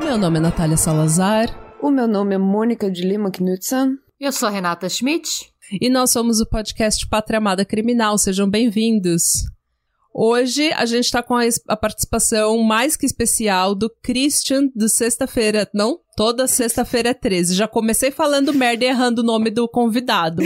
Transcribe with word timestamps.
Meu 0.00 0.18
nome 0.18 0.38
é 0.38 0.40
Natália 0.40 0.76
Salazar 0.76 1.48
O 1.80 1.90
meu 1.90 2.08
nome 2.08 2.34
é 2.34 2.38
Mônica 2.38 2.90
de 2.90 3.02
Lima 3.02 3.30
Knudsen. 3.30 3.98
Eu 4.20 4.32
sou 4.32 4.48
a 4.48 4.50
Renata 4.50 4.88
Schmidt. 4.88 5.51
E 5.80 5.88
nós 5.88 6.10
somos 6.10 6.40
o 6.40 6.46
podcast 6.46 7.06
Pátria 7.08 7.38
Amada 7.38 7.64
Criminal. 7.64 8.16
Sejam 8.18 8.48
bem-vindos. 8.48 9.44
Hoje 10.14 10.70
a 10.74 10.84
gente 10.84 11.10
tá 11.10 11.22
com 11.22 11.34
a, 11.34 11.42
a 11.68 11.76
participação 11.76 12.58
mais 12.62 12.96
que 12.96 13.06
especial 13.06 13.74
do 13.74 13.88
Christian 14.02 14.68
do 14.76 14.86
Sexta-feira. 14.88 15.66
Não, 15.72 15.98
toda 16.16 16.46
sexta-feira 16.46 17.10
é 17.10 17.14
13. 17.14 17.54
Já 17.54 17.66
comecei 17.66 18.10
falando 18.10 18.52
merda 18.52 18.84
e 18.84 18.88
errando 18.88 19.22
o 19.22 19.24
nome 19.24 19.50
do 19.50 19.66
convidado. 19.66 20.42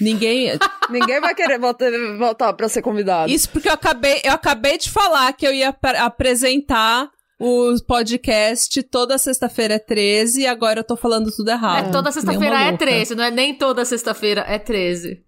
Ninguém. 0.00 0.52
Ninguém 0.90 1.20
vai 1.20 1.34
querer 1.34 1.58
voltar, 1.58 1.90
voltar 2.18 2.52
pra 2.52 2.68
ser 2.68 2.82
convidado. 2.82 3.32
Isso 3.32 3.48
porque 3.50 3.68
eu 3.68 3.72
acabei, 3.72 4.20
eu 4.22 4.32
acabei 4.32 4.78
de 4.78 4.88
falar 4.88 5.32
que 5.32 5.44
eu 5.46 5.52
ia 5.52 5.70
ap- 5.70 5.84
apresentar 5.98 7.10
o 7.40 7.74
podcast 7.86 8.82
toda 8.84 9.18
sexta-feira 9.18 9.74
é 9.74 9.78
13 9.78 10.42
e 10.42 10.46
agora 10.46 10.80
eu 10.80 10.84
tô 10.84 10.96
falando 10.96 11.30
tudo 11.34 11.50
errado. 11.50 11.88
É, 11.88 11.92
toda 11.92 12.12
sexta-feira 12.12 12.60
é 12.60 12.70
louca. 12.70 12.78
13, 12.78 13.14
não 13.14 13.24
é 13.24 13.30
nem 13.30 13.54
toda 13.54 13.84
sexta-feira 13.84 14.44
é 14.46 14.58
13. 14.58 15.22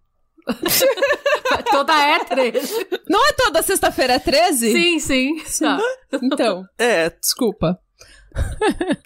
toda 1.70 1.92
é 1.92 2.18
13. 2.24 2.86
Não 3.08 3.28
é 3.28 3.32
toda 3.32 3.62
sexta-feira 3.62 4.14
é 4.14 4.18
13? 4.18 4.72
Sim, 4.72 4.98
sim. 4.98 5.34
Tá. 5.58 5.78
Então, 6.22 6.64
É, 6.78 7.10
desculpa. 7.10 7.78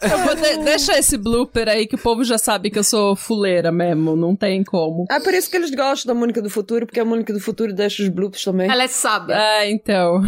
Eu 0.02 0.18
vou 0.18 0.34
de 0.34 0.64
deixa 0.64 0.98
esse 0.98 1.16
blooper 1.16 1.68
aí 1.68 1.86
que 1.86 1.94
o 1.94 1.98
povo 1.98 2.24
já 2.24 2.36
sabe 2.36 2.68
que 2.68 2.78
eu 2.78 2.82
sou 2.84 3.14
fuleira 3.14 3.70
mesmo, 3.70 4.16
não 4.16 4.34
tem 4.34 4.64
como. 4.64 5.06
É 5.08 5.20
por 5.20 5.32
isso 5.32 5.48
que 5.48 5.56
eles 5.56 5.70
gostam 5.70 6.12
da 6.12 6.18
Mônica 6.18 6.42
do 6.42 6.50
Futuro, 6.50 6.84
porque 6.84 6.98
a 6.98 7.04
Mônica 7.04 7.32
do 7.32 7.38
Futuro 7.40 7.72
deixa 7.72 8.02
os 8.02 8.08
bloops 8.08 8.42
também. 8.42 8.68
Ela 8.68 8.82
é 8.82 8.88
sábia. 8.88 9.34
É, 9.34 9.70
então. 9.70 10.20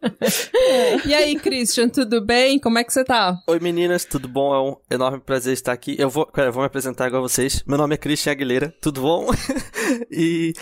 e 1.06 1.14
aí, 1.14 1.36
Christian, 1.36 1.88
tudo 1.88 2.24
bem? 2.24 2.58
Como 2.58 2.78
é 2.78 2.84
que 2.84 2.92
você 2.92 3.04
tá? 3.04 3.36
oi 3.46 3.58
meninas, 3.58 4.04
tudo 4.04 4.28
bom? 4.28 4.54
É 4.54 4.60
um 4.60 4.76
enorme 4.90 5.20
prazer 5.20 5.52
estar 5.52 5.72
aqui. 5.72 5.96
Eu 5.98 6.08
vou, 6.08 6.26
pera, 6.26 6.48
eu 6.48 6.52
vou 6.52 6.62
me 6.62 6.66
apresentar 6.66 7.08
igual 7.08 7.24
a 7.24 7.28
vocês. 7.28 7.62
Meu 7.66 7.76
nome 7.76 7.94
é 7.94 7.98
Christian 7.98 8.32
Aguilera, 8.32 8.74
tudo 8.80 9.02
bom? 9.02 9.26
e 10.10 10.52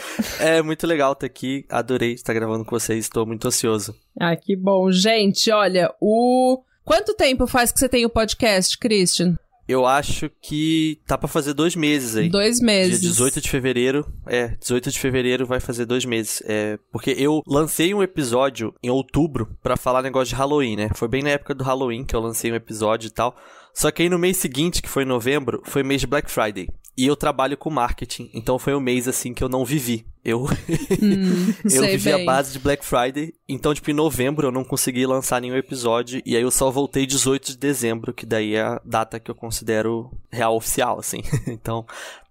é 0.41 0.63
muito 0.63 0.87
legal 0.87 1.13
estar 1.13 1.27
aqui. 1.27 1.67
Adorei 1.69 2.13
estar 2.13 2.33
gravando 2.33 2.65
com 2.65 2.79
vocês, 2.79 3.05
estou 3.05 3.27
muito 3.27 3.47
ansioso. 3.47 3.95
Ah, 4.19 4.35
que 4.37 4.57
bom. 4.57 4.91
Gente, 4.91 5.51
olha, 5.51 5.93
o. 6.01 6.63
Quanto 6.85 7.15
tempo 7.15 7.47
faz 7.47 7.73
que 7.73 7.81
você 7.81 7.89
tem 7.89 8.07
o 8.07 8.11
podcast, 8.11 8.79
Christian? 8.79 9.37
Eu 9.69 9.85
acho 9.85 10.31
que 10.41 11.01
tá 11.07 11.19
pra 11.19 11.29
fazer 11.29 11.53
dois 11.53 11.75
meses 11.75 12.17
aí. 12.17 12.29
Dois 12.29 12.61
meses. 12.61 13.01
Dia 13.01 13.11
18 13.11 13.41
de 13.41 13.51
fevereiro. 13.51 14.07
É, 14.27 14.49
18 14.49 14.91
de 14.91 14.99
fevereiro 14.99 15.47
vai 15.47 15.59
fazer 15.59 15.85
dois 15.85 16.05
meses. 16.05 16.43
É, 16.47 16.79
porque 16.93 17.11
eu 17.19 17.43
lancei 17.47 17.93
um 17.93 18.03
episódio 18.03 18.75
em 18.83 18.91
outubro 18.91 19.49
pra 19.63 19.77
falar 19.77 20.03
negócio 20.03 20.29
de 20.29 20.35
Halloween, 20.35 20.77
né? 20.77 20.89
Foi 20.95 21.09
bem 21.09 21.23
na 21.23 21.31
época 21.31 21.55
do 21.55 21.65
Halloween 21.65 22.05
que 22.05 22.15
eu 22.15 22.21
lancei 22.21 22.53
um 22.53 22.55
episódio 22.55 23.09
e 23.09 23.11
tal. 23.11 23.37
Só 23.77 23.91
que 23.91 24.03
aí 24.03 24.09
no 24.09 24.19
mês 24.19 24.39
seguinte, 24.39 24.81
que 24.81 24.89
foi 24.89 25.03
em 25.03 25.07
novembro, 25.07 25.63
foi 25.67 25.83
mês 25.83 26.01
de 26.01 26.07
Black 26.07 26.31
Friday. 26.31 26.67
E 26.97 27.07
eu 27.07 27.15
trabalho 27.15 27.59
com 27.59 27.69
marketing, 27.69 28.31
então 28.33 28.59
foi 28.59 28.75
um 28.75 28.81
mês 28.81 29.07
assim 29.07 29.35
que 29.35 29.45
eu 29.45 29.51
não 29.51 29.67
vivi. 29.67 30.07
Eu, 30.25 30.47
Hum, 31.03 31.53
eu 31.71 31.83
vivi 31.83 32.11
a 32.11 32.17
bem. 32.17 32.25
base 32.25 32.55
de 32.55 32.59
Black 32.59 32.83
Friday, 32.83 33.35
então 33.47 33.75
tipo 33.75 33.91
em 33.91 33.95
novembro 33.95 34.47
eu 34.47 34.51
não 34.51 34.65
consegui 34.65 35.05
lançar 35.05 35.43
nenhum 35.43 35.59
episódio 35.59 36.23
e 36.25 36.35
aí 36.35 36.43
eu 36.43 36.51
só 36.51 36.71
voltei 36.71 37.05
18 37.05 37.49
de 37.49 37.59
dezembro, 37.59 38.15
que 38.15 38.25
daí 38.25 38.55
é 38.55 38.63
a 38.63 38.81
data 38.83 39.21
que 39.21 39.31
eu 39.31 39.35
considero 39.35 40.11
real 40.33 40.57
oficial, 40.57 40.99
assim. 40.99 41.21
então 41.47 41.85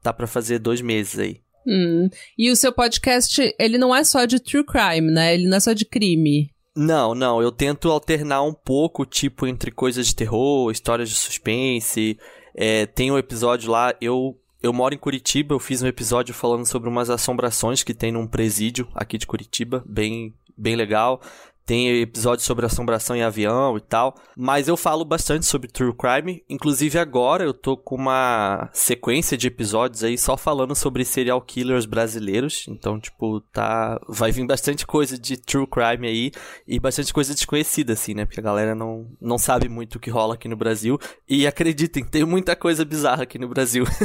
dá 0.03 0.11
pra 0.11 0.25
fazer 0.25 0.57
dois 0.57 0.81
meses 0.81 1.19
aí. 1.19 1.41
Hum. 1.67 2.09
E 2.35 2.49
o 2.49 2.55
seu 2.55 2.73
podcast, 2.73 3.53
ele 3.59 3.77
não 3.77 3.95
é 3.95 4.03
só 4.03 4.25
de 4.25 4.39
true 4.39 4.65
crime, 4.65 5.11
né? 5.11 5.35
Ele 5.35 5.47
não 5.47 5.57
é 5.57 5.59
só 5.59 5.73
de 5.73 5.85
crime. 5.85 6.49
Não, 6.75 7.15
não, 7.15 7.41
eu 7.41 7.53
tento 7.53 7.89
alternar 7.89 8.41
um 8.41 8.53
pouco, 8.53 9.05
tipo, 9.05 9.47
entre 9.47 9.71
coisas 9.71 10.07
de 10.07 10.15
terror, 10.15 10.69
histórias 10.69 11.09
de 11.09 11.15
suspense. 11.15 12.19
É, 12.53 12.85
tem 12.85 13.09
um 13.11 13.17
episódio 13.17 13.71
lá, 13.71 13.95
eu, 14.01 14.37
eu 14.61 14.73
moro 14.73 14.93
em 14.93 14.97
Curitiba, 14.97 15.55
eu 15.55 15.59
fiz 15.59 15.81
um 15.81 15.87
episódio 15.87 16.33
falando 16.33 16.65
sobre 16.65 16.89
umas 16.89 17.09
assombrações 17.09 17.81
que 17.81 17.93
tem 17.93 18.11
num 18.11 18.27
presídio 18.27 18.89
aqui 18.93 19.17
de 19.17 19.25
Curitiba, 19.25 19.83
bem, 19.87 20.33
bem 20.57 20.75
legal. 20.75 21.21
Tem 21.65 21.99
episódio 22.01 22.45
sobre 22.45 22.65
assombração 22.65 23.15
em 23.15 23.23
avião 23.23 23.75
e 23.75 23.81
tal. 23.81 24.15
Mas 24.37 24.67
eu 24.67 24.77
falo 24.77 25.03
bastante 25.03 25.45
sobre 25.47 25.67
true 25.67 25.93
crime. 25.93 26.43
Inclusive 26.47 26.99
agora 26.99 27.43
eu 27.43 27.53
tô 27.53 27.75
com 27.75 27.95
uma 27.95 28.69
sequência 28.71 29.35
de 29.35 29.47
episódios 29.47 30.03
aí 30.03 30.15
só 30.17 30.37
falando 30.37 30.75
sobre 30.75 31.03
serial 31.03 31.41
killers 31.41 31.85
brasileiros. 31.85 32.65
Então, 32.67 32.99
tipo, 32.99 33.41
tá. 33.51 33.99
Vai 34.07 34.31
vir 34.31 34.45
bastante 34.45 34.85
coisa 34.85 35.17
de 35.17 35.37
true 35.37 35.65
crime 35.65 36.07
aí. 36.07 36.31
E 36.67 36.79
bastante 36.79 37.11
coisa 37.11 37.33
desconhecida, 37.33 37.93
assim, 37.93 38.13
né? 38.13 38.25
Porque 38.25 38.39
a 38.39 38.43
galera 38.43 38.75
não, 38.75 39.07
não 39.19 39.37
sabe 39.39 39.67
muito 39.67 39.95
o 39.95 39.99
que 39.99 40.11
rola 40.11 40.35
aqui 40.35 40.47
no 40.47 40.55
Brasil. 40.55 40.99
E 41.27 41.47
acreditem, 41.47 42.03
tem 42.05 42.23
muita 42.25 42.55
coisa 42.55 42.85
bizarra 42.85 43.23
aqui 43.23 43.39
no 43.39 43.47
Brasil. 43.49 43.85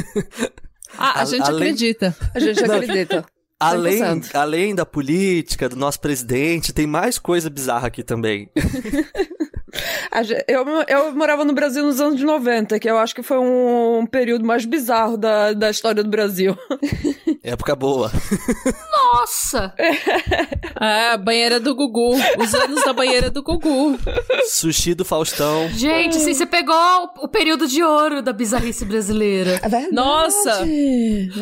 Ah, 0.97 1.19
a 1.19 1.21
A- 1.21 1.25
gente 1.25 1.43
além- 1.43 1.55
acredita. 1.69 2.13
A 2.35 2.39
gente 2.39 2.61
acredita. 2.65 3.25
Além, 3.61 4.01
100%. 4.01 4.35
além 4.35 4.75
da 4.75 4.85
política, 4.85 5.69
do 5.69 5.75
nosso 5.75 5.99
presidente, 5.99 6.73
tem 6.73 6.87
mais 6.87 7.19
coisa 7.19 7.49
bizarra 7.49 7.87
aqui 7.87 8.03
também. 8.03 8.49
Eu, 10.47 10.65
eu 10.87 11.15
morava 11.15 11.45
no 11.45 11.53
Brasil 11.53 11.83
nos 11.83 11.99
anos 11.99 12.21
90, 12.21 12.79
que 12.79 12.89
eu 12.89 12.97
acho 12.97 13.15
que 13.15 13.23
foi 13.23 13.37
um 13.37 14.05
período 14.05 14.45
mais 14.45 14.65
bizarro 14.65 15.17
da, 15.17 15.53
da 15.53 15.69
história 15.69 16.03
do 16.03 16.09
Brasil. 16.09 16.57
Época 17.43 17.75
boa. 17.75 18.11
Nossa! 18.91 19.73
É, 20.83 21.15
banheira 21.15 21.59
do 21.59 21.75
Gugu. 21.75 22.15
Os 22.39 22.55
anos 22.55 22.83
da 22.83 22.91
banheira 22.91 23.29
do 23.29 23.43
Gugu. 23.43 23.99
Sushi 24.49 24.95
do 24.95 25.05
Faustão. 25.05 25.69
Gente, 25.69 26.17
assim, 26.17 26.33
você 26.33 26.43
pegou 26.43 26.75
o, 27.21 27.27
período 27.27 27.67
de 27.67 27.83
ouro 27.83 28.23
da 28.23 28.33
bizarrice 28.33 28.83
brasileira. 28.83 29.59
É 29.61 29.69
verdade. 29.69 29.93
Nossa! 29.93 30.65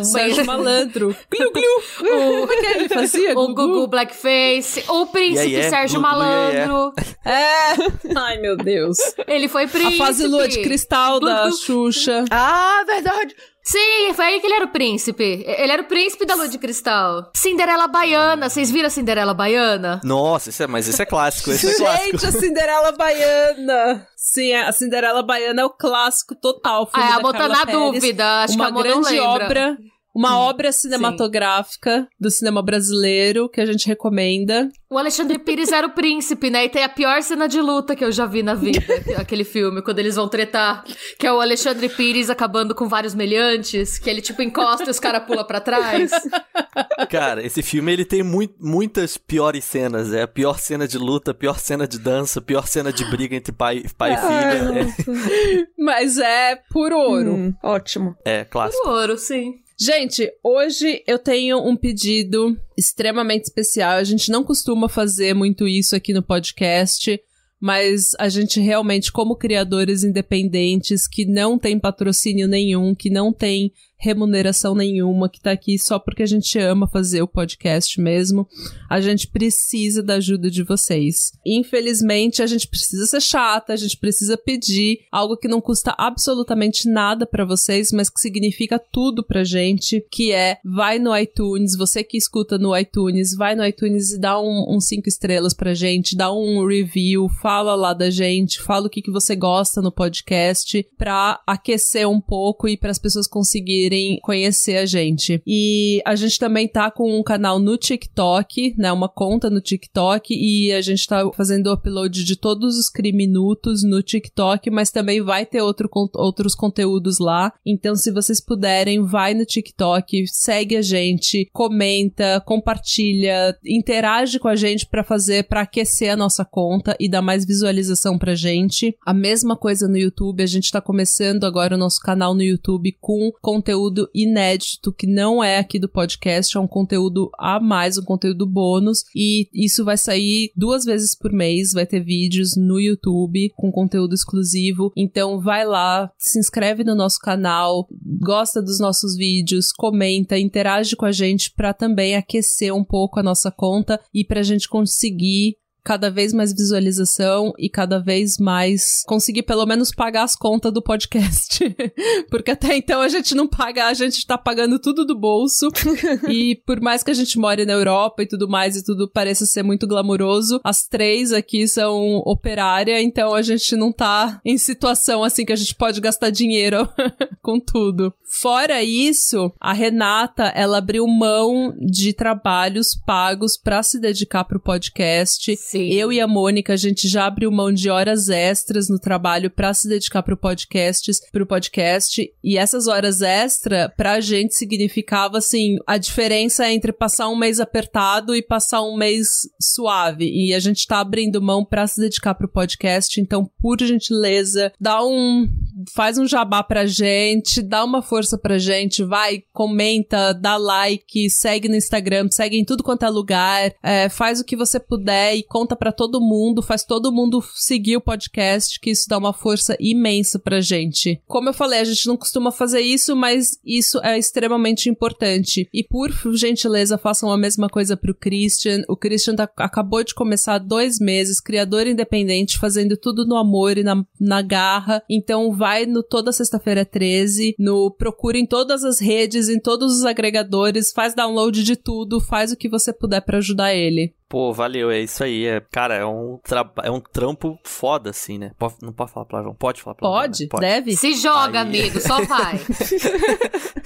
Sérgio 0.04 0.46
Malandro. 0.46 1.16
Glu, 1.32 1.54
glu. 1.54 1.64
O, 2.02 2.44
é 2.52 2.58
que 2.58 2.66
ele 2.66 2.90
fazia? 2.90 3.40
o 3.40 3.54
Gugu 3.54 3.88
Blackface, 3.88 4.84
o 4.90 5.06
príncipe 5.06 5.40
Yeah, 5.40 5.70
yeah. 5.70 5.70
Sérgio 5.70 6.02
Glu, 6.02 6.10
glu, 6.10 6.22
yeah, 6.22 6.50
yeah. 6.50 6.74
Malandro. 6.74 6.94
É. 7.26 8.14
Ai, 8.26 8.38
meu 8.38 8.56
Deus. 8.58 8.98
Ele 9.28 9.48
foi 9.48 9.64
A 9.66 9.68
príncipe. 9.68 9.98
fase 9.98 10.28
lua 10.28 10.48
de 10.48 10.62
cristal 10.62 11.20
da 11.20 11.44
glu. 11.44 11.52
Xuxa. 11.58 12.26
Ah, 12.32 12.84
verdade. 12.86 13.36
Sim, 13.64 14.14
foi 14.16 14.26
aí 14.26 14.40
que 14.40 14.48
ele 14.48 14.56
era 14.56 14.66
o 14.66 14.70
príncipe. 14.70 15.44
Ele 15.46 15.72
era 15.72 15.82
o 15.82 15.86
príncipe 15.86 16.26
da 16.26 16.34
lua 16.34 16.48
de 16.48 16.58
cristal. 16.58 17.30
Cinderela 17.36 17.88
Baiana. 17.88 18.50
Vocês 18.50 18.72
viram 18.72 18.88
a 18.88 18.90
Cinderela 18.90 19.34
Baiana? 19.34 20.02
Nossa, 20.04 20.50
isso 20.50 20.64
é, 20.64 20.68
mas 20.68 20.88
isso 20.88 21.00
é 21.02 21.06
clássico, 21.06 21.52
isso 21.52 21.70
é 21.70 21.74
clássico. 21.76 22.18
Gente, 22.18 22.26
a 22.26 22.32
Cinderela 22.32 22.92
Baiana. 22.94 24.08
Sim, 24.16 24.54
a 24.54 24.72
Cinderela 24.72 25.22
Baiana 25.22 25.62
é 25.62 25.66
o 25.66 25.70
clássico 25.70 26.34
total. 26.36 26.90
filme 26.92 27.08
Ah, 27.10 27.18
a 27.18 27.22
tá 27.22 27.32
Carla 27.32 27.48
na 27.56 27.66
Pérez. 27.66 27.80
dúvida. 27.82 28.44
Acho 28.44 28.54
uma 28.56 28.72
que 28.72 28.80
a 28.80 28.82
grande 28.82 29.20
obra, 29.20 29.78
uma 30.14 30.38
obra 30.40 30.72
cinematográfica 30.72 32.08
do 32.20 32.30
cinema 32.32 32.62
brasileiro 32.62 33.48
que 33.50 33.62
a 33.62 33.66
gente 33.66 33.88
recomenda. 33.88 34.70
O 34.90 34.98
Alexandre 34.98 35.38
Pires 35.38 35.72
era 35.72 35.86
o 35.86 35.92
príncipe, 35.92 36.50
né? 36.50 36.66
E 36.66 36.70
tem 36.70 36.84
a 36.84 36.90
pior 36.90 37.22
cena 37.22 37.48
de 37.48 37.62
luta 37.62 37.96
que 37.96 38.04
eu 38.04 38.12
já 38.12 38.26
vi 38.26 38.42
na 38.42 38.56
vida, 38.56 38.80
aquele 39.18 39.44
filme, 39.44 39.82
quando 39.84 40.00
eles 40.00 40.16
vão 40.16 40.28
tretar. 40.28 40.84
Que 41.18 41.28
é 41.28 41.32
o 41.32 41.40
Alexandre 41.40 41.88
Pires 41.90 42.30
acabando 42.30 42.74
com 42.74 42.88
vários 42.88 43.14
meliantes, 43.14 44.00
que 44.00 44.10
ele 44.10 44.22
tipo 44.22 44.42
encosta 44.42 44.86
e 44.86 44.90
os 44.90 45.00
caras 45.00 45.24
pulam 45.26 45.46
pra 45.46 45.62
trás. 45.62 46.12
Cara, 47.10 47.46
esse 47.46 47.62
filme 47.62 47.92
ele 47.94 48.06
tem 48.06 48.24
mui- 48.24 48.54
muitas 48.60 49.16
piores 49.18 49.64
cenas. 49.64 50.12
É 50.14 50.24
a 50.24 50.28
pior 50.28 50.58
cena 50.60 50.88
de 50.88 50.98
luta, 50.98 51.34
pior 51.34 51.60
cena 51.60 51.88
de 51.88 52.00
dança, 52.00 52.42
pior 52.42 52.68
cena 52.68 52.92
de 52.92 53.06
briga 53.06 53.36
entre 53.36 53.52
pai, 53.52 53.84
pai 53.98 54.14
e 54.14 54.18
filha. 54.18 55.66
Mas 55.78 56.18
é 56.18 56.56
por 56.72 56.92
ouro. 56.92 57.34
Hum, 57.34 57.54
ótimo. 57.64 58.16
É, 58.26 58.40
é 58.40 58.46
clássico. 58.46 58.88
O 58.88 58.92
ouro, 58.92 59.18
sim. 59.18 59.54
Gente, 59.82 60.30
hoje 60.44 61.02
eu 61.08 61.18
tenho 61.18 61.58
um 61.66 61.74
pedido 61.74 62.60
extremamente 62.78 63.46
especial. 63.46 63.92
A 63.92 64.04
gente 64.04 64.30
não 64.30 64.44
costuma 64.44 64.90
fazer 64.90 65.34
muito 65.34 65.66
isso 65.66 65.96
aqui 65.96 66.12
no 66.12 66.22
podcast, 66.22 67.18
mas 67.62 68.12
a 68.20 68.28
gente 68.28 68.60
realmente, 68.60 69.10
como 69.10 69.38
criadores 69.38 70.04
independentes 70.04 71.08
que 71.08 71.26
não 71.26 71.58
tem 71.58 71.80
patrocínio 71.80 72.46
nenhum, 72.46 72.94
que 72.94 73.10
não 73.10 73.32
tem 73.32 73.72
remuneração 74.00 74.74
nenhuma, 74.74 75.30
que 75.30 75.42
tá 75.42 75.52
aqui 75.52 75.78
só 75.78 76.00
porque 76.00 76.24
a 76.24 76.26
gente 76.26 76.58
ama 76.58 76.88
fazer 76.88 77.22
o 77.22 77.28
podcast 77.28 78.00
mesmo. 78.00 78.48
A 78.90 79.02
gente 79.02 79.28
precisa 79.28 80.02
da 80.02 80.16
ajuda 80.16 80.50
de 80.50 80.64
vocês. 80.64 81.34
Infelizmente, 81.46 82.42
a 82.42 82.48
gente 82.48 82.68
precisa 82.68 83.06
ser 83.06 83.22
chata, 83.22 83.74
a 83.74 83.76
gente 83.76 83.98
precisa 83.98 84.38
pedir 84.38 85.00
algo 85.12 85.36
que 85.36 85.50
não 85.50 85.60
custa 85.60 85.94
absolutamente 85.98 86.88
nada 86.88 87.26
para 87.26 87.44
vocês, 87.44 87.92
mas 87.92 88.10
que 88.10 88.22
significa 88.22 88.80
tudo 88.80 89.22
pra 89.22 89.44
gente, 89.44 90.04
que 90.10 90.32
é 90.32 90.60
vai 90.64 90.98
no 90.98 91.16
iTunes, 91.18 91.76
você 91.76 92.02
que 92.02 92.18
escuta 92.18 92.58
no 92.58 92.76
iTunes, 92.78 93.36
vai 93.36 93.54
no 93.54 93.66
iTunes 93.66 94.14
e 94.14 94.20
dá 94.20 94.40
um, 94.40 94.66
um 94.70 94.80
cinco 94.80 95.10
estrelas 95.10 95.54
pra 95.54 95.74
gente, 95.74 96.16
dá 96.16 96.32
um 96.32 96.66
review, 96.66 97.28
fala 97.42 97.76
lá 97.76 97.94
da 97.94 98.10
gente, 98.10 98.62
fala 98.62 98.88
o 98.88 98.90
que, 98.90 99.02
que 99.02 99.12
você 99.12 99.36
gosta 99.36 99.82
no 99.82 99.92
podcast, 99.92 100.88
pra 100.98 101.42
aquecer 101.46 102.08
um 102.08 102.22
pouco 102.22 102.68
e 102.68 102.78
para 102.78 102.92
as 102.92 103.00
pessoas 103.00 103.28
conseguirem 103.28 103.89
conhecer 104.22 104.78
a 104.78 104.86
gente. 104.86 105.42
E 105.46 106.02
a 106.06 106.16
gente 106.16 106.38
também 106.38 106.68
tá 106.68 106.92
com 106.92 107.18
um 107.18 107.24
canal 107.24 107.60
no 107.60 107.78
TikTok, 107.78 108.76
né, 108.78 108.92
uma 108.92 109.10
conta 109.10 109.50
no 109.50 109.62
TikTok 109.62 110.34
e 110.34 110.72
a 110.72 110.82
gente 110.82 111.08
tá 111.08 111.30
fazendo 111.34 111.68
o 111.68 111.74
upload 111.74 112.24
de 112.24 112.36
todos 112.36 112.78
os 112.78 112.90
criminutos 112.90 113.84
no 113.84 114.02
TikTok, 114.02 114.70
mas 114.70 114.92
também 114.92 115.22
vai 115.22 115.46
ter 115.46 115.62
outro, 115.62 115.90
outros 116.16 116.56
conteúdos 116.56 117.20
lá. 117.20 117.52
Então, 117.66 117.96
se 117.96 118.12
vocês 118.12 118.40
puderem, 118.40 119.04
vai 119.04 119.34
no 119.34 119.46
TikTok, 119.46 120.26
segue 120.28 120.76
a 120.76 120.82
gente, 120.82 121.50
comenta, 121.52 122.42
compartilha, 122.46 123.58
interage 123.66 124.40
com 124.40 124.48
a 124.48 124.56
gente 124.56 124.86
para 124.88 125.04
fazer, 125.04 125.44
para 125.44 125.62
aquecer 125.62 126.12
a 126.12 126.18
nossa 126.18 126.46
conta 126.46 126.96
e 127.00 127.10
dar 127.10 127.22
mais 127.22 127.46
visualização 127.46 128.18
pra 128.18 128.36
gente. 128.36 128.96
A 129.06 129.14
mesma 129.14 129.56
coisa 129.56 129.88
no 129.88 129.98
YouTube, 129.98 130.44
a 130.44 130.48
gente 130.48 130.72
tá 130.72 130.82
começando 130.82 131.44
agora 131.44 131.76
o 131.76 131.78
nosso 131.78 132.00
canal 132.00 132.34
no 132.34 132.44
YouTube 132.44 132.96
com 133.00 133.32
conteúdo 133.42 133.79
inédito 134.14 134.92
que 134.92 135.08
não 135.08 135.44
é 135.44 135.58
aqui 135.58 135.80
do 135.80 135.90
podcast, 135.90 136.58
é 136.58 136.60
um 136.60 136.68
conteúdo 136.68 137.30
a 137.38 137.60
mais, 137.60 137.98
um 137.98 138.04
conteúdo 138.04 138.46
bônus 138.46 139.04
e 139.16 139.48
isso 139.54 139.86
vai 139.86 139.98
sair 139.98 140.52
duas 140.56 140.86
vezes 140.86 141.16
por 141.16 141.32
mês, 141.32 141.72
vai 141.72 141.86
ter 141.86 142.00
vídeos 142.00 142.56
no 142.58 142.80
YouTube 142.80 143.52
com 143.56 143.72
conteúdo 143.72 144.14
exclusivo. 144.14 144.92
Então 144.96 145.40
vai 145.40 145.66
lá, 145.66 146.12
se 146.18 146.40
inscreve 146.40 146.84
no 146.84 146.96
nosso 146.96 147.20
canal, 147.20 147.88
gosta 148.20 148.62
dos 148.62 148.80
nossos 148.80 149.16
vídeos, 149.16 149.72
comenta, 149.72 150.38
interage 150.38 150.96
com 150.96 151.06
a 151.06 151.12
gente 151.12 151.52
para 151.52 151.74
também 151.74 152.16
aquecer 152.16 152.74
um 152.74 152.84
pouco 152.84 153.20
a 153.20 153.24
nossa 153.24 153.52
conta 153.52 154.00
e 154.14 154.24
para 154.24 154.40
a 154.40 154.44
gente 154.44 154.68
conseguir 154.68 155.58
cada 155.84 156.10
vez 156.10 156.34
mais 156.34 156.54
visualização 156.54 157.54
e 157.58 157.70
cada 157.70 158.00
vez 158.00 158.38
mais 158.38 159.04
conseguir 159.06 159.44
pelo 159.44 159.66
menos 159.66 159.92
pagar 159.92 160.24
as 160.24 160.36
contas 160.36 160.74
do 160.74 160.82
podcast. 160.82 161.60
Porque 162.30 162.52
até 162.52 162.76
então 162.76 163.02
a 163.02 163.08
gente 163.08 163.36
não 163.36 163.48
paga, 163.48 163.88
a 163.88 163.94
gente 163.94 164.26
tá 164.26 164.38
pagando 164.38 164.80
tudo 164.80 165.06
do 165.06 165.18
bolso. 165.18 165.68
e 166.30 166.56
por 166.66 166.82
mais 166.82 167.04
que 167.04 167.12
a 167.12 167.14
gente 167.14 167.38
more 167.38 167.66
na 167.66 167.74
Europa 167.74 168.24
e 168.24 168.28
tudo 168.28 168.48
mais 168.48 168.76
e 168.76 168.84
tudo 168.84 169.10
pareça 169.10 169.46
ser 169.46 169.64
muito 169.64 169.88
glamuroso, 169.88 170.60
as 170.64 170.88
três 170.88 171.32
aqui 171.32 171.68
são 171.68 172.18
operária, 172.26 173.02
então 173.02 173.34
a 173.34 173.42
gente 173.42 173.76
não 173.76 173.92
tá 173.92 174.40
em 174.46 174.58
situação 174.58 175.24
assim 175.24 175.46
que 175.46 175.54
a 175.54 175.56
gente 175.56 175.76
pode 175.76 176.00
gastar 176.02 176.30
dinheiro 176.30 176.88
com 177.50 177.60
tudo. 177.60 178.14
Fora 178.42 178.84
isso, 178.84 179.52
a 179.60 179.74
Renata, 179.74 180.44
ela 180.56 180.78
abriu 180.78 181.08
mão 181.08 181.74
de 181.80 182.14
trabalhos 182.14 182.96
pagos 182.96 183.58
para 183.58 183.82
se 183.82 184.00
dedicar 184.00 184.44
pro 184.44 184.60
podcast. 184.60 185.58
Sim. 185.58 185.88
Eu 185.90 186.14
e 186.14 186.22
a 186.22 186.28
Mônica, 186.28 186.74
a 186.74 186.78
gente 186.78 187.08
já 187.08 187.26
abriu 187.26 187.52
mão 187.52 187.74
de 187.74 187.90
horas 187.90 188.30
extras 188.30 188.88
no 188.88 189.00
trabalho 189.00 189.50
para 189.50 189.74
se 189.74 189.90
dedicar 189.90 190.22
pro 190.22 190.38
podcast, 190.38 191.12
pro 191.32 191.48
podcast, 191.48 192.32
e 192.44 192.56
essas 192.56 192.86
horas 192.86 193.24
extra 193.24 193.92
pra 193.98 194.22
gente 194.22 194.54
significava 194.54 195.40
assim, 195.40 195.78
a 195.88 195.98
diferença 195.98 196.72
entre 196.72 196.94
passar 196.94 197.30
um 197.30 197.36
mês 197.36 197.60
apertado 197.60 198.36
e 198.36 198.44
passar 198.44 198.84
um 198.84 198.96
mês 198.96 199.28
suave. 199.60 200.30
E 200.30 200.54
a 200.54 200.60
gente 200.60 200.86
tá 200.86 201.00
abrindo 201.00 201.42
mão 201.42 201.66
para 201.66 201.88
se 201.88 202.00
dedicar 202.00 202.36
pro 202.36 202.48
podcast, 202.48 203.20
então 203.20 203.50
por 203.60 203.80
gentileza, 203.80 204.72
dá 204.80 205.04
um 205.04 205.50
faz 205.94 206.18
um 206.18 206.28
jabá 206.28 206.64
pra 206.64 206.86
gente, 206.86 207.62
dá 207.62 207.84
uma 207.84 208.02
força 208.02 208.38
pra 208.38 208.58
gente, 208.58 209.04
vai, 209.04 209.44
comenta, 209.54 210.34
dá 210.34 210.58
like, 210.58 211.30
segue 211.30 211.68
no 211.70 211.76
Instagram, 211.76 212.28
segue 212.30 212.58
em 212.58 212.66
tudo 212.66 212.84
quanto 212.84 213.06
é 213.06 213.10
lugar, 213.10 213.74
é, 213.84 214.10
faz 214.10 214.40
o 214.40 214.46
que 214.46 214.56
você 214.56 214.80
puder 214.80 215.36
e 215.36 215.44
conta 215.44 215.76
para 215.76 215.92
todo 215.92 216.22
mundo, 216.22 216.62
faz 216.62 216.84
todo 216.84 217.12
mundo 217.12 217.44
seguir 217.56 217.98
o 217.98 218.02
podcast, 218.02 218.80
que 218.80 218.92
isso 218.92 219.08
dá 219.08 219.18
uma 219.18 219.34
força 219.34 219.76
imensa 219.80 220.40
pra 220.40 220.62
gente. 220.62 221.22
Como 221.28 221.50
eu 221.50 221.54
falei, 221.54 221.80
a 221.80 221.84
gente 221.84 222.08
não 222.08 222.18
costuma 222.18 222.52
fazer 222.52 222.82
isso, 222.82 223.16
mas 223.16 223.60
isso 223.66 224.00
é 224.04 224.18
extremamente 224.18 224.90
importante. 224.90 225.68
E 225.74 225.84
por 225.84 226.12
gentileza, 226.36 226.98
façam 226.98 227.32
a 227.32 227.38
mesma 227.38 227.70
coisa 227.70 227.96
pro 227.96 228.16
Christian. 228.16 228.84
O 228.88 228.96
Christian 228.96 229.36
tá, 229.36 229.50
acabou 229.58 230.04
de 230.04 230.14
começar 230.14 230.58
dois 230.58 231.00
meses, 231.00 231.40
criador 231.40 231.88
independente, 231.88 232.58
fazendo 232.58 232.98
tudo 232.98 233.26
no 233.26 233.38
amor 233.38 233.78
e 233.78 233.84
na, 233.84 234.04
na 234.20 234.42
garra. 234.42 235.04
Então 235.10 235.52
vai 235.56 235.69
no 235.86 236.04
toda 236.04 236.32
sexta-feira 236.32 236.86
13, 236.86 237.56
no 237.58 237.92
procura 237.92 238.38
em 238.38 238.46
todas 238.46 238.84
as 238.84 239.00
redes, 239.00 239.50
em 239.50 239.60
todos 239.60 239.98
os 239.98 240.06
agregadores, 240.06 240.92
faz 240.92 241.14
download 241.14 241.64
de 241.64 241.76
tudo, 241.76 242.20
faz 242.20 242.52
o 242.52 242.58
que 242.58 242.70
você 242.70 242.94
puder 242.94 243.22
para 243.22 243.38
ajudar 243.38 243.74
ele. 243.74 244.14
Pô, 244.28 244.54
valeu, 244.54 244.92
é 244.92 245.00
isso 245.00 245.24
aí. 245.24 245.48
É, 245.48 245.60
cara, 245.72 245.96
é 245.96 246.06
um, 246.06 246.40
tra... 246.44 246.72
é 246.84 246.92
um 246.92 247.00
trampo 247.00 247.58
foda, 247.64 248.12
assim, 248.12 248.38
né? 248.38 248.52
Pode, 248.60 248.76
não 248.82 248.94
pode 248.94 249.12
falar 249.12 249.26
palavrão? 249.26 249.56
Pode 249.56 249.82
falar 249.82 249.96
palavrão? 249.96 250.22
Pode, 250.22 250.44
né? 250.44 250.50
pode. 250.52 250.62
deve. 250.62 250.96
Se 250.96 251.16
joga, 251.16 251.62
Aí. 251.62 251.68
amigo, 251.68 252.00
só 252.00 252.24
vai. 252.26 252.60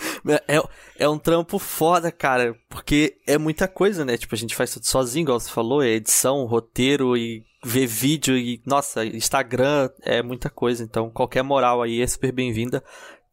É, 0.48 0.62
é 1.00 1.10
um 1.10 1.18
trampo 1.18 1.60
foda, 1.60 2.10
cara, 2.12 2.56
porque 2.70 3.18
é 3.28 3.38
muita 3.38 3.68
coisa, 3.68 4.06
né? 4.06 4.18
Tipo, 4.18 4.36
a 4.36 4.38
gente 4.38 4.56
faz 4.56 4.74
tudo 4.74 4.86
sozinho, 4.86 5.24
igual 5.24 5.40
você 5.40 5.50
falou, 5.50 5.84
é 5.84 5.90
edição, 5.90 6.46
roteiro 6.46 7.18
e 7.18 7.44
ver 7.64 7.88
vídeo 7.88 8.38
e, 8.38 8.62
nossa, 8.66 9.06
Instagram 9.06 9.90
é 10.02 10.22
muita 10.22 10.50
coisa. 10.50 10.84
Então, 10.84 11.10
qualquer 11.10 11.44
moral 11.44 11.82
aí 11.82 12.02
é 12.02 12.08
super 12.08 12.32
bem-vinda. 12.32 12.84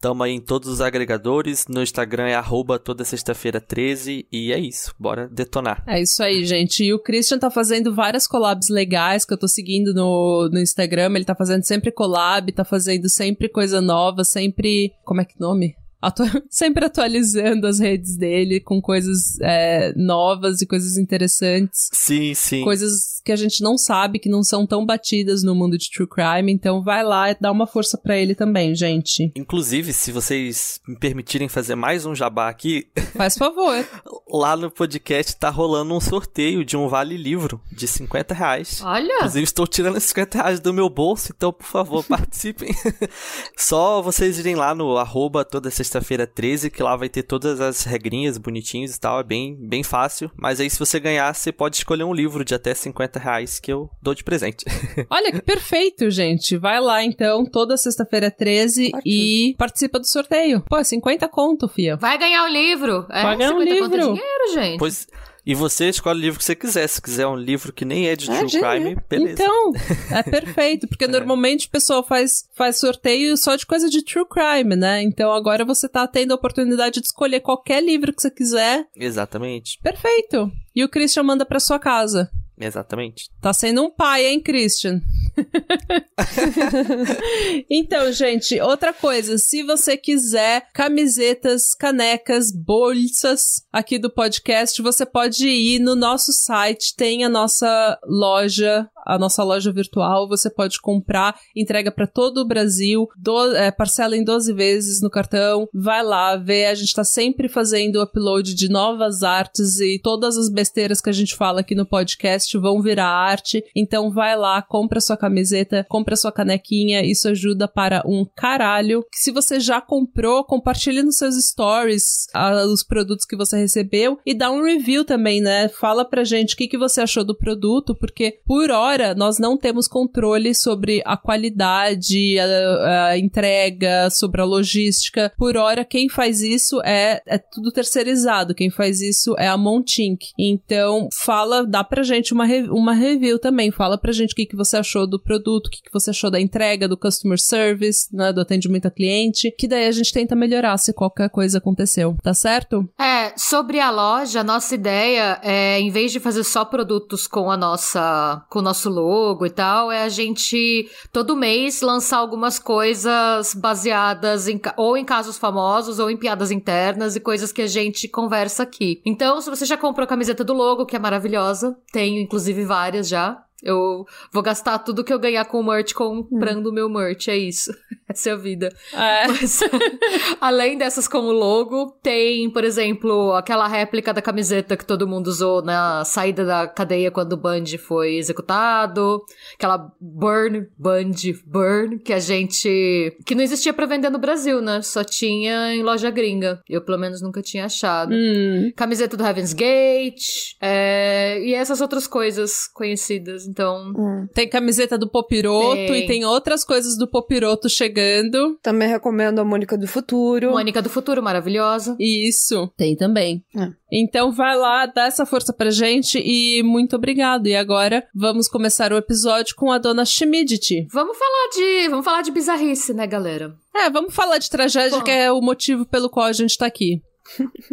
Tamo 0.01 0.23
aí 0.23 0.33
em 0.33 0.41
todos 0.41 0.67
os 0.71 0.81
agregadores. 0.81 1.67
No 1.69 1.83
Instagram 1.83 2.29
é 2.29 2.35
arroba 2.35 2.79
toda 2.79 3.05
sexta-feira 3.05 3.61
13. 3.61 4.27
E 4.33 4.51
é 4.51 4.59
isso. 4.59 4.95
Bora 4.99 5.29
detonar. 5.29 5.85
É 5.87 6.01
isso 6.01 6.23
aí, 6.23 6.43
gente. 6.47 6.83
E 6.83 6.95
o 6.95 6.99
Christian 6.99 7.39
tá 7.39 7.51
fazendo 7.51 7.95
várias 7.95 8.27
collabs 8.27 8.71
legais 8.71 9.27
que 9.27 9.35
eu 9.35 9.39
tô 9.39 9.47
seguindo 9.47 9.93
no, 9.93 10.49
no 10.51 10.59
Instagram. 10.59 11.13
Ele 11.15 11.25
tá 11.27 11.35
fazendo 11.35 11.65
sempre 11.65 11.93
collab, 11.93 12.51
tá 12.51 12.65
fazendo 12.65 13.11
sempre 13.11 13.47
coisa 13.51 13.83
nova, 13.83 14.25
sempre. 14.25 14.91
Como 15.05 15.21
é 15.21 15.25
que 15.27 15.39
nome? 15.39 15.75
Atu- 16.01 16.23
sempre 16.49 16.87
atualizando 16.87 17.67
as 17.67 17.79
redes 17.79 18.17
dele 18.17 18.59
com 18.59 18.81
coisas 18.81 19.39
é, 19.43 19.93
novas 19.95 20.63
e 20.63 20.67
coisas 20.67 20.97
interessantes. 20.97 21.91
Sim, 21.93 22.33
sim. 22.33 22.65
Coisas 22.65 23.20
que 23.25 23.33
a 23.33 23.37
gente 23.37 23.63
não 23.63 23.77
sabe, 23.77 24.19
que 24.19 24.29
não 24.29 24.43
são 24.43 24.67
tão 24.67 24.85
batidas 24.85 25.43
no 25.43 25.55
mundo 25.55 25.77
de 25.79 25.91
true 25.91 26.09
crime. 26.09 26.53
Então 26.53 26.83
vai 26.83 27.03
lá 27.03 27.31
e 27.31 27.37
dá 27.41 27.51
uma 27.51 27.67
força 27.67 27.99
pra 27.99 28.17
ele 28.17 28.35
também, 28.35 28.75
gente. 28.75 29.31
Inclusive, 29.37 29.93
se 29.93 30.13
vocês 30.13 30.81
me 30.87 30.97
permitirem 30.99 31.49
fazer 31.49 31.75
mais 31.75 32.07
um 32.07 32.15
jabá 32.15 32.49
aqui, 32.49 32.89
Faz 33.17 33.37
favor. 33.37 33.85
lá 34.29 34.57
no 34.57 34.71
podcast 34.71 35.37
tá 35.37 35.51
rolando 35.51 35.95
um 35.95 36.01
sorteio 36.01 36.65
de 36.65 36.77
um 36.77 36.89
vale 36.89 37.17
livro 37.17 37.61
de 37.73 37.87
50 37.87 38.35
reais. 38.35 38.81
Olha, 38.85 39.15
Inclusive, 39.17 39.45
estou 39.45 39.67
tirando 39.67 39.97
esses 39.97 40.11
50 40.11 40.39
reais 40.39 40.61
do 40.61 40.73
meu 40.73 40.89
bolso, 40.89 41.33
então, 41.37 41.53
por 41.53 41.67
favor, 41.67 42.05
participem. 42.09 42.71
Só 43.57 44.01
vocês 44.03 44.39
irem 44.39 44.55
lá 44.55 44.75
no 44.75 44.97
arroba 44.97 45.45
toda 45.45 45.71
sexta-feira 45.71 46.27
13, 46.27 46.71
que 46.71 46.83
lá 46.83 46.97
vai 46.97 47.09
ter 47.09 47.23
todas 47.23 47.61
as 47.61 47.85
regrinhas 47.85 48.39
bonitinhas 48.39 48.95
e 48.95 49.01
tal. 49.01 49.21
É 49.21 49.25
bem, 49.25 49.57
bem 49.57 49.83
fácil. 49.83 50.31
Mas 50.37 50.61
aí, 50.61 50.71
se 50.71 50.79
você 50.79 50.99
ganhar, 51.01 51.35
você 51.35 51.53
pode 51.53 51.77
escolher 51.77 52.05
um 52.05 52.15
livro 52.15 52.45
de 52.45 52.55
até 52.55 52.75
50 52.75 53.10
reais 53.19 53.59
que 53.59 53.73
eu 53.73 53.91
dou 54.01 54.15
de 54.15 54.23
presente. 54.25 54.65
Olha 55.11 55.33
que 55.33 55.43
perfeito, 55.43 56.11
gente. 56.11 56.57
Vai 56.57 56.81
lá 56.81 57.03
então, 57.03 57.45
toda 57.45 57.77
sexta-feira 57.77 58.31
13 58.31 58.87
Ótimo. 58.95 59.03
e 59.05 59.55
participa 59.59 59.99
do 59.99 60.07
sorteio. 60.07 60.63
Pô, 60.69 60.77
é 60.77 60.85
50 60.85 61.29
conto, 61.29 61.69
fia. 61.69 61.97
vai 61.97 62.17
ganhar 62.19 62.45
o 62.45 62.49
livro. 62.49 63.07
É, 63.11 63.23
Vai 63.23 63.37
ganhar 63.37 63.55
um 63.55 63.59
50 63.61 63.81
conto 63.81 63.95
é 63.95 63.97
livro. 63.99 64.15
dinheiro, 64.15 64.53
gente. 64.55 64.79
pois. 64.79 65.07
E 65.47 65.55
você 65.55 65.89
escolhe 65.89 66.19
o 66.19 66.23
livro 66.23 66.39
que 66.39 66.45
você 66.45 66.55
quiser. 66.55 66.87
Se 66.87 67.01
quiser 67.01 67.27
um 67.27 67.35
livro 67.35 67.73
que 67.73 67.83
nem 67.85 68.09
é 68.09 68.15
de 68.15 68.31
É, 68.31 68.37
true 68.37 68.49
gente, 68.49 68.61
crime, 68.63 68.97
beleza. 69.09 69.43
Então, 69.43 69.73
é 70.17 70.23
perfeito, 70.23 70.87
porque 70.87 71.07
normalmente 71.09 71.67
o 71.67 71.71
pessoal 71.71 72.07
faz, 72.07 72.45
faz 72.55 72.79
sorteio 72.79 73.35
só 73.39 73.57
de 73.57 73.65
coisa 73.65 73.89
de 73.89 74.05
true 74.05 74.27
crime, 74.29 74.77
né? 74.77 75.03
Então 75.03 75.33
agora 75.33 75.65
você 75.65 75.89
tá 75.89 76.07
tendo 76.07 76.33
a 76.33 76.35
oportunidade 76.35 77.01
de 77.01 77.07
escolher 77.07 77.41
qualquer 77.41 77.83
livro 77.83 78.13
que 78.13 78.21
você 78.21 78.31
quiser. 78.31 78.87
Exatamente. 78.95 79.79
Perfeito. 79.83 80.53
E 80.77 80.85
o 80.85 80.89
Christian 80.91 81.23
manda 81.23 81.47
pra 81.47 81.59
sua 81.59 81.79
casa. 81.79 82.31
Exatamente. 82.61 83.31
Tá 83.41 83.55
sendo 83.55 83.83
um 83.83 83.91
pai, 83.91 84.27
hein, 84.27 84.41
Christian? 84.41 85.01
então, 87.71 88.13
gente, 88.13 88.61
outra 88.61 88.93
coisa, 88.93 89.39
se 89.39 89.63
você 89.63 89.97
quiser 89.97 90.69
camisetas, 90.75 91.75
canecas, 91.75 92.53
bolsas 92.53 93.65
aqui 93.73 93.99
do 93.99 94.11
podcast, 94.11 94.83
você 94.83 95.07
pode 95.07 95.49
ir 95.49 95.79
no 95.79 95.97
nosso 95.97 96.33
site, 96.33 96.95
tem 96.95 97.25
a 97.25 97.29
nossa 97.29 97.99
loja 98.05 98.87
a 99.07 99.19
nossa 99.19 99.43
loja 99.43 99.73
virtual, 99.73 100.29
você 100.29 100.51
pode 100.51 100.81
comprar, 100.81 101.39
entrega 101.55 101.91
para 101.91 102.07
todo 102.07 102.39
o 102.39 102.47
Brasil, 102.47 103.09
do, 103.17 103.55
é, 103.55 103.71
parcela 103.71 104.17
em 104.17 104.25
12 104.25 104.53
vezes 104.53 105.01
no 105.01 105.11
cartão, 105.11 105.69
vai 105.73 106.03
lá, 106.03 106.37
vê, 106.37 106.67
a 106.67 106.75
gente 106.75 106.95
tá 106.95 107.05
sempre 107.05 107.49
fazendo 107.49 108.03
upload 108.03 108.55
de 108.55 108.69
novas 108.69 109.23
artes 109.23 109.81
e 109.81 109.99
todas 110.03 110.37
as 110.37 110.49
besteiras 110.51 111.01
que 111.01 111.11
a 111.11 111.13
gente 111.13 111.35
fala 111.35 111.61
aqui 111.61 111.75
no 111.75 111.87
podcast 111.87 112.57
vão 112.59 112.81
virar 112.83 113.09
arte, 113.09 113.65
então 113.75 114.11
vai 114.11 114.37
lá, 114.37 114.63
compra 114.63 115.01
sua 115.01 115.17
camiseta, 115.17 115.87
compra 115.89 116.17
sua 116.17 116.33
canequinha, 116.33 117.05
isso 117.05 117.29
ajuda 117.29 117.67
para 117.67 118.03
um 118.07 118.27
caralho. 118.37 119.05
Se 119.15 119.31
você 119.31 119.61
já 119.61 119.81
comprou, 119.81 120.45
compartilhe 120.45 121.03
nos 121.03 121.17
seus 121.17 121.35
stories 121.37 122.27
ah, 122.35 122.65
os 122.67 122.83
produtos 122.83 123.25
que 123.25 123.37
você 123.37 123.59
recebeu 123.59 124.19
e 124.25 124.35
dá 124.35 124.51
um 124.51 124.65
review 124.65 125.05
também, 125.05 125.41
né? 125.41 125.69
Fala 125.69 126.05
pra 126.05 126.25
gente 126.25 126.55
o 126.55 126.57
que, 126.57 126.69
que 126.69 126.79
você 126.79 127.01
achou 127.01 127.25
do 127.25 127.37
produto, 127.37 127.95
porque 127.95 128.41
por 128.47 128.71
hora 128.71 128.90
nós 129.17 129.39
não 129.39 129.57
temos 129.57 129.87
controle 129.89 130.55
sobre 130.55 131.03
a 131.05 131.17
qualidade, 131.17 132.39
a, 132.39 133.07
a 133.09 133.19
entrega, 133.19 134.11
sobre 134.11 134.41
a 134.41 134.45
logística. 134.45 135.33
Por 135.37 135.57
hora, 135.57 135.85
quem 135.85 136.09
faz 136.09 136.43
isso 136.43 136.81
é, 136.83 137.23
é 137.27 137.39
tudo 137.39 137.73
terceirizado. 137.73 138.55
Quem 138.55 138.71
faz 138.71 139.01
isso 139.01 139.35
é 139.39 139.49
a 139.49 139.57
Montink. 139.57 140.29
Então, 140.39 141.09
fala, 141.25 141.67
dá 141.67 141.85
pra 141.85 142.03
gente 142.03 142.33
uma, 142.33 142.47
uma 142.71 142.95
review 142.95 143.39
também. 143.39 143.71
Fala 143.71 143.99
pra 143.99 144.13
gente 144.13 144.33
o 144.33 144.37
que, 144.37 144.47
que 144.47 144.57
você 144.57 144.77
achou 144.77 145.07
do 145.07 145.21
produto, 145.21 145.67
o 145.67 145.71
que, 145.71 145.83
que 145.83 145.93
você 145.93 146.11
achou 146.11 146.31
da 146.31 146.41
entrega, 146.41 146.89
do 146.89 146.97
customer 146.97 147.39
service, 147.39 148.09
né, 148.13 148.33
do 148.33 148.41
atendimento 148.41 148.87
a 148.87 148.91
cliente, 148.91 149.51
que 149.59 149.69
daí 149.69 149.87
a 149.87 149.93
gente 149.93 150.13
tenta 150.13 150.35
melhorar 150.35 150.77
se 150.79 150.93
qualquer 150.93 151.29
coisa 151.31 151.59
aconteceu, 151.59 152.17
tá 152.23 152.33
certo? 152.33 152.89
É, 152.99 153.33
sobre 153.37 153.81
a 153.81 153.91
loja, 153.91 154.45
nossa 154.45 154.75
ideia 154.75 155.39
é, 155.43 155.79
em 155.81 155.91
vez 155.91 156.13
de 156.13 156.21
fazer 156.21 156.45
só 156.45 156.65
produtos 156.65 157.27
com 157.27 157.51
a 157.51 157.57
nossa, 157.57 158.45
com 158.49 158.61
o 158.61 158.63
nosso 158.63 158.80
logo 158.89 159.45
e 159.45 159.51
tal, 159.51 159.91
é 159.91 160.03
a 160.03 160.09
gente 160.09 160.89
todo 161.13 161.37
mês 161.37 161.83
lançar 161.83 162.19
algumas 162.19 162.59
coisas 162.59 163.55
baseadas 163.55 164.49
em, 164.49 164.61
ou 164.77 164.97
em 164.97 165.05
casos 165.05 165.37
famosos 165.37 165.99
ou 165.99 166.11
em 166.11 166.17
piadas 166.17 166.51
internas 166.51 167.17
e 167.17 167.21
coisas 167.21 167.53
que 167.53 167.63
a 167.63 167.67
gente 167.67 168.09
conversa 168.09 168.63
aqui. 168.63 169.01
Então, 169.05 169.41
se 169.41 169.51
você 169.51 169.65
já 169.65 169.77
comprou 169.77 170.05
a 170.05 170.09
camiseta 170.09 170.45
do 170.45 170.55
logo, 170.55 170.87
que 170.87 170.97
é 170.97 170.99
maravilhosa, 170.99 171.77
tenho 171.93 172.21
inclusive 172.21 172.65
várias 172.65 173.09
já, 173.09 173.45
eu 173.63 174.05
vou 174.33 174.43
gastar 174.43 174.79
tudo 174.79 175.05
que 175.05 175.13
eu 175.13 175.19
ganhar 175.19 175.45
com 175.45 175.61
o 175.61 175.65
merch 175.65 175.93
comprando 175.93 176.67
o 176.67 176.71
hum. 176.71 176.75
meu 176.75 176.89
merch, 176.89 177.29
é 177.29 177.37
isso. 177.37 177.71
Essa 178.11 178.31
é 178.31 178.33
a 178.33 178.37
vida. 178.37 178.75
É. 178.93 179.29
Mas, 179.31 179.61
além 180.41 180.77
dessas 180.77 181.07
com 181.07 181.19
o 181.19 181.33
logo, 181.33 181.97
tem, 182.03 182.51
por 182.51 182.65
exemplo, 182.65 183.33
aquela 183.35 183.69
réplica 183.69 184.13
da 184.13 184.21
camiseta 184.21 184.77
que 184.77 184.85
todo 184.85 185.07
mundo 185.07 185.29
usou 185.29 185.63
na 185.63 186.05
saída 186.05 186.45
da 186.45 186.67
cadeia 186.67 187.11
quando 187.11 187.35
o 187.35 187.37
Band 187.37 187.65
foi 187.79 188.17
executado. 188.17 189.23
Aquela 189.55 189.93
Burn, 190.01 190.67
Band, 190.77 191.13
Burn, 191.47 191.99
que 192.01 192.13
a 192.13 192.19
gente. 192.19 193.17
que 193.25 193.35
não 193.35 193.43
existia 193.43 193.73
para 193.73 193.87
vender 193.87 194.11
no 194.11 194.19
Brasil, 194.19 194.61
né? 194.61 194.83
Só 194.83 195.05
tinha 195.05 195.75
em 195.75 195.83
loja 195.83 196.11
gringa. 196.11 196.61
Eu, 196.69 196.83
pelo 196.83 196.99
menos, 196.99 197.23
nunca 197.23 197.41
tinha 197.41 197.67
achado. 197.67 198.13
Hum. 198.13 198.73
Camiseta 198.75 199.17
do 199.17 199.25
Heaven's 199.25 199.53
Gate. 199.53 200.57
É... 200.61 201.41
E 201.45 201.55
essas 201.55 201.81
outras 201.81 202.07
coisas 202.09 202.67
conhecidas. 202.67 203.47
Então. 203.51 203.93
Hum. 203.97 204.29
Tem 204.33 204.49
camiseta 204.49 204.97
do 204.97 205.09
Popiroto 205.09 205.75
tem. 205.75 206.05
e 206.05 206.07
tem 206.07 206.25
outras 206.25 206.65
coisas 206.65 206.97
do 206.97 207.09
Popiroto 207.09 207.69
chegando. 207.69 208.57
Também 208.63 208.89
recomendo 208.89 209.41
a 209.41 209.45
Mônica 209.45 209.77
do 209.77 209.89
Futuro. 209.89 210.53
Mônica 210.53 210.81
do 210.81 210.89
Futuro, 210.89 211.23
maravilhosa. 211.23 211.97
Isso, 211.99 212.69
tem 212.77 212.95
também. 212.97 213.43
É. 213.57 213.69
Então 213.93 214.31
vai 214.31 214.57
lá, 214.57 214.87
dá 214.87 215.07
essa 215.07 215.27
força 215.27 215.53
pra 215.53 215.71
gente 215.71 216.19
e 216.19 216.63
muito 216.63 216.95
obrigado. 216.95 217.49
E 217.49 217.57
agora 217.57 218.07
vamos 218.15 218.47
começar 218.47 218.93
o 218.93 218.97
episódio 218.97 219.57
com 219.57 219.73
a 219.73 219.79
dona 219.79 220.05
Schmidt. 220.05 220.87
Vamos 220.93 221.19
falar 221.19 221.49
de, 221.53 221.89
vamos 221.89 222.05
falar 222.05 222.23
de 222.23 222.31
bizarrice, 222.31 222.95
né, 222.95 223.07
galera? 223.07 223.53
É, 223.75 223.91
vamos 223.91 224.15
falar 224.15 224.39
de 224.39 224.49
tragédia, 224.49 224.99
Bom. 224.99 225.05
que 225.05 225.11
é 225.11 225.33
o 225.33 225.41
motivo 225.41 225.85
pelo 225.85 226.09
qual 226.09 226.27
a 226.27 226.33
gente 226.33 226.57
tá 226.57 226.67
aqui. 226.67 227.03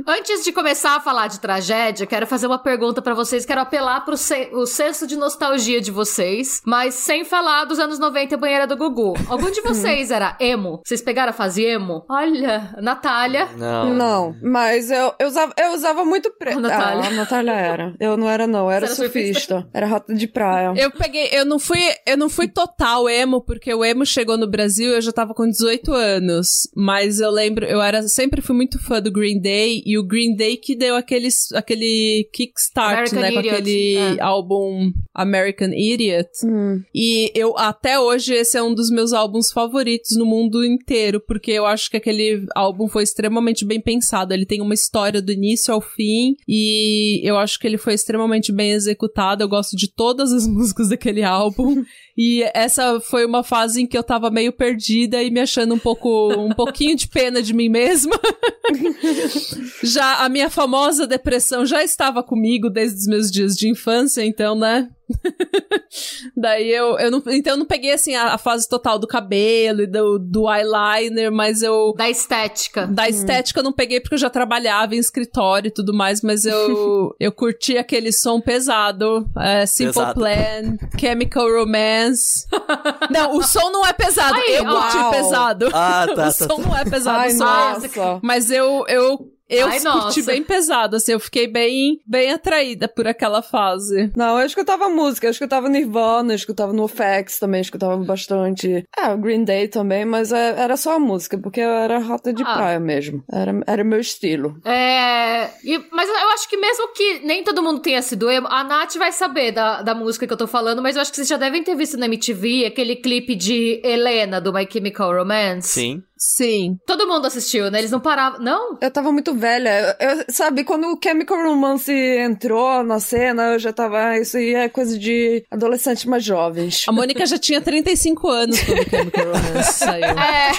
Antes 0.05 0.43
de 0.43 0.51
começar 0.51 0.95
a 0.95 0.99
falar 0.99 1.27
de 1.27 1.39
tragédia, 1.39 2.05
quero 2.05 2.27
fazer 2.27 2.47
uma 2.47 2.59
pergunta 2.59 3.01
para 3.01 3.13
vocês. 3.13 3.45
Quero 3.45 3.61
apelar 3.61 4.05
pro 4.05 4.15
se 4.15 4.49
o 4.53 4.65
senso 4.65 5.07
de 5.07 5.15
nostalgia 5.15 5.81
de 5.81 5.91
vocês, 5.91 6.61
mas 6.65 6.93
sem 6.93 7.23
falar 7.23 7.65
dos 7.65 7.79
anos 7.79 7.99
90 7.99 8.35
e 8.35 8.37
banheira 8.37 8.67
do 8.67 8.77
Gugu. 8.77 9.13
Algum 9.27 9.51
de 9.51 9.61
vocês 9.67 10.11
era 10.11 10.37
emo? 10.39 10.81
Vocês 10.85 11.01
pegaram 11.01 11.31
a 11.31 11.33
fase 11.33 11.63
emo? 11.63 12.05
Olha, 12.09 12.75
Natália. 12.81 13.49
Não. 13.57 13.93
Não, 13.93 14.35
mas 14.41 14.91
eu, 14.91 15.13
eu, 15.19 15.27
usava, 15.27 15.53
eu 15.57 15.73
usava 15.73 16.05
muito 16.05 16.31
preto. 16.37 16.59
Natália. 16.59 17.03
Ah, 17.03 17.07
a 17.07 17.11
Natália 17.11 17.51
era. 17.51 17.95
Eu 17.99 18.15
não 18.15 18.29
era, 18.29 18.45
não. 18.45 18.65
Eu 18.65 18.71
era 18.71 18.87
surfista. 18.87 19.33
surfista. 19.33 19.69
Era 19.73 19.87
rota 19.87 20.13
de 20.13 20.27
praia. 20.27 20.73
Eu 20.77 20.91
peguei, 20.91 21.29
eu 21.31 21.45
não 21.45 21.59
fui, 21.59 21.79
eu 22.05 22.17
não 22.17 22.29
fui 22.29 22.47
total 22.47 23.09
emo, 23.09 23.41
porque 23.41 23.73
o 23.73 23.83
emo 23.83 24.05
chegou 24.05 24.37
no 24.37 24.47
Brasil 24.47 24.91
eu 24.91 25.01
já 25.01 25.11
tava 25.11 25.33
com 25.33 25.47
18 25.47 25.93
anos. 25.93 26.69
Mas 26.75 27.19
eu 27.19 27.31
lembro, 27.31 27.65
eu 27.65 27.81
era, 27.81 28.07
sempre 28.07 28.41
fui 28.41 28.55
muito 28.55 28.79
fã 28.79 29.01
do 29.01 29.11
Green 29.11 29.39
Day 29.41 29.46
Day 29.47 29.81
e 29.85 29.97
o 29.97 30.03
Green 30.03 30.35
Day 30.35 30.57
que 30.57 30.75
deu 30.75 30.97
aquele, 30.97 31.29
aquele 31.53 32.29
kickstart, 32.33 33.13
American 33.13 33.21
né? 33.21 33.29
Idiot. 33.29 33.43
Com 33.43 33.55
aquele 33.55 33.95
é. 33.95 34.21
álbum 34.21 34.91
American 35.13 35.69
Idiot. 35.73 36.29
Hum. 36.43 36.83
E 36.93 37.31
eu, 37.33 37.57
até 37.57 37.97
hoje, 37.97 38.33
esse 38.33 38.57
é 38.57 38.61
um 38.61 38.73
dos 38.73 38.89
meus 38.89 39.13
álbuns 39.13 39.51
favoritos 39.51 40.17
no 40.17 40.25
mundo 40.25 40.65
inteiro, 40.65 41.21
porque 41.25 41.51
eu 41.51 41.65
acho 41.65 41.89
que 41.89 41.95
aquele 41.95 42.45
álbum 42.53 42.89
foi 42.89 43.03
extremamente 43.03 43.63
bem 43.63 43.79
pensado. 43.79 44.33
Ele 44.33 44.45
tem 44.45 44.61
uma 44.61 44.73
história 44.73 45.21
do 45.21 45.31
início 45.31 45.73
ao 45.73 45.79
fim 45.79 46.35
e 46.45 47.21
eu 47.23 47.37
acho 47.37 47.57
que 47.57 47.65
ele 47.65 47.77
foi 47.77 47.93
extremamente 47.93 48.51
bem 48.51 48.71
executado. 48.71 49.41
Eu 49.41 49.47
gosto 49.47 49.77
de 49.77 49.87
todas 49.87 50.33
as 50.33 50.45
músicas 50.47 50.89
daquele 50.89 51.23
álbum. 51.23 51.83
E 52.17 52.43
essa 52.53 52.99
foi 52.99 53.25
uma 53.25 53.43
fase 53.43 53.83
em 53.83 53.85
que 53.85 53.95
eu 53.95 54.03
tava 54.03 54.31
meio 54.31 54.51
perdida 54.51 55.21
e 55.21 55.29
me 55.29 55.39
achando 55.39 55.75
um 55.75 55.79
pouco, 55.79 56.33
um 56.33 56.49
pouquinho 56.49 56.95
de 56.95 57.07
pena 57.07 57.43
de 57.43 57.53
mim 57.53 57.69
mesma. 57.69 58.19
já 59.83 60.23
a 60.23 60.29
minha 60.29 60.49
famosa 60.49 61.07
depressão 61.07 61.65
já 61.65 61.83
estava 61.83 62.23
comigo 62.23 62.69
desde 62.69 62.99
os 62.99 63.07
meus 63.07 63.31
dias 63.31 63.55
de 63.55 63.69
infância, 63.69 64.23
então, 64.23 64.55
né? 64.55 64.89
Daí 66.39 66.69
eu, 66.71 66.99
eu 66.99 67.09
não, 67.09 67.23
então 67.29 67.53
eu 67.53 67.57
não 67.57 67.65
peguei 67.65 67.91
assim 67.91 68.13
a, 68.13 68.35
a, 68.35 68.37
fase 68.37 68.69
total 68.69 68.99
do 68.99 69.07
cabelo 69.07 69.81
e 69.81 69.87
do, 69.87 70.19
do 70.19 70.45
eyeliner, 70.47 71.31
mas 71.31 71.63
eu. 71.63 71.95
Da 71.97 72.07
estética. 72.07 72.85
Da 72.85 73.05
hum. 73.05 73.07
estética 73.07 73.59
eu 73.59 73.63
não 73.63 73.73
peguei 73.73 73.99
porque 73.99 74.13
eu 74.13 74.19
já 74.19 74.29
trabalhava 74.29 74.93
em 74.93 74.99
escritório 74.99 75.69
e 75.69 75.71
tudo 75.71 75.95
mais, 75.95 76.21
mas 76.21 76.45
eu, 76.45 77.15
eu 77.19 77.31
curti 77.31 77.75
aquele 77.75 78.11
som 78.11 78.39
pesado. 78.39 79.27
É, 79.35 79.65
Simple 79.65 79.93
pesado. 79.93 80.13
Plan, 80.13 80.77
Chemical 80.99 81.51
Romance. 81.51 82.45
não, 83.09 83.35
o 83.35 83.41
som 83.41 83.71
não 83.71 83.83
é 83.83 83.93
pesado. 83.93 84.35
Ai, 84.35 84.59
eu 84.59 84.65
curti 84.65 85.09
pesado. 85.09 85.69
Ah, 85.73 86.05
tá. 86.05 86.13
o 86.13 86.15
tá, 86.15 86.31
som 86.31 86.47
tá. 86.47 86.57
não 86.57 86.77
é 86.77 86.85
pesado. 86.85 87.17
Ai, 87.17 87.33
o 87.33 87.37
som 87.37 87.45
é... 87.45 88.19
Mas 88.21 88.51
eu, 88.51 88.85
eu 88.87 89.36
eu 89.49 89.67
Ai, 89.67 89.79
curti 89.79 90.21
bem 90.23 90.43
pesado, 90.43 90.97
assim, 90.97 91.13
eu 91.13 91.19
fiquei 91.19 91.47
bem, 91.47 91.99
bem 92.05 92.31
atraída 92.31 92.87
por 92.87 93.07
aquela 93.07 93.41
fase. 93.41 94.11
Não, 94.15 94.39
eu 94.39 94.45
escutava 94.45 94.89
música, 94.89 95.27
eu 95.27 95.31
escutava 95.31 95.69
Nirvana, 95.69 96.33
eu 96.33 96.35
escutava 96.35 96.73
no 96.73 96.87
FX 96.87 97.39
também, 97.39 97.61
escutava 97.61 97.95
bastante. 97.97 98.83
É, 98.97 99.09
o 99.09 99.17
Green 99.17 99.45
Day 99.45 99.67
também, 99.67 100.03
mas 100.05 100.31
é, 100.31 100.59
era 100.59 100.75
só 100.75 100.95
a 100.95 100.99
música, 100.99 101.37
porque 101.37 101.61
eu 101.61 101.69
era 101.69 101.99
rota 101.99 102.33
de 102.33 102.43
ah. 102.43 102.53
praia 102.53 102.79
mesmo. 102.79 103.23
Era, 103.31 103.53
era 103.65 103.83
meu 103.83 103.99
estilo. 103.99 104.59
É. 104.65 105.49
E, 105.63 105.79
mas 105.91 106.09
eu 106.09 106.29
acho 106.29 106.49
que 106.49 106.57
mesmo 106.57 106.93
que 106.93 107.19
nem 107.19 107.43
todo 107.43 107.63
mundo 107.63 107.79
tenha 107.79 108.01
sido 108.01 108.29
emo, 108.29 108.47
a 108.49 108.63
Nath 108.63 108.95
vai 108.95 109.11
saber 109.11 109.51
da, 109.51 109.81
da 109.81 109.95
música 109.95 110.27
que 110.27 110.33
eu 110.33 110.37
tô 110.37 110.47
falando, 110.47 110.81
mas 110.81 110.95
eu 110.95 111.01
acho 111.01 111.11
que 111.11 111.17
vocês 111.17 111.27
já 111.27 111.37
devem 111.37 111.63
ter 111.63 111.75
visto 111.75 111.97
na 111.97 112.05
MTV 112.05 112.65
aquele 112.65 112.95
clipe 112.95 113.35
de 113.35 113.81
Helena, 113.83 114.41
do 114.41 114.51
My 114.53 114.67
Chemical 114.69 115.13
Romance. 115.13 115.69
Sim. 115.69 116.03
Sim. 116.17 116.77
Todo 116.85 117.07
mundo 117.07 117.27
assistiu, 117.27 117.69
né? 117.69 117.79
Eles 117.79 117.91
não 117.91 117.99
paravam. 117.99 118.39
Não? 118.39 118.77
Eu 118.81 118.91
tava 118.91 119.11
muito 119.11 119.33
velha. 119.33 119.95
Eu, 119.99 120.25
sabe, 120.29 120.63
quando 120.63 120.87
o 120.87 120.99
Chemical 121.01 121.37
Romance 121.43 121.91
entrou 121.91 122.83
na 122.83 122.99
cena, 122.99 123.53
eu 123.53 123.59
já 123.59 123.71
tava. 123.71 124.17
Isso 124.17 124.37
aí 124.37 124.55
é 124.55 124.69
coisa 124.69 124.97
de 124.97 125.45
adolescentes 125.51 126.05
mais 126.05 126.23
jovens. 126.23 126.85
A 126.87 126.91
Mônica 126.91 127.25
já 127.25 127.37
tinha 127.37 127.61
35 127.61 128.29
anos 128.29 128.59
quando 128.61 128.79
o 128.79 128.89
Chemical 128.89 129.25
Romance 129.25 129.73
saiu. 129.77 130.05
É. 130.05 130.51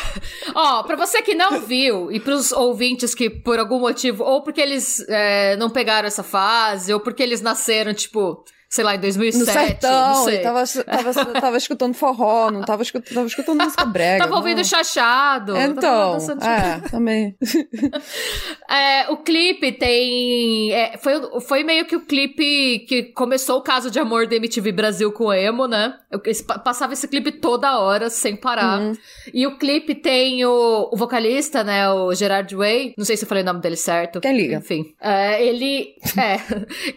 Ó, 0.55 0.83
pra 0.83 0.97
você 0.97 1.23
que 1.23 1.35
não 1.35 1.61
viu, 1.61 2.11
e 2.13 2.21
pros 2.21 2.53
ouvintes 2.53 3.15
que 3.15 3.29
por 3.29 3.59
algum 3.59 3.81
motivo, 3.81 4.25
ou 4.25 4.43
porque 4.43 4.61
eles 4.61 5.05
é, 5.09 5.57
não 5.57 5.71
pegaram 5.71 6.07
essa 6.07 6.23
fase, 6.23 6.93
ou 6.93 7.01
porque 7.01 7.23
eles 7.23 7.41
nasceram, 7.41 7.93
tipo 7.93 8.45
sei 8.69 8.85
lá, 8.85 8.95
em 8.95 9.01
2007. 9.01 9.39
No 9.39 9.53
sertão, 9.53 10.09
não 10.09 10.25
sei. 10.25 10.39
Tava, 10.41 10.65
tava, 10.67 11.41
tava 11.41 11.57
escutando 11.57 11.95
forró, 11.95 12.51
não 12.51 12.61
tava 12.61 12.83
escutando, 12.83 13.15
tava 13.15 13.27
escutando 13.27 13.63
música 13.65 13.85
brega. 13.87 14.25
tava 14.25 14.37
ouvindo 14.37 14.63
chachado. 14.63 15.57
Então, 15.57 16.19
é, 16.43 16.89
também. 16.91 17.37
é, 18.71 19.11
o 19.11 19.17
clipe 19.19 19.73
tem... 19.73 20.71
É, 20.73 20.99
foi, 20.99 21.41
foi 21.41 21.65
meio 21.65 21.87
que 21.87 21.97
o 21.97 22.05
clipe 22.05 22.81
que 22.81 23.05
começou 23.15 23.59
o 23.59 23.63
caso 23.63 23.91
de 23.91 23.99
amor 23.99 24.27
da 24.27 24.37
MTV 24.37 24.71
Brasil 24.73 25.11
com 25.13 25.33
emo, 25.33 25.67
né? 25.67 25.95
Eu, 26.11 26.21
passava 26.63 26.93
esse 26.93 27.09
clipe 27.09 27.33
toda 27.33 27.79
hora, 27.79 28.11
sem 28.11 28.37
parar. 28.37 28.81
Uhum. 28.81 28.93
E 29.33 29.47
o 29.47 29.57
clipe 29.57 29.95
tem 29.95 30.45
o, 30.45 30.91
o 30.93 30.97
vocalista, 30.97 31.65
né, 31.65 31.91
o 31.91 32.15
Gerard 32.15 32.55
Way, 32.55 32.95
não 32.99 33.05
sei 33.05 33.17
se 33.17 33.25
eu 33.25 33.29
falei 33.29 33.43
o 33.43 33.47
nome 33.47 33.61
dele 33.61 33.77
certo. 33.77 34.21
Quem 34.21 34.37
liga? 34.37 34.57
Enfim. 34.57 34.95
É, 35.01 35.43
ele, 35.43 35.95
é, 36.17 36.39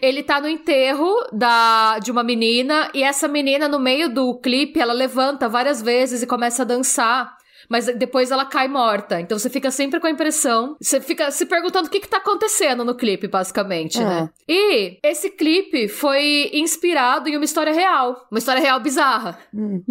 ele 0.06 0.22
tá 0.22 0.40
no 0.40 0.48
enterro 0.48 1.10
da 1.32 1.61
de 2.02 2.10
uma 2.10 2.22
menina, 2.22 2.90
e 2.94 3.02
essa 3.02 3.28
menina, 3.28 3.68
no 3.68 3.78
meio 3.78 4.08
do 4.08 4.34
clipe, 4.34 4.80
ela 4.80 4.92
levanta 4.92 5.48
várias 5.48 5.82
vezes 5.82 6.22
e 6.22 6.26
começa 6.26 6.62
a 6.62 6.66
dançar 6.66 7.41
mas 7.68 7.86
depois 7.86 8.30
ela 8.30 8.44
cai 8.44 8.68
morta. 8.68 9.20
Então 9.20 9.38
você 9.38 9.50
fica 9.50 9.70
sempre 9.70 10.00
com 10.00 10.06
a 10.06 10.10
impressão, 10.10 10.76
você 10.80 11.00
fica 11.00 11.30
se 11.30 11.46
perguntando 11.46 11.88
o 11.88 11.90
que 11.90 12.00
que 12.00 12.08
tá 12.08 12.18
acontecendo 12.18 12.84
no 12.84 12.94
clipe, 12.94 13.28
basicamente, 13.28 13.98
né? 13.98 14.28
Ah. 14.28 14.42
E 14.48 14.98
esse 15.02 15.30
clipe 15.30 15.88
foi 15.88 16.50
inspirado 16.52 17.28
em 17.28 17.36
uma 17.36 17.44
história 17.44 17.72
real, 17.72 18.26
uma 18.30 18.38
história 18.38 18.60
real 18.60 18.80
bizarra. 18.80 19.38
Hum. 19.54 19.82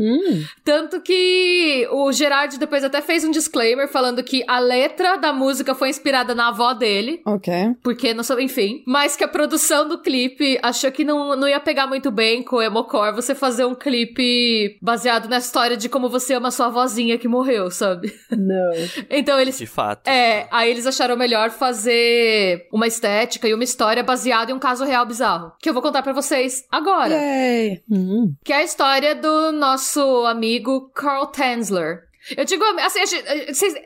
Tanto 0.64 1.02
que 1.02 1.88
o 1.92 2.12
Gerard 2.12 2.58
depois 2.58 2.84
até 2.84 3.02
fez 3.02 3.24
um 3.24 3.32
disclaimer 3.32 3.88
falando 3.88 4.24
que 4.24 4.44
a 4.48 4.60
letra 4.60 5.18
da 5.18 5.34
música 5.34 5.74
foi 5.74 5.90
inspirada 5.90 6.36
na 6.36 6.50
avó 6.50 6.74
dele, 6.74 7.22
Ok. 7.26 7.54
porque 7.84 8.14
não 8.14 8.24
sou, 8.24 8.40
enfim, 8.40 8.84
mas 8.86 9.16
que 9.16 9.24
a 9.24 9.28
produção 9.28 9.88
do 9.88 9.98
clipe 10.02 10.60
achou 10.62 10.92
que 10.92 11.04
não, 11.04 11.36
não 11.36 11.48
ia 11.48 11.60
pegar 11.60 11.88
muito 11.88 12.12
bem 12.12 12.44
com 12.44 12.58
o 12.58 12.62
Emocore 12.62 13.16
você 13.16 13.34
fazer 13.36 13.66
um 13.66 13.76
clipe 13.76 14.78
baseado 14.82 15.28
na 15.30 15.38
história 15.38 15.78
de 15.78 15.90
como 15.90 16.10
você 16.10 16.34
ama 16.34 16.52
sua 16.52 16.70
vozinha 16.70 17.18
que 17.18 17.28
morreu, 17.28 17.61
sabe? 17.70 18.14
Não. 18.32 18.72
Então 19.10 19.40
eles 19.40 19.58
De 19.58 19.66
fato. 19.68 20.08
é, 20.08 20.48
aí 20.52 20.70
eles 20.72 20.88
acharam 20.88 21.16
melhor 21.18 21.50
fazer 21.52 22.68
uma 22.72 22.88
estética 22.88 23.48
e 23.48 23.54
uma 23.54 23.64
história 23.64 24.02
baseada 24.04 24.52
em 24.52 24.56
um 24.56 24.60
caso 24.60 24.84
real 24.86 25.06
bizarro, 25.06 25.52
que 25.60 25.70
eu 25.70 25.74
vou 25.74 25.82
contar 25.82 26.02
pra 26.02 26.14
vocês 26.14 26.64
agora, 26.72 27.14
Yay! 27.14 27.82
Hum. 27.92 28.34
que 28.44 28.54
é 28.54 28.58
a 28.58 28.64
história 28.64 29.14
do 29.14 29.52
nosso 29.52 30.26
amigo 30.26 30.90
Carl 30.96 31.28
Tanzler. 31.28 32.04
Eu 32.38 32.46
digo, 32.46 32.64
assim, 32.86 33.00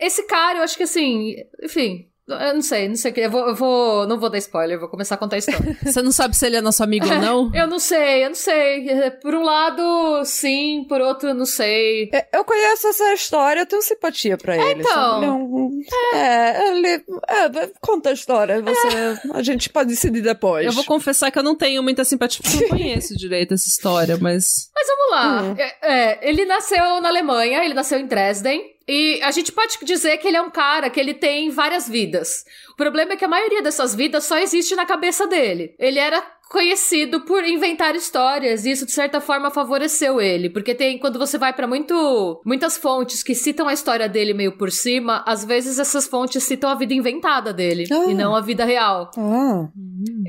esse 0.01 0.23
cara, 0.27 0.59
eu 0.59 0.63
acho 0.63 0.75
que 0.77 0.83
assim, 0.83 1.35
enfim, 1.63 2.07
eu 2.27 2.53
não 2.55 2.61
sei, 2.61 2.87
não 2.87 2.95
sei 2.95 3.11
o 3.11 3.13
que, 3.13 3.21
eu 3.21 3.29
vou, 3.29 3.47
eu 3.47 3.55
vou, 3.55 4.07
não 4.07 4.19
vou 4.19 4.29
dar 4.29 4.37
spoiler, 4.39 4.75
eu 4.75 4.79
vou 4.79 4.89
começar 4.89 5.15
a 5.15 5.17
contar 5.17 5.35
a 5.35 5.39
história. 5.39 5.77
Você 5.83 6.01
não 6.01 6.11
sabe 6.11 6.35
se 6.35 6.45
ele 6.45 6.55
é 6.55 6.61
nosso 6.61 6.83
amigo 6.83 7.05
ou 7.07 7.19
não? 7.19 7.51
eu 7.53 7.67
não 7.67 7.77
sei, 7.77 8.25
eu 8.25 8.29
não 8.29 8.35
sei, 8.35 9.11
por 9.21 9.35
um 9.35 9.43
lado, 9.43 10.23
sim, 10.25 10.85
por 10.89 11.01
outro, 11.01 11.33
não 11.33 11.45
sei. 11.45 12.09
É, 12.11 12.27
Eu 12.33 12.43
conheço 12.43 12.87
essa 12.87 13.13
história, 13.13 13.61
eu 13.61 13.65
tenho 13.65 13.81
simpatia 13.81 14.37
pra 14.37 14.55
ele. 14.55 14.81
então. 14.81 15.17
Ele 15.17 15.25
é, 15.25 15.31
um... 15.31 15.81
é, 16.13 16.71
ele. 16.71 16.87
É, 16.87 17.71
conta 17.79 18.09
a 18.09 18.13
história, 18.13 18.61
você... 18.61 18.87
a 19.33 19.43
gente 19.43 19.69
pode 19.69 19.89
decidir 19.89 20.21
depois. 20.21 20.65
Eu 20.65 20.71
vou 20.71 20.83
confessar 20.83 21.31
que 21.31 21.37
eu 21.37 21.43
não 21.43 21.55
tenho 21.55 21.83
muita 21.83 22.03
simpatia, 22.03 22.41
porque 22.41 22.57
eu 22.57 22.61
não 22.61 22.77
conheço 22.77 23.15
direito 23.15 23.53
essa 23.53 23.67
história, 23.67 24.17
mas. 24.19 24.69
Mas 24.73 24.87
vamos 24.87 25.11
lá. 25.11 25.55
É, 25.57 25.75
é, 25.81 26.29
ele 26.29 26.45
nasceu 26.45 26.99
na 27.01 27.09
Alemanha, 27.09 27.63
ele 27.63 27.73
nasceu 27.73 27.99
em 27.99 28.07
Dresden. 28.07 28.74
E 28.87 29.19
a 29.23 29.31
gente 29.31 29.51
pode 29.51 29.77
dizer 29.83 30.17
que 30.17 30.27
ele 30.27 30.37
é 30.37 30.41
um 30.41 30.49
cara 30.51 30.89
que 30.89 30.99
ele 30.99 31.13
tem 31.13 31.49
várias 31.49 31.89
vidas. 31.89 32.45
O 32.73 32.75
problema 32.75 33.13
é 33.13 33.15
que 33.17 33.25
a 33.25 33.27
maioria 33.27 33.61
dessas 33.61 33.95
vidas 33.95 34.25
só 34.25 34.37
existe 34.37 34.75
na 34.75 34.85
cabeça 34.85 35.25
dele. 35.25 35.73
Ele 35.79 35.97
era 35.97 36.21
conhecido 36.51 37.21
por 37.21 37.43
inventar 37.43 37.95
histórias 37.95 38.63
e 38.65 38.71
isso 38.71 38.85
de 38.85 38.91
certa 38.91 39.19
forma 39.19 39.49
favoreceu 39.49 40.21
ele, 40.21 40.47
porque 40.47 40.75
tem 40.75 40.99
quando 40.99 41.17
você 41.17 41.39
vai 41.39 41.51
pra 41.51 41.65
muito 41.65 42.39
muitas 42.45 42.77
fontes 42.77 43.23
que 43.23 43.33
citam 43.33 43.67
a 43.67 43.73
história 43.73 44.07
dele 44.07 44.31
meio 44.31 44.51
por 44.55 44.71
cima, 44.71 45.23
às 45.25 45.43
vezes 45.43 45.79
essas 45.79 46.05
fontes 46.07 46.43
citam 46.43 46.69
a 46.69 46.75
vida 46.75 46.93
inventada 46.93 47.51
dele 47.51 47.85
Ah. 47.91 48.05
e 48.11 48.13
não 48.13 48.35
a 48.35 48.41
vida 48.41 48.63
real. 48.63 49.09
Ah, 49.17 49.67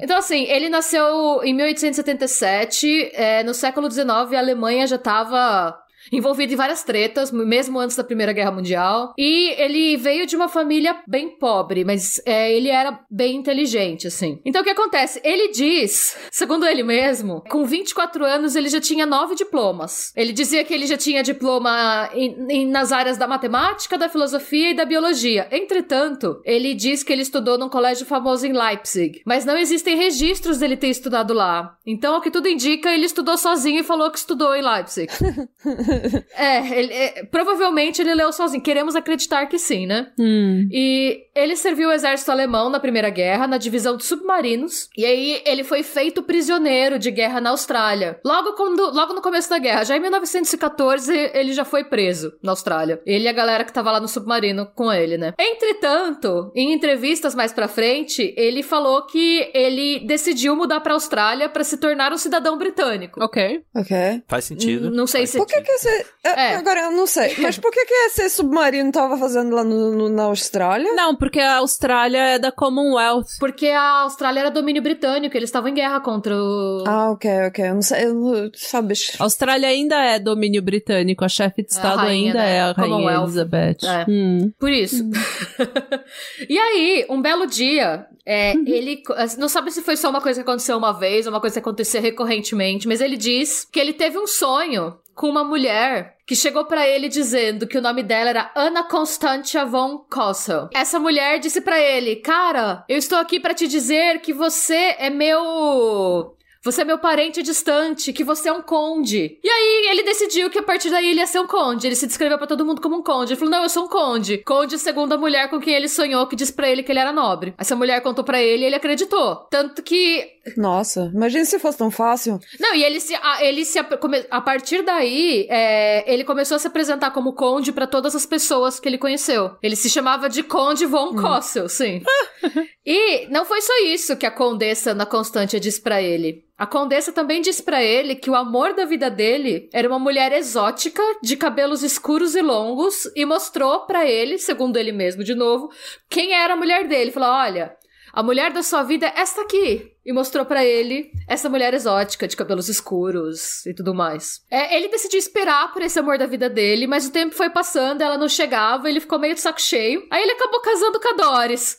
Então, 0.03 0.17
assim, 0.17 0.45
ele 0.45 0.71
nasceu 0.71 1.43
em 1.45 1.53
1877. 1.55 3.11
é, 3.13 3.43
no 3.45 3.53
século 3.53 3.91
XIX, 3.91 4.09
a 4.09 4.39
Alemanha 4.39 4.87
já 4.87 4.97
estava 4.97 5.79
envolvida 6.13 6.53
em 6.53 6.57
várias 6.57 6.83
tretas, 6.83 7.31
mesmo 7.31 7.79
antes 7.79 7.97
da 7.97 8.05
Primeira 8.05 8.33
Guerra 8.33 8.51
Mundial. 8.53 9.13
E 9.19 9.51
ele 9.61 9.97
veio 9.97 10.27
de 10.27 10.37
uma 10.37 10.49
família 10.49 10.97
bem 11.07 11.31
pobre, 11.39 11.85
mas 11.85 12.21
é, 12.25 12.53
ele 12.53 12.69
era 12.69 13.01
bem 13.11 13.37
inteligente, 13.37 14.07
assim. 14.07 14.41
Então, 14.45 14.63
o 14.63 14.65
que 14.65 14.71
acontece? 14.71 15.21
Ele 15.25 15.49
diz, 15.53 16.17
segundo 16.31 16.67
ele 16.67 16.83
mesmo, 16.83 17.43
com 17.49 17.65
24 17.65 18.25
anos 18.25 18.57
ele 18.57 18.69
já 18.69 18.81
tinha 18.81 19.07
nove 19.07 19.35
diplomas. 19.35 20.13
Ele 20.17 20.33
dizia 20.33 20.65
que 20.65 20.73
ele 20.75 20.87
já 20.87 20.97
tinha 20.97 21.23
diploma 21.23 22.11
em- 22.15 22.47
em- 22.51 22.67
nas 22.67 22.93
áreas 22.93 23.17
da 23.17 23.27
matemática, 23.27 23.99
da 23.99 24.09
filosofia 24.09 24.71
e 24.71 24.75
da 24.75 24.85
biologia. 24.85 25.49
Entretanto, 25.51 26.41
ele 26.45 26.75
diz 26.75 27.03
que 27.03 27.13
ele 27.13 27.23
estudou 27.23 27.59
num 27.59 27.69
colégio 27.69 28.07
famoso 28.07 28.47
em 28.47 28.53
Leipzig, 28.53 29.23
mas 29.27 29.45
não 29.45 29.57
existem 29.57 29.97
registros 29.97 30.59
dele 30.59 30.77
ter 30.77 30.89
estudado 30.89 31.33
lá. 31.35 31.77
Então, 31.87 32.15
ao 32.15 32.21
que 32.21 32.31
tudo 32.31 32.49
indica, 32.49 32.91
ele 32.93 33.07
estudou 33.07 33.37
sozinho 33.37 33.81
e 33.81 33.85
falou 33.85 34.11
que 34.11 34.19
estudou 34.19 34.55
em 34.55 34.63
Leipzig. 34.63 35.09
é, 36.37 36.79
ele- 36.79 36.93
é, 36.93 37.25
provavelmente 37.31 38.01
ele 38.01 38.15
leu 38.15 38.33
sozinho. 38.33 38.63
Queremos 38.63 38.95
acreditar 38.97 39.47
que 39.47 39.59
sim, 39.59 39.87
né? 39.87 40.09
Hum. 40.19 40.69
E 40.71 41.25
ele 41.35 41.57
serviu 41.57 41.89
o 41.89 41.93
exército 41.93 42.31
alemão 42.31 42.69
na 42.71 42.81
Primeira 42.81 43.11
Guerra, 43.11 43.47
na 43.47 43.59
divisão 43.59 43.97
de 43.97 44.05
submarinos. 44.05 44.89
E 44.97 45.05
aí 45.05 45.43
ele 45.45 45.63
foi 45.65 45.83
feito 45.83 46.23
prisioneiro 46.23 46.99
de 46.99 47.11
guerra 47.11 47.41
na 47.41 47.51
Austrália. 47.51 48.19
Logo, 48.25 48.53
quando, 48.55 48.91
logo 48.93 49.13
no 49.13 49.23
começo 49.23 49.49
da 49.51 49.59
guerra, 49.59 49.85
já 49.85 49.97
em 49.97 50.01
1914, 50.01 51.13
ele 51.35 51.53
já 51.53 51.65
foi 51.65 51.85
preso 51.85 52.33
na 52.43 52.53
Austrália. 52.53 53.01
Ele 53.07 53.25
e 53.25 53.29
a 53.29 53.33
galera 53.33 53.65
que 53.65 53.73
tava 53.73 53.91
lá 53.91 54.01
no 54.01 54.09
submarino 54.09 54.67
com 54.75 54.93
ele, 54.93 55.17
né? 55.19 55.33
Entretanto, 55.39 56.51
em 56.55 56.73
entrevistas 56.73 57.35
mais 57.35 57.53
pra 57.53 57.69
frente, 57.69 58.33
ele 58.37 58.63
falou 58.63 59.05
que 59.07 59.51
ele 59.53 60.01
decidiu 60.07 60.55
mudar 60.57 60.81
pra 60.81 60.95
Austrália 60.95 61.49
pra 61.49 61.65
se 61.65 61.77
tornar 61.79 62.13
um 62.13 62.17
cidadão 62.19 62.57
britânico. 62.57 63.23
Ok. 63.23 63.63
ok. 63.75 64.23
Faz 64.29 64.45
sentido. 64.45 64.91
Não 64.91 65.07
sei 65.07 65.23
Faz 65.23 65.31
se- 65.31 65.39
Por 65.39 65.47
que 65.47 65.61
que 65.61 65.71
esse... 65.73 65.86
é, 66.25 66.53
É. 66.53 66.55
Agora 66.57 66.81
eu 66.81 66.91
não 66.93 67.07
sei, 67.07 67.37
mas 67.39 67.57
por 67.59 67.71
que 67.71 67.85
que 67.85 67.95
esse 68.07 68.29
submarino 68.31 68.91
tava 68.93 69.17
fazendo 69.17 69.55
lá 69.55 69.63
no, 69.63 69.93
no- 69.93 70.09
na 70.09 70.25
Austrália? 70.25 70.93
Não, 70.95 71.15
porque 71.17 71.39
a 71.41 71.57
Austrália 71.59 72.19
é 72.19 72.39
da 72.39 72.51
Commonwealth. 72.51 73.27
Porque 73.39 73.69
a 73.69 74.01
Austrália 74.03 74.41
era 74.41 74.51
domínio 74.51 74.83
britânico, 74.83 75.37
eles 75.37 75.49
estavam 75.49 75.69
em 75.71 75.75
guerra 75.75 76.01
contra 76.01 76.35
o. 76.37 76.85
Ah, 76.87 77.11
ok, 77.13 77.31
ok. 77.49 77.65
Eu 77.69 77.75
não 77.75 77.83
sei, 77.83 78.05
eu 78.07 78.15
não... 78.15 78.51
sabe... 78.55 78.95
A 79.19 79.23
Austrália 79.25 79.69
ainda 79.69 79.97
é 79.97 80.19
domínio 80.19 80.63
britânico, 80.63 81.25
a 81.25 81.29
chefe 81.29 81.63
de 81.63 81.73
Estado 81.73 81.99
rainha, 81.99 82.29
ainda 82.33 82.39
né? 82.39 82.57
é 82.57 82.61
a 82.61 82.73
Rainha 82.73 82.75
Commonwealth. 82.97 83.25
Elizabeth. 83.25 83.77
É. 83.85 84.07
Hum. 84.11 84.53
Por 84.59 84.71
isso. 84.71 85.05
e 86.49 86.59
aí, 86.59 87.07
um 87.09 87.21
belo 87.21 87.47
dia, 87.47 88.07
é, 88.25 88.53
Uhum. 88.55 88.65
ele. 88.67 89.03
Não 89.39 89.49
sabe 89.49 89.71
se 89.71 89.83
foi 89.83 89.97
só 89.97 90.11
uma 90.11 90.21
coisa 90.21 90.43
que 90.43 90.49
aconteceu 90.49 90.77
uma 90.77 90.93
vez 90.93 91.27
ou 91.27 91.33
uma 91.33 91.41
coisa 91.41 91.55
que 91.55 91.61
acontecia 91.61 92.01
recorrentemente, 92.01 92.87
mas 92.89 93.01
ele 93.01 93.17
diz 93.17 93.65
que 93.71 93.79
ele 93.79 93.93
teve 93.93 94.19
um 94.19 94.27
sonho 94.27 94.95
com 95.17 95.29
uma 95.29 95.43
mulher 95.43 96.15
que 96.27 96.37
chegou 96.37 96.67
pra 96.67 96.87
ele 96.87 97.09
dizendo 97.09 97.67
que 97.67 97.79
o 97.79 97.83
nome 97.83 98.03
dela 98.03 98.31
era 98.31 98.53
Anna 98.55 98.85
Constantia 98.85 99.65
von 99.65 99.99
Kossel. 100.11 100.69
Essa 100.75 101.01
mulher 101.01 101.41
disse 101.41 101.61
pra 101.61 101.81
ele: 101.81 102.17
"Cara, 102.17 102.85
eu 102.89 102.99
estou 102.99 103.19
aqui 103.19 103.41
pra 103.41 103.55
te 103.55 103.67
dizer 103.67 104.21
que 104.21 104.33
você 104.33 104.95
é 104.99 105.09
meu 105.09 106.37
você 106.67 106.83
é 106.83 106.85
meu 106.85 106.99
parente 106.99 107.43
distante, 107.43 108.13
que 108.13 108.25
você 108.25 108.49
é 108.49 108.53
um 108.53 108.61
conde. 108.61 109.39
E 109.43 109.49
aí 109.49 109.87
ele 109.91 110.03
decidiu 110.03 110.51
que 110.51 110.59
a 110.59 110.63
partir 110.63 110.91
daí 110.91 111.09
ele 111.11 111.21
ia 111.21 111.27
ser 111.27 111.39
um 111.41 111.47
conde. 111.47 111.87
Ele 111.87 111.95
se 111.95 112.07
descreveu 112.07 112.37
pra 112.39 112.47
todo 112.47 112.65
mundo 112.65 112.81
como 112.81 112.97
um 112.97 113.03
conde. 113.03 113.33
Ele 113.33 113.39
falou: 113.39 113.53
"Não, 113.53 113.63
eu 113.63 113.69
sou 113.69 113.85
um 113.85 113.89
conde". 113.89 114.39
Conde 114.39 114.79
segundo 114.79 115.13
a 115.13 115.17
mulher 115.19 115.49
com 115.49 115.61
quem 115.61 115.75
ele 115.75 115.89
sonhou 115.89 116.27
que 116.27 116.35
disse 116.37 116.53
pra 116.53 116.69
ele 116.69 116.83
que 116.83 116.91
ele 116.91 116.99
era 116.99 117.13
nobre. 117.13 117.55
Essa 117.57 117.77
mulher 117.77 118.01
contou 118.03 118.25
pra 118.25 118.43
ele 118.43 118.65
e 118.65 118.67
ele 118.67 118.75
acreditou. 118.75 119.37
Tanto 119.51 119.83
que 119.83 120.27
Nossa, 120.57 121.11
imagina 121.15 121.45
se 121.45 121.59
fosse 121.59 121.79
tão 121.79 121.91
fácil. 121.91 122.39
não, 122.61 122.75
e 122.75 122.83
ele 122.85 123.01
se, 123.01 123.15
a, 123.15 123.45
ele 123.45 123.65
se 123.65 123.79
a 123.79 124.41
partir 124.41 124.83
daí, 124.83 125.47
é, 125.49 126.13
ele 126.13 126.25
começou 126.25 126.57
a 126.57 126.59
se 126.59 126.67
apresentar 126.67 127.11
como 127.13 127.33
conde 127.35 127.73
pra 127.73 127.87
todas 127.87 128.15
as 128.15 128.27
pessoas 128.27 128.79
que 128.81 128.89
ele 128.89 128.99
conheceu. 128.99 129.53
Ele 129.63 129.77
se 129.77 129.89
chamava 129.89 130.29
de 130.29 130.43
Conde 130.43 130.85
von 130.87 131.15
Kossel, 131.15 131.69
sim. 131.69 132.03
e 132.87 133.27
não 133.27 133.45
foi 133.45 133.61
só 133.61 133.73
isso 133.85 134.17
que 134.17 134.25
a 134.25 134.31
condessa 134.31 134.93
Ana 134.93 135.05
Constantia 135.05 135.59
disse 135.59 135.81
pra 135.81 136.01
ele. 136.01 136.45
A 136.57 136.65
condessa 136.65 137.13
também 137.13 137.43
disse 137.43 137.63
pra 137.63 137.83
ele 137.83 138.15
que 138.15 138.31
o 138.31 138.35
amor 138.35 138.75
da 138.75 138.85
vida 138.85 139.11
dele 139.11 139.69
era 139.73 139.89
uma 139.89 139.99
mulher 139.99 140.33
exótica, 140.33 141.03
de 141.21 141.37
cabelos 141.37 141.83
escuros 141.83 142.37
e 142.37 142.41
longos, 142.41 143.11
e 143.17 143.27
mostrou 143.27 143.81
pra 143.81 144.07
ele, 144.07 144.39
segundo 144.39 144.77
ele 144.77 144.93
mesmo 144.93 145.25
de 145.25 145.35
novo, 145.35 145.69
quem 146.09 146.33
era 146.33 146.55
a 146.55 146.57
mulher 146.57 146.87
dele. 146.87 147.11
Falou: 147.11 147.29
olha, 147.29 147.77
a 148.17 148.23
mulher 148.23 148.51
da 148.51 148.63
sua 148.63 148.83
vida 148.83 149.07
é 149.07 149.21
esta 149.21 149.43
aqui. 149.43 149.93
E 150.03 150.11
mostrou 150.11 150.47
pra 150.47 150.65
ele 150.65 151.11
essa 151.29 151.51
mulher 151.51 151.75
exótica, 151.75 152.27
de 152.27 152.35
cabelos 152.35 152.69
escuros 152.69 153.67
e 153.67 153.75
tudo 153.75 153.95
mais. 153.95 154.41
É, 154.51 154.75
ele 154.75 154.89
decidiu 154.89 155.19
esperar 155.19 155.71
por 155.73 155.83
esse 155.83 155.99
amor 155.99 156.17
da 156.17 156.25
vida 156.25 156.49
dele, 156.49 156.87
mas 156.87 157.07
o 157.07 157.13
tempo 157.13 157.35
foi 157.35 157.51
passando, 157.51 158.01
ela 158.01 158.17
não 158.17 158.29
chegava, 158.29 158.89
ele 158.89 159.01
ficou 159.01 159.19
meio 159.19 159.35
de 159.35 159.41
saco 159.41 159.61
cheio. 159.61 160.07
Aí 160.11 160.23
ele 160.23 160.33
acabou 160.33 160.63
casando 160.63 160.99
com 160.99 161.09
a 161.09 161.13
Doris. 161.13 161.79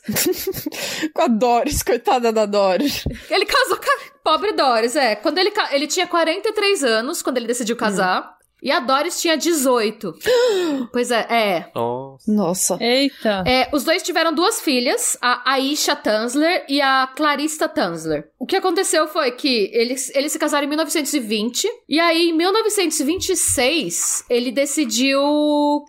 Com 1.12 1.22
a 1.22 1.26
Doris, 1.26 1.82
coitada 1.82 2.30
da 2.30 2.46
Doris. 2.46 3.04
Ele 3.28 3.46
casou 3.46 3.76
com 3.76 3.90
a 3.90 4.18
pobre 4.22 4.52
Doris, 4.52 4.94
é. 4.94 5.16
Quando 5.16 5.38
ele, 5.38 5.52
ele 5.72 5.86
tinha 5.86 6.06
43 6.06 6.84
anos, 6.84 7.20
quando 7.20 7.38
ele 7.38 7.46
decidiu 7.46 7.76
casar. 7.76 8.37
E 8.62 8.70
a 8.70 8.80
Doris 8.80 9.20
tinha 9.20 9.36
18. 9.36 10.14
pois 10.92 11.10
é, 11.10 11.26
é. 11.30 11.70
Nossa. 11.74 12.32
Nossa. 12.32 12.78
Eita. 12.80 13.44
É, 13.46 13.68
os 13.72 13.84
dois 13.84 14.02
tiveram 14.02 14.32
duas 14.32 14.60
filhas, 14.60 15.16
a 15.20 15.52
Aisha 15.52 15.94
Tanzler 15.94 16.64
e 16.68 16.80
a 16.80 17.06
Clarissa 17.14 17.68
Tanzler. 17.68 18.28
O 18.38 18.46
que 18.46 18.56
aconteceu 18.56 19.06
foi 19.08 19.30
que 19.32 19.70
eles, 19.72 20.10
eles 20.14 20.32
se 20.32 20.38
casaram 20.38 20.64
em 20.64 20.68
1920, 20.68 21.68
e 21.88 21.98
aí 22.00 22.30
em 22.30 22.32
1926 22.32 24.24
ele 24.30 24.50
decidiu 24.50 25.20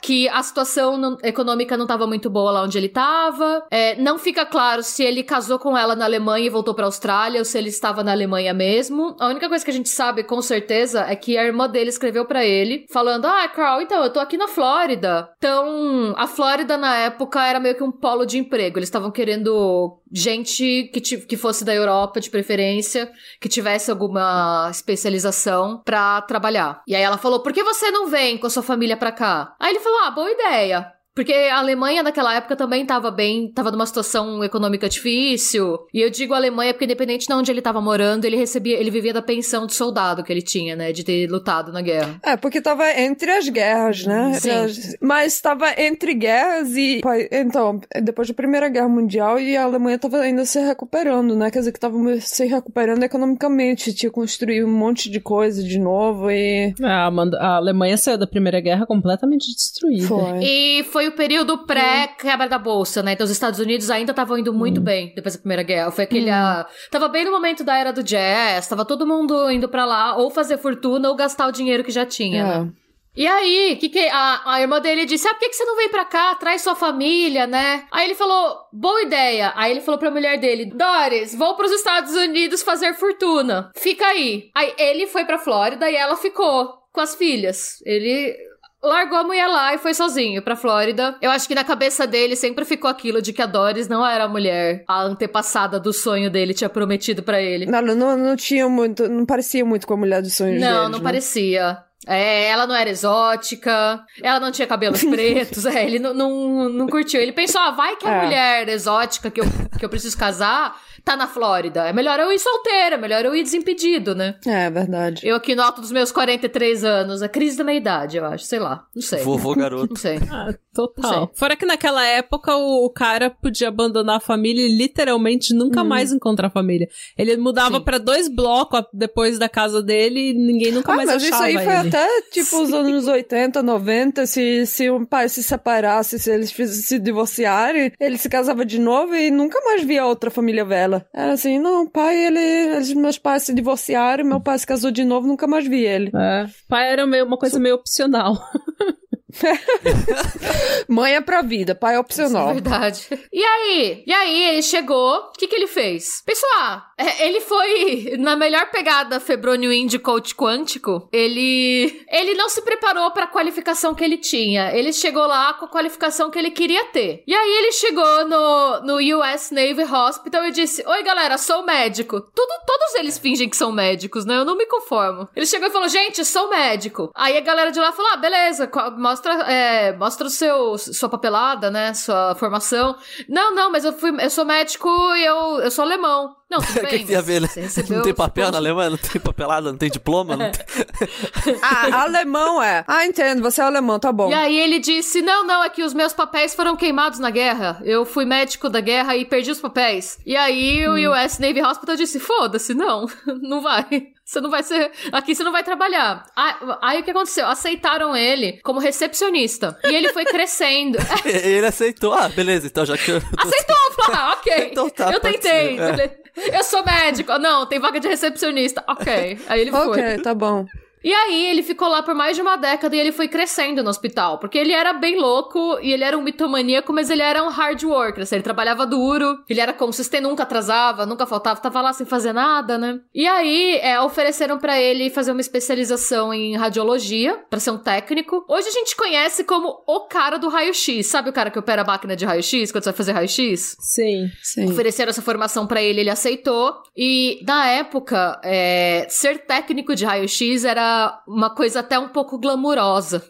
que 0.01 0.27
a 0.29 0.41
situação 0.43 0.97
não- 0.97 1.17
econômica 1.23 1.77
não 1.77 1.85
estava 1.85 2.05
muito 2.07 2.29
boa 2.29 2.51
lá 2.51 2.63
onde 2.63 2.77
ele 2.77 2.87
estava. 2.87 3.65
não 3.99 4.17
fica 4.17 4.45
claro 4.45 4.83
se 4.83 5.03
ele 5.03 5.23
casou 5.23 5.57
com 5.59 5.77
ela 5.77 5.95
na 5.95 6.05
Alemanha 6.05 6.45
e 6.45 6.49
voltou 6.49 6.73
pra 6.73 6.85
Austrália 6.85 7.39
ou 7.39 7.45
se 7.45 7.57
ele 7.57 7.69
estava 7.69 8.03
na 8.03 8.11
Alemanha 8.11 8.53
mesmo. 8.53 9.15
A 9.19 9.27
única 9.27 9.47
coisa 9.49 9.63
que 9.63 9.71
a 9.71 9.73
gente 9.73 9.89
sabe 9.89 10.23
com 10.23 10.41
certeza 10.41 11.05
é 11.07 11.15
que 11.15 11.37
a 11.37 11.43
irmã 11.43 11.69
dele 11.69 11.89
escreveu 11.89 12.25
pra 12.25 12.45
ele 12.45 12.58
falando: 12.91 13.25
"Ah, 13.25 13.47
Carl, 13.47 13.81
então 13.81 14.03
eu 14.03 14.11
tô 14.11 14.19
aqui 14.19 14.37
na 14.37 14.47
Flórida". 14.47 15.29
Então, 15.37 16.13
a 16.17 16.27
Flórida 16.27 16.77
na 16.77 16.95
época 16.97 17.45
era 17.45 17.59
meio 17.59 17.75
que 17.75 17.83
um 17.83 17.91
polo 17.91 18.25
de 18.25 18.37
emprego. 18.37 18.79
Eles 18.79 18.89
estavam 18.89 19.11
querendo 19.11 19.99
gente 20.11 20.89
que, 20.93 21.01
que 21.01 21.37
fosse 21.37 21.63
da 21.63 21.73
Europa 21.73 22.19
de 22.19 22.29
preferência, 22.29 23.11
que 23.39 23.49
tivesse 23.49 23.91
alguma 23.91 24.67
especialização 24.71 25.81
pra 25.83 26.21
trabalhar. 26.21 26.81
E 26.87 26.95
aí 26.95 27.01
ela 27.01 27.17
falou: 27.17 27.41
"Por 27.41 27.53
que 27.53 27.63
você 27.63 27.91
não 27.91 28.07
vem 28.07 28.37
com 28.37 28.47
a 28.47 28.49
sua 28.49 28.63
família 28.63 28.97
pra 28.97 29.11
cá?". 29.11 29.55
Aí 29.59 29.71
ele 29.71 29.79
falou: 29.79 29.99
"Ah, 30.03 30.11
boa 30.11 30.31
ideia". 30.31 30.98
Porque 31.19 31.33
a 31.33 31.57
Alemanha 31.59 32.01
naquela 32.01 32.33
época 32.33 32.55
também 32.55 32.85
tava 32.85 33.11
bem, 33.11 33.51
tava 33.51 33.69
numa 33.71 33.85
situação 33.85 34.41
econômica 34.41 34.87
difícil. 34.87 35.77
E 35.93 35.99
eu 35.99 36.09
digo 36.09 36.33
Alemanha 36.33 36.73
porque 36.73 36.85
independente 36.85 37.27
de 37.27 37.33
onde 37.33 37.51
ele 37.51 37.61
tava 37.61 37.81
morando, 37.81 38.23
ele 38.23 38.37
recebia, 38.37 38.79
ele 38.79 38.89
vivia 38.89 39.11
da 39.11 39.21
pensão 39.21 39.65
de 39.67 39.73
soldado 39.73 40.23
que 40.23 40.31
ele 40.31 40.41
tinha, 40.41 40.77
né, 40.77 40.93
de 40.93 41.03
ter 41.03 41.29
lutado 41.29 41.73
na 41.73 41.81
guerra. 41.81 42.17
É, 42.23 42.37
porque 42.37 42.61
tava 42.61 42.89
entre 42.97 43.29
as 43.31 43.49
guerras, 43.49 44.05
né? 44.05 44.31
Sim. 44.39 44.95
Mas 45.01 45.41
tava 45.41 45.69
entre 45.77 46.13
guerras 46.13 46.69
e. 46.77 47.01
Então, 47.33 47.81
depois 48.01 48.29
da 48.29 48.33
Primeira 48.33 48.69
Guerra 48.69 48.87
Mundial 48.87 49.37
e 49.41 49.57
a 49.57 49.63
Alemanha 49.63 49.99
tava 49.99 50.19
ainda 50.19 50.45
se 50.45 50.57
recuperando, 50.61 51.35
né? 51.35 51.51
Quer 51.51 51.59
dizer, 51.59 51.73
que 51.73 51.79
tava 51.81 51.97
se 52.21 52.45
recuperando 52.45 53.03
economicamente, 53.03 53.93
tinha 53.93 54.09
construído 54.09 54.65
um 54.67 54.71
monte 54.71 55.09
de 55.09 55.19
coisa 55.19 55.61
de 55.61 55.77
novo 55.77 56.31
e. 56.31 56.73
Ah, 56.81 57.07
Amanda- 57.07 57.39
a 57.41 57.57
Alemanha 57.57 57.97
saiu 57.97 58.17
da 58.17 58.25
Primeira 58.25 58.61
Guerra 58.61 58.85
completamente 58.85 59.53
destruída. 59.53 60.07
Foi. 60.07 60.39
E 60.41 60.83
foi 60.85 61.08
o 61.09 61.13
período 61.13 61.65
pré-quebra 61.65 62.47
da 62.47 62.57
bolsa, 62.57 63.03
né? 63.03 63.13
Então 63.13 63.25
os 63.25 63.31
Estados 63.31 63.59
Unidos 63.59 63.89
ainda 63.89 64.11
estavam 64.11 64.37
indo 64.37 64.53
muito 64.53 64.79
bem 64.81 65.13
depois 65.15 65.35
da 65.35 65.41
Primeira 65.41 65.63
Guerra. 65.63 65.91
Foi 65.91 66.03
aquele. 66.05 66.29
ah, 66.29 66.65
tava 66.89 67.07
bem 67.07 67.25
no 67.25 67.31
momento 67.31 67.63
da 67.63 67.77
era 67.77 67.91
do 67.91 68.01
jazz, 68.03 68.67
tava 68.67 68.85
todo 68.85 69.05
mundo 69.05 69.49
indo 69.51 69.67
pra 69.67 69.85
lá 69.85 70.15
ou 70.15 70.29
fazer 70.29 70.57
fortuna 70.57 71.09
ou 71.09 71.15
gastar 71.15 71.47
o 71.47 71.51
dinheiro 71.51 71.83
que 71.83 71.91
já 71.91 72.05
tinha, 72.05 72.43
né? 72.43 72.69
É. 72.85 72.89
E 73.15 73.27
aí, 73.27 73.75
que 73.75 73.89
que 73.89 74.07
a, 74.07 74.41
a 74.45 74.61
irmã 74.61 74.79
dele 74.79 75.05
disse: 75.05 75.27
Ah, 75.27 75.33
por 75.33 75.39
que, 75.39 75.49
que 75.49 75.55
você 75.55 75.65
não 75.65 75.75
vem 75.75 75.89
pra 75.89 76.05
cá? 76.05 76.35
Traz 76.35 76.61
sua 76.61 76.75
família, 76.75 77.45
né? 77.47 77.85
Aí 77.91 78.05
ele 78.05 78.15
falou: 78.15 78.57
Boa 78.71 79.01
ideia. 79.01 79.51
Aí 79.55 79.71
ele 79.71 79.81
falou 79.81 79.99
pra 79.99 80.11
mulher 80.11 80.37
dele: 80.39 80.65
Doris, 80.67 81.35
vou 81.35 81.55
pros 81.55 81.71
Estados 81.71 82.13
Unidos 82.13 82.61
fazer 82.61 82.93
fortuna. 82.93 83.71
Fica 83.75 84.05
aí. 84.05 84.49
Aí 84.55 84.73
ele 84.77 85.07
foi 85.07 85.25
pra 85.25 85.39
Flórida 85.39 85.89
e 85.89 85.95
ela 85.95 86.15
ficou 86.15 86.79
com 86.93 87.01
as 87.01 87.15
filhas. 87.15 87.81
Ele. 87.85 88.35
Largou 88.81 89.17
a 89.17 89.23
mulher 89.23 89.47
lá 89.47 89.73
e 89.73 89.77
foi 89.77 89.93
sozinho 89.93 90.41
pra 90.41 90.55
Flórida. 90.55 91.15
Eu 91.21 91.29
acho 91.31 91.47
que 91.47 91.53
na 91.55 91.63
cabeça 91.65 92.07
dele 92.07 92.35
sempre 92.35 92.63
ficou 92.63 92.89
aquilo 92.89 93.21
de 93.21 93.33
que 93.33 93.41
a 93.41 93.45
Doris 93.45 93.89
não 93.89 94.05
era 94.05 94.23
a 94.23 94.27
mulher, 94.29 94.85
a 94.87 95.01
antepassada 95.03 95.79
do 95.79 95.91
sonho 95.91 96.29
dele 96.29 96.53
tinha 96.53 96.69
prometido 96.69 97.21
pra 97.21 97.41
ele. 97.41 97.65
Não, 97.65 97.81
não, 97.81 98.15
não 98.17 98.35
tinha 98.37 98.69
muito. 98.69 99.07
Não 99.09 99.25
parecia 99.25 99.65
muito 99.65 99.85
com 99.85 99.93
a 99.95 99.97
mulher 99.97 100.21
dos 100.21 100.33
sonhos 100.33 100.61
Não, 100.61 100.67
deles, 100.77 100.91
não 100.91 100.99
né? 100.99 101.03
parecia. 101.03 101.77
É, 102.07 102.45
ela 102.47 102.65
não 102.65 102.75
era 102.75 102.89
exótica, 102.89 104.03
ela 104.21 104.39
não 104.39 104.51
tinha 104.51 104.67
cabelos 104.67 105.03
pretos, 105.05 105.65
é, 105.65 105.85
ele 105.85 105.99
não, 105.99 106.13
não, 106.13 106.69
não 106.69 106.87
curtiu. 106.87 107.21
Ele 107.21 107.31
pensou, 107.33 107.59
ah, 107.61 107.71
vai 107.71 107.95
que 107.97 108.07
a 108.07 108.11
É. 108.13 108.23
mulher 108.25 108.69
exótica 108.69 109.29
que 109.29 109.41
eu, 109.41 109.45
que 109.77 109.83
eu 109.85 109.89
preciso 109.89 110.17
casar 110.17 110.75
tá 111.03 111.15
na 111.15 111.27
Flórida. 111.27 111.87
É 111.87 111.93
melhor 111.93 112.19
eu 112.19 112.31
ir 112.31 112.37
solteira, 112.37 112.95
é 112.95 112.97
melhor 112.97 113.23
eu 113.25 113.33
ir 113.33 113.41
desimpedido, 113.41 114.13
né? 114.13 114.35
É, 114.45 114.69
verdade. 114.69 115.25
Eu 115.25 115.35
aqui 115.37 115.55
no 115.55 115.61
alto 115.63 115.79
dos 115.81 115.91
meus 115.93 116.11
43 116.11 116.83
anos, 116.83 117.21
a 117.21 117.29
crise 117.29 117.57
da 117.57 117.63
meia-idade, 117.63 118.17
eu 118.17 118.25
acho, 118.25 118.43
sei 118.43 118.59
lá, 118.59 118.83
não 118.93 119.01
sei. 119.01 119.19
Vovô 119.23 119.55
garoto. 119.55 119.87
Não 119.93 119.95
sei. 119.95 120.19
Ah, 120.29 120.45
Não 120.47 120.53
total. 120.73 121.25
sei. 121.27 121.35
Fora 121.35 121.55
que 121.55 121.65
naquela 121.65 122.05
época 122.05 122.55
o, 122.55 122.85
o 122.85 122.89
cara 122.91 123.29
podia 123.29 123.69
abandonar 123.69 124.17
a 124.17 124.19
família 124.19 124.65
e 124.65 124.77
literalmente 124.77 125.53
nunca 125.53 125.83
mais 125.83 126.11
encontrar 126.11 126.47
a 126.47 126.51
família. 126.51 126.87
Ele 127.17 127.35
mudava 127.37 127.81
pra 127.81 127.97
dois 127.97 128.27
blocos 128.27 128.83
depois 128.93 129.39
da 129.39 129.49
casa 129.49 129.81
dele 129.81 130.31
e 130.31 130.33
ninguém 130.33 130.71
nunca 130.71 130.93
Ah, 130.93 130.95
mais 130.97 131.09
mas 131.09 131.23
isso 131.23 131.33
achava 131.33 131.45
aí 131.47 131.53
foi 131.55 131.63
ele. 131.79 131.88
Até 131.89 132.21
tipo 132.31 132.61
os 132.61 132.73
anos 132.73 133.07
80, 133.07 133.61
90. 133.61 134.25
Se, 134.25 134.65
se 134.65 134.89
um 134.89 135.05
pai 135.05 135.27
se 135.29 135.43
separasse, 135.43 136.19
se 136.19 136.31
eles 136.31 136.51
se 136.51 136.99
divorciarem, 136.99 137.91
ele 137.99 138.17
se 138.17 138.29
casava 138.29 138.65
de 138.65 138.79
novo 138.79 139.15
e 139.15 139.29
nunca 139.31 139.59
mais 139.63 139.83
via 139.83 140.05
outra 140.05 140.31
família 140.31 140.63
vela. 140.63 141.05
Era 141.13 141.33
assim, 141.33 141.59
não, 141.59 141.87
pai, 141.87 142.15
ele. 142.25 142.95
Meus 142.95 143.17
pais 143.17 143.43
se 143.43 143.53
divorciaram, 143.53 144.25
meu 144.25 144.41
pai 144.41 144.57
se 144.57 144.67
casou 144.67 144.91
de 144.91 145.03
novo, 145.03 145.27
nunca 145.27 145.47
mais 145.47 145.67
vi 145.67 145.83
ele. 145.83 146.11
É. 146.15 146.45
Pai 146.67 146.91
era 146.91 147.05
meio, 147.05 147.25
uma 147.25 147.37
coisa 147.37 147.59
meio 147.59 147.75
opcional. 147.75 148.37
Mãe 150.87 151.15
é 151.15 151.21
pra 151.21 151.41
vida, 151.41 151.75
pai 151.75 151.95
é 151.95 151.99
opcional. 151.99 152.53
Verdade. 152.53 153.07
E 153.31 153.43
aí? 153.43 154.03
E 154.05 154.11
aí, 154.13 154.43
ele 154.49 154.61
chegou, 154.61 155.15
o 155.15 155.31
que 155.31 155.47
que 155.47 155.55
ele 155.55 155.67
fez? 155.67 156.21
Pessoal, 156.25 156.81
é, 156.97 157.27
ele 157.27 157.39
foi 157.41 158.15
na 158.17 158.35
melhor 158.35 158.69
pegada 158.71 159.19
Febrônio 159.19 159.71
Indie 159.71 159.99
Coach 159.99 160.35
Quântico. 160.35 161.07
Ele 161.11 162.03
ele 162.09 162.33
não 162.33 162.49
se 162.49 162.61
preparou 162.61 163.11
pra 163.11 163.27
qualificação 163.27 163.93
que 163.93 164.03
ele 164.03 164.17
tinha. 164.17 164.71
Ele 164.75 164.91
chegou 164.91 165.25
lá 165.25 165.53
com 165.53 165.65
a 165.65 165.69
qualificação 165.69 166.29
que 166.29 166.39
ele 166.39 166.51
queria 166.51 166.85
ter. 166.85 167.23
E 167.27 167.33
aí 167.33 167.49
ele 167.57 167.71
chegou 167.71 168.27
no, 168.27 168.79
no 168.81 169.17
US 169.19 169.51
Navy 169.51 169.83
Hospital 169.83 170.45
e 170.45 170.51
disse: 170.51 170.83
"Oi, 170.87 171.03
galera, 171.03 171.37
sou 171.37 171.63
médico". 171.65 172.19
Tudo, 172.19 172.53
todos 172.65 172.95
eles 172.95 173.17
fingem 173.17 173.49
que 173.49 173.57
são 173.57 173.71
médicos, 173.71 174.25
né? 174.25 174.37
Eu 174.37 174.45
não 174.45 174.57
me 174.57 174.65
conformo. 174.65 175.27
Ele 175.35 175.45
chegou 175.45 175.67
e 175.67 175.71
falou: 175.71 175.87
"Gente, 175.87 176.23
sou 176.25 176.49
médico". 176.49 177.11
Aí 177.15 177.37
a 177.37 177.41
galera 177.41 177.71
de 177.71 177.79
lá 177.79 177.91
falou: 177.91 178.11
"Ah, 178.13 178.17
beleza, 178.17 178.67
qual- 178.67 178.91
mostra 179.19 179.33
é, 179.51 179.97
mostra 179.97 180.27
o 180.27 180.29
seu 180.29 180.77
sua 180.77 181.09
papelada, 181.09 181.69
né? 181.69 181.93
Sua 181.93 182.35
formação". 182.35 182.97
Não, 183.27 183.53
não, 183.53 183.71
mas 183.71 183.85
eu 183.85 183.93
fui 183.93 184.11
eu 184.23 184.29
sou 184.29 184.45
médico 184.45 184.87
e 185.15 185.25
eu 185.25 185.59
eu 185.59 185.71
sou 185.71 185.83
alemão. 185.83 186.38
Não, 186.49 186.59
tudo 186.59 186.79
O 186.79 186.81
bem. 186.81 186.89
que, 186.91 186.99
que 186.99 187.05
tem 187.05 187.15
a 187.15 187.21
ver, 187.21 187.41
né? 187.41 187.49
recebeu 187.55 187.97
Não 187.97 188.03
tem 188.03 188.13
papel 188.13 188.45
seu 188.45 188.51
na 188.51 188.57
Alemanha? 188.57 188.89
Não 188.89 188.97
tem 188.97 189.21
papelada? 189.21 189.71
Não 189.71 189.77
tem 189.77 189.89
diploma? 189.89 190.35
Não 190.35 190.51
tem... 190.51 190.65
Ah, 191.61 192.01
alemão 192.03 192.61
é. 192.61 192.83
Ah, 192.87 193.05
entendo, 193.05 193.41
você 193.41 193.61
é 193.61 193.63
alemão, 193.63 193.99
tá 193.99 194.11
bom. 194.11 194.29
E 194.29 194.33
aí 194.33 194.57
ele 194.57 194.79
disse: 194.79 195.21
Não, 195.21 195.45
não, 195.45 195.63
é 195.63 195.69
que 195.69 195.83
os 195.83 195.93
meus 195.93 196.13
papéis 196.13 196.53
foram 196.55 196.75
queimados 196.75 197.19
na 197.19 197.29
guerra. 197.29 197.79
Eu 197.83 198.05
fui 198.05 198.25
médico 198.25 198.69
da 198.69 198.79
guerra 198.81 199.15
e 199.15 199.25
perdi 199.25 199.51
os 199.51 199.59
papéis. 199.59 200.17
E 200.25 200.35
aí 200.35 200.87
o 200.87 201.11
US 201.11 201.39
Navy 201.39 201.61
Hospital 201.61 201.95
disse: 201.95 202.19
Foda-se, 202.19 202.73
não, 202.73 203.05
não 203.41 203.61
vai. 203.61 203.85
Você 204.25 204.39
não 204.41 204.49
vai 204.49 204.61
ser. 204.61 204.91
Aqui 205.11 205.33
você 205.33 205.43
não 205.43 205.51
vai 205.51 205.63
trabalhar. 205.63 206.25
Ah, 206.35 206.77
Aí 206.83 206.99
o 206.99 207.03
que 207.03 207.09
aconteceu? 207.11 207.47
Aceitaram 207.47 208.15
ele 208.15 208.59
como 208.63 208.79
recepcionista. 208.79 209.77
E 209.85 209.95
ele 209.95 210.09
foi 210.13 210.23
crescendo. 210.25 210.97
Ele 211.25 211.65
aceitou. 211.65 212.13
Ah, 212.13 212.29
beleza, 212.29 212.67
então 212.67 212.85
já 212.85 212.95
que 212.97 213.09
eu. 213.11 213.19
tô- 213.21 213.27
Aceitou! 213.37 213.75
Falou, 214.05 214.21
ah, 214.21 214.33
ok. 214.37 214.69
Então 214.71 214.89
tá, 214.89 215.11
eu 215.11 215.19
tentei. 215.19 215.77
ser, 215.77 215.99
é. 215.99 216.19
Eu 216.53 216.63
sou 216.63 216.83
médico. 216.83 217.37
Não, 217.37 217.65
tem 217.65 217.79
vaga 217.79 217.99
de 217.99 218.07
recepcionista. 218.07 218.83
Ok. 218.87 219.39
Aí 219.47 219.61
ele 219.61 219.71
foi. 219.71 219.87
Ok, 219.87 220.17
tá 220.21 220.33
bom. 220.33 220.65
E 221.03 221.13
aí 221.13 221.45
ele 221.47 221.63
ficou 221.63 221.87
lá 221.87 222.03
por 222.03 222.13
mais 222.13 222.35
de 222.35 222.41
uma 222.41 222.57
década 222.57 222.95
e 222.95 222.99
ele 222.99 223.11
foi 223.11 223.27
crescendo 223.27 223.83
no 223.83 223.89
hospital, 223.89 224.37
porque 224.37 224.57
ele 224.57 224.73
era 224.73 224.93
bem 224.93 225.17
louco 225.17 225.79
e 225.81 225.93
ele 225.93 226.03
era 226.03 226.17
um 226.17 226.21
mitomaníaco, 226.21 226.91
mas 226.91 227.09
ele 227.09 227.21
era 227.21 227.43
um 227.43 227.49
hard 227.49 227.83
worker, 227.83 228.23
assim, 228.23 228.35
ele 228.35 228.43
trabalhava 228.43 228.85
duro, 228.85 229.39
ele 229.49 229.61
era 229.61 229.71
consistente, 229.71 230.23
nunca 230.23 230.43
atrasava, 230.43 231.05
nunca 231.05 231.25
faltava, 231.25 231.61
tava 231.61 231.81
lá 231.81 231.93
sem 231.93 232.05
fazer 232.05 232.33
nada, 232.33 232.77
né? 232.77 232.99
E 233.13 233.27
aí 233.27 233.77
é, 233.77 233.99
ofereceram 234.01 234.57
pra 234.57 234.79
ele 234.79 235.09
fazer 235.09 235.31
uma 235.31 235.41
especialização 235.41 236.33
em 236.33 236.57
radiologia, 236.57 237.39
pra 237.49 237.59
ser 237.59 237.71
um 237.71 237.77
técnico. 237.77 238.43
Hoje 238.47 238.67
a 238.67 238.71
gente 238.71 238.95
conhece 238.95 239.43
como 239.43 239.81
o 239.87 240.01
cara 240.01 240.37
do 240.37 240.49
raio-x, 240.49 241.07
sabe 241.07 241.29
o 241.29 241.33
cara 241.33 241.49
que 241.49 241.59
opera 241.59 241.81
a 241.81 241.85
máquina 241.85 242.15
de 242.15 242.25
raio-x 242.25 242.71
quando 242.71 242.83
você 242.83 242.89
vai 242.89 242.97
fazer 242.97 243.11
raio-x? 243.13 243.77
Sim. 243.79 244.29
Sim. 244.41 244.69
Ofereceram 244.71 245.09
essa 245.09 245.21
formação 245.21 245.65
pra 245.65 245.81
ele, 245.81 246.01
ele 246.01 246.09
aceitou. 246.09 246.75
E 246.95 247.39
na 247.47 247.67
época, 247.67 248.39
é, 248.43 249.05
ser 249.09 249.39
técnico 249.45 249.95
de 249.95 250.03
raio-x 250.05 250.65
era 250.65 250.88
uma 251.27 251.49
coisa 251.49 251.79
até 251.81 251.97
um 251.97 252.09
pouco 252.09 252.37
glamurosa. 252.39 253.23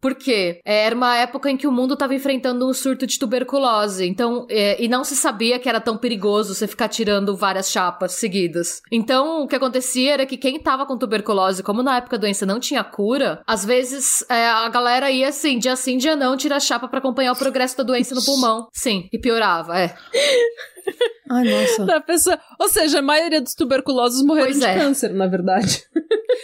Por 0.00 0.14
quê? 0.14 0.60
É, 0.64 0.84
Era 0.86 0.94
uma 0.94 1.16
época 1.16 1.50
em 1.50 1.56
que 1.56 1.66
o 1.66 1.72
mundo 1.72 1.94
estava 1.94 2.14
enfrentando 2.14 2.68
um 2.68 2.72
surto 2.72 3.06
de 3.06 3.18
tuberculose. 3.18 4.06
Então, 4.06 4.46
é, 4.48 4.82
e 4.82 4.86
não 4.88 5.02
se 5.02 5.16
sabia 5.16 5.58
que 5.58 5.68
era 5.68 5.80
tão 5.80 5.96
perigoso 5.96 6.54
você 6.54 6.66
ficar 6.68 6.88
tirando 6.88 7.36
várias 7.36 7.70
chapas 7.70 8.12
seguidas. 8.12 8.80
Então, 8.92 9.42
o 9.42 9.48
que 9.48 9.56
acontecia 9.56 10.12
era 10.14 10.26
que 10.26 10.36
quem 10.36 10.58
tava 10.60 10.86
com 10.86 10.96
tuberculose, 10.96 11.62
como 11.62 11.82
na 11.82 11.96
época 11.96 12.16
a 12.16 12.18
doença 12.18 12.46
não 12.46 12.60
tinha 12.60 12.84
cura, 12.84 13.42
às 13.46 13.64
vezes 13.64 14.24
é, 14.30 14.46
a 14.48 14.68
galera 14.68 15.10
ia 15.10 15.28
assim, 15.28 15.58
dia 15.58 15.74
sim, 15.74 15.96
dia 15.98 16.14
não, 16.14 16.36
tirar 16.36 16.60
chapa 16.60 16.86
pra 16.88 16.98
acompanhar 17.00 17.32
o 17.32 17.36
progresso 17.36 17.76
da 17.76 17.82
doença 17.82 18.14
no 18.14 18.24
pulmão. 18.24 18.68
Sim, 18.72 19.08
e 19.12 19.18
piorava, 19.18 19.78
é. 19.78 19.94
Ai, 21.30 21.44
nossa. 21.44 21.84
Da 21.84 22.00
pessoa, 22.00 22.38
ou 22.58 22.68
seja, 22.68 23.00
a 23.00 23.02
maioria 23.02 23.40
dos 23.40 23.54
tuberculosos 23.54 24.22
morreram 24.24 24.46
Pois 24.48 24.58
de 24.60 24.64
é. 24.64 24.78
câncer, 24.78 25.12
na 25.12 25.26
verdade. 25.26 25.84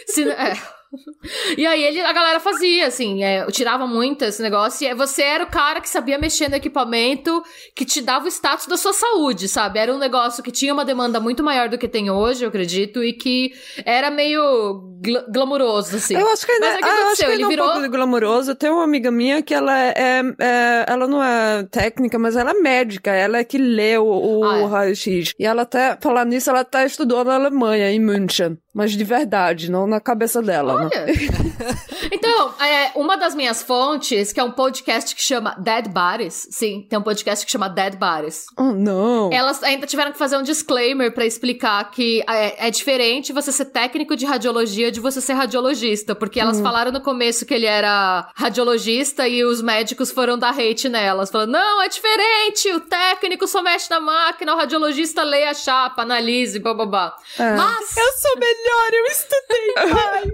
Se- 0.07 0.29
é. 0.29 0.53
E 1.57 1.65
aí 1.65 1.83
ele, 1.83 2.01
a 2.01 2.11
galera 2.13 2.39
fazia, 2.39 2.87
assim, 2.87 3.23
é, 3.23 3.45
tirava 3.47 3.87
muito 3.87 4.23
esse 4.25 4.41
negócio. 4.41 4.87
E 4.87 4.93
você 4.93 5.21
era 5.23 5.43
o 5.43 5.47
cara 5.47 5.79
que 5.79 5.87
sabia 5.89 6.17
mexer 6.17 6.49
no 6.49 6.55
equipamento, 6.55 7.41
que 7.75 7.85
te 7.85 8.01
dava 8.01 8.25
o 8.25 8.27
status 8.27 8.67
da 8.67 8.77
sua 8.77 8.93
saúde, 8.93 9.47
sabe? 9.47 9.79
Era 9.79 9.93
um 9.93 9.97
negócio 9.97 10.43
que 10.43 10.51
tinha 10.51 10.73
uma 10.73 10.83
demanda 10.85 11.19
muito 11.19 11.43
maior 11.43 11.69
do 11.69 11.77
que 11.77 11.87
tem 11.87 12.09
hoje, 12.09 12.43
eu 12.43 12.49
acredito, 12.49 13.03
e 13.03 13.13
que 13.13 13.53
era 13.85 14.09
meio 14.11 14.95
gl 15.01 15.19
glamuroso, 15.31 15.95
assim. 15.97 16.15
Eu 16.15 16.27
acho 16.27 16.45
que 16.45 16.51
ainda, 16.51 16.65
Mas 16.67 16.75
o 16.75 16.79
que 16.79 16.85
ah, 16.85 16.97
eu 16.99 17.07
acho 17.07 17.25
que 17.25 17.31
Ele 17.31 17.43
é 17.43 17.47
virou- 17.47 17.65
um 17.65 17.69
pouco 17.71 17.83
de 17.83 17.89
glamouroso. 17.89 18.55
Tem 18.55 18.69
uma 18.69 18.83
amiga 18.83 19.11
minha 19.11 19.41
que 19.41 19.53
ela 19.53 19.77
é, 19.79 19.93
é- 20.39 20.85
Ela 20.87 21.07
não 21.07 21.23
é 21.23 21.63
técnica, 21.63 22.17
mas 22.19 22.35
ela 22.35 22.51
é 22.51 22.53
médica. 22.55 23.11
Ela 23.11 23.37
é 23.39 23.43
que 23.43 23.57
lê 23.57 23.97
o, 23.97 24.43
Ah, 24.43 24.57
é. 24.59 24.65
raio-x. 24.65 25.33
E 25.39 25.45
ela 25.45 25.61
até, 25.63 25.97
falar 26.01 26.25
nisso, 26.25 26.49
ela 26.49 26.61
até 26.61 26.85
estudou 26.85 27.23
na 27.23 27.35
Alemanha, 27.35 27.91
em 27.91 27.99
München. 27.99 28.57
Mas 28.73 28.91
de 28.91 29.03
verdade, 29.03 29.71
não 29.71 29.87
na 29.87 30.01
cabeça 30.01 30.41
dela. 30.41 30.83
né? 30.83 30.84
Olha. 30.85 31.05
então, 32.11 32.24
é, 32.61 32.91
uma 32.95 33.17
das 33.17 33.35
minhas 33.35 33.61
fontes, 33.61 34.31
que 34.31 34.39
é 34.39 34.43
um 34.43 34.51
podcast 34.51 35.15
que 35.15 35.21
chama 35.21 35.55
Dead 35.59 35.87
Bodies, 35.87 36.47
sim, 36.51 36.85
tem 36.89 36.97
um 36.97 37.01
podcast 37.01 37.45
que 37.45 37.51
chama 37.51 37.69
Dead 37.69 37.95
Bodies. 37.95 38.45
Oh, 38.57 38.71
não. 38.71 39.29
Elas 39.31 39.61
ainda 39.63 39.85
tiveram 39.87 40.11
que 40.11 40.17
fazer 40.17 40.37
um 40.37 40.43
disclaimer 40.43 41.13
pra 41.13 41.25
explicar 41.25 41.89
que 41.91 42.23
é, 42.27 42.67
é 42.67 42.71
diferente 42.71 43.33
você 43.33 43.51
ser 43.51 43.65
técnico 43.65 44.15
de 44.15 44.25
radiologia 44.25 44.91
de 44.91 44.99
você 44.99 45.21
ser 45.21 45.33
radiologista, 45.33 46.15
porque 46.15 46.39
elas 46.39 46.59
falaram 46.61 46.91
no 46.91 47.01
começo 47.01 47.45
que 47.45 47.53
ele 47.53 47.65
era 47.65 48.29
radiologista 48.35 49.27
e 49.27 49.43
os 49.43 49.61
médicos 49.61 50.11
foram 50.11 50.37
dar 50.37 50.57
hate 50.57 50.89
nelas, 50.89 51.29
falando: 51.29 51.51
"Não, 51.51 51.81
é 51.81 51.87
diferente, 51.89 52.71
o 52.73 52.79
técnico 52.79 53.47
só 53.47 53.61
mexe 53.61 53.89
na 53.89 53.99
máquina, 53.99 54.53
o 54.53 54.57
radiologista 54.57 55.23
lê 55.23 55.43
a 55.43 55.53
chapa, 55.53 56.01
analise, 56.03 56.59
bababá". 56.59 57.15
É. 57.37 57.55
Mas 57.55 57.97
Eu 57.97 58.11
sou 58.13 58.37
melhor, 58.37 58.93
eu 58.93 59.05
estudei 59.05 59.73
mais. 59.93 60.25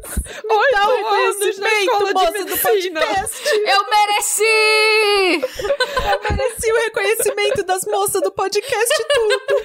Oito 0.49 1.08
anos 1.08 1.58
na 1.58 1.69
de 1.99 2.13
moça 2.13 2.45
do 2.45 2.58
podcast. 2.58 3.49
eu 3.49 3.89
mereci! 3.89 5.41
Eu 6.12 6.21
mereci 6.38 6.71
o 6.71 6.75
reconhecimento 6.84 7.63
das 7.63 7.86
moças 7.86 8.21
do 8.21 8.32
podcast 8.32 9.06
tudo. 9.13 9.62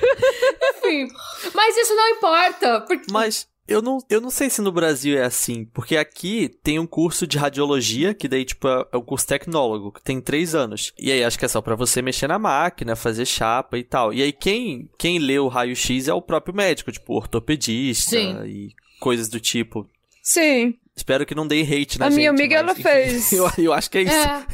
Enfim, 0.77 1.09
mas 1.55 1.77
isso 1.77 1.95
não 1.95 2.09
importa, 2.09 2.81
porque 2.83 3.11
Mas 3.11 3.49
eu 3.69 3.83
não, 3.83 3.99
eu 4.09 4.21
não 4.21 4.31
sei 4.31 4.49
se 4.49 4.63
no 4.63 4.71
Brasil 4.71 5.19
é 5.19 5.25
assim, 5.25 5.65
porque 5.65 5.97
aqui 5.97 6.49
tem 6.63 6.79
um 6.79 6.87
curso 6.87 7.27
de 7.27 7.37
radiologia, 7.37 8.15
que 8.15 8.29
daí, 8.29 8.45
tipo, 8.45 8.69
é 8.69 8.87
é 8.93 8.97
um 8.97 9.03
curso 9.03 9.27
tecnólogo, 9.27 9.91
que 9.91 10.03
tem 10.03 10.21
três 10.21 10.55
anos. 10.55 10.93
E 10.99 11.11
aí 11.11 11.25
acho 11.25 11.39
que 11.39 11.45
é 11.45 11.49
só 11.49 11.61
pra 11.61 11.75
você 11.75 12.01
mexer 12.01 12.29
na 12.29 12.39
máquina, 12.39 12.95
fazer 12.95 13.27
chapa 13.27 13.77
e 13.77 13.83
tal. 13.83 14.13
E 14.13 14.23
aí 14.23 14.33
quem, 14.33 14.89
quem 14.97 15.19
lê 15.19 15.39
o 15.39 15.49
raio-x 15.49 16.07
é 16.07 16.15
o 16.15 16.23
próprio 16.23 16.55
médico, 16.55 16.93
tipo, 16.93 17.15
ortopedista 17.15 18.11
Sim. 18.11 18.45
e 18.45 18.75
coisas 19.01 19.29
do 19.29 19.41
tipo. 19.41 19.89
Sim. 20.23 20.79
Espero 20.97 21.27
que 21.27 21.35
não 21.35 21.47
dê 21.47 21.61
hate 21.61 21.99
na 21.99 22.07
A 22.07 22.11
gente. 22.11 22.17
minha 22.19 22.31
amiga, 22.31 22.55
mas, 22.57 22.63
ela 22.63 22.73
enfim, 22.73 22.83
fez. 22.83 23.33
Eu, 23.37 23.51
eu 23.59 23.73
acho 23.75 23.91
que 23.91 23.99
é 23.99 24.03
isso. 24.03 24.15
É. 24.15 24.45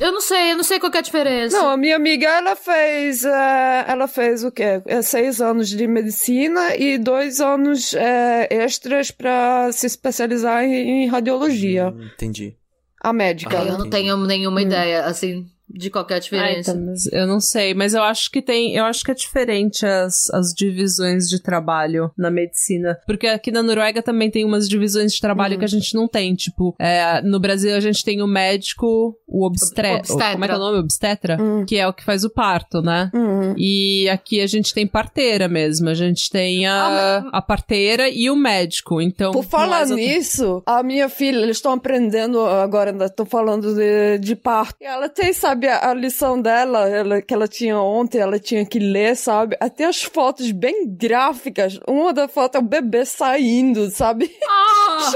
Eu 0.00 0.12
não 0.12 0.20
sei, 0.20 0.50
eu 0.52 0.56
não 0.56 0.64
sei 0.64 0.80
qual 0.80 0.90
que 0.90 0.98
é 0.98 1.00
a 1.00 1.02
diferença. 1.02 1.56
Não, 1.56 1.70
a 1.70 1.76
minha 1.76 1.94
amiga, 1.94 2.26
ela 2.28 2.56
fez, 2.56 3.24
eh, 3.24 3.84
ela 3.86 4.08
fez 4.08 4.42
o 4.42 4.50
quê? 4.50 4.82
Eh, 4.84 5.00
Seis 5.02 5.40
anos 5.40 5.68
de 5.68 5.86
medicina 5.86 6.74
e 6.76 6.98
dois 6.98 7.40
anos 7.40 7.94
eh, 7.94 8.48
extras 8.50 9.10
pra 9.12 9.70
se 9.72 9.86
especializar 9.86 10.64
em, 10.64 11.04
em 11.04 11.06
radiologia. 11.08 11.88
Hum, 11.96 12.08
entendi. 12.14 12.56
A 13.00 13.12
médica. 13.12 13.60
Aí 13.60 13.68
eu 13.68 13.78
não 13.78 13.88
tenho 13.88 14.16
nenhuma 14.26 14.60
ideia, 14.60 15.04
assim, 15.06 15.46
de 15.72 15.90
qualquer 15.90 16.16
Ah, 16.16 16.18
diferença. 16.18 16.70
então, 16.72 16.94
eu 17.12 17.26
não 17.26 17.40
sei, 17.40 17.74
mas 17.74 17.94
eu 17.94 18.02
acho 18.02 18.30
que 18.30 18.42
tem, 18.42 18.74
eu 18.74 18.84
acho 18.84 19.04
que 19.04 19.10
é 19.10 19.14
diferente 19.14 19.84
as, 19.86 20.28
as 20.30 20.52
divisões 20.54 21.28
de 21.28 21.40
trabalho 21.40 22.10
na 22.16 22.30
medicina, 22.30 22.98
porque 23.06 23.26
aqui 23.26 23.50
na 23.50 23.62
Noruega 23.62 24.02
também 24.02 24.30
tem 24.30 24.44
umas 24.44 24.68
divisões 24.68 25.12
de 25.14 25.20
trabalho 25.20 25.58
que 25.58 25.64
a 25.64 25.68
gente 25.68 25.94
não 25.94 26.06
tem, 26.06 26.34
tipo, 26.34 26.74
é, 26.78 27.20
no 27.22 27.40
Brasil 27.40 27.74
a 27.74 27.80
gente 27.80 28.04
tem 28.04 28.22
o 28.22 28.26
médico, 28.26 29.16
o 29.26 29.46
obstre... 29.46 29.88
Obstetra. 29.96 30.32
como 30.32 30.44
é 30.44 30.48
que 30.48 30.54
é 30.54 30.56
o 30.56 30.60
nome? 30.60 30.78
Obstetra? 30.78 31.36
Hum. 31.40 31.64
Que 31.66 31.78
é 31.78 31.86
o 31.86 31.92
que 31.92 32.04
faz 32.04 32.24
o 32.24 32.30
parto, 32.30 32.80
né? 32.82 33.10
Uhum. 33.14 33.54
E 33.56 34.08
aqui 34.08 34.40
a 34.40 34.46
gente 34.46 34.72
tem 34.74 34.86
parteira 34.86 35.48
mesmo, 35.48 35.88
a 35.88 35.94
gente 35.94 36.30
tem 36.30 36.66
a, 36.66 37.24
a 37.32 37.42
parteira 37.42 38.08
e 38.08 38.30
o 38.30 38.36
médico, 38.36 39.00
então... 39.00 39.32
Por 39.32 39.44
falar 39.44 39.86
nisso, 39.86 40.62
a 40.66 40.82
minha 40.82 41.08
filha, 41.08 41.38
eles 41.38 41.56
estão 41.56 41.72
aprendendo 41.72 42.40
agora, 42.40 42.94
estão 43.04 43.24
falando 43.26 43.74
de, 43.74 44.18
de 44.18 44.36
parto. 44.36 44.76
E 44.80 44.84
ela 44.84 45.08
tem, 45.08 45.32
sabe, 45.32 45.61
a, 45.68 45.90
a 45.90 45.94
lição 45.94 46.40
dela, 46.40 46.88
ela, 46.88 47.22
que 47.22 47.32
ela 47.32 47.48
tinha 47.48 47.78
ontem, 47.80 48.18
ela 48.18 48.38
tinha 48.38 48.64
que 48.64 48.78
ler, 48.78 49.16
sabe? 49.16 49.56
Até 49.60 49.84
as 49.84 50.02
fotos 50.02 50.50
bem 50.50 50.86
gráficas. 50.86 51.78
Uma 51.86 52.12
da 52.12 52.28
foto 52.28 52.56
é 52.56 52.58
o 52.58 52.62
bebê 52.62 53.04
saindo, 53.04 53.90
sabe? 53.90 54.34
Ah! 54.94 55.10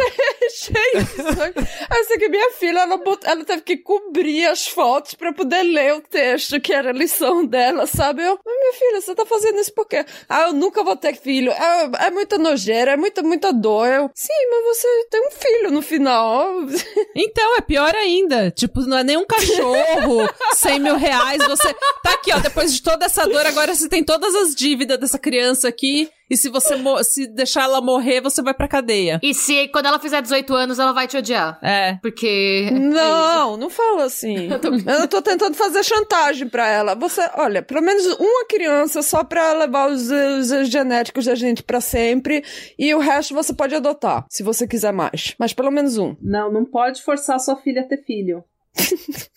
cheio 0.50 1.04
de 1.04 1.37
sangue. 1.37 1.68
Sei 2.06 2.18
que 2.18 2.28
minha 2.28 2.50
filha, 2.52 2.80
ela, 2.80 2.96
bot... 2.96 3.20
ela 3.24 3.44
teve 3.44 3.62
que 3.62 3.76
cobrir 3.76 4.46
as 4.46 4.66
fotos 4.66 5.14
pra 5.14 5.32
poder 5.32 5.62
ler 5.62 5.94
o 5.94 6.00
texto, 6.00 6.61
que 6.61 6.72
era 6.72 6.90
a 6.90 6.92
lição 6.92 7.44
dela, 7.44 7.87
sabe? 7.87 8.22
Eu, 8.22 8.38
mas 8.44 8.56
minha 8.59 8.72
filha, 8.72 9.00
você 9.00 9.14
tá 9.14 9.26
fazendo 9.26 9.59
isso 9.59 9.72
por 9.72 9.87
quê? 9.87 10.04
Ah, 10.28 10.42
eu 10.48 10.52
nunca 10.52 10.82
vou 10.82 10.96
ter 10.96 11.16
filho. 11.16 11.52
É, 11.52 12.06
é 12.06 12.11
muita 12.11 12.38
nojeira, 12.38 12.92
é 12.92 12.96
muita, 12.96 13.22
muita 13.22 13.52
dor. 13.52 13.87
Eu, 13.88 14.11
sim, 14.14 14.32
mas 14.50 14.76
você 14.76 15.06
tem 15.11 15.26
um 15.26 15.30
filho 15.30 15.70
no 15.70 15.82
final. 15.82 16.66
Então, 17.14 17.56
é 17.56 17.61
pior 17.61 17.94
ainda. 17.94 18.50
Tipo, 18.50 18.80
não 18.82 18.98
é 18.98 19.04
nem 19.04 19.16
um 19.16 19.26
cachorro, 19.26 20.28
100 20.55 20.81
mil 20.81 20.96
reais. 20.96 21.44
Você 21.46 21.75
tá 22.03 22.12
aqui, 22.12 22.33
ó. 22.33 22.38
Depois 22.38 22.72
de 22.75 22.83
toda 22.83 23.07
essa 23.07 23.27
dor, 23.27 23.46
agora 23.46 23.75
você 23.75 23.88
tem 23.88 24.05
todas 24.05 24.35
as 24.35 24.55
dívidas 24.55 24.99
dessa 24.99 25.18
criança 25.18 25.68
aqui. 25.68 26.11
E 26.29 26.37
se 26.37 26.49
você 26.49 26.75
se 27.05 27.29
deixar 27.29 27.64
ela 27.64 27.81
morrer, 27.81 28.20
você 28.20 28.42
vai 28.42 28.53
pra 28.53 28.66
cadeia. 28.66 29.20
E 29.22 29.33
se 29.33 29.68
quando 29.68 29.87
ela 29.87 30.01
fizer 30.01 30.20
18 30.20 30.55
anos, 30.55 30.79
ela 30.79 30.92
vai 30.92 31.07
te 31.07 31.16
odiar. 31.16 31.59
É. 31.62 31.99
Porque. 32.03 32.68
Não, 32.72 33.57
não 33.57 33.70
fala 33.70 34.05
assim. 34.05 34.49
Eu 35.01 35.09
tô 35.09 35.22
tentando 35.22 35.55
fazer 35.55 35.85
chantagem 35.85 36.49
pra 36.49 36.66
ela. 36.66 36.94
Você, 36.96 37.20
olha, 37.37 37.62
pelo 37.62 37.81
menos 37.81 38.05
uma 38.18 38.44
criança 38.46 39.03
só 39.03 39.22
pra 39.22 39.53
levar 39.53 39.88
os, 39.88 40.11
os 40.11 40.68
genéticos 40.68 41.27
da 41.27 41.35
gente 41.35 41.62
pra 41.62 41.81
sempre. 41.81 42.44
E 42.77 42.92
o 42.92 42.99
resto 42.99 43.35
você 43.35 43.55
pode 43.55 43.75
adotar, 43.75 44.27
se 44.29 44.42
você 44.42 44.66
quiser 44.66 44.92
mais. 44.92 45.35
Mas 45.38 45.53
pelo 45.53 45.70
menos 45.70 45.96
um. 45.96 46.16
Não, 46.20 46.51
não 46.53 46.64
pode 46.64 47.03
forçar 47.03 47.38
sua 47.38 47.57
filha 47.57 47.83
a 47.83 47.85
ter 47.85 48.03
filho. 48.05 48.42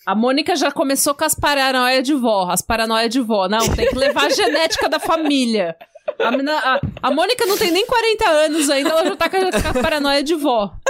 A 0.06 0.14
Mônica 0.14 0.56
já 0.56 0.70
começou 0.72 1.14
com 1.14 1.24
as 1.24 1.34
paranoias 1.34 2.04
de 2.04 2.14
vó. 2.14 2.48
As 2.50 2.62
paranoias 2.62 3.10
de 3.10 3.20
vó. 3.20 3.48
Não, 3.48 3.60
tem 3.74 3.88
que 3.88 3.94
levar 3.96 4.26
a 4.26 4.30
genética 4.30 4.88
da 4.88 4.98
família. 4.98 5.76
A, 6.18 6.30
mina- 6.32 6.58
a- 6.58 6.80
a 7.02 7.10
Mônica 7.10 7.46
não 7.46 7.56
tem 7.56 7.70
nem 7.70 7.86
40 7.86 8.28
anos 8.28 8.68
ainda, 8.70 8.90
ela 8.90 9.04
já 9.06 9.16
tá 9.16 9.28
com 9.30 9.36
a, 9.36 9.40
com 9.72 9.78
a 9.78 9.82
paranoia 9.82 10.22
de 10.22 10.34
vó. 10.34 10.72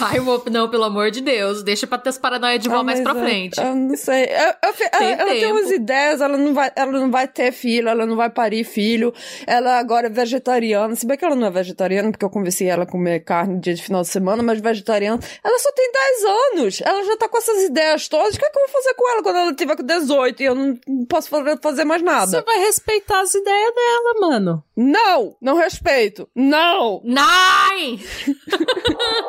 Ai, 0.00 0.18
não, 0.50 0.68
pelo 0.68 0.84
amor 0.84 1.10
de 1.10 1.20
Deus. 1.20 1.62
Deixa 1.62 1.86
pra 1.86 1.98
ter 1.98 2.10
as 2.10 2.18
paranoias 2.18 2.60
de 2.62 2.68
vó 2.68 2.76
Ah, 2.78 2.82
mais 2.84 3.00
pra 3.00 3.12
eu- 3.12 3.20
frente. 3.20 3.60
Eu, 3.60 3.74
não 3.74 3.96
sei. 3.96 4.24
Eu- 4.24 4.68
eu 4.68 4.72
Tem 4.74 5.12
ela, 5.12 5.22
ela 5.22 5.30
tem 5.30 5.52
umas 5.52 5.70
ideias, 5.70 6.20
ela 6.20 6.36
não, 6.38 6.54
vai, 6.54 6.70
ela 6.74 6.92
não 6.92 7.10
vai 7.10 7.26
ter 7.28 7.52
filho, 7.52 7.88
ela 7.88 8.06
não 8.06 8.16
vai 8.16 8.30
parir 8.30 8.64
filho. 8.64 9.12
Ela 9.46 9.78
agora 9.78 10.06
é 10.06 10.10
vegetariana. 10.10 10.94
Se 10.96 11.06
bem 11.06 11.16
que 11.16 11.24
ela 11.24 11.34
não 11.36 11.46
é 11.46 11.50
vegetariana, 11.50 12.10
porque 12.10 12.24
eu 12.24 12.30
convenci 12.30 12.64
ela 12.66 12.84
a 12.84 12.86
comer 12.86 13.20
carne 13.20 13.60
dia 13.60 13.74
de 13.74 13.82
final 13.82 14.02
de 14.02 14.08
semana, 14.08 14.42
mas 14.42 14.60
vegetariana. 14.60 15.18
Ela 15.44 15.58
só 15.58 15.72
tem 15.72 15.90
10 15.92 16.24
anos. 16.24 16.80
Ela 16.84 17.04
já 17.04 17.16
tá 17.16 17.28
com 17.28 17.38
essas 17.38 17.62
ideias 17.64 18.08
todas. 18.08 18.34
O 18.34 18.38
que, 18.38 18.44
é 18.44 18.50
que 18.50 18.58
eu 18.58 18.62
vou 18.62 18.70
fazer 18.82 18.94
com 18.94 19.10
ela 19.10 19.22
quando 19.22 19.36
ela 19.36 19.54
tiver 19.54 19.76
com 19.76 19.82
18 19.82 20.42
e 20.42 20.46
eu 20.46 20.54
não 20.54 20.78
posso 21.08 21.28
fazer, 21.28 21.84
mais 21.84 22.00
Você 22.02 22.04
nada? 22.06 22.42
vai 22.46 22.58
respeitar 22.60 23.20
as 23.20 23.34
ideias 23.34 23.74
dela, 23.74 24.14
mano. 24.20 24.64
Não! 24.76 25.36
Não 25.40 25.56
respeito! 25.56 26.28
Não! 26.34 27.00
Nai! 27.04 27.98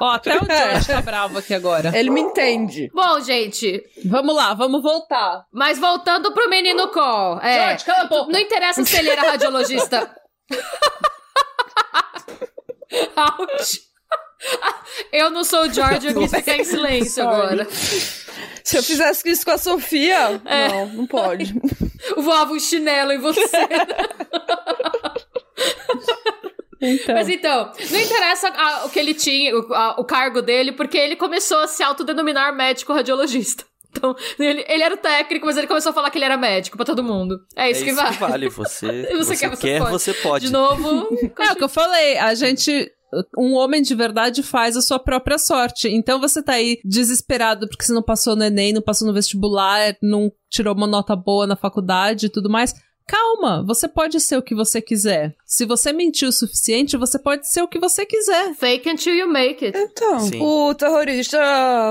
Ó, 0.00 0.10
até 0.10 0.36
o 0.36 0.44
George 0.44 0.86
tá 0.86 1.00
bravo 1.02 1.38
aqui 1.38 1.54
agora. 1.54 1.96
Ele 1.96 2.10
me 2.10 2.20
entende. 2.20 2.90
Bom, 2.94 3.20
gente, 3.20 3.82
Vamos 4.04 4.34
lá, 4.34 4.54
vamos 4.54 4.82
voltar. 4.82 5.44
mas 5.52 5.78
voltando 5.78 6.32
pro 6.32 6.48
menino 6.48 6.88
Cole. 6.88 7.40
É, 7.42 7.68
George, 7.68 7.84
cala 7.84 8.02
a 8.02 8.06
boca. 8.06 8.32
Não 8.32 8.38
interessa 8.40 8.84
se 8.84 8.96
ele 8.96 9.10
era 9.10 9.22
radiologista. 9.22 10.10
Ouch. 13.40 13.80
Eu 15.12 15.30
não 15.30 15.42
sou 15.44 15.62
o 15.62 15.72
George, 15.72 16.06
eu 16.08 16.14
quis 16.14 16.30
ficar 16.32 16.56
em 16.56 16.64
silêncio 16.64 17.24
Sorry. 17.24 17.34
agora. 17.36 17.66
Se 17.70 18.76
eu 18.76 18.82
fizesse 18.82 19.28
isso 19.28 19.44
com 19.44 19.50
a 19.50 19.58
Sofia, 19.58 20.40
É. 20.44 20.68
não, 20.68 20.86
não 20.86 21.06
pode. 21.06 21.54
Voava 22.16 22.52
um 22.52 22.60
chinelo 22.60 23.12
em 23.12 23.18
você. 23.18 23.40
Então. 26.80 27.14
Mas 27.14 27.28
então, 27.28 27.72
não 27.90 28.00
interessa 28.00 28.48
a- 28.48 28.84
o 28.86 28.90
que 28.90 28.98
ele 28.98 29.14
tinha, 29.14 29.56
o, 29.56 29.74
a- 29.74 29.96
o 29.98 30.04
cargo 30.04 30.40
dele, 30.40 30.72
porque 30.72 30.96
ele 30.96 31.16
começou 31.16 31.58
a 31.58 31.66
se 31.68 31.82
autodenominar 31.82 32.54
médico 32.54 32.92
radiologista. 32.92 33.64
Então, 33.90 34.14
ele, 34.38 34.64
ele 34.68 34.82
era 34.82 34.94
o 34.94 34.98
técnico, 34.98 35.46
mas 35.46 35.56
ele 35.56 35.66
começou 35.66 35.90
a 35.90 35.92
falar 35.94 36.10
que 36.10 36.18
ele 36.18 36.24
era 36.26 36.36
médico 36.36 36.76
pra 36.76 36.84
todo 36.84 37.02
mundo. 37.02 37.40
É 37.56 37.70
isso, 37.70 37.80
é 37.80 37.84
que, 37.84 37.90
isso 37.90 38.00
vale. 38.00 38.14
que 38.14 38.20
vale. 38.20 38.48
Você, 38.50 38.86
Você 39.10 39.16
você, 39.16 39.36
quer, 39.36 39.48
você 39.50 39.56
quer, 39.62 39.78
pode. 39.78 39.90
você 39.92 40.14
pode. 40.14 40.46
De 40.46 40.52
novo, 40.52 41.08
É 41.40 41.52
o 41.52 41.56
que 41.56 41.64
eu 41.64 41.68
falei, 41.68 42.18
a 42.18 42.34
gente. 42.34 42.92
Um 43.38 43.54
homem 43.54 43.80
de 43.80 43.94
verdade 43.94 44.42
faz 44.42 44.76
a 44.76 44.82
sua 44.82 44.98
própria 44.98 45.38
sorte. 45.38 45.88
Então 45.88 46.20
você 46.20 46.42
tá 46.42 46.52
aí 46.52 46.78
desesperado 46.84 47.66
porque 47.66 47.82
você 47.82 47.92
não 47.94 48.02
passou 48.02 48.36
no 48.36 48.44
Enem, 48.44 48.74
não 48.74 48.82
passou 48.82 49.08
no 49.08 49.14
vestibular, 49.14 49.96
não 50.02 50.30
tirou 50.50 50.74
uma 50.74 50.86
nota 50.86 51.16
boa 51.16 51.46
na 51.46 51.56
faculdade 51.56 52.26
e 52.26 52.28
tudo 52.28 52.50
mais. 52.50 52.74
calma, 53.06 53.64
você 53.66 53.88
pode 53.88 54.20
ser 54.20 54.36
o 54.36 54.42
que 54.42 54.54
você 54.54 54.82
quiser. 54.82 55.34
Se 55.50 55.64
você 55.64 55.94
mentir 55.94 56.28
o 56.28 56.32
suficiente, 56.32 56.94
você 56.98 57.18
pode 57.18 57.50
ser 57.50 57.62
o 57.62 57.68
que 57.68 57.78
você 57.78 58.04
quiser. 58.04 58.52
Fake 58.54 58.86
until 58.86 59.14
you 59.14 59.26
make 59.26 59.64
it. 59.64 59.78
Então, 59.78 60.20
Sim. 60.20 60.42
o 60.42 60.74
terrorista, 60.74 61.38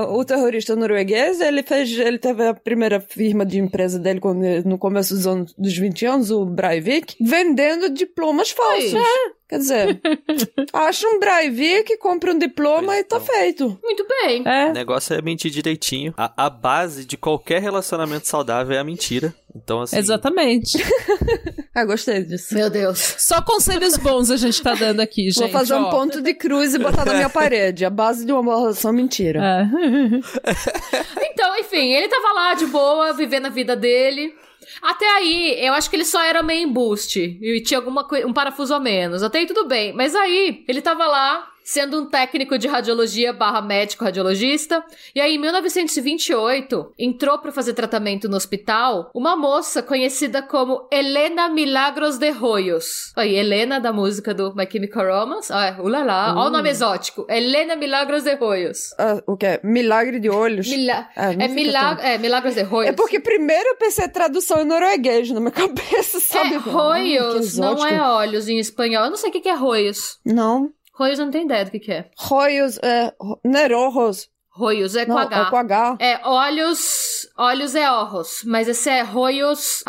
o 0.08 0.24
terrorista 0.24 0.76
norueguês, 0.76 1.40
ele 1.40 1.64
fez, 1.64 1.90
ele 1.98 2.18
teve 2.18 2.46
a 2.46 2.54
primeira 2.54 3.00
firma 3.00 3.44
de 3.44 3.58
empresa 3.58 3.98
dele 3.98 4.20
quando, 4.20 4.44
no 4.64 4.78
começo 4.78 5.12
dos 5.12 5.26
anos 5.26 5.52
dos 5.58 5.76
20 5.76 6.06
anos, 6.06 6.30
o 6.30 6.44
Breivik, 6.44 7.16
vendendo 7.20 7.90
diplomas 7.90 8.50
falsos. 8.50 8.94
Aí. 8.94 9.32
Quer 9.48 9.58
dizer, 9.58 10.00
acha 10.72 11.08
um 11.08 11.18
Breivik, 11.18 11.96
compra 11.96 12.32
um 12.32 12.38
diploma 12.38 12.88
Pois 12.92 13.00
e 13.00 13.04
tá 13.04 13.16
então. 13.16 13.26
feito. 13.34 13.78
Muito 13.82 14.06
bem. 14.06 14.42
O 14.42 14.48
É. 14.48 14.72
negócio 14.72 15.14
é 15.16 15.22
mentir 15.22 15.50
direitinho. 15.50 16.14
A, 16.16 16.46
a 16.46 16.50
base 16.50 17.04
de 17.04 17.16
qualquer 17.16 17.60
relacionamento 17.60 18.28
saudável 18.28 18.76
é 18.76 18.78
a 18.78 18.84
mentira. 18.84 19.34
Então, 19.56 19.80
assim. 19.80 19.96
Exatamente. 19.98 20.78
Ah, 21.74 21.84
gostei 21.84 22.24
disso. 22.24 22.54
Meu 22.54 22.68
Deus. 22.68 22.98
Só 23.18 23.40
conselhos 23.48 23.96
bons 23.96 24.30
a 24.30 24.36
gente 24.36 24.62
tá 24.62 24.74
dando 24.74 25.00
aqui, 25.00 25.30
gente. 25.30 25.40
Vou 25.40 25.48
fazer 25.48 25.74
um 25.74 25.84
ó. 25.84 25.90
ponto 25.90 26.20
de 26.20 26.34
cruz 26.34 26.74
e 26.74 26.78
botar 26.78 27.06
na 27.06 27.14
minha 27.14 27.30
parede. 27.30 27.86
A 27.86 27.90
base 27.90 28.26
de 28.26 28.32
uma 28.32 28.54
relação 28.54 28.92
mentira. 28.92 29.40
É. 29.42 29.68
Então, 31.38 31.56
enfim, 31.56 31.92
ele 31.92 32.08
tava 32.08 32.32
lá 32.32 32.54
de 32.54 32.66
boa, 32.66 33.12
vivendo 33.12 33.46
a 33.46 33.48
vida 33.48 33.76
dele. 33.76 34.34
Até 34.82 35.06
aí, 35.08 35.56
eu 35.64 35.72
acho 35.72 35.88
que 35.88 35.94
ele 35.94 36.04
só 36.04 36.20
era 36.20 36.42
meio 36.42 36.68
embuste. 36.68 37.38
E 37.40 37.60
tinha 37.62 37.78
alguma 37.78 38.04
um 38.26 38.32
parafuso 38.32 38.74
a 38.74 38.80
menos. 38.80 39.22
Até 39.22 39.38
aí 39.38 39.46
tudo 39.46 39.64
bem. 39.64 39.92
Mas 39.92 40.16
aí, 40.16 40.64
ele 40.66 40.82
tava 40.82 41.06
lá, 41.06 41.46
sendo 41.68 42.00
um 42.00 42.06
técnico 42.06 42.56
de 42.56 42.66
radiologia 42.66 43.30
barra 43.30 43.60
médico 43.60 44.02
radiologista. 44.02 44.82
E 45.14 45.20
aí, 45.20 45.34
em 45.34 45.38
1928, 45.38 46.94
entrou 46.98 47.38
pra 47.38 47.52
fazer 47.52 47.74
tratamento 47.74 48.26
no 48.26 48.38
hospital 48.38 49.10
uma 49.14 49.36
moça 49.36 49.82
conhecida 49.82 50.40
como 50.40 50.88
Helena 50.90 51.50
Milagros 51.50 52.16
de 52.16 52.30
Royos. 52.30 53.12
Aí, 53.14 53.34
Helena 53.36 53.78
da 53.78 53.92
música 53.92 54.32
do 54.32 54.54
My 54.56 54.66
Chemical 54.70 55.04
Romance. 55.06 55.52
Ah, 55.52 55.76
ulala. 55.78 56.34
Olha 56.38 56.48
o 56.48 56.50
nome 56.50 56.70
exótico. 56.70 57.26
Helena 57.28 57.76
Milagros 57.76 58.22
de 58.22 58.34
Royos. 58.34 58.94
Ah, 58.98 59.22
o 59.26 59.36
quê? 59.36 59.60
Milagre 59.62 60.18
de 60.20 60.30
olhos. 60.30 60.68
Mila 60.68 61.06
Ah, 61.14 61.34
é, 61.34 61.48
milag 61.48 62.00
é 62.02 62.16
Milagros 62.16 62.54
de 62.54 62.62
Royos. 62.62 62.88
É 62.88 62.92
porque 62.96 63.20
primeiro 63.20 63.68
eu 63.68 63.76
pensei 63.76 64.08
tradução 64.08 64.62
em 64.62 64.64
norueguês 64.64 65.30
na 65.30 65.38
minha 65.38 65.52
cabeça, 65.52 66.18
sabe? 66.18 66.54
É, 66.54 66.56
roios, 66.56 67.58
não 67.58 67.86
é 67.86 68.00
olhos 68.00 68.48
em 68.48 68.58
espanhol. 68.58 69.04
Eu 69.04 69.10
não 69.10 69.18
sei 69.18 69.28
o 69.28 69.32
que 69.32 69.40
que 69.40 69.50
é 69.50 69.54
roios. 69.54 70.18
Não. 70.24 70.72
Roios 70.98 71.18
eu 71.18 71.24
não 71.26 71.32
tenho 71.32 71.44
ideia 71.44 71.64
do 71.64 71.70
que 71.70 71.78
que 71.80 71.92
é. 71.92 72.10
Roios, 72.18 72.78
é. 72.82 73.14
ro- 73.20 73.40
Não 73.44 73.60
é 73.60 73.68
rojos. 73.90 74.28
Roios 74.50 74.96
é 74.96 75.06
com 75.06 75.12
Não, 75.12 75.18
H. 75.20 75.38
é 75.46 75.50
com 75.50 75.56
H. 75.56 75.96
É, 76.00 76.20
olhos, 76.26 77.28
olhos 77.36 77.74
é 77.76 77.88
orros, 77.90 78.42
mas 78.44 78.66
esse 78.66 78.90
é 78.90 79.02
roios, 79.02 79.82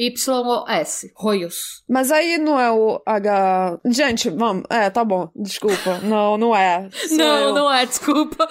H-O-Y-O-S. 0.00 1.12
Roios. 1.14 1.82
Mas 1.88 2.10
aí 2.10 2.38
não 2.38 2.58
é 2.58 2.70
o 2.70 3.02
H. 3.04 3.78
Gente, 3.86 4.30
vamos. 4.30 4.64
É, 4.70 4.88
tá 4.88 5.04
bom. 5.04 5.28
Desculpa. 5.36 5.98
Não, 6.02 6.38
não 6.38 6.56
é. 6.56 6.88
Sou 7.08 7.18
não, 7.18 7.38
eu. 7.38 7.54
não 7.54 7.70
é, 7.70 7.84
desculpa. 7.84 8.48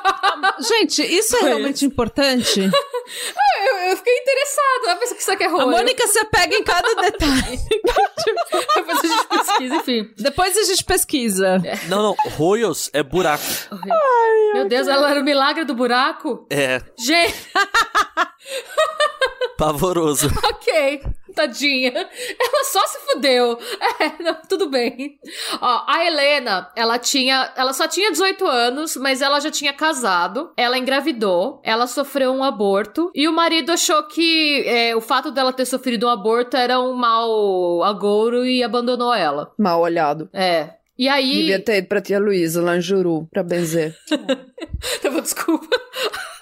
Gente, 0.60 1.02
isso 1.02 1.36
é 1.36 1.40
realmente 1.44 1.84
importante. 1.84 2.60
Eu, 3.64 3.76
eu 3.90 3.96
fiquei 3.96 4.16
interessada, 4.16 4.86
vai 4.86 4.98
pensar 4.98 5.14
que 5.14 5.20
isso 5.20 5.32
aqui 5.32 5.42
é 5.44 5.46
A 5.46 5.50
roio. 5.50 5.70
Mônica 5.70 6.06
se 6.08 6.18
apega 6.18 6.54
em 6.56 6.64
cada 6.64 6.94
detalhe. 6.94 7.58
Depois 8.74 8.98
a 8.98 9.06
gente 9.06 9.26
pesquisa, 9.28 9.74
enfim. 9.76 10.10
Depois 10.18 10.56
a 10.56 10.64
gente 10.64 10.84
pesquisa. 10.84 11.62
Não, 11.88 12.02
não. 12.02 12.16
Royals 12.36 12.90
é 12.92 13.02
buraco. 13.02 13.44
Meu 14.54 14.66
Deus, 14.66 14.88
ela 14.88 15.10
era 15.10 15.20
o 15.20 15.24
milagre 15.24 15.64
do 15.64 15.74
buraco? 15.74 16.46
É. 16.50 16.80
Gente, 16.98 17.50
Pavoroso. 19.56 20.28
ok. 20.42 20.72
Tadinha. 21.34 21.92
Ela 21.94 22.64
só 22.64 22.86
se 22.86 22.98
fudeu. 23.00 23.58
É, 24.00 24.22
não, 24.22 24.36
tudo 24.48 24.68
bem. 24.68 25.18
Ó, 25.60 25.84
a 25.86 26.04
Helena, 26.04 26.70
ela 26.76 26.98
tinha. 26.98 27.52
Ela 27.56 27.72
só 27.72 27.86
tinha 27.86 28.10
18 28.10 28.46
anos, 28.46 28.96
mas 28.96 29.22
ela 29.22 29.40
já 29.40 29.50
tinha 29.50 29.72
casado. 29.72 30.52
Ela 30.56 30.78
engravidou. 30.78 31.60
Ela 31.64 31.86
sofreu 31.86 32.32
um 32.32 32.42
aborto. 32.42 33.10
E 33.14 33.28
o 33.28 33.32
marido 33.32 33.72
achou 33.72 34.02
que 34.04 34.64
é, 34.66 34.94
o 34.94 35.00
fato 35.00 35.30
dela 35.30 35.52
ter 35.52 35.66
sofrido 35.66 36.06
um 36.06 36.10
aborto 36.10 36.56
era 36.56 36.80
um 36.80 36.94
mau 36.94 37.82
agouro 37.82 38.44
e 38.44 38.62
abandonou 38.62 39.14
ela. 39.14 39.52
Mal 39.58 39.80
olhado. 39.80 40.28
É. 40.32 40.81
E 40.98 41.08
aí. 41.08 41.32
Devia 41.32 41.62
ter 41.62 41.78
ido 41.78 41.88
pra 41.88 42.00
tia 42.00 42.18
Luísa, 42.18 42.62
lá 42.62 42.76
em 42.76 42.80
Juru, 42.80 43.26
pra 43.30 43.42
benzer. 43.42 43.96
Desculpa. 45.22 45.68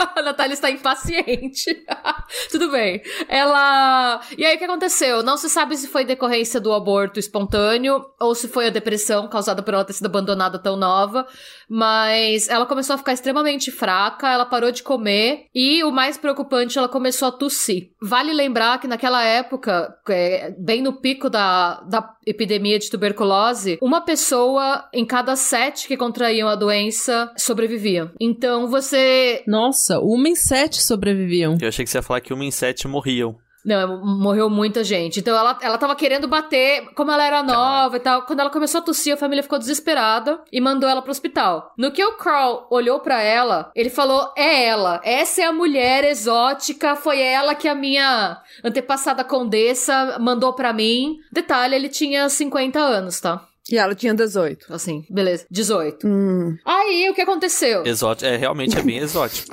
A 0.17 0.23
Natália 0.23 0.55
está 0.55 0.71
impaciente. 0.71 1.85
Tudo 2.51 2.71
bem. 2.71 3.03
Ela. 3.29 4.21
E 4.37 4.45
aí, 4.45 4.57
o 4.57 4.59
que 4.59 4.65
aconteceu? 4.65 5.23
Não 5.23 5.37
se 5.37 5.49
sabe 5.49 5.77
se 5.77 5.89
foi 5.89 6.05
decorrência 6.05 6.59
do 6.59 6.73
aborto 6.73 7.21
espontâneo 7.21 8.05
ou 8.19 8.35
se 8.35 8.49
foi 8.49 8.67
a 8.67 8.71
depressão 8.71 9.29
causada 9.29 9.63
por 9.63 9.75
ela 9.75 9.85
ter 9.85 9.93
sido 9.93 10.07
abandonada 10.07 10.59
tão 10.59 10.77
nova. 10.77 11.27
Mas 11.71 12.49
ela 12.49 12.67
começou 12.67 12.95
a 12.95 12.99
ficar 12.99 13.13
extremamente 13.13 13.71
fraca, 13.71 14.29
ela 14.29 14.45
parou 14.45 14.73
de 14.73 14.83
comer 14.83 15.45
e 15.55 15.85
o 15.85 15.93
mais 15.93 16.17
preocupante, 16.17 16.77
ela 16.77 16.89
começou 16.89 17.29
a 17.29 17.33
tossir. 17.33 17.91
Vale 18.03 18.33
lembrar 18.33 18.81
que 18.81 18.89
naquela 18.89 19.23
época, 19.23 19.95
é, 20.09 20.53
bem 20.59 20.83
no 20.83 21.01
pico 21.01 21.31
da, 21.31 21.81
da 21.83 22.13
epidemia 22.27 22.79
de 22.79 22.91
tuberculose, 22.91 23.79
uma 23.81 24.01
pessoa 24.01 24.89
em 24.93 25.07
cada 25.07 25.37
sete 25.37 25.87
que 25.87 25.97
contraíam 25.97 26.49
a 26.49 26.57
doença 26.57 27.33
sobreviviam. 27.37 28.11
Então 28.21 28.67
você. 28.67 29.45
Nossa, 29.47 30.01
uma 30.01 30.29
em 30.29 30.35
sete 30.35 30.83
sobreviviam. 30.83 31.57
Eu 31.61 31.69
achei 31.69 31.85
que 31.85 31.91
você 31.91 31.99
ia 31.99 32.03
falar 32.03 32.21
que 32.21 32.35
uma 32.35 32.45
em 32.45 32.51
sete 32.51 32.89
morriam. 32.89 33.37
Não, 33.65 34.05
morreu 34.05 34.49
muita 34.49 34.83
gente. 34.83 35.21
Então 35.21 35.37
ela, 35.37 35.59
ela 35.61 35.79
tava 35.79 35.95
querendo 35.95 36.27
bater, 36.27 36.87
como 36.95 37.11
ela 37.11 37.25
era 37.25 37.43
nova 37.43 37.97
e 37.97 38.01
tal. 38.01 38.23
Quando 38.23 38.41
ela 38.41 38.51
começou 38.51 38.81
a 38.81 38.85
tossir, 38.85 39.13
a 39.15 39.17
família 39.17 39.43
ficou 39.43 39.59
desesperada 39.59 40.41
e 40.53 40.61
mandou 40.61 40.89
ela 40.89 41.03
pro 41.03 41.11
hospital. 41.11 41.73
No 41.77 41.91
que 41.93 42.05
o 42.05 42.17
Carl 42.17 42.67
olhou 42.71 43.01
pra 43.01 43.23
ela, 43.23 43.71
ele 43.75 43.91
falou: 43.91 44.33
É 44.37 44.65
ela, 44.65 45.01
essa 45.05 45.43
é 45.43 45.45
a 45.45 45.53
mulher 45.53 46.05
exótica, 46.05 46.97
foi 46.97 47.21
ela 47.21 47.55
que 47.55 47.69
a 47.69 47.75
minha 47.75 48.39
antepassada 48.65 49.23
condessa 49.25 50.19
mandou 50.19 50.53
pra 50.55 50.73
mim. 50.73 51.17
Detalhe, 51.33 51.75
ele 51.75 51.89
tinha 51.89 52.29
50 52.29 52.79
anos, 52.79 53.21
tá? 53.21 53.47
E 53.71 53.77
ela 53.79 53.95
tinha 53.95 54.15
18. 54.15 54.73
Assim, 54.73 55.05
beleza, 55.09 55.47
18. 55.51 56.07
Hum, 56.07 56.57
Aí 56.65 57.09
o 57.11 57.15
que 57.15 57.21
aconteceu? 57.21 57.85
Exótico. 57.87 58.29
É, 58.29 58.37
realmente 58.37 58.77
é 58.77 58.83
bem 58.83 58.99
exótico. 58.99 59.49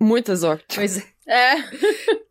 muito 0.00 0.32
exótico. 0.32 0.74
Pois 0.74 0.98
é. 0.98 1.04
É. 1.26 1.54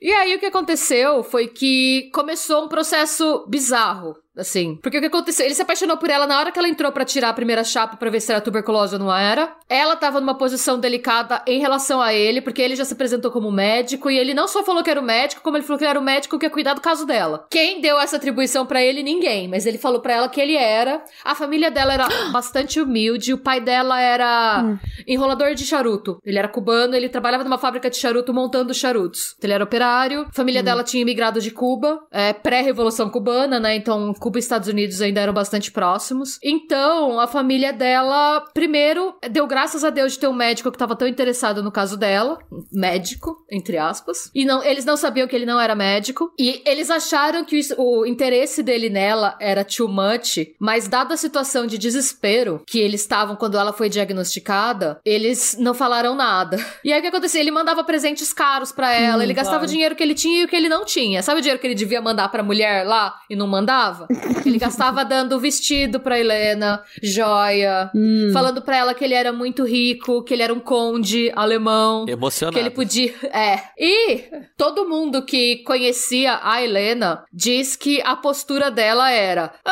E 0.00 0.12
aí 0.12 0.34
o 0.34 0.38
que 0.38 0.46
aconteceu 0.46 1.22
foi 1.22 1.48
que 1.48 2.10
começou 2.12 2.64
um 2.64 2.68
processo 2.68 3.46
bizarro, 3.48 4.14
assim. 4.36 4.76
Porque 4.82 4.98
o 4.98 5.00
que 5.00 5.06
aconteceu? 5.06 5.46
Ele 5.46 5.54
se 5.54 5.62
apaixonou 5.62 5.96
por 5.96 6.10
ela 6.10 6.26
na 6.26 6.38
hora 6.38 6.50
que 6.50 6.58
ela 6.58 6.68
entrou 6.68 6.90
pra 6.92 7.04
tirar 7.04 7.30
a 7.30 7.34
primeira 7.34 7.64
chapa 7.64 7.96
pra 7.96 8.10
ver 8.10 8.20
se 8.20 8.32
era 8.32 8.40
tuberculose 8.40 8.94
ou 8.94 8.98
não 8.98 9.14
era. 9.14 9.54
Ela 9.68 9.96
tava 9.96 10.20
numa 10.20 10.36
posição 10.36 10.78
delicada 10.78 11.42
em 11.46 11.60
relação 11.60 12.00
a 12.00 12.12
ele, 12.12 12.40
porque 12.40 12.62
ele 12.62 12.76
já 12.76 12.84
se 12.84 12.92
apresentou 12.92 13.30
como 13.30 13.50
médico 13.50 14.10
e 14.10 14.18
ele 14.18 14.34
não 14.34 14.48
só 14.48 14.62
falou 14.64 14.82
que 14.82 14.90
era 14.90 15.00
o 15.00 15.04
médico, 15.04 15.42
como 15.42 15.56
ele 15.56 15.64
falou 15.64 15.78
que 15.78 15.84
ele 15.84 15.90
era 15.90 16.00
o 16.00 16.02
médico 16.02 16.38
que 16.38 16.46
ia 16.46 16.50
cuidar 16.50 16.74
do 16.74 16.80
caso 16.80 17.06
dela. 17.06 17.46
Quem 17.50 17.80
deu 17.80 17.98
essa 17.98 18.16
atribuição 18.16 18.66
pra 18.66 18.82
ele? 18.82 19.02
Ninguém, 19.02 19.48
mas 19.48 19.66
ele 19.66 19.78
falou 19.78 20.00
pra 20.00 20.14
ela 20.14 20.28
que 20.28 20.40
ele 20.40 20.56
era. 20.56 21.02
A 21.24 21.34
família 21.34 21.70
dela 21.70 21.94
era 21.94 22.08
bastante 22.32 22.80
humilde, 22.80 23.32
o 23.32 23.38
pai 23.38 23.60
dela 23.60 24.00
era 24.00 24.78
enrolador 25.06 25.54
de 25.54 25.64
charuto. 25.64 26.18
Ele 26.24 26.38
era 26.38 26.48
cubano, 26.48 26.94
ele 26.94 27.08
trabalhava 27.08 27.44
numa 27.44 27.58
fábrica 27.58 27.90
de 27.90 27.96
charuto 27.96 28.32
montando 28.32 28.74
charutos. 28.74 29.36
Ele 29.42 29.52
era 29.52 29.64
operário. 29.64 30.26
A 30.28 30.32
família 30.32 30.62
dela 30.62 30.82
tinha 30.82 31.02
imigrado 31.02 31.40
de 31.40 31.50
Cuba, 31.50 32.00
é, 32.10 32.32
pré-revolução 32.32 33.10
cubana, 33.10 33.60
né? 33.60 33.76
Então, 33.76 34.14
Cuba 34.24 34.38
e 34.38 34.40
Estados 34.40 34.68
Unidos 34.68 35.02
ainda 35.02 35.20
eram 35.20 35.34
bastante 35.34 35.70
próximos. 35.70 36.38
Então, 36.42 37.20
a 37.20 37.26
família 37.26 37.74
dela, 37.74 38.40
primeiro, 38.54 39.14
deu 39.30 39.46
graças 39.46 39.84
a 39.84 39.90
Deus 39.90 40.14
de 40.14 40.18
ter 40.18 40.28
um 40.28 40.32
médico 40.32 40.70
que 40.70 40.76
estava 40.76 40.96
tão 40.96 41.06
interessado 41.06 41.62
no 41.62 41.70
caso 41.70 41.94
dela. 41.94 42.38
Médico, 42.72 43.44
entre 43.52 43.76
aspas. 43.76 44.30
E 44.34 44.46
não, 44.46 44.64
eles 44.64 44.86
não 44.86 44.96
sabiam 44.96 45.28
que 45.28 45.36
ele 45.36 45.44
não 45.44 45.60
era 45.60 45.74
médico. 45.74 46.32
E 46.38 46.62
eles 46.64 46.90
acharam 46.90 47.44
que 47.44 47.60
o, 47.76 48.00
o 48.00 48.06
interesse 48.06 48.62
dele 48.62 48.88
nela 48.88 49.36
era 49.38 49.62
too 49.62 49.88
much, 49.88 50.38
mas 50.58 50.88
dada 50.88 51.12
a 51.12 51.18
situação 51.18 51.66
de 51.66 51.76
desespero 51.76 52.62
que 52.66 52.78
eles 52.78 53.02
estavam 53.02 53.36
quando 53.36 53.58
ela 53.58 53.74
foi 53.74 53.90
diagnosticada, 53.90 55.02
eles 55.04 55.54
não 55.58 55.74
falaram 55.74 56.14
nada. 56.14 56.56
E 56.82 56.94
aí 56.94 56.98
o 56.98 57.02
que 57.02 57.08
acontecia? 57.08 57.42
Ele 57.42 57.50
mandava 57.50 57.84
presentes 57.84 58.32
caros 58.32 58.72
pra 58.72 58.90
ela, 58.90 59.22
ele 59.22 59.34
gastava 59.34 59.58
claro. 59.58 59.70
dinheiro 59.70 59.94
que 59.94 60.02
ele 60.02 60.14
tinha 60.14 60.40
e 60.40 60.44
o 60.46 60.48
que 60.48 60.56
ele 60.56 60.70
não 60.70 60.86
tinha. 60.86 61.22
Sabe 61.22 61.40
o 61.40 61.42
dinheiro 61.42 61.60
que 61.60 61.66
ele 61.66 61.74
devia 61.74 62.00
mandar 62.00 62.30
pra 62.30 62.42
mulher 62.42 62.86
lá 62.86 63.20
e 63.28 63.36
não 63.36 63.46
mandava? 63.46 64.13
Ele 64.44 64.58
gastava 64.58 65.04
dando 65.04 65.38
vestido 65.38 66.00
pra 66.00 66.18
Helena, 66.18 66.82
joia, 67.02 67.90
Hum. 67.94 68.30
falando 68.32 68.62
pra 68.62 68.76
ela 68.76 68.94
que 68.94 69.04
ele 69.04 69.14
era 69.14 69.32
muito 69.32 69.64
rico, 69.64 70.22
que 70.22 70.34
ele 70.34 70.42
era 70.42 70.52
um 70.52 70.60
conde 70.60 71.32
alemão. 71.34 72.04
Emocionado. 72.08 72.54
Que 72.54 72.60
ele 72.60 72.70
podia. 72.70 73.14
É. 73.32 73.60
E 73.78 74.24
todo 74.56 74.88
mundo 74.88 75.24
que 75.24 75.62
conhecia 75.64 76.38
a 76.42 76.62
Helena 76.62 77.24
diz 77.32 77.76
que 77.76 78.00
a 78.02 78.16
postura 78.16 78.70
dela 78.70 79.10
era. 79.10 79.54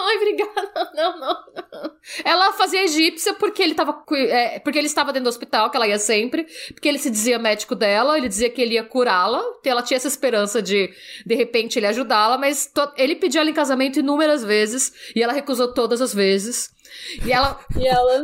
Ai, 0.00 0.16
obrigada. 0.16 0.90
Não, 0.94 1.18
não. 1.20 1.36
Ela 2.24 2.52
fazia 2.52 2.82
egípcia 2.84 3.34
porque 3.34 3.62
ele 3.62 3.74
tava. 3.74 4.02
é, 4.12 4.58
porque 4.58 4.78
ele 4.78 4.86
estava 4.86 5.12
dentro 5.12 5.24
do 5.24 5.28
hospital, 5.28 5.70
que 5.70 5.76
ela 5.76 5.86
ia 5.86 5.98
sempre. 5.98 6.46
Porque 6.72 6.88
ele 6.88 6.98
se 6.98 7.10
dizia 7.10 7.38
médico 7.38 7.74
dela, 7.74 8.16
ele 8.16 8.28
dizia 8.28 8.50
que 8.50 8.60
ele 8.60 8.74
ia 8.74 8.84
curá-la. 8.84 9.42
Ela 9.64 9.82
tinha 9.82 9.96
essa 9.96 10.08
esperança 10.08 10.60
de, 10.62 10.90
de 11.24 11.34
repente, 11.34 11.78
ele 11.78 11.86
ajudá-la, 11.86 12.36
mas 12.38 12.66
to- 12.66 12.92
ele 12.96 13.16
pediu 13.16 13.40
em 13.50 13.54
casamento 13.54 13.98
inúmeras 13.98 14.42
vezes. 14.42 14.92
E 15.14 15.22
ela 15.22 15.32
recusou 15.32 15.72
todas 15.72 16.00
as 16.00 16.14
vezes. 16.14 16.70
E 17.24 17.32
ela. 17.32 17.58
E 17.76 17.86
ela. 17.86 18.22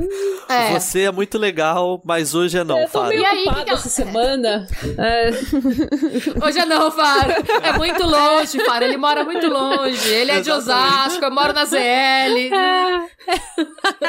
É. 0.48 0.78
Você 0.78 1.02
é 1.02 1.10
muito 1.12 1.38
legal, 1.38 2.00
mas 2.04 2.34
hoje 2.34 2.58
é 2.58 2.64
não, 2.64 2.78
eu 2.78 2.88
tô 2.88 3.00
Fábio. 3.00 3.20
meio 3.20 3.40
ocupada 3.42 3.72
essa 3.72 3.88
semana. 3.88 4.66
É, 4.98 5.30
Hoje 6.46 6.64
não, 6.66 6.90
Faro. 6.90 7.32
É 7.62 7.72
muito 7.72 8.04
longe, 8.06 8.58
Faro. 8.64 8.84
Ele 8.84 8.96
mora 8.96 9.24
muito 9.24 9.48
longe. 9.48 10.08
Ele 10.08 10.30
é 10.30 10.40
de 10.40 10.50
Exatamente. 10.50 10.92
Osasco, 10.94 11.24
eu 11.24 11.30
moro 11.30 11.52
na 11.52 11.64
ZL. 11.64 12.50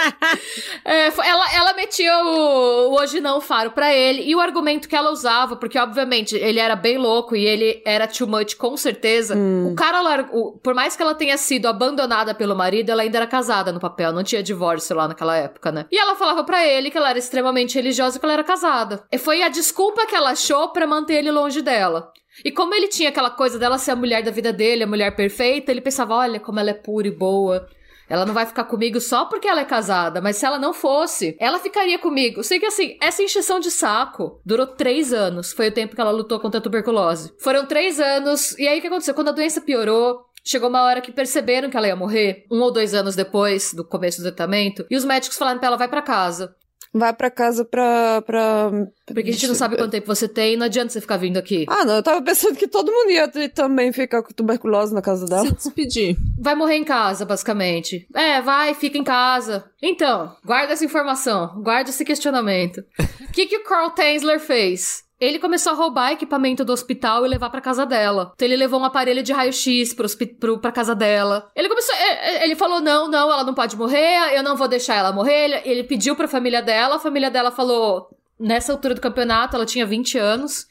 É, 0.86 1.12
foi- 1.12 1.26
ela, 1.28 1.54
ela 1.54 1.74
metia 1.74 2.18
o, 2.24 2.90
o 2.92 3.00
hoje 3.00 3.20
não, 3.20 3.42
Faro, 3.42 3.72
pra 3.72 3.94
ele. 3.94 4.24
E 4.24 4.36
o 4.36 4.40
argumento 4.40 4.88
que 4.88 4.96
ela 4.96 5.12
usava, 5.12 5.56
porque 5.56 5.78
obviamente 5.78 6.36
ele 6.36 6.60
era 6.60 6.76
bem 6.76 6.98
louco 6.98 7.36
e 7.36 7.46
ele 7.46 7.82
era 7.86 8.08
too 8.08 8.28
much, 8.28 8.56
com 8.56 8.76
certeza. 8.78 9.36
O 9.36 9.76
cara, 9.76 10.02
largou, 10.02 10.54
por 10.64 10.74
mais 10.74 10.96
que 10.96 11.02
ela 11.02 11.16
tenha 11.16 11.38
sido 11.38 11.68
abandonada 11.68 12.34
pelo 12.34 12.56
marido, 12.56 12.92
ela 12.92 13.02
ainda 13.02 13.18
era 13.18 13.28
casada 13.28 13.72
no 13.72 13.80
papel, 13.80 14.12
não 14.14 14.24
tinha 14.24 14.42
divórcio 14.48 14.96
lá 14.96 15.08
naquela 15.08 15.38
época, 15.38 15.72
né? 15.72 15.86
E 15.92 15.98
ela 15.98 16.16
falava 16.16 16.44
pra 16.44 16.66
ele 16.66 16.90
que 16.90 16.98
ela 16.98 17.12
era 17.12 17.20
extremamente 17.20 17.76
religiosa 17.76 18.18
e 18.18 18.20
que 18.20 18.26
ela 18.26 18.34
era 18.34 18.44
casada. 18.44 19.04
E 19.12 19.18
foi 19.18 19.44
a 19.44 19.50
desculpa 19.50 20.08
que 20.08 20.16
ela 20.16 20.32
achou 20.32 20.70
pra 20.70 20.88
manter 20.88 21.16
ele 21.16 21.32
longe 21.32 21.62
dela. 21.62 22.12
E 22.44 22.52
como 22.52 22.74
ele 22.74 22.88
tinha 22.88 23.10
aquela 23.10 23.30
coisa 23.30 23.60
dela 23.60 23.78
ser 23.78 23.92
a 23.92 23.96
mulher 23.96 24.24
da 24.24 24.32
vida 24.32 24.54
dele, 24.54 24.84
a 24.84 24.88
mulher 24.88 25.16
perfeita, 25.16 25.72
ele 25.72 25.82
pensava: 25.82 26.16
olha 26.16 26.40
como 26.40 26.60
ela 26.60 26.70
é 26.70 26.74
pura 26.74 27.08
e 27.08 27.12
boa. 27.12 27.68
Ela 28.10 28.26
não 28.26 28.34
vai 28.34 28.46
ficar 28.46 28.64
comigo 28.64 29.02
só 29.02 29.26
porque 29.26 29.48
ela 29.48 29.62
é 29.62 29.66
casada, 29.66 30.22
mas 30.22 30.38
se 30.38 30.46
ela 30.46 30.58
não 30.58 30.74
fosse, 30.74 31.36
ela 31.40 31.60
ficaria 31.60 32.00
comigo. 32.00 32.42
Sei 32.42 32.60
que 32.60 32.66
assim, 32.66 32.98
essa 33.02 33.22
encheção 33.22 33.60
de 33.60 33.70
saco 33.70 34.40
durou 34.46 34.66
três 34.66 35.12
anos. 35.12 35.52
Foi 35.52 35.68
o 35.68 35.74
tempo 35.74 35.94
que 35.94 36.00
ela 36.00 36.12
lutou 36.12 36.40
contra 36.40 36.60
a 36.60 36.64
tuberculose. 36.64 37.34
Foram 37.40 37.66
três 37.66 38.00
anos, 38.00 38.58
e 38.58 38.66
aí 38.66 38.78
o 38.80 38.82
que 38.82 38.88
aconteceu? 38.88 39.14
Quando 39.14 39.30
a 39.30 39.34
doença 39.34 39.60
piorou, 39.60 40.22
Chegou 40.48 40.70
uma 40.70 40.84
hora 40.84 41.02
que 41.02 41.12
perceberam 41.12 41.70
que 41.70 41.76
ela 41.76 41.88
ia 41.88 41.96
morrer, 41.96 42.46
um 42.50 42.62
ou 42.62 42.72
dois 42.72 42.94
anos 42.94 43.18
depois 43.18 43.74
do 43.74 43.84
começo 43.84 44.22
do 44.22 44.24
tratamento, 44.24 44.86
e 44.90 44.96
os 44.96 45.04
médicos 45.04 45.38
falaram 45.38 45.60
pra 45.60 45.68
ela: 45.68 45.78
vai 45.78 45.90
pra 45.90 46.02
casa. 46.02 46.56
vai 46.94 47.14
pra 47.14 47.30
casa 47.30 47.66
pra, 47.66 48.22
pra. 48.22 48.72
Porque 49.06 49.30
a 49.30 49.34
gente 49.34 49.46
não 49.48 49.56
sabe 49.56 49.76
quanto 49.76 49.92
tempo 49.92 50.08
você 50.08 50.26
tem, 50.26 50.56
não 50.56 50.66
adianta 50.66 50.94
você 50.94 51.02
ficar 51.02 51.18
vindo 51.18 51.36
aqui. 51.36 51.66
Ah, 51.68 51.84
não, 51.84 51.96
eu 51.98 52.04
tava 52.04 52.22
pensando 52.22 52.56
que 52.56 52.68
todo 52.68 52.92
mundo 52.92 53.12
ia 53.12 53.28
também 53.50 53.92
ficar 53.92 54.24
com 54.24 54.32
tuberculose 54.34 54.94
na 54.94 55.02
casa 55.02 55.26
dela. 55.26 55.46
Se 55.46 55.54
despedir. 55.54 56.16
Vai 56.40 56.56
morrer 56.56 56.76
em 56.76 56.86
casa, 56.86 57.26
basicamente. 57.26 58.08
É, 58.16 58.42
vai, 58.42 58.74
fica 58.74 58.98
em 58.98 59.04
casa. 59.04 59.70
Então, 59.84 60.34
guarda 60.46 60.72
essa 60.72 60.86
informação, 60.86 61.62
guarda 61.62 61.90
esse 61.90 62.06
questionamento. 62.06 62.82
O 63.28 63.32
que, 63.34 63.46
que 63.48 63.58
o 63.58 63.64
Carl 63.66 63.90
Tansler 63.92 64.40
fez? 64.40 65.04
Ele 65.20 65.40
começou 65.40 65.74
a 65.74 65.76
roubar 65.76 66.12
equipamento 66.12 66.64
do 66.64 66.72
hospital 66.74 67.26
e 67.26 67.30
levar 67.30 67.50
pra 67.50 67.62
casa 67.62 67.86
dela. 67.86 68.32
Então 68.36 68.48
ele 68.48 68.56
levou 68.56 68.80
um 68.80 68.86
aparelho 68.86 69.24
de 69.24 69.34
raio-x 69.34 69.96
pro, 70.40 70.60
pra 70.60 70.72
casa 70.72 70.94
dela. 70.94 71.50
Ele 71.56 71.68
começou. 71.68 71.96
é, 71.96 72.36
é, 72.36 72.44
Ele 72.44 72.56
falou: 72.56 72.80
não, 72.80 73.10
não, 73.10 73.32
ela 73.32 73.44
não 73.44 73.54
pode 73.54 73.76
morrer, 73.76 74.36
eu 74.36 74.44
não 74.44 74.56
vou 74.56 74.68
deixar 74.68 74.96
ela 74.96 75.12
morrer. 75.12 75.46
Ele, 75.46 75.62
ele 75.66 75.84
pediu 75.84 76.16
pra 76.16 76.28
família 76.28 76.62
dela, 76.62 76.96
a 76.96 77.00
família 77.00 77.32
dela 77.32 77.52
falou. 77.52 78.10
Nessa 78.40 78.72
altura 78.72 78.94
do 78.94 79.02
campeonato, 79.02 79.56
ela 79.56 79.66
tinha 79.66 79.84
20 79.84 80.20
anos. 80.20 80.68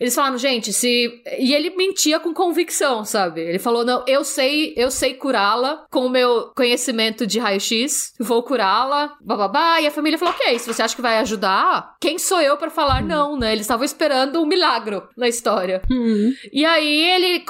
Eles 0.00 0.14
falaram, 0.14 0.38
gente, 0.38 0.72
se. 0.72 1.22
E 1.38 1.54
ele 1.54 1.70
mentia 1.70 2.18
com 2.20 2.32
convicção, 2.34 3.04
sabe? 3.04 3.40
Ele 3.40 3.58
falou, 3.58 3.84
não, 3.84 4.04
eu 4.06 4.24
sei, 4.24 4.74
eu 4.76 4.90
sei 4.90 5.14
curá-la 5.14 5.84
com 5.90 6.06
o 6.06 6.10
meu 6.10 6.52
conhecimento 6.56 7.26
de 7.26 7.38
raio-x, 7.38 8.12
vou 8.18 8.42
curá-la, 8.42 9.14
bababá. 9.20 9.80
E 9.80 9.86
a 9.86 9.90
família 9.90 10.18
falou, 10.18 10.34
ok, 10.34 10.58
se 10.58 10.72
você 10.72 10.82
acha 10.82 10.96
que 10.96 11.02
vai 11.02 11.18
ajudar, 11.18 11.94
quem 12.00 12.18
sou 12.18 12.40
eu 12.40 12.56
pra 12.56 12.70
falar 12.70 13.02
não, 13.02 13.36
né? 13.38 13.52
Eles 13.52 13.62
estavam 13.62 13.84
esperando 13.84 14.40
um 14.42 14.46
milagro 14.46 15.06
na 15.16 15.28
história. 15.28 15.82
E 16.52 16.64
aí 16.64 17.02
ele. 17.10 17.44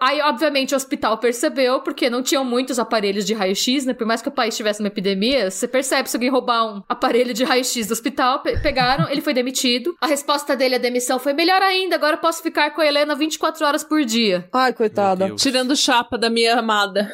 Aí, 0.00 0.20
obviamente, 0.22 0.74
o 0.74 0.76
hospital 0.76 1.18
percebeu, 1.18 1.80
porque 1.80 2.10
não 2.10 2.22
tinham 2.22 2.44
muitos 2.44 2.78
aparelhos 2.78 3.24
de 3.24 3.34
raio-x, 3.34 3.84
né? 3.84 3.94
Por 3.94 4.06
mais 4.06 4.20
que 4.22 4.28
o 4.28 4.32
país 4.32 4.56
tivesse 4.56 4.80
uma 4.80 4.88
epidemia, 4.88 5.50
você 5.50 5.68
percebe 5.68 6.08
se 6.08 6.16
alguém 6.16 6.30
roubar 6.30 6.64
um 6.66 6.82
aparelho 6.88 7.32
de 7.34 7.44
raio-x 7.44 7.86
do 7.86 7.92
hospital. 7.92 8.40
pe- 8.42 8.58
pegaram, 8.60 9.08
ele 9.10 9.20
foi 9.20 9.32
demitido. 9.34 9.94
A 10.00 10.06
resposta 10.06 10.56
dele 10.56 10.74
à 10.76 10.78
demissão 10.78 11.18
foi 11.18 11.32
melhor 11.32 11.60
ainda, 11.62 11.83
agora 11.92 12.14
eu 12.16 12.20
posso 12.20 12.42
ficar 12.42 12.70
com 12.70 12.80
a 12.80 12.86
Helena 12.86 13.14
24 13.14 13.66
horas 13.66 13.84
por 13.84 14.04
dia. 14.04 14.48
Ai, 14.52 14.72
coitada. 14.72 15.34
Tirando 15.36 15.76
chapa 15.76 16.16
da 16.16 16.30
minha 16.30 16.54
amada. 16.58 17.12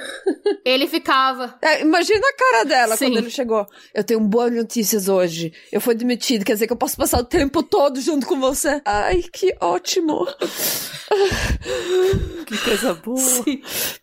Ele 0.64 0.86
ficava. 0.86 1.58
É, 1.62 1.80
imagina 1.80 2.20
a 2.26 2.32
cara 2.36 2.64
dela 2.64 2.96
Sim. 2.96 3.06
quando 3.06 3.18
ele 3.18 3.30
chegou. 3.30 3.66
Eu 3.94 4.04
tenho 4.04 4.20
boas 4.20 4.52
notícias 4.54 5.08
hoje. 5.08 5.52
Eu 5.72 5.80
fui 5.80 5.94
demitido, 5.94 6.44
quer 6.44 6.52
dizer 6.52 6.66
que 6.66 6.72
eu 6.72 6.76
posso 6.76 6.96
passar 6.96 7.18
o 7.18 7.24
tempo 7.24 7.62
todo 7.62 8.00
junto 8.00 8.26
com 8.26 8.38
você. 8.38 8.80
Ai, 8.84 9.22
que 9.32 9.54
ótimo. 9.60 10.26
Que 12.46 12.58
coisa 12.58 12.94
boa. 12.94 13.20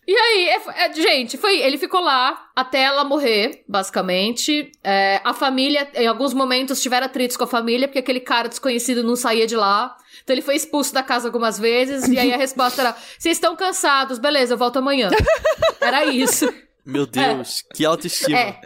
E 0.06 0.14
aí, 0.16 0.48
é- 0.48 0.84
é- 0.86 0.92
gente, 0.94 1.36
foi. 1.36 1.58
Ele 1.58 1.78
ficou 1.78 2.00
lá 2.00 2.47
até 2.58 2.82
ela 2.82 3.04
morrer, 3.04 3.62
basicamente. 3.68 4.72
É, 4.82 5.20
a 5.22 5.32
família, 5.32 5.88
em 5.94 6.08
alguns 6.08 6.34
momentos, 6.34 6.82
tiveram 6.82 7.06
atritos 7.06 7.36
com 7.36 7.44
a 7.44 7.46
família, 7.46 7.86
porque 7.86 8.00
aquele 8.00 8.18
cara 8.18 8.48
desconhecido 8.48 9.04
não 9.04 9.14
saía 9.14 9.46
de 9.46 9.54
lá. 9.54 9.96
Então 10.24 10.34
ele 10.34 10.42
foi 10.42 10.56
expulso 10.56 10.92
da 10.92 11.00
casa 11.00 11.28
algumas 11.28 11.56
vezes. 11.56 12.08
E 12.08 12.18
aí 12.18 12.34
a 12.34 12.36
resposta 12.36 12.82
era: 12.82 12.96
vocês 13.16 13.36
estão 13.36 13.54
cansados, 13.54 14.18
beleza, 14.18 14.54
eu 14.54 14.58
volto 14.58 14.80
amanhã. 14.80 15.08
Era 15.80 16.06
isso. 16.06 16.52
Meu 16.84 17.06
Deus, 17.06 17.62
que 17.72 17.84
autoestima. 17.84 18.36
É. 18.36 18.60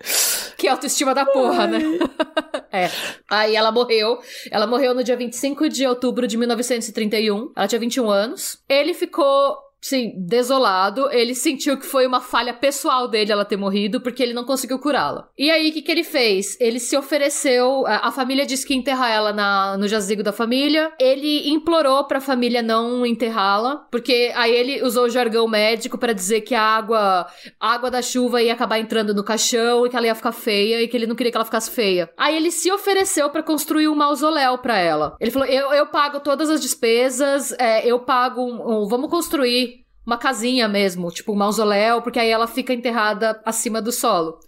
Que 0.57 0.69
autoestima 0.69 1.13
da 1.15 1.27
porra, 1.27 1.67
né? 1.67 1.81
é. 2.73 2.89
Aí 3.29 3.55
ela 3.55 3.71
morreu. 3.71 4.21
Ela 4.51 4.67
morreu 4.67 4.95
no 4.95 5.05
dia 5.05 5.19
25 5.19 5.69
de 5.69 5.87
outubro 5.87 6.27
de 6.27 6.39
1931. 6.39 7.53
Ela 7.55 7.69
tinha 7.69 7.79
21 7.79 8.11
anos. 8.11 8.57
Ele 8.67 8.95
ficou. 8.95 9.59
Sim, 9.85 10.13
desolado. 10.17 11.11
Ele 11.11 11.35
sentiu 11.35 11.77
que 11.77 11.85
foi 11.85 12.07
uma 12.07 12.21
falha 12.21 12.55
pessoal 12.55 13.09
dele 13.09 13.33
ela 13.33 13.45
ter 13.45 13.57
morrido, 13.57 14.01
porque 14.01 14.23
ele 14.23 14.33
não 14.33 14.45
conseguiu 14.45 14.79
curá-la. 14.79 15.29
E 15.37 15.51
aí, 15.51 15.71
o 15.71 15.73
que, 15.73 15.83
que 15.83 15.91
ele 15.91 16.05
fez? 16.05 16.57
Ele 16.61 16.79
se 16.79 16.97
ofereceu. 16.97 17.85
A, 17.87 18.09
a 18.09 18.13
família 18.13 18.47
disse 18.47 18.65
que 18.65 18.73
ia 18.75 18.79
enterrar 18.79 19.11
ela 19.11 19.33
na, 19.33 19.77
no 19.77 19.89
jazigo 19.89 20.23
da 20.23 20.33
família. 20.33 20.93
Ele 21.01 21.51
implorou 21.51 22.05
pra 22.05 22.21
família 22.21 22.63
não 22.63 23.05
enterrá-la, 23.05 23.79
porque 23.91 24.31
aí 24.37 24.55
ele 24.55 24.85
usou 24.85 25.07
o 25.07 25.11
jargão 25.11 25.49
médico 25.49 25.99
pra 25.99 26.13
dizer 26.13 26.43
que 26.43 26.55
a 26.55 26.63
água 26.63 27.27
a 27.59 27.73
água 27.73 27.91
da 27.91 28.01
chuva 28.01 28.41
ia 28.41 28.53
acabar 28.53 28.79
entrando 28.79 29.13
no 29.13 29.25
caixão 29.25 29.85
e 29.85 29.91
que 29.91 29.97
ela 29.97 30.07
ia 30.07 30.15
ficar 30.15 30.33
feia 30.33 30.81
e 30.81 30.87
que 30.87 30.97
ele 30.97 31.07
não 31.09 31.17
queria 31.17 31.33
que 31.33 31.37
ela 31.37 31.45
ficasse 31.45 31.71
feia. 31.71 32.09
Aí 32.17 32.37
ele 32.37 32.53
se 32.53 32.71
ofereceu 32.71 33.29
pra 33.31 33.43
construir 33.43 33.89
um 33.89 33.95
mausoléu 33.97 34.59
pra 34.59 34.79
ela. 34.79 35.17
Ele 35.21 35.31
falou: 35.33 35.49
eu, 35.49 35.73
eu 35.73 35.87
pago 35.87 36.21
todas 36.21 36.49
as 36.49 36.61
despesas, 36.61 37.51
é, 37.59 37.85
eu 37.85 37.99
pago. 37.99 38.41
Um, 38.43 38.85
um- 38.85 38.89
vamos 38.89 39.11
construir 39.11 39.72
uma 40.07 40.19
casinha 40.19 40.69
mesmo, 40.69 41.11
tipo 41.11 41.33
um 41.33 41.37
mausoléu, 41.37 42.03
porque 42.03 42.19
aí 42.19 42.29
ela 42.31 42.47
fica 42.47 42.73
enterrada 42.73 43.41
acima 43.45 43.81
do 43.81 43.93
solo. 43.93 44.39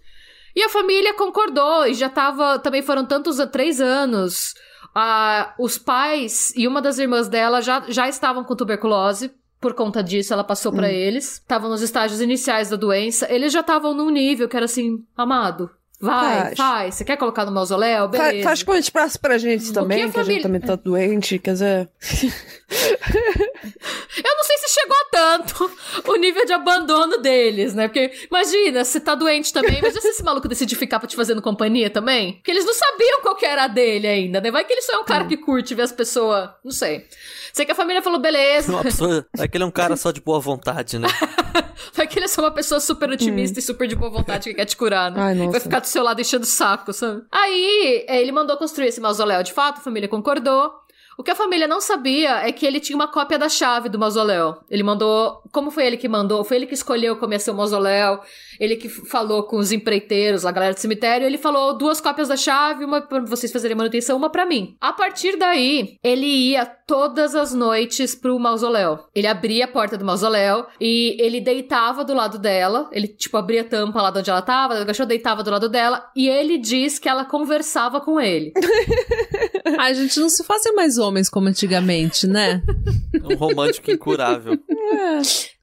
E 0.55 0.63
a 0.63 0.69
família 0.69 1.13
concordou 1.13 1.85
e 1.85 1.93
já 1.93 2.07
tava. 2.09 2.57
Também 2.59 2.81
foram 2.81 3.05
tantos 3.05 3.37
três 3.51 3.81
anos. 3.81 4.53
Ah, 4.93 5.53
os 5.59 5.77
pais 5.77 6.53
e 6.55 6.65
uma 6.67 6.81
das 6.81 6.97
irmãs 6.97 7.27
dela 7.27 7.61
já, 7.61 7.83
já 7.89 8.07
estavam 8.07 8.43
com 8.43 8.55
tuberculose. 8.55 9.31
Por 9.59 9.73
conta 9.73 10.03
disso, 10.03 10.31
ela 10.31 10.43
passou 10.43 10.71
pra 10.71 10.89
eles. 10.91 11.33
Estavam 11.33 11.69
nos 11.69 11.81
estágios 11.81 12.21
iniciais 12.21 12.69
da 12.69 12.75
doença. 12.75 13.25
Eles 13.33 13.51
já 13.51 13.61
estavam 13.61 13.93
num 13.93 14.09
nível 14.09 14.47
que 14.47 14.55
era 14.55 14.65
assim, 14.65 15.03
amado. 15.17 15.69
Vai, 15.99 16.39
Faz. 16.41 16.57
faz. 16.57 16.95
Você 16.95 17.05
quer 17.05 17.17
colocar 17.17 17.45
no 17.45 17.51
mausoléu? 17.51 18.07
Beleza. 18.07 18.43
faz 18.43 18.61
com 18.63 18.73
a 18.73 18.75
gente 18.75 18.91
praça 18.91 19.17
pra 19.17 19.37
gente 19.37 19.73
também, 19.73 20.03
a 20.03 20.03
que, 20.03 20.09
a 20.09 20.13
família- 20.13 20.33
gente 20.35 20.43
também 20.43 20.61
tá 20.61 20.75
doente, 20.81 21.39
quer 21.39 21.53
dizer. 21.53 21.89
Eu 23.65 24.35
não 24.35 24.43
sei 24.43 24.57
se 24.57 24.69
chegou 24.79 24.95
a 24.95 25.05
tanto 25.11 25.71
o 26.07 26.15
nível 26.15 26.45
de 26.45 26.53
abandono 26.53 27.17
deles, 27.17 27.73
né? 27.73 27.87
Porque, 27.87 28.11
imagina, 28.29 28.83
você 28.83 28.99
tá 28.99 29.15
doente 29.15 29.51
também, 29.51 29.79
imagina 29.79 30.01
se 30.01 30.07
esse 30.07 30.23
maluco 30.23 30.47
decide 30.47 30.75
ficar 30.75 30.99
pra 30.99 31.07
te 31.07 31.15
fazendo 31.15 31.41
companhia 31.41 31.89
também. 31.89 32.33
Porque 32.33 32.51
eles 32.51 32.65
não 32.65 32.73
sabiam 32.73 33.21
qual 33.21 33.35
que 33.35 33.45
era 33.45 33.65
a 33.65 33.67
dele 33.67 34.07
ainda, 34.07 34.39
né? 34.41 34.51
Vai 34.51 34.63
que 34.63 34.73
ele 34.73 34.81
só 34.81 34.93
é 34.93 34.97
um 34.97 35.05
cara 35.05 35.25
que 35.25 35.37
curte 35.37 35.75
ver 35.75 35.83
as 35.83 35.91
pessoas. 35.91 36.49
Não 36.63 36.71
sei. 36.71 37.05
Sei 37.53 37.65
que 37.65 37.71
a 37.71 37.75
família 37.75 38.01
falou, 38.01 38.19
beleza. 38.19 38.71
Uma 38.71 38.83
pessoa. 38.83 39.25
É 39.37 39.47
que 39.47 39.57
ele 39.57 39.63
é 39.63 39.67
um 39.67 39.71
cara 39.71 39.95
só 39.95 40.11
de 40.11 40.21
boa 40.21 40.39
vontade, 40.39 40.99
né? 40.99 41.07
Vai 41.93 42.07
que 42.07 42.17
ele 42.19 42.25
é 42.25 42.27
só 42.27 42.41
uma 42.41 42.51
pessoa 42.51 42.79
super 42.79 43.09
otimista 43.09 43.59
e 43.59 43.61
super 43.61 43.87
de 43.87 43.95
boa 43.95 44.11
vontade 44.11 44.49
que 44.49 44.55
quer 44.55 44.65
te 44.65 44.75
curar, 44.75 45.11
né? 45.11 45.21
Ai. 45.21 45.47
Vai 45.47 45.59
ficar 45.59 45.79
do 45.79 45.87
seu 45.87 46.03
lado 46.03 46.19
enchendo 46.19 46.43
o 46.43 46.47
saco, 46.47 46.91
sabe? 46.91 47.23
Aí, 47.31 48.05
é, 48.07 48.21
ele 48.21 48.31
mandou 48.31 48.57
construir 48.57 48.87
esse 48.87 48.99
mausoléu 48.99 49.41
de 49.43 49.53
fato, 49.53 49.79
a 49.79 49.81
família 49.81 50.09
concordou. 50.09 50.73
O 51.17 51.23
que 51.23 51.31
a 51.31 51.35
família 51.35 51.67
não 51.67 51.79
sabia 51.79 52.45
é 52.45 52.51
que 52.51 52.65
ele 52.65 52.79
tinha 52.79 52.95
uma 52.95 53.07
cópia 53.07 53.39
da 53.39 53.47
chave 53.47 53.87
do 53.87 53.97
mausoléu. 53.97 54.57
Ele 54.69 54.83
mandou. 54.83 55.41
Como 55.51 55.71
foi 55.71 55.85
ele 55.85 55.97
que 55.97 56.09
mandou? 56.09 56.43
Foi 56.43 56.57
ele 56.57 56.65
que 56.65 56.73
escolheu 56.73 57.15
como 57.15 57.33
ia 57.33 57.39
ser 57.39 57.51
o 57.51 57.55
mausoléu. 57.55 58.19
Ele 58.59 58.75
que 58.75 58.89
falou 58.89 59.43
com 59.43 59.57
os 59.57 59.71
empreiteiros, 59.71 60.45
a 60.45 60.51
galera 60.51 60.73
do 60.73 60.79
cemitério. 60.79 61.25
Ele 61.25 61.37
falou 61.37 61.77
duas 61.77 62.01
cópias 62.01 62.27
da 62.27 62.35
chave, 62.35 62.83
uma 62.83 63.01
pra 63.01 63.21
vocês 63.21 63.51
fazerem 63.51 63.77
manutenção, 63.77 64.17
uma 64.17 64.29
para 64.29 64.45
mim. 64.45 64.75
A 64.81 64.91
partir 64.91 65.37
daí, 65.37 65.97
ele 66.03 66.25
ia 66.25 66.65
todas 66.65 67.33
as 67.33 67.53
noites 67.53 68.13
pro 68.13 68.37
mausoléu. 68.37 68.99
Ele 69.15 69.27
abria 69.27 69.65
a 69.65 69.69
porta 69.69 69.97
do 69.97 70.05
mausoléu 70.05 70.65
e 70.79 71.15
ele 71.19 71.39
deitava 71.39 72.03
do 72.03 72.13
lado 72.13 72.37
dela. 72.37 72.89
Ele, 72.91 73.07
tipo, 73.07 73.37
abria 73.37 73.61
a 73.61 73.65
tampa 73.65 74.01
lá 74.01 74.11
de 74.11 74.19
onde 74.19 74.29
ela 74.29 74.41
tava, 74.41 74.75
agachou, 74.75 75.05
deitava 75.05 75.43
do 75.43 75.51
lado 75.51 75.69
dela. 75.69 76.09
E 76.15 76.27
ele 76.27 76.57
diz 76.57 76.99
que 76.99 77.07
ela 77.07 77.23
conversava 77.23 78.01
com 78.01 78.19
ele. 78.19 78.51
A 79.79 79.93
gente 79.93 80.19
não 80.19 80.29
se 80.29 80.43
fazem 80.43 80.73
mais 80.75 80.97
homens 80.97 81.29
como 81.29 81.47
antigamente, 81.47 82.27
né? 82.27 82.61
Um 83.23 83.35
romântico 83.35 83.89
incurável. 83.91 84.57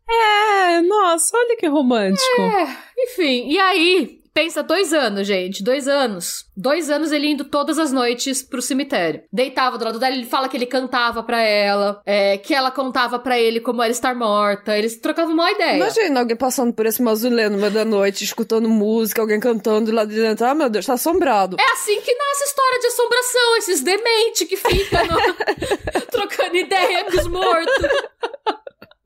É, 0.09 0.81
nossa, 0.83 1.37
olha 1.37 1.57
que 1.57 1.67
romântico. 1.67 2.41
É, 2.41 2.77
enfim, 2.99 3.49
e 3.49 3.59
aí, 3.59 4.22
pensa, 4.35 4.63
dois 4.63 4.93
anos, 4.93 5.27
gente, 5.27 5.63
dois 5.63 5.87
anos. 5.89 6.47
Dois 6.57 6.91
anos 6.91 7.13
ele 7.13 7.29
indo 7.29 7.45
todas 7.45 7.79
as 7.79 7.93
noites 7.93 8.43
pro 8.43 8.61
cemitério. 8.63 9.23
Deitava 9.33 9.79
do 9.79 9.85
lado 9.85 9.99
dela, 9.99 10.15
ele 10.15 10.27
fala 10.27 10.49
que 10.49 10.57
ele 10.57 10.67
cantava 10.67 11.23
pra 11.23 11.41
ela, 11.41 12.01
é, 12.05 12.37
que 12.39 12.55
ela 12.55 12.71
contava 12.71 13.19
pra 13.19 13.39
ele 13.39 13.61
como 13.61 13.83
era 13.83 13.91
estar 13.93 14.15
morta. 14.15 14.77
Eles 14.77 14.97
trocavam 14.99 15.33
uma 15.35 15.51
ideia. 15.51 15.77
Imagina 15.77 16.21
alguém 16.21 16.37
passando 16.37 16.73
por 16.73 16.87
esse 16.87 17.03
mausoléu 17.03 17.51
no 17.51 17.59
meio 17.59 17.71
da 17.73 17.85
noite, 17.85 18.25
escutando 18.25 18.69
música, 18.69 19.21
alguém 19.21 19.41
cantando 19.41 19.91
lá 19.93 20.05
de 20.05 20.15
dentro. 20.15 20.45
Ah, 20.47 20.55
meu 20.55 20.69
Deus, 20.69 20.87
tá 20.87 20.95
assombrado. 20.95 21.57
É 21.59 21.73
assim 21.73 22.01
que 22.01 22.15
nasce 22.15 22.43
a 22.43 22.47
história 22.47 22.79
de 22.81 22.87
assombração, 22.87 23.57
esses 23.59 23.81
dementes 23.83 24.49
que 24.49 24.57
ficam 24.57 25.07
no- 25.07 26.03
trocando 26.11 26.57
ideia 26.57 27.05
com 27.05 27.17
os 27.19 27.27
mortos. 27.27 27.89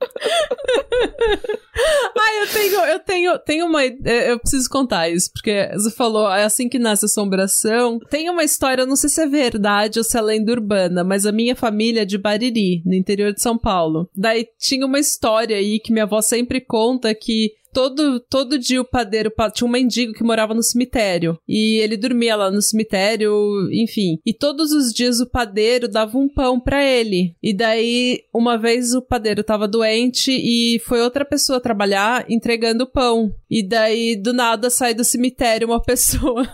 Ai, 2.18 2.42
eu 2.42 2.46
tenho, 2.52 2.80
eu 2.84 2.98
tenho, 2.98 3.38
tenho 3.38 3.66
uma. 3.66 3.84
é, 3.84 4.32
Eu 4.32 4.38
preciso 4.38 4.68
contar 4.68 5.08
isso, 5.08 5.30
porque 5.32 5.70
você 5.74 5.90
falou, 5.90 6.30
é 6.32 6.44
assim 6.44 6.68
que 6.68 6.78
nasce 6.78 7.04
assombração. 7.04 7.98
Tem 8.10 8.28
uma 8.30 8.44
história, 8.44 8.86
não 8.86 8.96
sei 8.96 9.10
se 9.10 9.20
é 9.20 9.26
verdade 9.26 9.98
ou 9.98 10.04
se 10.04 10.16
é 10.16 10.20
lenda 10.20 10.52
urbana, 10.52 11.04
mas 11.04 11.26
a 11.26 11.32
minha 11.32 11.54
família 11.54 12.02
é 12.02 12.04
de 12.04 12.18
Bariri, 12.18 12.82
no 12.84 12.94
interior 12.94 13.32
de 13.32 13.42
São 13.42 13.58
Paulo. 13.58 14.08
Daí 14.14 14.46
tinha 14.58 14.86
uma 14.86 14.98
história 14.98 15.56
aí 15.56 15.78
que 15.78 15.92
minha 15.92 16.04
avó 16.04 16.20
sempre 16.20 16.60
conta 16.60 17.14
que. 17.14 17.52
Todo, 17.76 18.18
todo 18.20 18.58
dia 18.58 18.80
o 18.80 18.86
padeiro 18.86 19.30
pa- 19.30 19.50
tinha 19.50 19.68
um 19.68 19.70
mendigo 19.70 20.14
que 20.14 20.24
morava 20.24 20.54
no 20.54 20.62
cemitério. 20.62 21.38
E 21.46 21.76
ele 21.82 21.94
dormia 21.98 22.34
lá 22.34 22.50
no 22.50 22.62
cemitério, 22.62 23.68
enfim. 23.70 24.18
E 24.24 24.32
todos 24.32 24.72
os 24.72 24.94
dias 24.94 25.20
o 25.20 25.26
padeiro 25.26 25.86
dava 25.86 26.16
um 26.16 26.26
pão 26.26 26.58
pra 26.58 26.82
ele. 26.82 27.36
E 27.42 27.52
daí, 27.54 28.22
uma 28.32 28.56
vez 28.56 28.94
o 28.94 29.02
padeiro 29.02 29.44
tava 29.44 29.68
doente 29.68 30.30
e 30.32 30.78
foi 30.86 31.02
outra 31.02 31.22
pessoa 31.22 31.60
trabalhar 31.60 32.24
entregando 32.30 32.84
o 32.84 32.90
pão. 32.90 33.30
E 33.50 33.62
daí, 33.62 34.16
do 34.16 34.32
nada, 34.32 34.70
sai 34.70 34.94
do 34.94 35.04
cemitério 35.04 35.68
uma 35.68 35.82
pessoa 35.84 36.48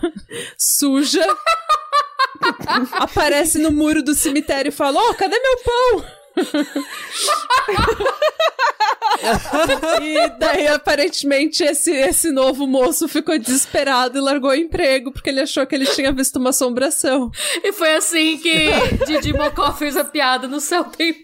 suja. 0.57 1.25
aparece 2.99 3.59
no 3.59 3.71
muro 3.71 4.03
do 4.03 4.13
cemitério 4.13 4.67
e 4.69 4.73
fala: 4.73 4.99
Ô, 4.99 5.13
cadê 5.13 5.39
meu 5.39 5.57
pão? 5.63 6.22
e 10.01 10.29
daí, 10.39 10.67
aparentemente, 10.67 11.63
esse, 11.63 11.91
esse 11.91 12.31
novo 12.31 12.67
moço 12.67 13.07
ficou 13.07 13.37
desesperado 13.37 14.17
e 14.17 14.21
largou 14.21 14.49
o 14.49 14.55
emprego 14.55 15.11
porque 15.11 15.29
ele 15.29 15.41
achou 15.41 15.65
que 15.65 15.75
ele 15.75 15.85
tinha 15.85 16.11
visto 16.11 16.37
uma 16.37 16.49
assombração. 16.49 17.31
E 17.63 17.71
foi 17.71 17.95
assim 17.95 18.37
que 18.37 18.69
Didi 19.05 19.33
Mocó 19.33 19.71
fez 19.73 19.95
a 19.95 20.03
piada 20.03 20.47
no 20.47 20.59
céu 20.59 20.83
tempo. 20.85 21.19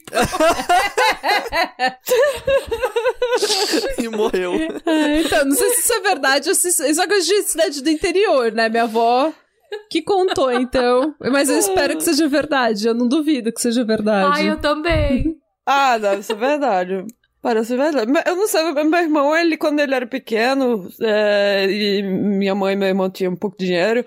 e 3.97 4.07
morreu. 4.10 4.53
É, 4.86 5.22
então, 5.22 5.45
não 5.45 5.55
sei 5.55 5.70
se 5.72 5.82
isso 5.82 5.93
é 5.93 5.99
verdade 6.01 6.49
isso 6.49 6.68
isso 6.68 7.01
é 7.01 7.07
coisa 7.07 7.26
de 7.26 7.43
cidade 7.43 7.82
do 7.82 7.89
interior, 7.89 8.51
né? 8.51 8.70
Minha 8.70 8.84
avó 8.84 9.34
que 9.89 10.01
contou, 10.01 10.51
então. 10.51 11.15
Mas 11.20 11.49
eu 11.49 11.57
espero 11.57 11.95
que 11.95 12.03
seja 12.03 12.28
verdade. 12.28 12.88
Eu 12.88 12.93
não 12.93 13.07
duvido 13.07 13.51
que 13.51 13.61
seja 13.61 13.84
verdade. 13.84 14.41
Ai, 14.41 14.49
eu 14.49 14.57
também. 14.57 15.38
Ah, 15.72 15.99
deve 15.99 16.24
ser 16.24 16.36
verdade. 16.36 17.05
Parece 17.41 17.78
verdade. 17.78 18.11
Mas 18.11 18.24
Eu 18.26 18.36
não 18.36 18.47
sei, 18.47 18.74
meu 18.74 18.99
irmão, 18.99 19.38
ele, 19.38 19.55
quando 19.55 19.80
ele 19.80 19.93
era 19.93 20.07
pequeno, 20.07 20.89
é, 20.99 21.67
e 21.70 22.01
minha 22.01 22.55
mãe 22.55 22.74
e 22.74 22.76
meu 22.76 22.88
irmão 22.88 23.07
tinham 23.07 23.34
um 23.34 23.36
pouco 23.36 23.55
de 23.57 23.67
dinheiro, 23.67 24.03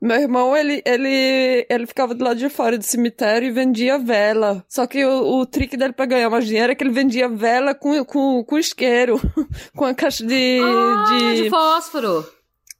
meu 0.00 0.16
irmão, 0.16 0.56
ele, 0.56 0.82
ele, 0.84 1.66
ele 1.68 1.86
ficava 1.86 2.12
do 2.12 2.24
lado 2.24 2.38
de 2.38 2.48
fora 2.48 2.76
do 2.76 2.82
cemitério 2.82 3.46
e 3.46 3.52
vendia 3.52 3.98
vela. 3.98 4.64
Só 4.68 4.84
que 4.84 5.04
o, 5.04 5.40
o 5.40 5.46
trick 5.46 5.76
dele 5.76 5.92
pra 5.92 6.06
ganhar 6.06 6.28
mais 6.28 6.44
dinheiro 6.44 6.72
é 6.72 6.74
que 6.74 6.82
ele 6.82 6.90
vendia 6.90 7.28
vela 7.28 7.72
com, 7.72 8.04
com, 8.04 8.42
com 8.42 8.58
isqueiro, 8.58 9.20
com 9.76 9.84
a 9.84 9.94
caixa 9.94 10.26
de... 10.26 10.60
Ah, 10.60 11.34
de 11.36 11.50
fósforo. 11.50 12.26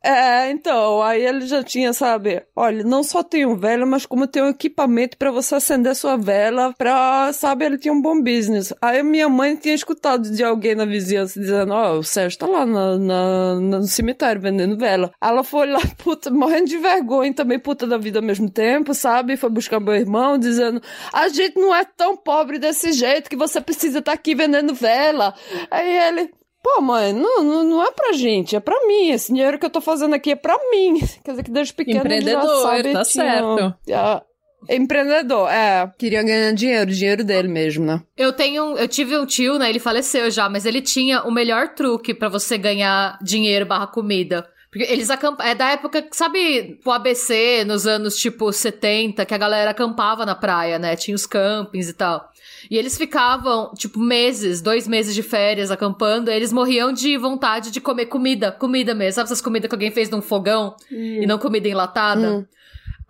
É, 0.05 0.51
então, 0.51 1.01
aí 1.01 1.25
ele 1.25 1.47
já 1.47 1.63
tinha, 1.63 1.93
sabe, 1.93 2.43
olha, 2.57 2.83
não 2.83 3.05
só 3.05 3.23
tem 3.23 3.47
um 3.47 3.55
vela, 3.57 3.87
mas 3.87 4.05
como 4.05 4.27
tem 4.27 4.43
um 4.43 4.49
equipamento 4.49 5.17
pra 5.17 5.31
você 5.31 5.55
acender 5.55 5.95
sua 5.95 6.17
vela, 6.17 6.75
pra, 6.77 7.33
sabe, 7.33 7.65
ele 7.65 7.79
tinha 7.79 7.95
um 7.95 8.03
bom 8.03 8.21
business. 8.21 8.75
Aí 8.83 9.01
minha 9.05 9.29
mãe 9.29 9.55
tinha 9.55 9.75
escutado 9.75 10.29
de 10.31 10.43
alguém 10.43 10.75
na 10.75 10.85
vizinhança 10.85 11.39
dizendo, 11.39 11.73
ó, 11.73 11.99
o 11.99 12.03
Sérgio 12.03 12.37
tá 12.39 12.47
lá 12.47 12.67
na, 12.67 12.99
na- 12.99 13.55
no 13.61 13.83
cemitério 13.85 14.43
vendendo 14.43 14.77
vela. 14.77 15.13
Ela 15.23 15.45
foi 15.45 15.67
lá, 15.69 15.81
puta, 16.03 16.31
morrendo 16.31 16.67
de 16.69 16.79
vergonha, 16.79 17.33
também 17.33 17.59
puta 17.61 17.87
da 17.87 17.97
vida 17.97 18.19
ao 18.19 18.25
mesmo 18.25 18.51
tempo, 18.51 18.93
sabe, 18.95 19.37
foi 19.37 19.51
buscar 19.51 19.79
meu 19.79 19.95
irmão, 19.95 20.37
dizendo, 20.37 20.83
a 21.13 21.29
gente 21.29 21.55
não 21.61 21.73
é 21.73 21.85
tão 21.85 22.17
pobre 22.17 22.59
desse 22.59 22.93
jeito 22.93 23.31
que 23.31 23.37
você 23.37 23.61
precisa 23.61 24.01
estar 24.01 24.13
aqui 24.13 24.35
vendendo 24.35 24.75
vela. 24.75 25.33
Aí 25.71 25.97
ele... 26.09 26.31
Pô, 26.63 26.81
mãe, 26.81 27.13
não, 27.13 27.43
não, 27.43 27.65
não 27.65 27.83
é 27.83 27.91
pra 27.91 28.13
gente, 28.13 28.55
é 28.55 28.61
pra 28.61 28.87
mim. 28.87 29.11
Esse 29.11 29.33
dinheiro 29.33 29.59
que 29.59 29.67
eu 29.67 29.71
tô 29.71 29.81
fazendo 29.81 30.15
aqui 30.15 30.31
é 30.31 30.37
pra 30.37 30.57
mim. 30.71 31.01
Quer 31.25 31.33
dizer 31.33 31.43
que 31.43 31.51
desde 31.51 31.75
pequeno 31.75 32.01
ele 32.07 32.21
já 32.21 32.31
Empreendedor, 32.33 32.63
sabe, 32.63 32.93
tá 32.93 33.03
tinha- 33.03 33.25
certo. 33.25 33.75
Ah, 33.93 34.23
empreendedor, 34.71 35.49
é. 35.51 35.91
Queria 35.99 36.23
ganhar 36.23 36.53
dinheiro, 36.53 36.91
dinheiro 36.91 37.25
dele 37.25 37.49
mesmo, 37.49 37.85
né? 37.85 38.01
Eu 38.17 38.33
tenho, 38.33 38.77
eu 38.77 38.87
tive 38.87 39.19
um 39.19 39.27
tio, 39.27 39.59
né? 39.59 39.69
Ele 39.69 39.81
faleceu 39.81 40.31
já, 40.31 40.49
mas 40.49 40.65
ele 40.65 40.81
tinha 40.81 41.23
o 41.25 41.33
melhor 41.33 41.75
truque 41.75 42.15
pra 42.15 42.29
você 42.29 42.57
ganhar 42.57 43.19
dinheiro 43.23 43.67
barra 43.67 43.89
comida. 43.89 44.47
Porque 44.73 44.91
eles 44.91 45.11
acampavam. 45.11 45.53
É 45.53 45.55
da 45.55 45.69
época, 45.73 46.09
sabe, 46.13 46.81
o 46.83 46.91
ABC, 46.91 47.63
nos 47.67 47.87
anos 47.87 48.17
tipo 48.17 48.51
70, 48.51 49.27
que 49.27 49.35
a 49.35 49.39
galera 49.39 49.71
acampava 49.71 50.25
na 50.25 50.35
praia, 50.35 50.79
né? 50.79 50.97
Tinha 50.97 51.15
os 51.15 51.27
campings 51.27 51.91
e 51.91 51.93
tal. 51.93 52.33
E 52.71 52.79
eles 52.79 52.97
ficavam, 52.97 53.75
tipo, 53.75 54.01
meses, 54.01 54.63
dois 54.63 54.89
meses 54.89 55.15
de 55.15 55.23
férias 55.23 55.71
acampando, 55.71 56.31
e 56.31 56.35
eles 56.35 56.55
morriam 56.55 56.91
de 56.91 57.19
vontade 57.19 57.71
de 57.71 57.83
comer 57.83 58.07
comida, 58.07 58.51
comida 58.51 58.95
mesmo. 58.95 59.17
Sabe 59.17 59.27
essas 59.27 59.43
comidas 59.43 59.69
que 59.69 59.75
alguém 59.75 59.91
fez 59.91 60.09
num 60.09 60.23
fogão 60.23 60.75
e 60.91 61.27
não 61.27 61.39
comida 61.39 61.69
enlatada? 61.69 62.37
Hum. 62.37 62.47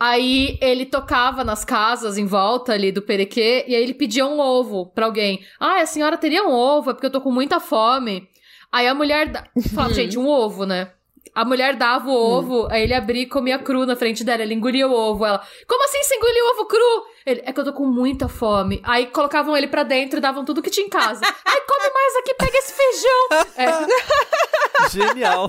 Aí 0.01 0.59
ele 0.61 0.85
tocava 0.85 1.45
nas 1.45 1.65
casas 1.65 2.19
em 2.19 2.27
volta 2.27 2.73
ali 2.73 2.91
do 2.91 3.03
Perequê 3.03 3.65
e 3.69 3.77
aí 3.77 3.83
ele 3.85 3.95
pedia 3.95 4.27
um 4.27 4.41
ovo 4.41 4.87
pra 4.87 5.07
alguém. 5.07 5.45
Ah, 5.61 5.81
a 5.81 5.87
senhora 5.87 6.19
teria 6.19 6.43
um 6.43 6.51
ovo? 6.51 6.91
É 6.91 6.93
porque 6.93 7.07
eu 7.07 7.13
tô 7.13 7.21
com 7.21 7.31
muita 7.31 7.61
fome. 7.61 8.29
Aí 8.73 8.89
a 8.89 8.95
mulher 8.95 9.29
da... 9.29 9.45
falava, 9.73 9.95
gente, 9.95 10.19
um 10.19 10.27
ovo, 10.27 10.67
né? 10.67 10.91
A 11.35 11.45
mulher 11.47 11.77
dava 11.77 12.11
o 12.11 12.13
ovo, 12.15 12.69
aí 12.71 12.83
ele 12.83 12.93
abria 12.93 13.23
e 13.23 13.27
comia 13.27 13.59
cru 13.59 13.87
na 13.87 13.97
frente 13.97 14.23
dela. 14.23 14.43
Ele 14.43 14.53
engolia 14.55 14.87
o 14.87 14.93
ovo. 14.93 15.25
Ela, 15.25 15.43
como 15.67 15.83
assim 15.85 16.03
você 16.03 16.15
engoliu 16.17 16.45
o 16.45 16.51
ovo 16.51 16.67
cru? 16.67 17.07
Ele, 17.25 17.43
é 17.47 17.53
que 17.53 17.59
eu 17.61 17.65
tô 17.65 17.73
com 17.73 17.87
muita 17.87 18.29
fome. 18.29 18.81
Aí 18.85 19.07
colocavam 19.07 19.57
ele 19.57 19.67
pra 19.67 19.83
dentro 19.83 20.19
e 20.19 20.21
davam 20.21 20.45
tudo 20.45 20.61
que 20.61 20.69
tinha 20.71 20.87
em 20.87 20.91
casa. 20.91 21.21
Ai, 21.45 21.61
come 21.67 21.91
mais 21.95 22.17
aqui, 22.17 22.35
pega 22.35 22.59
esse 22.59 22.73
feijão. 22.75 23.29
É. 23.57 24.89
Genial. 24.93 25.47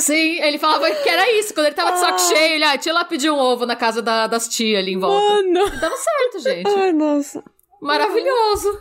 Sim, 0.00 0.40
ele 0.42 0.58
falava 0.58 0.90
que 0.90 1.08
era 1.08 1.30
isso. 1.38 1.54
Quando 1.54 1.66
ele 1.66 1.74
tava 1.76 1.92
de 1.92 1.98
saco 2.00 2.18
cheio, 2.20 2.54
ele, 2.54 2.64
ah, 2.64 2.76
tinha 2.78 2.94
lá 2.94 3.04
pedir 3.04 3.30
um 3.30 3.38
ovo 3.38 3.64
na 3.66 3.76
casa 3.76 4.00
da- 4.02 4.26
das 4.26 4.48
tias 4.48 4.78
ali 4.80 4.92
em 4.94 4.98
volta. 4.98 5.20
Mano. 5.34 5.66
E 5.68 5.80
dava 5.80 5.96
certo, 5.96 6.38
gente. 6.42 6.68
Ai, 6.78 6.92
nossa. 6.92 7.44
Maravilhoso. 7.80 8.80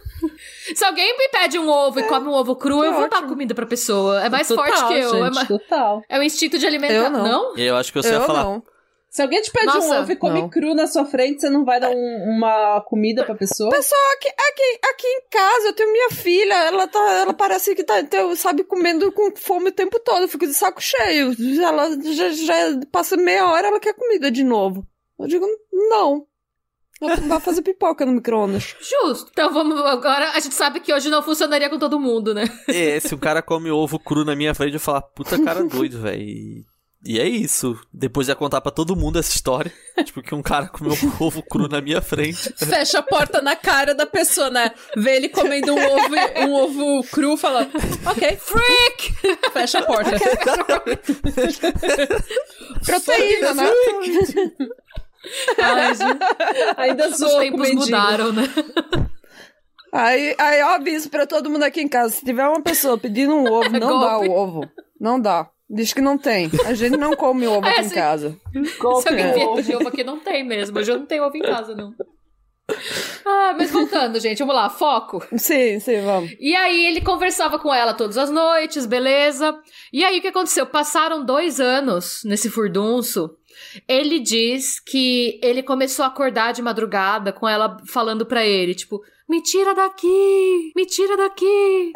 Se 0.75 0.83
alguém 0.85 1.17
me 1.17 1.29
pede 1.29 1.59
um 1.59 1.69
ovo 1.69 1.99
e 1.99 2.03
come 2.03 2.27
um 2.27 2.33
ovo 2.33 2.55
cru, 2.55 2.83
eu 2.83 2.93
vou 2.93 3.09
dar 3.09 3.17
ótimo. 3.17 3.29
comida 3.29 3.53
pra 3.53 3.65
pessoa. 3.65 4.23
É 4.23 4.29
mais 4.29 4.47
Total, 4.47 4.65
forte 4.65 4.87
que 4.87 4.93
eu. 4.99 5.09
é, 5.09 5.23
gente, 5.25 5.35
ma- 5.35 5.45
total. 5.45 6.01
é 6.09 6.19
o 6.19 6.23
instinto 6.23 6.57
de 6.57 6.65
alimentar. 6.65 6.93
Eu 6.93 7.09
não. 7.09 7.57
E 7.57 7.61
eu 7.63 7.75
acho 7.75 7.91
que 7.91 8.01
você 8.01 8.09
eu 8.09 8.19
ia 8.19 8.21
falar. 8.21 8.43
não. 8.43 8.63
Se 9.09 9.21
alguém 9.21 9.41
te 9.41 9.49
pede 9.49 9.65
Nossa, 9.67 9.95
um 9.95 10.01
ovo 10.01 10.11
e 10.11 10.15
come 10.17 10.41
não. 10.41 10.49
cru 10.49 10.75
na 10.75 10.87
sua 10.87 11.05
frente, 11.05 11.39
você 11.39 11.49
não 11.49 11.63
vai 11.63 11.79
dar 11.79 11.89
um- 11.89 12.35
uma 12.37 12.81
comida 12.81 13.23
pra 13.23 13.33
pessoa? 13.33 13.69
Pessoal, 13.69 14.01
aqui, 14.17 14.27
aqui, 14.27 14.79
aqui 14.89 15.07
em 15.07 15.21
casa 15.31 15.67
eu 15.67 15.73
tenho 15.73 15.89
minha 15.93 16.09
filha, 16.09 16.53
ela 16.65 16.85
tá, 16.85 16.99
ela 17.21 17.33
parece 17.33 17.73
que 17.75 17.83
tá, 17.85 18.01
então, 18.01 18.35
sabe, 18.35 18.65
comendo 18.65 19.09
com 19.13 19.33
fome 19.33 19.69
o 19.69 19.73
tempo 19.73 19.99
todo, 20.01 20.23
eu 20.23 20.27
fico 20.27 20.45
de 20.45 20.53
saco 20.53 20.81
cheio. 20.81 21.31
Ela 21.63 21.91
já, 22.11 22.29
já 22.31 22.55
passa 22.91 23.15
meia 23.15 23.45
hora, 23.49 23.67
ela 23.69 23.79
quer 23.79 23.93
comida 23.93 24.29
de 24.29 24.43
novo. 24.43 24.85
Eu 25.17 25.27
digo, 25.27 25.47
não. 25.71 26.25
Vai 27.01 27.39
fazer 27.41 27.61
pipoca 27.61 28.05
no 28.05 28.13
micro-ondas. 28.13 28.75
Justo. 28.79 29.29
Então 29.31 29.51
vamos. 29.53 29.79
Agora 29.81 30.31
a 30.31 30.39
gente 30.39 30.55
sabe 30.55 30.79
que 30.79 30.93
hoje 30.93 31.09
não 31.09 31.21
funcionaria 31.21 31.69
com 31.69 31.77
todo 31.77 31.99
mundo, 31.99 32.33
né? 32.33 32.45
É, 32.67 32.99
se 32.99 33.13
o 33.13 33.17
cara 33.17 33.41
come 33.41 33.69
ovo 33.69 33.99
cru 33.99 34.23
na 34.23 34.35
minha 34.35 34.53
frente, 34.53 34.75
eu 34.75 34.79
falar, 34.79 35.01
puta 35.01 35.41
cara 35.43 35.63
doido, 35.63 35.99
velho. 36.01 36.65
E 37.05 37.19
é 37.19 37.27
isso. 37.27 37.79
Depois 37.93 38.27
ia 38.27 38.35
contar 38.35 38.61
pra 38.61 38.71
todo 38.71 38.95
mundo 38.95 39.19
essa 39.19 39.35
história. 39.35 39.71
tipo, 40.03 40.23
que 40.23 40.33
um 40.33 40.41
cara 40.41 40.67
comeu 40.67 40.93
um 40.93 41.23
ovo 41.23 41.43
cru 41.43 41.67
na 41.67 41.79
minha 41.79 42.01
frente. 42.01 42.51
Fecha 42.57 42.97
a 42.97 43.03
porta 43.03 43.43
na 43.43 43.55
cara 43.55 43.93
da 43.93 44.07
pessoa, 44.07 44.49
né? 44.49 44.71
Vê 44.97 45.17
ele 45.17 45.29
comendo 45.29 45.75
um 45.75 45.77
ovo, 45.77 46.15
um 46.39 46.53
ovo 46.53 47.03
cru, 47.11 47.37
fala, 47.37 47.69
ok, 48.07 48.37
freak! 48.37 49.13
Fecha 49.53 49.79
a 49.79 49.83
porta. 49.83 50.11
Proteína, 52.83 53.53
né? 53.53 53.71
Ai, 55.61 55.95
gente, 55.95 56.19
Ainda 56.77 57.07
os 57.09 57.17
zoa 57.17 57.29
com 57.29 57.35
o 57.37 57.39
tempos 57.41 57.61
mendigo. 57.61 57.81
mudaram, 57.85 58.31
né? 58.33 58.43
Aí, 59.91 60.35
aí 60.37 60.59
eu 60.59 60.67
aviso 60.69 61.09
pra 61.09 61.25
todo 61.25 61.49
mundo 61.49 61.63
aqui 61.63 61.81
em 61.81 61.87
casa: 61.87 62.13
se 62.13 62.25
tiver 62.25 62.47
uma 62.47 62.61
pessoa 62.61 62.97
pedindo 62.97 63.33
um 63.35 63.49
ovo, 63.51 63.69
não 63.79 63.99
dá 63.99 64.09
Golpe. 64.15 64.27
o 64.29 64.31
ovo. 64.33 64.69
Não 64.99 65.19
dá. 65.19 65.49
Diz 65.69 65.93
que 65.93 66.01
não 66.01 66.17
tem. 66.17 66.49
A 66.65 66.73
gente 66.73 66.97
não 66.97 67.15
come 67.15 67.47
ovo 67.47 67.65
É, 67.67 67.71
aqui 67.71 67.81
em 67.81 67.89
se- 67.89 67.95
casa. 67.95 68.37
Se 69.01 69.09
alguém 69.09 69.33
vier 69.33 69.61
de 69.63 69.75
ovo 69.75 69.87
aqui, 69.87 70.03
não 70.03 70.19
tem 70.19 70.43
mesmo. 70.43 70.77
Hoje 70.77 70.91
eu 70.91 70.99
não 70.99 71.05
tenho 71.05 71.23
ovo 71.23 71.35
em 71.37 71.41
casa, 71.41 71.73
não. 71.75 71.93
Ah, 73.25 73.53
mas 73.57 73.69
voltando, 73.71 74.19
gente, 74.19 74.39
vamos 74.39 74.55
lá, 74.55 74.69
foco. 74.69 75.23
Sim, 75.37 75.79
sim, 75.79 76.01
vamos. 76.01 76.31
E 76.39 76.55
aí 76.55 76.85
ele 76.87 76.99
conversava 77.01 77.59
com 77.59 77.71
ela 77.73 77.93
todas 77.93 78.17
as 78.17 78.29
noites, 78.31 78.85
beleza. 78.87 79.55
E 79.93 80.03
aí 80.03 80.17
o 80.17 80.21
que 80.21 80.29
aconteceu? 80.29 80.65
Passaram 80.65 81.23
dois 81.23 81.59
anos 81.59 82.21
nesse 82.25 82.49
furdunço. 82.49 83.29
Ele 83.87 84.19
diz 84.19 84.79
que 84.79 85.39
ele 85.43 85.61
começou 85.63 86.03
a 86.03 86.07
acordar 86.07 86.53
de 86.53 86.61
madrugada 86.61 87.31
com 87.33 87.47
ela 87.47 87.77
falando 87.87 88.25
pra 88.25 88.45
ele, 88.45 88.73
tipo, 88.75 89.01
me 89.27 89.41
tira 89.41 89.73
daqui, 89.73 90.71
me 90.75 90.85
tira 90.85 91.17
daqui, 91.17 91.91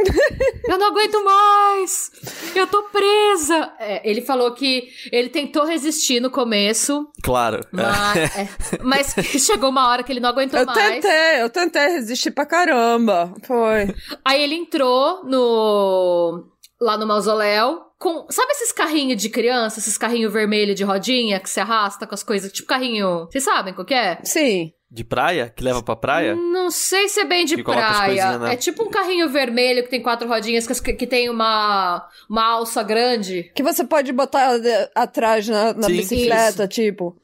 eu 0.68 0.78
não 0.80 0.88
aguento 0.88 1.24
mais, 1.24 2.10
eu 2.56 2.66
tô 2.66 2.82
presa. 2.84 3.72
É, 3.80 4.10
ele 4.10 4.22
falou 4.22 4.52
que 4.54 4.90
ele 5.12 5.30
tentou 5.30 5.64
resistir 5.64 6.20
no 6.20 6.32
começo, 6.32 7.08
Claro. 7.24 7.60
mas, 7.72 8.18
é, 8.36 8.50
mas 8.84 9.14
chegou 9.46 9.70
uma 9.70 9.90
hora 9.90 10.02
que 10.02 10.12
ele 10.12 10.20
não 10.20 10.30
aguentou 10.30 10.60
Eu 10.60 10.66
mais. 10.66 10.78
tentei, 10.78 11.42
eu 11.44 11.50
tentei 11.52 11.88
resistir 11.90 12.32
pra 12.32 12.48
caramba. 12.48 13.32
Foi. 13.46 13.94
Aí 14.26 14.42
ele 14.42 14.56
entrou 14.56 15.24
no 15.26 16.46
lá 16.82 16.98
no 16.98 17.06
mausoléu 17.06 17.82
com, 18.00 18.26
sabe 18.30 18.52
esses 18.54 18.72
carrinhos 18.72 19.22
de 19.22 19.30
criança, 19.30 19.78
esses 19.80 19.98
carrinhos 19.98 20.32
vermelhos 20.34 20.76
de 20.76 20.84
rodinha 20.84 21.40
que 21.40 21.50
se 21.50 21.60
arrasta 21.60 22.08
com 22.08 22.16
as 22.16 22.24
coisas, 22.24 22.52
tipo 22.52 22.68
carrinho, 22.68 23.28
vocês 23.30 23.44
sabem 23.44 23.74
qual 23.74 23.86
que 23.86 23.94
é? 23.94 24.18
Sim. 24.24 24.74
De 24.92 25.04
praia? 25.04 25.54
Que 25.56 25.64
leva 25.64 25.84
pra 25.84 25.96
praia? 25.96 26.36
Não 26.36 26.72
sei 26.72 27.08
se 27.10 27.20
é 27.20 27.26
bem 27.26 27.46
de 27.46 27.58
Que 27.58 27.64
coloca 27.64 27.86
as 27.88 27.98
praia. 27.98 28.40
né? 28.40 28.54
É 28.54 28.56
tipo 28.58 28.82
um 28.84 28.90
carrinho 28.90 29.30
vermelho 29.30 29.84
que 29.84 29.90
tem 29.90 30.02
quatro 30.02 30.28
rodinhas 30.28 30.66
que, 30.66 30.94
que 30.94 31.06
tem 31.06 31.30
uma 31.30 32.08
uma 32.28 32.44
alça 32.44 32.82
grande. 32.82 33.52
Que 33.54 33.62
você 33.62 33.84
pode 33.84 34.12
botar 34.12 34.58
de- 34.58 34.90
atrás 34.96 35.48
na, 35.48 35.74
na 35.76 35.84
Sim. 35.84 35.96
bicicleta, 35.98 36.68
tipo. 36.68 37.16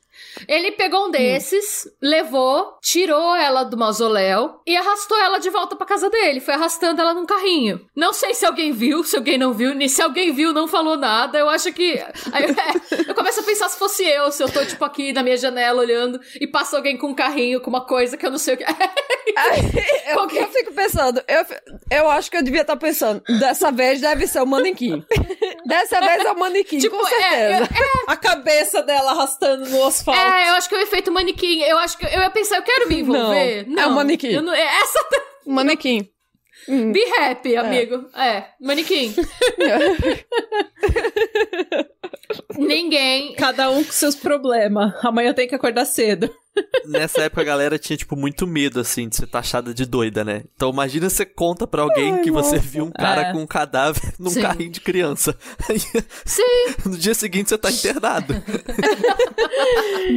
Ele 0.48 0.72
pegou 0.72 1.08
um 1.08 1.12
desses, 1.12 1.88
levou, 2.02 2.78
tirou 2.82 3.36
ela 3.36 3.64
do 3.64 3.78
mausoléu 3.78 4.60
e 4.66 4.76
arrastou 4.76 5.18
ela 5.20 5.40
de 5.40 5.50
volta 5.50 5.76
pra 5.76 5.86
casa 5.86 6.10
dele. 6.10 6.40
Foi 6.40 6.54
arrastando 6.54 7.02
ela 7.02 7.14
num 7.14 7.26
carrinho. 7.26 7.86
Não 7.96 8.14
sei 8.14 8.34
se 8.34 8.46
alguém 8.46 8.72
viu, 8.72 9.04
se 9.04 9.16
alguém 9.16 9.38
não 9.38 9.54
viu, 9.54 9.74
nem 9.74 9.88
se 9.88 10.02
alguém 10.02 10.32
viu, 10.34 10.54
não 10.54 10.68
falou 10.68 10.98
nada. 10.98 11.38
Eu 11.38 11.50
acho 11.50 11.72
que. 11.74 11.94
Aí, 12.32 12.46
é, 12.46 13.10
eu 13.10 13.16
começo 13.16 13.40
a 13.40 13.44
pensar 13.44 13.70
se 13.70 13.80
fosse 13.80 14.04
eu, 14.04 14.32
se 14.32 14.44
eu 14.44 14.52
tô, 14.52 14.66
tipo, 14.66 14.84
aqui 14.84 15.14
na 15.14 15.24
minha 15.24 15.38
janela 15.38 15.82
olhando 15.82 16.20
e 16.40 16.48
passa 16.48 16.76
alguém 16.76 16.98
com 16.98 17.08
um 17.08 17.16
carrinho, 17.16 17.62
com 17.62 17.70
uma 17.70 17.86
coisa 17.86 18.18
que 18.18 18.26
eu 18.26 18.32
não 18.32 18.38
sei 18.38 18.56
o 18.56 18.58
que. 18.58 18.66
eu, 20.08 20.14
Qualquer- 20.16 20.44
eu 20.44 20.48
fico 20.50 20.74
pensando, 20.74 21.22
eu, 21.28 21.46
eu 21.92 22.10
acho 22.10 22.30
que 22.30 22.38
eu 22.38 22.44
devia 22.44 22.62
estar 22.62 22.76
pensando, 22.78 23.22
dessa 23.40 23.72
vez 23.72 24.00
deve 24.02 24.28
ser 24.28 24.42
o 24.42 24.46
manequim. 24.46 25.04
Dessa 25.66 26.00
vez 26.00 26.24
é 26.26 26.32
o 26.32 26.40
manequim, 26.40 26.78
Tipo, 26.78 26.98
com 26.98 27.08
é, 27.08 27.58
certeza. 27.58 27.70
A 28.08 28.16
cabeça 28.16 28.82
dela 28.84 29.12
arrastando 29.12 29.66
no 29.70 29.86
asfalto. 29.86 30.20
É, 30.20 30.50
eu 30.50 30.54
acho 30.54 30.70
que 30.70 30.76
é 30.76 30.78
o 30.78 30.82
efeito 30.82 31.12
manequim. 31.12 31.62
Eu 31.62 31.78
acho 31.80 31.98
que 31.98 32.06
eu 32.06 32.22
ia 32.22 32.30
pensar, 32.30 32.58
eu 32.58 32.64
quero 32.64 32.88
me 32.88 33.00
envolver. 33.00 33.66
Não, 33.68 33.84
é 33.84 33.88
o 33.88 33.92
manequim. 33.92 34.32
eu 34.32 34.42
não- 34.42 34.54
é 34.54 34.62
essa. 34.82 35.00
Manequim. 35.46 36.10
Be 36.68 37.04
happy, 37.20 37.56
amigo. 37.58 38.10
É, 38.16 38.46
manequim. 38.60 39.14
Ninguém 42.58 43.34
Cada 43.36 43.70
um 43.70 43.84
com 43.84 43.92
seus 43.92 44.16
problemas. 44.16 44.94
Amanhã 45.04 45.34
tem 45.34 45.48
que 45.48 45.56
acordar 45.56 45.86
cedo. 45.86 46.34
Nessa 46.86 47.22
época 47.24 47.42
a 47.42 47.46
galera 47.46 47.78
tinha, 47.80 47.98
tipo, 47.98 48.16
muito 48.16 48.46
medo, 48.46 48.80
assim, 48.80 49.10
de 49.10 49.16
ser 49.16 49.28
taxada 49.28 49.74
de 49.74 49.86
doida, 49.86 50.24
né? 50.24 50.44
Então 50.56 50.70
imagina 50.70 51.10
você 51.10 51.26
conta 51.26 51.66
pra 51.66 51.82
alguém 51.82 52.14
Ai, 52.14 52.22
que 52.22 52.32
você 52.32 52.56
nossa. 52.58 52.68
viu 52.68 52.86
um 52.86 52.92
cara 52.92 53.22
É. 53.24 53.32
com 53.32 53.40
um 53.40 53.48
cadáver 53.48 54.02
num 54.20 54.30
Sim. 54.30 54.42
carrinho 54.42 54.72
de 54.72 54.80
criança. 54.82 55.36
Sim. 56.24 56.44
no 56.86 56.96
dia 56.98 57.14
seguinte 57.16 57.50
você 57.50 57.58
tá 57.58 57.72
internado. 57.72 58.34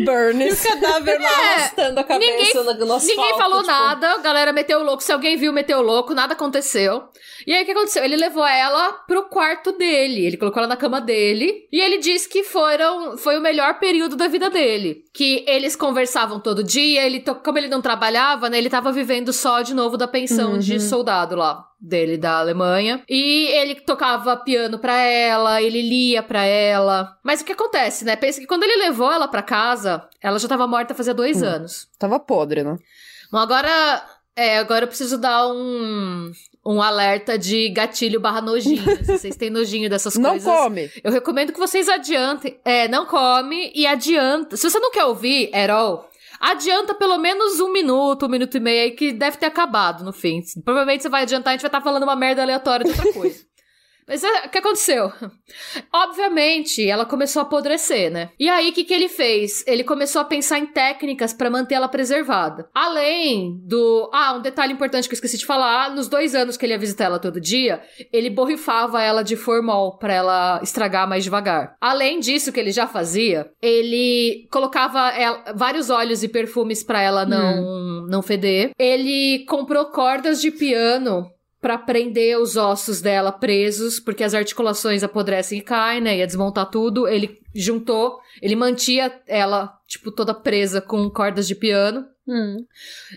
Burns. 0.04 0.60
Cadáver 0.62 1.18
lá 1.20 1.30
É, 1.30 1.54
arrastando 1.54 2.00
a 2.00 2.04
cabeça 2.04 2.30
ninguém- 2.36 2.54
no, 2.54 2.86
no 2.86 2.92
asfalto. 2.94 3.06
Ninguém 3.06 3.38
falou 3.38 3.60
tipo, 3.60 3.70
nada, 3.72 4.10
a 4.12 4.18
galera 4.18 4.52
meteu 4.52 4.80
o 4.80 4.84
louco. 4.84 5.02
Se 5.02 5.12
alguém 5.12 5.36
viu, 5.36 5.52
meteu 5.52 5.78
o 5.78 5.82
louco, 5.82 6.14
nada 6.14 6.34
aconteceu. 6.34 7.04
E 7.46 7.52
aí 7.54 7.62
o 7.62 7.64
que 7.66 7.72
aconteceu? 7.72 8.04
Ele 8.04 8.16
levou 8.16 8.46
ela 8.46 8.92
pro 9.06 9.24
quarto 9.28 9.72
dele. 9.72 10.26
Ele 10.26 10.36
colocou 10.36 10.58
ela 10.60 10.68
na 10.68 10.76
cama 10.76 11.00
dele. 11.00 11.66
E 11.72 11.80
ele 11.80 11.98
disse 11.98 12.28
que 12.28 12.42
foram, 12.44 13.16
foi 13.16 13.38
o 13.38 13.40
melhor 13.40 13.78
período 13.78 14.16
da 14.16 14.28
vida 14.28 14.50
dele. 14.50 15.04
Que 15.14 15.44
eles 15.48 15.74
conversavam 15.74 16.27
todo 16.40 16.62
dia. 16.62 17.04
Ele, 17.06 17.20
como 17.20 17.58
ele 17.58 17.68
não 17.68 17.80
trabalhava, 17.80 18.50
né? 18.50 18.58
Ele 18.58 18.68
tava 18.70 18.92
vivendo 18.92 19.32
só 19.32 19.62
de 19.62 19.74
novo 19.74 19.96
da 19.96 20.06
pensão 20.06 20.58
de 20.58 20.78
soldado 20.80 21.34
lá. 21.34 21.64
Dele, 21.80 22.16
da 22.18 22.38
Alemanha. 22.40 23.04
E 23.08 23.46
ele 23.52 23.76
tocava 23.76 24.36
piano 24.36 24.80
pra 24.80 24.96
ela, 25.00 25.62
ele 25.62 25.80
lia 25.80 26.22
pra 26.22 26.42
ela. 26.44 27.16
Mas 27.22 27.40
o 27.40 27.44
que 27.44 27.52
acontece, 27.52 28.04
né? 28.04 28.16
Pensa 28.16 28.40
que 28.40 28.46
quando 28.48 28.64
ele 28.64 28.76
levou 28.84 29.12
ela 29.12 29.28
pra 29.28 29.42
casa, 29.42 30.04
ela 30.20 30.38
já 30.40 30.48
tava 30.48 30.66
morta 30.66 30.92
fazia 30.94 31.14
dois 31.14 31.40
anos. 31.42 31.86
Tava 31.98 32.18
podre, 32.18 32.64
né? 32.64 32.76
Bom, 33.30 33.38
agora. 33.38 34.04
É, 34.34 34.58
agora 34.58 34.84
eu 34.84 34.88
preciso 34.88 35.18
dar 35.18 35.46
um. 35.48 36.32
Um 36.66 36.82
alerta 36.82 37.38
de 37.38 37.70
gatilho 37.70 38.20
barra 38.20 38.42
nojinho. 38.42 38.82
se 39.02 39.18
vocês 39.18 39.36
têm 39.36 39.48
nojinho 39.48 39.88
dessas 39.88 40.16
Não 40.16 40.30
coisas. 40.30 40.52
come. 40.52 40.90
Eu 41.02 41.10
recomendo 41.10 41.52
que 41.52 41.58
vocês 41.58 41.88
adiantem. 41.88 42.58
É, 42.64 42.86
não 42.88 43.06
come 43.06 43.72
e 43.74 43.86
adianta. 43.86 44.56
Se 44.56 44.68
você 44.68 44.78
não 44.78 44.90
quer 44.90 45.04
ouvir, 45.04 45.48
at 45.54 45.70
all, 45.70 46.07
adianta 46.40 46.94
pelo 46.94 47.18
menos 47.18 47.60
um 47.60 47.72
minuto, 47.72 48.26
um 48.26 48.28
minuto 48.28 48.56
e 48.56 48.60
meio 48.60 48.82
aí, 48.82 48.90
que 48.92 49.12
deve 49.12 49.36
ter 49.36 49.46
acabado 49.46 50.04
no 50.04 50.12
fim. 50.12 50.40
Provavelmente 50.64 51.02
você 51.02 51.08
vai 51.08 51.22
adiantar 51.22 51.52
a 51.52 51.56
gente 51.56 51.62
vai 51.62 51.68
estar 51.68 51.80
falando 51.80 52.02
uma 52.02 52.16
merda 52.16 52.42
aleatória 52.42 52.84
de 52.84 52.90
outra 52.90 53.12
coisa. 53.12 53.44
Mas 54.08 54.24
é, 54.24 54.46
o 54.46 54.48
que 54.48 54.58
aconteceu? 54.58 55.12
Obviamente, 55.92 56.88
ela 56.88 57.04
começou 57.04 57.40
a 57.40 57.42
apodrecer, 57.42 58.10
né? 58.10 58.30
E 58.38 58.48
aí, 58.48 58.70
o 58.70 58.72
que, 58.72 58.84
que 58.84 58.94
ele 58.94 59.08
fez? 59.08 59.64
Ele 59.66 59.84
começou 59.84 60.20
a 60.20 60.24
pensar 60.24 60.58
em 60.58 60.66
técnicas 60.66 61.32
pra 61.32 61.50
manter 61.50 61.74
ela 61.74 61.88
preservada. 61.88 62.68
Além 62.74 63.60
do. 63.64 64.10
Ah, 64.12 64.34
um 64.34 64.40
detalhe 64.42 64.72
importante 64.72 65.08
que 65.08 65.12
eu 65.14 65.16
esqueci 65.16 65.36
de 65.38 65.46
falar: 65.46 65.94
nos 65.94 66.08
dois 66.08 66.34
anos 66.34 66.56
que 66.56 66.64
ele 66.64 66.72
ia 66.72 66.78
visitar 66.78 67.04
ela 67.04 67.18
todo 67.18 67.40
dia, 67.40 67.82
ele 68.12 68.30
borrifava 68.30 69.02
ela 69.02 69.22
de 69.22 69.36
formol 69.36 69.98
pra 69.98 70.12
ela 70.14 70.60
estragar 70.62 71.08
mais 71.08 71.24
devagar. 71.24 71.76
Além 71.80 72.20
disso, 72.20 72.52
que 72.52 72.60
ele 72.60 72.72
já 72.72 72.86
fazia, 72.86 73.50
ele 73.60 74.48
colocava 74.50 75.10
ela- 75.10 75.52
vários 75.54 75.90
óleos 75.90 76.22
e 76.22 76.28
perfumes 76.28 76.82
pra 76.82 77.02
ela 77.02 77.26
não, 77.26 78.06
não 78.08 78.22
feder. 78.22 78.70
Ele 78.78 79.44
comprou 79.48 79.86
cordas 79.86 80.40
de 80.40 80.50
piano 80.50 81.30
Pra 81.60 81.76
prender 81.76 82.38
os 82.38 82.56
ossos 82.56 83.00
dela 83.00 83.32
presos, 83.32 83.98
porque 83.98 84.22
as 84.22 84.32
articulações 84.32 85.02
apodrecem 85.02 85.58
e 85.58 85.62
caem, 85.62 86.00
né? 86.00 86.18
Ia 86.18 86.26
desmontar 86.26 86.70
tudo. 86.70 87.08
Ele 87.08 87.40
juntou, 87.54 88.20
ele 88.40 88.54
mantia 88.54 89.20
ela, 89.26 89.76
tipo, 89.86 90.12
toda 90.12 90.32
presa 90.32 90.80
com 90.80 91.10
cordas 91.10 91.48
de 91.48 91.56
piano. 91.56 92.04
Hum. 92.28 92.64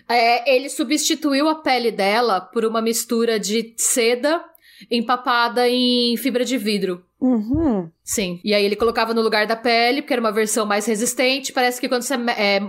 É, 0.08 0.56
ele 0.56 0.68
substituiu 0.68 1.48
a 1.48 1.54
pele 1.56 1.92
dela 1.92 2.40
por 2.40 2.64
uma 2.64 2.82
mistura 2.82 3.38
de 3.38 3.74
seda 3.76 4.42
empapada 4.90 5.68
em 5.68 6.16
fibra 6.16 6.44
de 6.44 6.56
vidro. 6.58 7.04
Uhum. 7.20 7.88
Sim. 8.02 8.40
E 8.42 8.52
aí 8.52 8.64
ele 8.64 8.74
colocava 8.74 9.14
no 9.14 9.22
lugar 9.22 9.46
da 9.46 9.54
pele, 9.54 10.02
porque 10.02 10.12
era 10.14 10.20
uma 10.20 10.32
versão 10.32 10.66
mais 10.66 10.86
resistente. 10.86 11.52
Parece 11.52 11.80
que 11.80 11.88
quando 11.88 12.02
você, 12.02 12.14
é, 12.14 12.60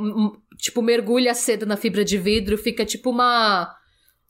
tipo, 0.58 0.82
mergulha 0.82 1.32
a 1.32 1.36
seda 1.36 1.66
na 1.66 1.78
fibra 1.78 2.06
de 2.06 2.18
vidro, 2.18 2.58
fica 2.58 2.86
tipo 2.86 3.10
uma... 3.10 3.76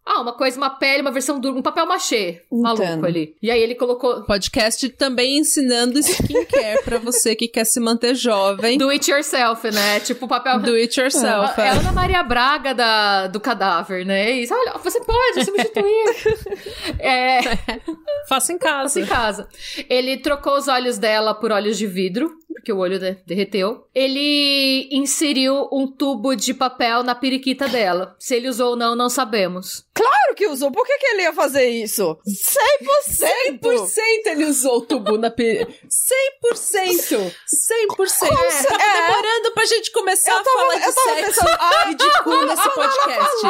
Ah, 0.06 0.22
uma 0.22 0.34
coisa, 0.34 0.58
uma 0.58 0.70
pele, 0.70 1.02
uma 1.02 1.12
versão 1.12 1.40
dura, 1.40 1.58
um 1.58 1.62
papel 1.62 1.86
machê 1.86 2.42
maluco 2.52 2.84
Entendo. 2.84 3.06
ali. 3.06 3.36
E 3.42 3.50
aí 3.50 3.62
ele 3.62 3.74
colocou 3.76 4.24
Podcast 4.24 4.90
também 4.90 5.38
ensinando 5.38 5.98
skincare 6.00 6.84
pra 6.84 6.98
você 6.98 7.36
que 7.36 7.48
quer 7.48 7.66
se 7.66 7.80
manter 7.80 8.14
jovem. 8.14 8.78
do 8.78 8.90
it 8.90 9.10
yourself, 9.10 9.70
né? 9.72 10.00
Tipo 10.02 10.28
papel... 10.28 10.60
Do 10.60 10.74
it 10.74 11.00
yourself. 11.00 11.60
É 11.60 11.66
é. 11.66 11.70
a 11.70 11.74
Ana 11.74 11.92
Maria 11.94 12.22
Braga 12.22 12.74
da, 12.74 13.28
do 13.28 13.40
cadáver, 13.40 14.06
né? 14.06 14.32
É 14.32 14.32
Isso, 14.40 14.54
olha, 14.54 14.74
você 14.84 15.00
pode 15.02 15.46
substituir. 15.46 16.38
é, 17.00 17.40
Faça 18.28 18.52
em 18.52 18.58
casa. 18.58 19.00
em 19.00 19.06
casa. 19.06 19.48
Ele 19.90 20.18
trocou 20.18 20.58
os 20.58 20.68
olhos 20.68 20.98
dela 20.98 21.34
por 21.34 21.52
olhos 21.52 21.78
de 21.78 21.88
vidro, 21.88 22.32
porque 22.54 22.72
o 22.72 22.78
olho 22.78 23.00
derreteu. 23.26 23.88
Ele 23.94 24.88
inseriu 24.92 25.68
um 25.72 25.88
tubo 25.88 26.36
de 26.36 26.54
papel 26.54 27.04
na 27.04 27.14
periquita 27.16 27.68
dela. 27.68 28.16
Se 28.20 28.36
ele 28.36 28.48
usou 28.50 28.72
ou 28.72 28.76
não, 28.76 28.96
não 28.96 29.10
sabemos. 29.10 29.86
Claro 29.94 30.36
que 30.36 30.48
usou. 30.48 30.72
Por 30.72 30.86
que, 30.86 30.98
que 30.98 31.06
ele 31.08 31.22
ia 31.24 31.34
fazer 31.34 31.68
isso? 31.70 32.18
100%! 32.28 33.60
100% 33.62 33.92
ele 34.28 34.46
usou 34.46 34.78
o 34.78 34.82
tubo 34.82 35.18
na 35.18 35.30
pe... 35.30 35.68
100%! 36.46 37.18
100%! 37.18 37.32
É. 38.24 38.64
Tava 38.64 38.78
demorando 38.78 39.52
pra 39.54 39.66
gente 39.66 39.92
começar 39.92 40.32
Eu 40.32 40.38
a 40.38 40.44
tava- 40.44 40.58
falar 40.58 40.76
de 40.76 40.82
tava 40.82 40.94
sexo 40.94 41.26
pensando, 41.26 41.58
ai, 41.60 41.92
e 41.94 41.96
de 41.96 42.12
cu 42.24 42.46
nesse 42.46 42.70
podcast. 42.70 43.42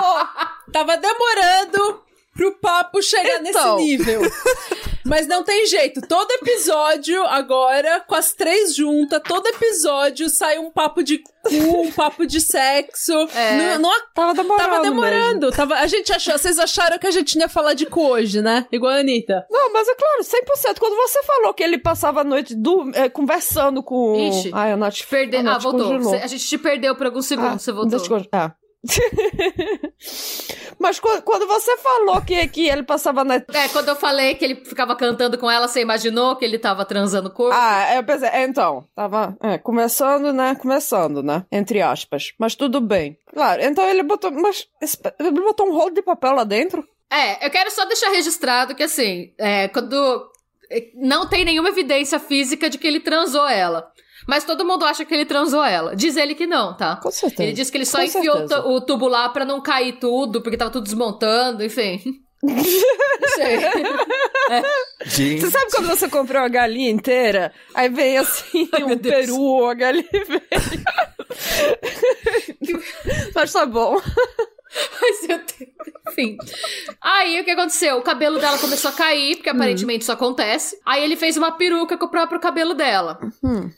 Tava 0.71 0.97
demorando 0.97 2.01
pro 2.35 2.51
papo 2.59 3.01
chegar 3.01 3.41
Então. 3.43 3.75
nesse 3.77 3.87
nível. 3.87 4.21
Mas 5.05 5.27
não 5.27 5.43
tem 5.43 5.65
jeito. 5.67 6.01
Todo 6.07 6.31
episódio, 6.31 7.23
agora, 7.25 7.99
com 8.07 8.15
as 8.15 8.33
três 8.33 8.75
juntas, 8.75 9.21
todo 9.27 9.45
episódio 9.47 10.29
sai 10.29 10.57
um 10.59 10.71
papo 10.71 11.03
de 11.03 11.17
cu, 11.19 11.49
um 11.81 11.91
papo 11.91 12.25
de 12.25 12.39
sexo. 12.39 13.11
É. 13.35 13.77
Não, 13.77 13.79
não 13.89 13.91
Tava 14.13 14.33
demorando. 14.33 14.63
Tava 14.69 14.81
demorando. 14.83 15.51
Tava, 15.51 15.75
a 15.75 15.87
gente 15.87 16.11
achou, 16.13 16.37
vocês 16.37 16.57
acharam 16.57 16.97
que 16.97 17.07
a 17.07 17.11
gente 17.11 17.35
não 17.37 17.43
ia 17.43 17.49
falar 17.49 17.73
de 17.73 17.85
cu 17.85 18.01
hoje, 18.09 18.41
né? 18.41 18.65
Igual 18.71 18.93
a 18.93 18.97
Anitta. 18.99 19.45
Não, 19.51 19.73
mas 19.73 19.87
é 19.87 19.95
claro, 19.95 20.21
100%. 20.23 20.79
Quando 20.79 20.95
você 20.95 21.21
falou 21.23 21.53
que 21.53 21.63
ele 21.63 21.77
passava 21.77 22.21
a 22.21 22.23
noite 22.23 22.55
do, 22.55 22.89
eh, 22.93 23.09
conversando 23.09 23.83
com... 23.83 24.15
Ixi. 24.15 24.51
Ai, 24.53 24.71
a 24.71 24.77
Nath, 24.77 25.01
Perde... 25.09 25.35
a 25.37 25.39
Ah, 25.55 25.57
voltou. 25.57 26.01
Cê- 26.11 26.17
A 26.17 26.27
gente 26.27 26.47
te 26.47 26.57
perdeu 26.57 26.95
por 26.95 27.05
alguns 27.07 27.25
segundos, 27.25 27.51
Ah, 27.53 27.59
você 27.59 27.71
voltou. 27.71 27.89
deixa 27.99 28.05
eu 28.05 28.09
conge- 28.17 28.29
ah. 28.31 28.51
Mas 30.79 30.99
qu- 30.99 31.21
quando 31.23 31.47
você 31.47 31.77
falou 31.77 32.21
que, 32.21 32.47
que 32.47 32.67
ele 32.67 32.83
passava 32.83 33.23
na... 33.23 33.35
É, 33.35 33.67
quando 33.71 33.87
eu 33.89 33.95
falei 33.95 34.35
que 34.35 34.43
ele 34.43 34.55
ficava 34.65 34.95
cantando 34.95 35.37
com 35.37 35.49
ela, 35.49 35.67
você 35.67 35.81
imaginou 35.81 36.35
que 36.35 36.43
ele 36.43 36.59
tava 36.59 36.83
transando 36.85 37.29
o 37.29 37.31
corpo? 37.33 37.55
Ah, 37.57 37.95
eu 37.95 38.03
pensei, 38.03 38.29
é, 38.29 38.43
então, 38.43 38.85
tava 38.95 39.37
é, 39.41 39.57
começando, 39.57 40.33
né, 40.33 40.55
começando, 40.55 41.23
né, 41.23 41.45
entre 41.51 41.81
aspas, 41.81 42.33
mas 42.37 42.55
tudo 42.55 42.81
bem. 42.81 43.17
Claro, 43.33 43.61
então 43.63 43.87
ele 43.87 44.03
botou, 44.03 44.31
mas 44.31 44.67
ele 45.19 45.31
botou 45.31 45.67
um 45.67 45.73
rolo 45.73 45.91
de 45.91 46.01
papel 46.01 46.33
lá 46.33 46.43
dentro? 46.43 46.85
É, 47.11 47.45
eu 47.45 47.49
quero 47.51 47.69
só 47.71 47.85
deixar 47.85 48.09
registrado 48.09 48.73
que, 48.75 48.83
assim, 48.83 49.31
é, 49.37 49.67
quando. 49.67 50.27
é, 50.69 50.87
Não 50.95 51.29
tem 51.29 51.45
nenhuma 51.45 51.69
evidência 51.69 52.19
física 52.19 52.69
de 52.69 52.77
que 52.79 52.87
ele 52.87 52.99
transou 52.99 53.47
ela. 53.47 53.87
Mas 54.27 54.43
todo 54.43 54.65
mundo 54.65 54.83
acha 54.85 55.05
que 55.05 55.13
ele 55.13 55.25
transou 55.25 55.63
ela. 55.63 55.95
Diz 55.95 56.17
ele 56.17 56.35
que 56.35 56.45
não, 56.47 56.75
tá? 56.75 56.97
Com 56.97 57.11
certeza. 57.11 57.43
Ele 57.43 57.53
disse 57.53 57.71
que 57.71 57.77
ele 57.77 57.85
só 57.85 57.99
Com 57.99 58.03
enfiou 58.03 58.35
o 58.35 58.39
certeza. 58.39 58.61
tu- 58.61 58.69
o 58.69 58.81
tubo 58.81 59.07
lá 59.07 59.29
pra 59.29 59.45
não 59.45 59.61
cair 59.61 59.93
tudo, 59.99 60.41
porque 60.41 60.57
tava 60.57 60.71
tudo 60.71 60.83
desmontando, 60.83 61.63
enfim. 61.63 62.01
Não 62.43 62.57
sei. 63.35 63.59
Gente, 65.05 65.41
Você 65.41 65.51
sabe 65.51 65.71
quando 65.71 65.87
você 65.87 66.09
comprou 66.09 66.41
uma 66.41 66.49
galinha 66.49 66.89
inteira? 66.91 67.53
Aí 67.73 67.87
vem 67.89 68.17
assim, 68.17 68.67
Ai, 68.73 68.83
um 68.83 68.95
Deus. 68.97 69.15
peru, 69.25 69.65
a 69.65 69.73
galinha 69.73 70.05
vem. 70.27 70.41
Mas 73.35 73.51
tá 73.51 73.65
bom. 73.65 73.99
Mas 75.01 75.29
eu 75.29 75.39
tenho... 75.39 75.71
Enfim. 76.09 76.37
Aí, 77.01 77.39
o 77.39 77.43
que 77.45 77.51
aconteceu? 77.51 77.97
O 77.97 78.01
cabelo 78.01 78.39
dela 78.39 78.57
começou 78.57 78.89
a 78.89 78.93
cair, 78.93 79.35
porque 79.37 79.49
aparentemente 79.49 80.01
isso 80.03 80.11
acontece. 80.11 80.77
Aí 80.85 81.03
ele 81.03 81.15
fez 81.15 81.37
uma 81.37 81.51
peruca 81.51 81.97
com 81.97 82.05
o 82.05 82.09
próprio 82.11 82.39
cabelo 82.39 82.73
dela. 82.73 83.19
Hum. 83.43 83.69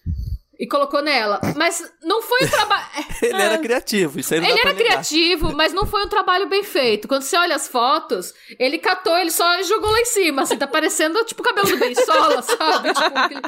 E 0.60 0.68
colocou 0.68 1.02
nela. 1.02 1.40
Mas 1.56 1.84
não 2.04 2.22
foi 2.22 2.46
um 2.46 2.50
trabalho... 2.50 2.86
ele 3.22 3.42
era 3.42 3.58
criativo, 3.58 4.20
isso 4.20 4.34
aí 4.34 4.40
não 4.40 4.48
Ele 4.48 4.60
era 4.60 4.74
criativo, 4.74 5.54
mas 5.54 5.74
não 5.74 5.86
foi 5.86 6.04
um 6.04 6.10
trabalho 6.10 6.48
bem 6.48 6.64
feito. 6.64 7.08
Quando 7.08 7.24
você 7.24 7.38
olha 7.38 7.56
as 7.56 7.68
fotos, 7.68 8.34
ele 8.60 8.78
catou, 8.78 9.18
ele 9.18 9.32
só 9.32 9.62
jogou 9.64 9.90
lá 9.92 10.00
em 10.00 10.06
cima, 10.06 10.44
assim, 10.44 10.58
tá 10.58 10.68
parecendo 10.68 11.24
tipo 11.26 11.42
o 11.42 11.46
cabelo 11.46 11.68
do 11.68 11.78
Bensola, 11.78 12.42
sabe? 12.44 12.94
Tipo, 12.94 13.20
aquele... 13.20 13.42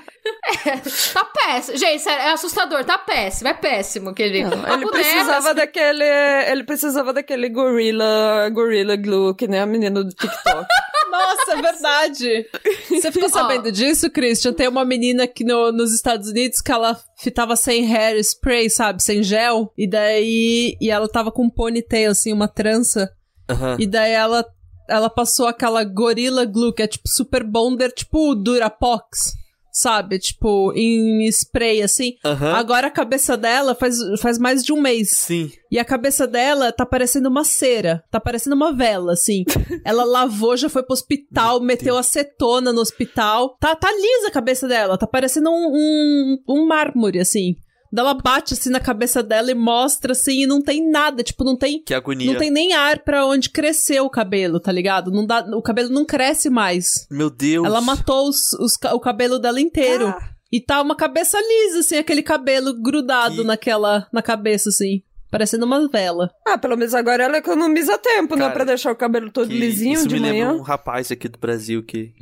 é, 0.66 1.14
tá 1.14 1.26
péssimo. 1.26 1.78
Gente, 1.78 2.02
sério, 2.02 2.26
é 2.26 2.32
assustador, 2.32 2.84
tá 2.84 2.98
péssimo, 2.98 3.50
é 3.50 3.54
péssimo 3.54 4.10
aquele. 4.10 4.44
Não, 4.44 4.52
ele 4.52 4.86
boneca, 4.86 4.92
precisava 4.92 5.48
assim, 5.50 5.56
daquele. 5.56 6.06
Ele 6.52 6.64
precisava 6.64 7.14
daquele 7.14 7.50
gorila, 7.50 8.50
gorila 8.52 8.96
glue, 8.96 9.36
que 9.36 9.48
nem 9.48 9.60
a 9.60 9.66
menina 9.66 10.04
do 10.04 10.10
TikTok. 10.10 10.68
Nossa, 11.10 11.52
é 11.54 11.62
verdade. 11.62 12.46
Você 12.90 13.12
ficou 13.12 13.30
sabendo 13.30 13.72
disso, 13.72 14.10
Christian? 14.10 14.54
Tem 14.54 14.68
uma 14.68 14.84
menina 14.86 15.24
aqui 15.24 15.44
no- 15.44 15.72
nos 15.72 15.94
Estados 15.94 16.30
Unidos 16.30 16.62
que 16.62 16.72
ela 16.72 17.00
fitava 17.18 17.56
sem 17.56 17.86
hair 17.92 18.18
spray, 18.20 18.70
sabe? 18.70 19.02
Sem 19.02 19.24
gel. 19.24 19.72
E 19.78 19.90
daí. 19.90 20.76
E 20.82 20.90
ela 20.90 21.08
tava 21.10 21.32
com 21.32 21.46
um 21.46 21.50
ponytail, 21.50 22.12
assim, 22.12 22.32
uma 22.34 22.48
trança. 22.48 23.12
Aham. 23.50 23.78
E 23.80 23.88
daí 23.88 24.12
ela, 24.12 24.46
ela 24.90 25.10
passou 25.10 25.48
aquela 25.48 25.84
Gorilla 25.84 26.46
Glue, 26.46 26.74
que 26.74 26.84
é 26.84 26.88
tipo 26.88 27.08
super 27.08 27.44
bonder, 27.44 27.92
tipo 27.92 28.36
Durapox, 28.36 29.34
sabe? 29.78 30.18
Tipo, 30.18 30.74
em 30.76 31.24
spray, 31.28 31.84
assim. 31.84 32.14
Aham. 32.26 32.54
Agora 32.54 32.88
a 32.88 32.92
cabeça 32.92 33.38
dela 33.38 33.76
faz, 33.76 33.96
faz 34.20 34.40
mais 34.40 34.64
de 34.64 34.74
um 34.74 34.82
mês. 34.82 35.12
Sim. 35.12 35.52
E 35.72 35.78
a 35.78 35.86
cabeça 35.86 36.26
dela 36.26 36.72
tá 36.72 36.84
parecendo 36.84 37.30
uma 37.30 37.44
cera. 37.44 38.04
Tá 38.10 38.20
parecendo 38.20 38.56
uma 38.56 38.74
vela, 38.74 39.14
assim. 39.14 39.44
Ela 39.86 40.04
lavou, 40.04 40.58
já 40.58 40.68
foi 40.68 40.82
pro 40.82 40.94
hospital, 40.94 41.62
meteu 41.62 41.96
acetona 41.96 42.74
no 42.74 42.82
hospital. 42.82 43.56
Tá, 43.60 43.76
tá 43.76 43.92
lisa 43.92 44.30
a 44.30 44.32
cabeça 44.32 44.68
dela. 44.68 44.98
Tá 44.98 45.06
parecendo 45.06 45.52
um, 45.52 45.72
um, 45.72 46.38
um 46.48 46.66
mármore, 46.66 47.20
assim. 47.20 47.56
Daí 47.92 48.04
Ela 48.04 48.14
bate 48.14 48.54
assim 48.54 48.70
na 48.70 48.80
cabeça 48.80 49.22
dela 49.24 49.52
e 49.52 49.56
mostra 49.56 50.12
assim, 50.12 50.44
e 50.44 50.48
não 50.48 50.62
tem 50.62 50.90
nada, 50.90 51.24
tipo, 51.24 51.44
não 51.44 51.56
tem 51.56 51.82
Que 51.84 51.94
agonia. 51.94 52.32
não 52.32 52.38
tem 52.40 52.52
nem 52.52 52.74
ar 52.74 53.00
pra 53.00 53.26
onde 53.26 53.50
crescer 53.50 54.00
o 54.02 54.10
cabelo, 54.10 54.60
tá 54.60 54.72
ligado? 54.72 55.12
Não 55.12 55.26
dá, 55.26 55.46
o 55.56 55.62
cabelo 55.62 55.90
não 55.90 56.06
cresce 56.06 56.50
mais. 56.50 57.08
Meu 57.10 57.30
Deus. 57.30 57.66
Ela 57.66 57.82
matou 57.82 58.28
os, 58.30 58.54
os 58.60 58.74
o 58.94 59.00
cabelo 59.00 59.40
dela 59.40 59.60
inteiro. 59.62 60.08
Ah. 60.08 60.30
E 60.52 60.62
tá 60.62 60.82
uma 60.82 60.96
cabeça 60.96 61.38
lisa, 61.40 61.80
assim, 61.80 61.98
aquele 61.98 62.24
cabelo 62.24 62.74
grudado 62.82 63.38
Que- 63.38 63.44
naquela, 63.44 64.08
na 64.14 64.22
cabeça, 64.22 64.70
assim. 64.70 65.02
Parecendo 65.30 65.66
uma 65.66 65.90
vela. 65.90 66.32
Ah, 66.48 66.58
pelo 66.58 66.78
menos 66.78 66.94
agora 66.94 67.22
ela 67.22 67.38
economiza 67.40 67.98
tempo, 67.98 68.34
né? 68.36 68.44
Cara, 68.44 68.54
Pra 68.54 68.64
deixar 68.64 68.94
o 68.94 68.96
cabelo 68.96 69.30
todo 69.30 69.50
Que 69.50 69.60
lisinho 69.60 69.96
isso 69.96 70.08
de 70.08 70.16
me 70.16 70.22
manhã. 70.22 70.46
lembra 70.48 70.56
um 70.62 70.62
rapaz 70.64 71.12
aqui 71.12 71.28
do 71.28 71.38
Brasil 71.38 71.84
que 71.84 72.14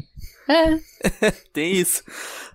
É. 0.47 1.31
tem 1.53 1.73
isso. 1.73 2.03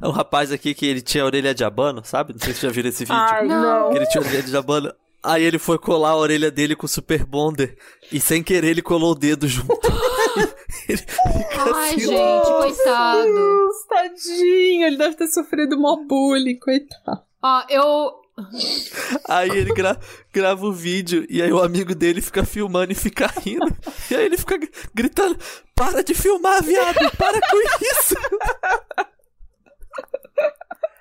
É 0.01 0.07
um 0.07 0.13
rapaz 0.13 0.53
aqui 0.53 0.75
que 0.75 0.87
ele 0.87 1.01
tinha 1.01 1.23
a 1.23 1.27
orelha 1.27 1.55
de 1.55 1.65
abano, 1.65 2.03
sabe? 2.05 2.33
Não 2.33 2.41
sei 2.41 2.55
se 2.55 2.61
vocês 2.61 2.71
já 2.71 2.75
viram 2.75 2.89
esse 2.89 3.05
vídeo. 3.05 3.17
Ai, 3.17 3.47
não. 3.47 3.91
Que 3.91 3.97
ele 3.97 4.07
tinha 4.07 4.23
a 4.23 4.27
orelha 4.27 4.43
de 4.43 4.57
abano. 4.57 4.93
Aí 5.23 5.43
ele 5.43 5.59
foi 5.59 5.79
colar 5.79 6.11
a 6.11 6.17
orelha 6.17 6.51
dele 6.51 6.75
com 6.75 6.87
o 6.87 6.89
Super 6.89 7.25
Bonder. 7.25 7.77
E 8.11 8.19
sem 8.19 8.43
querer 8.43 8.69
ele 8.69 8.83
colou 8.83 9.13
o 9.13 9.15
dedo 9.15 9.47
junto. 9.47 9.77
ele 10.89 10.99
fica 10.99 11.75
Ai, 11.75 11.95
assim, 11.95 12.01
gente, 12.01 12.47
coitado. 12.47 13.23
Deus, 13.25 13.77
tadinho. 13.87 14.87
Ele 14.87 14.97
deve 14.97 15.17
ter 15.17 15.29
sofrido 15.29 15.79
mó 15.79 15.97
bullying, 16.09 16.59
coitado. 16.59 17.23
Ó, 17.43 17.63
eu. 17.69 18.20
Aí 19.29 19.51
ele 19.51 19.73
gra- 19.75 19.99
grava 20.33 20.65
o 20.67 20.73
vídeo 20.73 21.27
e 21.29 21.41
aí 21.43 21.53
o 21.53 21.63
amigo 21.63 21.95
dele 21.95 22.21
fica 22.21 22.45
filmando 22.45 22.93
e 22.93 22.95
fica 22.95 23.27
rindo. 23.41 23.75
E 24.11 24.15
aí 24.15 24.25
ele 24.25 24.37
fica 24.39 24.57
gr- 24.59 24.69
gritando: 24.95 25.39
Para 25.75 26.03
de 26.03 26.15
filmar, 26.15 26.63
viado! 26.63 26.99
Para 27.17 27.41
com 27.41 27.59
isso! 27.83 28.15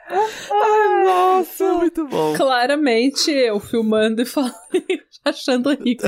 Ai, 0.09 1.03
nossa. 1.03 1.73
Muito 1.73 2.07
bom. 2.07 2.35
Claramente 2.35 3.29
eu 3.31 3.59
filmando 3.59 4.21
e 4.21 4.25
falando, 4.25 4.53
achando 5.23 5.69
rico. 5.71 6.03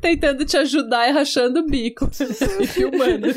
Tentando 0.00 0.44
te 0.44 0.56
ajudar 0.56 1.08
e 1.08 1.12
rachando 1.12 1.60
o 1.60 1.66
bico. 1.66 2.08
e 2.60 2.66
filmando. 2.68 3.28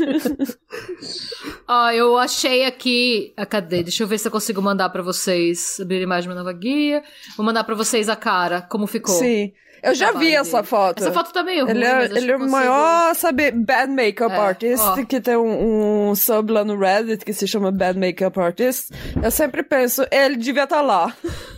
Ó, 1.67 1.89
eu 1.91 2.17
achei 2.17 2.65
aqui. 2.65 3.33
Ah, 3.35 3.45
cadê? 3.45 3.83
Deixa 3.83 4.03
eu 4.03 4.07
ver 4.07 4.17
se 4.19 4.27
eu 4.27 4.31
consigo 4.31 4.61
mandar 4.61 4.89
pra 4.89 5.01
vocês. 5.01 5.79
Abrir 5.79 5.97
a 5.97 6.01
imagem 6.01 6.29
da 6.29 6.35
nova 6.35 6.53
guia. 6.53 7.03
Vou 7.35 7.45
mandar 7.45 7.63
pra 7.63 7.75
vocês 7.75 8.07
a 8.07 8.15
cara, 8.15 8.61
como 8.61 8.85
ficou. 8.87 9.15
Sim. 9.15 9.53
Eu 9.85 9.95
já 9.95 10.11
vi 10.11 10.35
essa 10.35 10.57
dele. 10.57 10.67
foto. 10.67 11.03
Essa 11.03 11.13
foto 11.13 11.31
tá 11.31 11.43
meio 11.43 11.65
ruim, 11.65 11.75
Ele 11.75 11.85
é, 11.85 12.05
ele 12.05 12.31
é 12.31 12.35
o 12.35 12.39
consigo- 12.39 12.51
maior, 12.51 13.15
sabe, 13.15 13.51
bad 13.51 13.91
makeup 13.91 14.33
É, 14.33 14.37
artist, 14.37 14.83
ó. 14.83 15.05
que 15.05 15.21
tem 15.21 15.37
um, 15.37 16.09
um 16.09 16.15
sub 16.15 16.51
lá 16.51 16.65
no 16.65 16.77
Reddit 16.77 17.23
que 17.23 17.33
se 17.33 17.47
chama 17.47 17.71
Bad 17.71 17.97
Makeup 17.99 18.37
Artist. 18.39 18.89
Eu 19.21 19.31
sempre 19.31 19.63
penso, 19.63 20.05
ele 20.11 20.35
devia 20.37 20.63
estar 20.63 20.81
lá. 20.81 21.15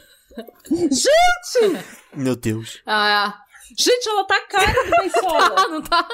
Meu 2.16 2.36
Deus. 2.36 2.82
Ah, 2.86 3.34
Gente, 3.78 4.08
ela 4.08 4.24
tá 4.26 4.40
cara 4.50 4.72
do 4.72 4.92
Bensola. 4.92 5.56
não 5.70 5.82
tá? 5.82 6.08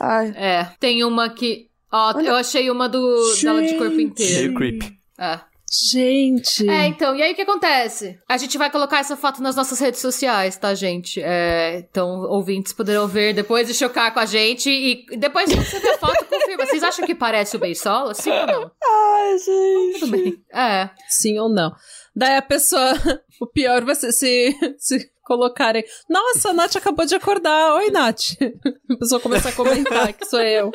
Ai. 0.00 0.32
É. 0.36 0.64
Tem 0.80 1.04
uma 1.04 1.30
que. 1.30 1.68
Ó, 1.92 2.12
eu 2.20 2.34
achei 2.34 2.68
uma 2.70 2.88
do 2.88 3.34
dela 3.42 3.62
de 3.62 3.74
corpo 3.78 4.00
inteiro. 4.00 4.34
Meio 4.42 4.54
creepy. 4.54 4.98
É. 5.18 5.40
Gente. 5.70 6.68
É, 6.68 6.86
então, 6.86 7.14
e 7.14 7.22
aí 7.22 7.32
o 7.32 7.34
que 7.34 7.42
acontece? 7.42 8.18
A 8.28 8.36
gente 8.36 8.56
vai 8.56 8.70
colocar 8.70 8.98
essa 9.00 9.16
foto 9.16 9.42
nas 9.42 9.56
nossas 9.56 9.78
redes 9.80 10.00
sociais, 10.00 10.56
tá, 10.56 10.74
gente? 10.74 11.20
É, 11.20 11.78
então, 11.78 12.20
ouvintes 12.30 12.72
poderão 12.72 13.08
ver 13.08 13.34
depois 13.34 13.68
e 13.68 13.74
chocar 13.74 14.14
com 14.14 14.20
a 14.20 14.26
gente. 14.26 14.70
E 14.70 15.04
depois 15.18 15.50
que 15.50 15.56
você 15.56 15.78
ver 15.80 15.90
a 15.90 15.98
foto, 15.98 16.24
confirma. 16.24 16.66
Vocês 16.66 16.82
acham 16.82 17.04
que 17.04 17.14
parece 17.14 17.56
o 17.56 17.58
Beisola? 17.58 18.14
Sim 18.14 18.30
ou 18.30 18.46
não? 18.46 18.70
Ai, 18.84 19.38
gente. 19.38 20.00
Tudo 20.00 20.12
bem. 20.12 20.44
É. 20.52 20.90
Sim 21.08 21.38
ou 21.38 21.48
não? 21.48 21.74
Daí 22.14 22.36
a 22.36 22.42
pessoa. 22.42 22.92
O 23.38 23.46
pior 23.46 23.84
vai 23.84 23.94
ser 23.94 24.12
se, 24.12 24.56
se 24.78 25.10
colocarem. 25.22 25.84
Nossa, 26.08 26.48
a 26.48 26.52
Nath 26.54 26.76
acabou 26.76 27.04
de 27.04 27.14
acordar. 27.14 27.74
Oi, 27.74 27.90
Nath. 27.90 28.32
A 28.90 28.96
pessoa 28.96 29.20
começa 29.20 29.50
a 29.50 29.52
comentar 29.52 30.10
que 30.14 30.24
sou 30.24 30.40
eu. 30.40 30.72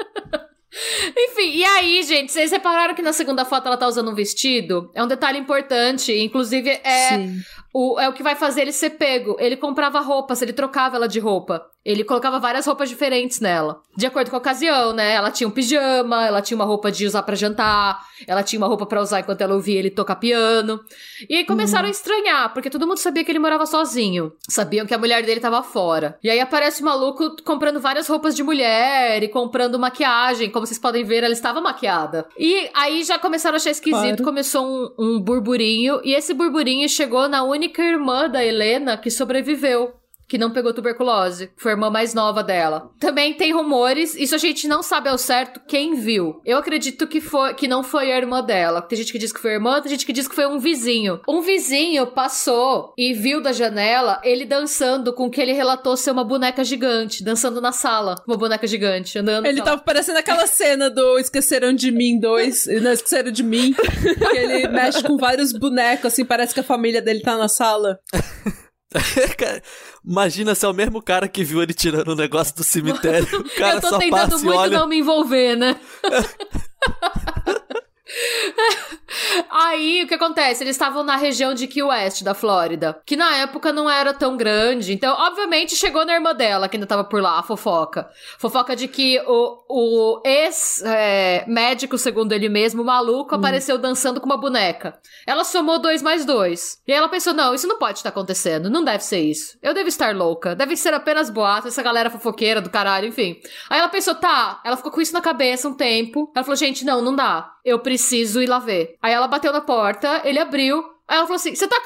Enfim, 1.18 1.52
e 1.52 1.64
aí, 1.66 2.02
gente, 2.04 2.32
vocês 2.32 2.50
repararam 2.52 2.94
que 2.94 3.02
na 3.02 3.12
segunda 3.12 3.44
foto 3.44 3.68
ela 3.68 3.78
tá 3.78 3.88
usando 3.88 4.10
um 4.10 4.16
vestido? 4.16 4.90
É 4.94 5.04
um 5.04 5.08
detalhe 5.08 5.38
importante. 5.38 6.14
Inclusive, 6.14 6.70
é, 6.70 7.10
Sim. 7.10 7.42
o, 7.74 8.00
é 8.00 8.08
o 8.08 8.14
que 8.14 8.24
vai 8.24 8.36
fazer 8.36 8.62
ele 8.62 8.72
ser 8.72 8.92
pego. 8.92 9.36
Ele 9.40 9.58
comprava 9.58 10.00
roupas, 10.00 10.42
ele 10.42 10.54
trocava 10.54 10.96
ela 10.96 11.08
de 11.08 11.20
roupa. 11.20 11.62
Ele 11.84 12.04
colocava 12.04 12.40
várias 12.40 12.66
roupas 12.66 12.90
diferentes 12.90 13.40
nela, 13.40 13.82
de 13.98 14.06
acordo 14.06 14.30
com 14.30 14.36
a 14.36 14.40
ocasião, 14.40 14.94
né? 14.94 15.14
Ela 15.14 15.32
tinha 15.32 15.48
um 15.48 15.52
pijama, 15.52 16.26
ela 16.26 16.42
tinha 16.42 16.56
uma 16.56 16.66
roupa 16.66 16.92
de 16.92 17.08
usar 17.08 17.24
para 17.24 17.36
jantar, 17.36 18.00
ela 18.28 18.44
tinha 18.44 18.60
uma 18.60 18.68
roupa 18.68 18.86
para 18.86 19.02
usar 19.02 19.22
enquanto 19.22 19.42
ela 19.42 19.56
ouvia 19.56 19.80
ele 19.80 19.90
tocar 19.90 20.16
piano. 20.18 20.80
E 21.28 21.36
aí 21.36 21.46
começaram 21.46 21.86
uhum. 21.86 21.88
a 21.88 21.92
estranhar, 21.92 22.54
porque 22.54 22.70
todo 22.70 22.88
mundo 22.88 23.00
sabia 23.00 23.24
que 23.24 23.32
ele 23.32 23.40
morava 23.40 23.66
sozinho. 23.66 24.32
Sabiam 24.48 24.86
que 24.86 24.94
a 24.94 24.98
mulher 24.98 25.24
dele 25.24 25.40
tava 25.40 25.64
fora. 25.64 26.20
E 26.24 26.30
aí 26.30 26.40
aparece 26.40 26.82
o 26.82 26.86
maluco 26.86 27.36
comprando 27.44 27.80
várias 27.80 28.08
roupas 28.08 28.36
de 28.36 28.44
mulher 28.44 29.24
e 29.24 29.28
comprando 29.28 29.80
maquiagem. 29.80 30.52
Como 30.52 30.68
vocês 30.68 30.80
podem 30.80 31.04
ver, 31.04 31.24
ela 31.24 31.34
estava 31.34 31.60
maquiada. 31.62 32.28
E 32.38 32.70
aí 32.76 33.04
já 33.04 33.18
começaram 33.18 33.56
a 33.56 33.58
achar 33.58 33.72
esquisito, 33.72 34.18
claro. 34.18 34.24
começou 34.24 34.66
um, 34.66 34.94
um 35.00 35.20
burburinho. 35.20 36.00
E 36.04 36.14
esse 36.14 36.34
burburinho 36.34 36.88
chegou 36.88 37.28
na 37.28 37.44
única 37.44 37.82
irmã 37.82 38.30
da 38.30 38.44
Helena 38.46 38.98
que 38.98 39.10
sobreviveu 39.10 40.01
que 40.32 40.38
não 40.38 40.50
pegou 40.50 40.74
tuberculose, 40.74 41.48
que 41.48 41.62
foi 41.62 41.74
a 41.74 41.76
irmã 41.76 41.90
mais 41.90 42.14
nova 42.14 42.42
dela. 42.42 42.90
Também 42.98 43.34
tem 43.34 43.52
rumores, 43.52 44.16
isso 44.16 44.34
a 44.34 44.38
gente 44.38 44.66
não 44.66 44.82
sabe 44.82 45.10
ao 45.10 45.18
certo 45.18 45.60
quem 45.68 45.94
viu. 45.94 46.40
Eu 46.46 46.58
acredito 46.58 47.06
que 47.06 47.20
foi 47.20 47.54
que 47.54 47.68
não 47.68 47.84
foi 47.84 48.14
a 48.14 48.18
irmã 48.18 48.42
dela. 48.42 48.82
Tem 48.82 48.98
gente 48.98 49.12
que 49.12 49.20
diz 49.20 49.34
que 49.34 49.42
foi 49.42 49.52
a 49.52 49.54
irmã, 49.56 49.82
tem 49.82 49.92
gente 49.92 50.06
que 50.06 50.14
diz 50.14 50.30
que 50.30 50.36
foi 50.36 50.48
um 50.48 50.58
vizinho. 50.58 51.20
Um 51.28 51.42
vizinho 51.42 52.08
passou 52.08 52.94
e 52.98 53.14
viu 53.14 53.42
da 53.42 53.52
janela 53.52 54.22
ele 54.24 54.46
dançando 54.46 55.12
com 55.12 55.26
o 55.26 55.30
que 55.30 55.42
ele 55.42 55.52
relatou 55.52 55.98
ser 55.98 56.12
uma 56.12 56.24
boneca 56.24 56.64
gigante, 56.64 57.26
dançando 57.26 57.60
na 57.60 57.74
sala, 57.74 58.16
uma 58.26 58.38
boneca 58.38 58.66
gigante, 58.66 59.20
andando. 59.20 59.46
Ele 59.46 59.62
tava 59.62 59.82
parecendo 59.82 60.20
aquela 60.20 60.48
cena 60.48 60.90
do 60.90 61.20
Esqueceram 61.20 61.74
de 61.74 61.92
Mim 61.92 62.18
2, 62.18 62.68
não, 62.82 62.94
Esqueceram 62.94 63.32
de 63.32 63.44
Mim, 63.44 63.74
que 63.74 64.38
ele 64.38 64.70
mexe 64.70 65.04
com 65.04 65.18
vários 65.18 65.52
bonecos, 65.52 66.06
assim, 66.06 66.24
parece 66.24 66.54
que 66.54 66.62
a 66.62 66.64
família 66.64 67.02
dele 67.02 67.20
tá 67.20 67.36
na 67.36 67.50
sala. 67.50 68.00
Imagina 70.06 70.54
se 70.56 70.66
é 70.66 70.70
o 70.70 70.74
mesmo 70.74 71.02
cara 71.02 71.28
que 71.28 71.44
viu 71.44 71.62
ele 71.62 71.74
tirando 71.74 72.10
o 72.10 72.16
negócio 72.16 72.56
do 72.56 72.64
cemitério. 72.64 73.28
O 73.42 73.56
cara 73.58 73.76
Eu 73.76 73.82
tô 73.82 73.90
só 73.90 73.98
tentando 74.00 74.32
passa 74.32 74.38
muito 74.44 74.60
olha... 74.60 74.80
não 74.80 74.88
me 74.88 75.00
envolver, 75.00 75.56
né? 75.56 75.80
Aí, 79.50 80.04
o 80.04 80.08
que 80.08 80.14
acontece? 80.14 80.64
Eles 80.64 80.76
estavam 80.76 81.04
na 81.04 81.16
região 81.16 81.54
de 81.54 81.68
Key 81.68 81.84
West, 81.84 82.24
da 82.24 82.34
Flórida, 82.34 83.00
que 83.06 83.16
na 83.16 83.38
época 83.38 83.72
não 83.72 83.90
era 83.90 84.14
tão 84.14 84.38
grande. 84.38 84.94
Então, 84.94 85.16
obviamente, 85.18 85.76
chegou 85.76 86.06
na 86.06 86.14
irmã 86.14 86.34
dela, 86.34 86.68
que 86.68 86.78
ainda 86.78 86.88
tava 86.88 87.04
por 87.04 87.22
lá, 87.22 87.40
a 87.40 87.44
fofoca. 87.44 88.10
Fofoca 88.38 88.76
de 88.76 88.88
que 88.88 89.20
o, 89.26 89.64
o 89.70 90.22
ex-médico, 90.26 91.96
é, 91.96 92.00
segundo 92.00 92.34
ele 92.34 92.50
mesmo, 92.50 92.84
maluco, 92.84 93.36
hum. 93.36 93.38
apareceu 93.38 93.78
dançando 93.78 94.20
com 94.20 94.26
uma 94.26 94.38
boneca. 94.38 95.00
Ela 95.26 95.44
somou 95.44 95.80
dois 95.80 96.02
mais 96.02 96.26
dois. 96.26 96.82
E 96.88 96.92
aí 96.92 96.98
ela 96.98 97.10
pensou: 97.10 97.34
não, 97.34 97.54
isso 97.54 97.68
não 97.68 97.78
pode 97.78 98.00
estar 98.00 98.10
acontecendo. 98.10 98.70
Não 98.70 98.84
deve 98.84 99.04
ser 99.04 99.20
isso. 99.20 99.58
Eu 99.62 99.74
devo 99.74 99.88
estar 99.88 100.16
louca. 100.16 100.56
Deve 100.56 100.76
ser 100.76 100.94
apenas 100.94 101.30
boato, 101.30 101.68
essa 101.68 101.84
galera 101.84 102.10
fofoqueira 102.10 102.62
do 102.62 102.70
caralho, 102.70 103.08
enfim. 103.08 103.40
Aí 103.70 103.80
ela 103.80 103.90
pensou: 103.90 104.16
tá. 104.16 104.62
Ela 104.64 104.78
ficou 104.78 104.92
com 104.92 105.02
isso 105.02 105.14
na 105.14 105.22
cabeça 105.22 105.68
um 105.68 105.74
tempo. 105.74 106.32
Ela 106.36 106.44
falou: 106.44 106.58
gente, 106.58 106.86
não, 106.86 107.02
não 107.02 107.16
dá. 107.16 107.52
Eu 107.64 107.80
preciso 107.80 108.42
ir 108.42 108.48
lá 108.48 108.60
ver. 108.60 108.96
Aí 109.02 109.14
ela 109.14 109.28
bateu 109.28 109.52
na 109.54 109.62
porta, 109.62 110.22
ele 110.24 110.40
abriu. 110.40 110.84
Aí 111.08 111.18
ela 111.18 111.26
falou 111.26 111.36
assim: 111.36 111.56
Você 111.56 111.68
tá. 111.68 111.78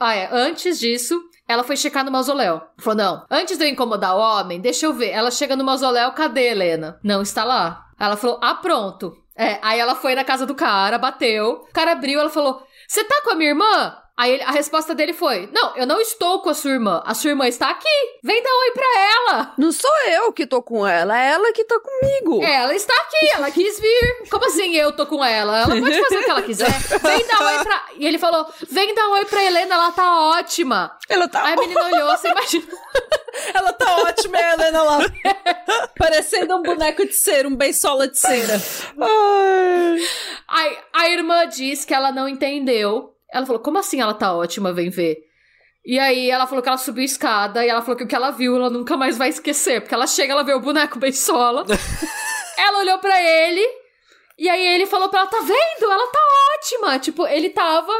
Ah, 0.00 0.14
é. 0.14 0.28
Antes 0.32 0.78
disso, 0.78 1.20
ela 1.48 1.64
foi 1.64 1.76
checar 1.76 2.04
no 2.04 2.10
mausoléu. 2.10 2.60
Falou: 2.78 2.96
Não, 2.96 3.26
antes 3.30 3.56
de 3.56 3.64
eu 3.64 3.68
incomodar 3.68 4.16
o 4.16 4.20
homem, 4.20 4.60
deixa 4.60 4.86
eu 4.86 4.92
ver. 4.92 5.10
Ela 5.10 5.30
chega 5.30 5.56
no 5.56 5.64
mausoléu, 5.64 6.12
cadê 6.12 6.48
Helena? 6.48 6.98
Não 7.02 7.22
está 7.22 7.44
lá. 7.44 7.86
Ela 7.98 8.16
falou: 8.16 8.38
Ah, 8.42 8.54
pronto. 8.54 9.16
É, 9.36 9.58
aí 9.62 9.80
ela 9.80 9.96
foi 9.96 10.14
na 10.14 10.24
casa 10.24 10.46
do 10.46 10.54
cara, 10.54 10.98
bateu. 10.98 11.64
O 11.68 11.72
cara 11.72 11.92
abriu, 11.92 12.20
ela 12.20 12.30
falou: 12.30 12.62
Você 12.86 13.04
tá 13.04 13.22
com 13.24 13.30
a 13.30 13.34
minha 13.34 13.50
irmã? 13.50 13.96
Aí 14.16 14.32
ele, 14.32 14.42
a 14.44 14.52
resposta 14.52 14.94
dele 14.94 15.12
foi: 15.12 15.48
Não, 15.52 15.76
eu 15.76 15.86
não 15.86 16.00
estou 16.00 16.40
com 16.40 16.48
a 16.48 16.54
sua 16.54 16.70
irmã. 16.70 17.02
A 17.04 17.14
sua 17.14 17.30
irmã 17.30 17.48
está 17.48 17.70
aqui. 17.70 17.88
Vem 18.22 18.40
dar 18.42 18.50
oi 18.50 18.70
pra 18.70 18.86
ela. 18.86 19.54
Não 19.58 19.72
sou 19.72 19.90
eu 20.06 20.32
que 20.32 20.46
tô 20.46 20.62
com 20.62 20.86
ela, 20.86 21.20
é 21.20 21.32
ela 21.32 21.52
que 21.52 21.64
tá 21.64 21.80
comigo. 21.80 22.42
Ela 22.44 22.74
está 22.74 22.94
aqui, 22.94 23.28
ela 23.34 23.50
quis 23.50 23.80
vir. 23.80 24.28
Como 24.30 24.46
assim 24.46 24.72
eu 24.76 24.92
tô 24.92 25.04
com 25.04 25.24
ela? 25.24 25.62
Ela 25.62 25.80
pode 25.80 26.00
fazer 26.02 26.18
o 26.18 26.24
que 26.24 26.30
ela 26.30 26.42
quiser. 26.42 26.70
Vem 26.70 27.26
dar 27.26 27.40
oi 27.44 27.64
pra. 27.64 27.86
E 27.96 28.06
ele 28.06 28.18
falou: 28.18 28.46
Vem 28.70 28.94
dar 28.94 29.08
oi 29.08 29.24
pra 29.24 29.42
Helena, 29.42 29.74
ela 29.74 29.90
tá 29.90 30.20
ótima. 30.38 30.96
Ela 31.08 31.26
tá 31.26 31.44
Aí 31.44 31.54
a 31.54 31.56
menina 31.56 31.84
olhou, 31.84 32.16
você 32.16 32.28
imagina. 32.28 32.66
ela 33.52 33.72
tá 33.72 33.96
ótima, 33.96 34.38
a 34.38 34.52
Helena 34.52 34.82
lá. 34.82 34.98
Parecendo 35.98 36.54
um 36.54 36.62
boneco 36.62 37.04
de 37.04 37.14
cera, 37.14 37.48
um 37.48 37.56
beisola 37.56 38.06
de 38.06 38.16
cera. 38.16 38.62
Ai. 39.00 39.98
Aí 40.46 40.78
a 40.92 41.08
irmã 41.10 41.48
diz 41.48 41.84
que 41.84 41.92
ela 41.92 42.12
não 42.12 42.28
entendeu 42.28 43.13
ela 43.34 43.44
falou: 43.44 43.60
Como 43.60 43.78
assim 43.78 44.00
ela 44.00 44.14
tá 44.14 44.32
ótima? 44.32 44.72
Vem 44.72 44.88
ver. 44.88 45.18
E 45.84 45.98
aí 45.98 46.30
ela 46.30 46.46
falou 46.46 46.62
que 46.62 46.68
ela 46.68 46.78
subiu 46.78 47.02
a 47.02 47.04
escada 47.04 47.66
e 47.66 47.68
ela 47.68 47.82
falou 47.82 47.96
que 47.96 48.04
o 48.04 48.06
que 48.06 48.14
ela 48.14 48.30
viu 48.30 48.56
ela 48.56 48.70
nunca 48.70 48.96
mais 48.96 49.18
vai 49.18 49.28
esquecer. 49.28 49.80
Porque 49.80 49.94
ela 49.94 50.06
chega, 50.06 50.32
ela 50.32 50.44
vê 50.44 50.54
o 50.54 50.60
boneco 50.60 50.98
bem 50.98 51.12
sola. 51.12 51.66
ela 52.56 52.78
olhou 52.78 52.98
para 52.98 53.20
ele. 53.20 53.66
E 54.38 54.48
aí 54.48 54.66
ele 54.74 54.86
falou 54.86 55.08
pra 55.08 55.20
ela: 55.20 55.28
Tá 55.28 55.40
vendo? 55.40 55.90
Ela 55.90 56.06
tá 56.06 56.20
ótima. 56.56 56.98
Tipo, 57.00 57.26
ele 57.26 57.50
tava. 57.50 57.92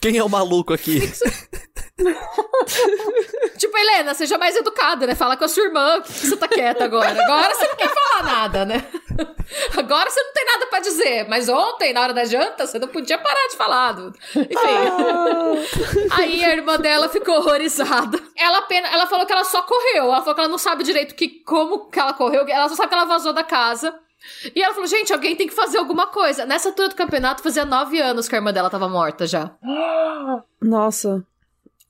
Quem 0.00 0.18
é 0.18 0.22
o 0.22 0.28
maluco 0.28 0.74
aqui? 0.74 1.00
tipo, 3.58 3.78
Helena, 3.78 4.14
seja 4.14 4.38
mais 4.38 4.56
educada, 4.56 5.06
né? 5.06 5.14
Fala 5.14 5.36
com 5.36 5.44
a 5.44 5.48
sua 5.48 5.64
irmã 5.64 6.00
que 6.00 6.12
você 6.12 6.36
tá 6.36 6.48
quieta 6.48 6.84
agora. 6.84 7.10
Agora 7.10 7.54
você 7.54 7.66
não 7.68 7.76
quer 7.76 7.88
falar 7.88 8.22
nada, 8.24 8.64
né? 8.64 8.84
Agora 9.76 10.10
você 10.10 10.22
não 10.22 10.32
tem 10.32 10.44
nada 10.44 10.66
para 10.66 10.80
dizer. 10.80 11.28
Mas 11.28 11.48
ontem, 11.48 11.92
na 11.92 12.00
hora 12.00 12.14
da 12.14 12.24
janta, 12.24 12.66
você 12.66 12.78
não 12.78 12.88
podia 12.88 13.18
parar 13.18 13.48
de 13.48 13.56
falar. 13.56 13.96
Enfim. 14.34 16.08
Aí 16.10 16.44
a 16.44 16.52
irmã 16.52 16.78
dela 16.78 17.08
ficou 17.08 17.36
horrorizada. 17.36 18.18
Ela, 18.36 18.58
apenas, 18.58 18.92
ela 18.92 19.06
falou 19.06 19.26
que 19.26 19.32
ela 19.32 19.44
só 19.44 19.62
correu. 19.62 20.04
Ela 20.04 20.20
falou 20.20 20.34
que 20.34 20.40
ela 20.40 20.48
não 20.48 20.58
sabe 20.58 20.84
direito 20.84 21.14
que, 21.14 21.28
como 21.44 21.90
que 21.90 21.98
ela 21.98 22.14
correu. 22.14 22.46
Ela 22.48 22.68
só 22.68 22.76
sabe 22.76 22.88
que 22.88 22.94
ela 22.94 23.04
vazou 23.04 23.32
da 23.32 23.44
casa. 23.44 23.94
E 24.54 24.62
ela 24.62 24.72
falou, 24.72 24.86
gente, 24.86 25.12
alguém 25.12 25.34
tem 25.34 25.48
que 25.48 25.54
fazer 25.54 25.78
alguma 25.78 26.06
coisa. 26.06 26.46
Nessa 26.46 26.68
altura 26.68 26.88
do 26.88 26.94
campeonato, 26.94 27.42
fazia 27.42 27.64
nove 27.64 28.00
anos 28.00 28.28
que 28.28 28.34
a 28.34 28.38
irmã 28.38 28.52
dela 28.52 28.70
tava 28.70 28.88
morta 28.88 29.26
já. 29.26 29.50
Nossa. 30.60 31.24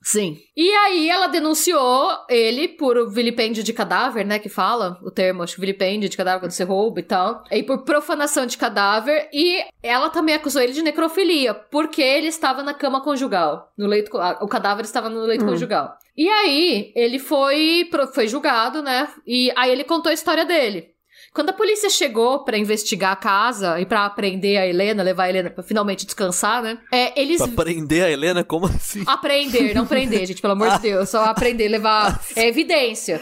Sim. 0.03 0.37
E 0.55 0.69
aí 0.69 1.09
ela 1.09 1.27
denunciou 1.27 2.11
ele 2.29 2.67
por 2.67 3.09
vilipêndio 3.09 3.63
de 3.63 3.71
cadáver, 3.71 4.25
né? 4.25 4.37
Que 4.37 4.49
fala 4.49 4.99
o 5.01 5.09
termo, 5.09 5.41
acho 5.41 5.59
vilipêndio 5.59 6.09
de 6.09 6.17
cadáver 6.17 6.41
quando 6.41 6.51
você 6.51 6.63
rouba 6.63 6.99
e 6.99 7.03
tal. 7.03 7.43
E 7.49 7.63
por 7.63 7.83
profanação 7.83 8.45
de 8.45 8.57
cadáver. 8.57 9.29
E 9.33 9.63
ela 9.81 10.09
também 10.09 10.35
acusou 10.35 10.61
ele 10.61 10.73
de 10.73 10.81
necrofilia, 10.81 11.53
porque 11.53 12.01
ele 12.01 12.27
estava 12.27 12.61
na 12.61 12.73
cama 12.73 13.01
conjugal. 13.01 13.71
No 13.77 13.87
leito, 13.87 14.11
o 14.41 14.47
cadáver 14.47 14.83
estava 14.83 15.09
no 15.09 15.21
leito 15.21 15.45
hum. 15.45 15.49
conjugal. 15.49 15.97
E 16.15 16.29
aí, 16.29 16.91
ele 16.95 17.17
foi, 17.17 17.89
foi 18.13 18.27
julgado, 18.27 18.83
né? 18.83 19.07
E 19.25 19.51
aí 19.55 19.71
ele 19.71 19.83
contou 19.83 20.09
a 20.11 20.13
história 20.13 20.45
dele. 20.45 20.92
Quando 21.33 21.49
a 21.49 21.53
polícia 21.53 21.89
chegou 21.89 22.43
para 22.43 22.57
investigar 22.59 23.13
a 23.13 23.15
casa 23.15 23.79
e 23.79 23.85
para 23.87 24.07
prender 24.11 24.59
a 24.59 24.67
Helena, 24.67 25.01
levar 25.01 25.23
a 25.23 25.29
Helena 25.29 25.49
pra 25.49 25.63
finalmente 25.63 26.05
descansar, 26.05 26.61
né? 26.61 26.77
É, 26.91 27.19
eles. 27.19 27.41
Pra 27.41 27.63
prender 27.65 28.03
a 28.03 28.11
Helena? 28.11 28.43
Como 28.43 28.67
assim? 28.67 29.03
Aprender, 29.07 29.73
não 29.73 29.87
prender, 29.87 30.27
gente, 30.27 30.41
pelo 30.41 30.53
amor 30.53 30.69
de 30.73 30.81
Deus. 30.83 31.09
Só 31.09 31.23
aprender, 31.25 31.67
levar. 31.67 32.23
É 32.35 32.47
evidência. 32.47 33.19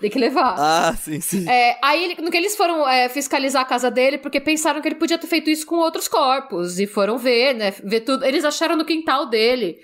Tem 0.00 0.10
que 0.10 0.18
levar. 0.18 0.56
Ah, 0.58 0.96
sim, 0.96 1.20
sim. 1.20 1.48
É, 1.48 1.78
aí, 1.80 2.16
no 2.20 2.30
que 2.30 2.36
eles 2.36 2.56
foram 2.56 2.88
é, 2.88 3.08
fiscalizar 3.08 3.62
a 3.62 3.66
casa 3.66 3.88
dele, 3.88 4.18
porque 4.18 4.40
pensaram 4.40 4.80
que 4.80 4.88
ele 4.88 4.96
podia 4.96 5.16
ter 5.16 5.28
feito 5.28 5.48
isso 5.48 5.64
com 5.64 5.76
outros 5.76 6.08
corpos. 6.08 6.80
E 6.80 6.86
foram 6.88 7.18
ver, 7.18 7.54
né? 7.54 7.72
Ver 7.84 8.00
tudo. 8.00 8.24
Eles 8.24 8.44
acharam 8.44 8.76
no 8.76 8.84
quintal 8.84 9.26
dele 9.26 9.78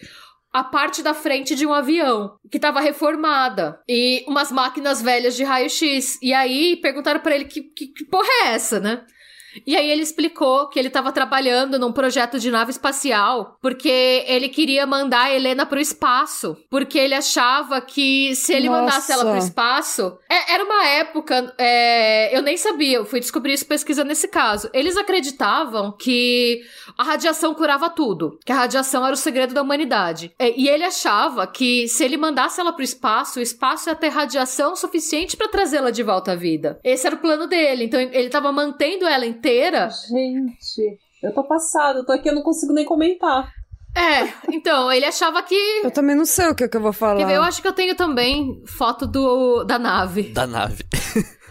a 0.52 0.64
parte 0.64 1.02
da 1.02 1.14
frente 1.14 1.54
de 1.54 1.66
um 1.66 1.72
avião 1.72 2.36
que 2.50 2.56
estava 2.56 2.80
reformada 2.80 3.80
e 3.88 4.24
umas 4.26 4.50
máquinas 4.50 5.02
velhas 5.02 5.36
de 5.36 5.44
raio-x. 5.44 6.18
E 6.22 6.32
aí 6.32 6.76
perguntaram 6.76 7.20
para 7.20 7.34
ele 7.34 7.44
que, 7.44 7.62
que, 7.62 7.88
que 7.88 8.04
porra 8.04 8.28
é 8.44 8.54
essa, 8.54 8.80
né? 8.80 9.04
E 9.66 9.76
aí 9.76 9.90
ele 9.90 10.02
explicou 10.02 10.68
que 10.68 10.78
ele 10.78 10.88
estava 10.88 11.12
trabalhando 11.12 11.78
num 11.78 11.92
projeto 11.92 12.38
de 12.38 12.50
nave 12.50 12.70
espacial 12.70 13.56
porque 13.60 14.24
ele 14.26 14.48
queria 14.48 14.86
mandar 14.86 15.24
a 15.24 15.34
Helena 15.34 15.66
pro 15.66 15.80
espaço. 15.80 16.56
Porque 16.70 16.98
ele 16.98 17.14
achava 17.14 17.80
que 17.80 18.34
se 18.34 18.52
ele 18.52 18.68
Nossa. 18.68 18.80
mandasse 18.80 19.12
ela 19.12 19.24
pro 19.24 19.38
espaço. 19.38 20.18
É, 20.28 20.54
era 20.54 20.64
uma 20.64 20.86
época. 20.86 21.54
É, 21.58 22.36
eu 22.36 22.42
nem 22.42 22.56
sabia, 22.56 22.98
eu 22.98 23.04
fui 23.04 23.20
descobrir 23.20 23.54
isso 23.54 23.66
pesquisando 23.66 24.08
nesse 24.08 24.28
caso. 24.28 24.68
Eles 24.72 24.96
acreditavam 24.96 25.92
que 25.92 26.62
a 26.96 27.02
radiação 27.02 27.54
curava 27.54 27.90
tudo. 27.90 28.38
Que 28.44 28.52
a 28.52 28.56
radiação 28.56 29.04
era 29.04 29.14
o 29.14 29.16
segredo 29.16 29.54
da 29.54 29.62
humanidade. 29.62 30.32
É, 30.38 30.50
e 30.58 30.68
ele 30.68 30.84
achava 30.84 31.46
que 31.46 31.88
se 31.88 32.04
ele 32.04 32.16
mandasse 32.16 32.60
ela 32.60 32.72
pro 32.72 32.82
espaço, 32.82 33.38
o 33.38 33.42
espaço 33.42 33.88
ia 33.88 33.94
ter 33.94 34.08
radiação 34.08 34.76
suficiente 34.76 35.36
para 35.36 35.48
trazê-la 35.48 35.90
de 35.90 36.02
volta 36.02 36.32
à 36.32 36.34
vida. 36.34 36.78
Esse 36.82 37.06
era 37.06 37.16
o 37.16 37.20
plano 37.20 37.46
dele. 37.46 37.84
Então 37.84 38.00
ele 38.00 38.26
estava 38.26 38.52
mantendo 38.52 39.06
ela 39.06 39.26
em 39.26 39.32
inteira. 39.48 39.88
Gente, 39.90 40.98
eu 41.22 41.32
tô 41.32 41.42
passada, 41.44 42.00
eu 42.00 42.06
tô 42.06 42.12
aqui, 42.12 42.28
eu 42.28 42.34
não 42.34 42.42
consigo 42.42 42.72
nem 42.72 42.84
comentar. 42.84 43.50
É, 43.96 44.32
então, 44.54 44.92
ele 44.92 45.06
achava 45.06 45.42
que. 45.42 45.54
Eu 45.82 45.90
também 45.90 46.14
não 46.14 46.26
sei 46.26 46.48
o 46.48 46.54
que, 46.54 46.64
é 46.64 46.68
que 46.68 46.76
eu 46.76 46.80
vou 46.80 46.92
falar. 46.92 47.30
Eu 47.32 47.42
acho 47.42 47.62
que 47.62 47.66
eu 47.66 47.72
tenho 47.72 47.96
também 47.96 48.62
foto 48.66 49.06
do 49.06 49.64
da 49.64 49.78
nave. 49.78 50.24
Da 50.24 50.46
nave. 50.46 50.84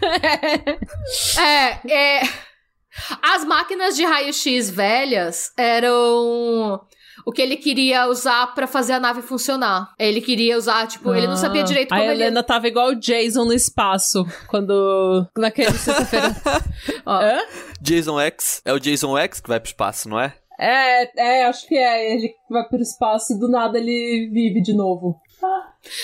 é, 1.38 1.92
é. 1.92 2.22
As 3.22 3.44
máquinas 3.44 3.96
de 3.96 4.04
raio-x 4.04 4.70
velhas 4.70 5.52
eram 5.56 6.80
o 7.26 7.32
que 7.32 7.42
ele 7.42 7.56
queria 7.56 8.06
usar 8.08 8.54
pra 8.54 8.66
fazer 8.66 8.94
a 8.94 9.00
nave 9.00 9.22
funcionar. 9.22 9.92
Ele 9.98 10.20
queria 10.20 10.56
usar, 10.56 10.86
tipo, 10.86 11.14
ele 11.14 11.26
não 11.26 11.36
sabia 11.36 11.62
direito 11.62 11.88
como 11.90 12.00
Ah, 12.00 12.04
A 12.04 12.06
ele... 12.12 12.22
Helena 12.22 12.42
tava 12.42 12.68
igual 12.68 12.88
o 12.88 12.94
Jason 12.94 13.44
no 13.44 13.52
espaço, 13.52 14.26
quando... 14.48 15.26
Naquele 15.36 15.72
sexta-feira. 15.78 16.34
Jason 17.80 18.20
X. 18.20 18.62
É 18.64 18.72
o 18.72 18.78
Jason 18.78 19.16
X 19.18 19.40
que 19.40 19.48
vai 19.48 19.60
pro 19.60 19.68
espaço, 19.68 20.08
não 20.08 20.20
é? 20.20 20.34
É, 20.60 21.42
é, 21.42 21.44
acho 21.46 21.68
que 21.68 21.76
é. 21.76 22.14
Ele 22.14 22.34
vai 22.50 22.64
pro 22.64 22.80
espaço 22.82 23.32
e 23.32 23.38
do 23.38 23.48
nada 23.48 23.78
ele 23.78 24.28
vive 24.32 24.60
de 24.60 24.74
novo. 24.74 25.20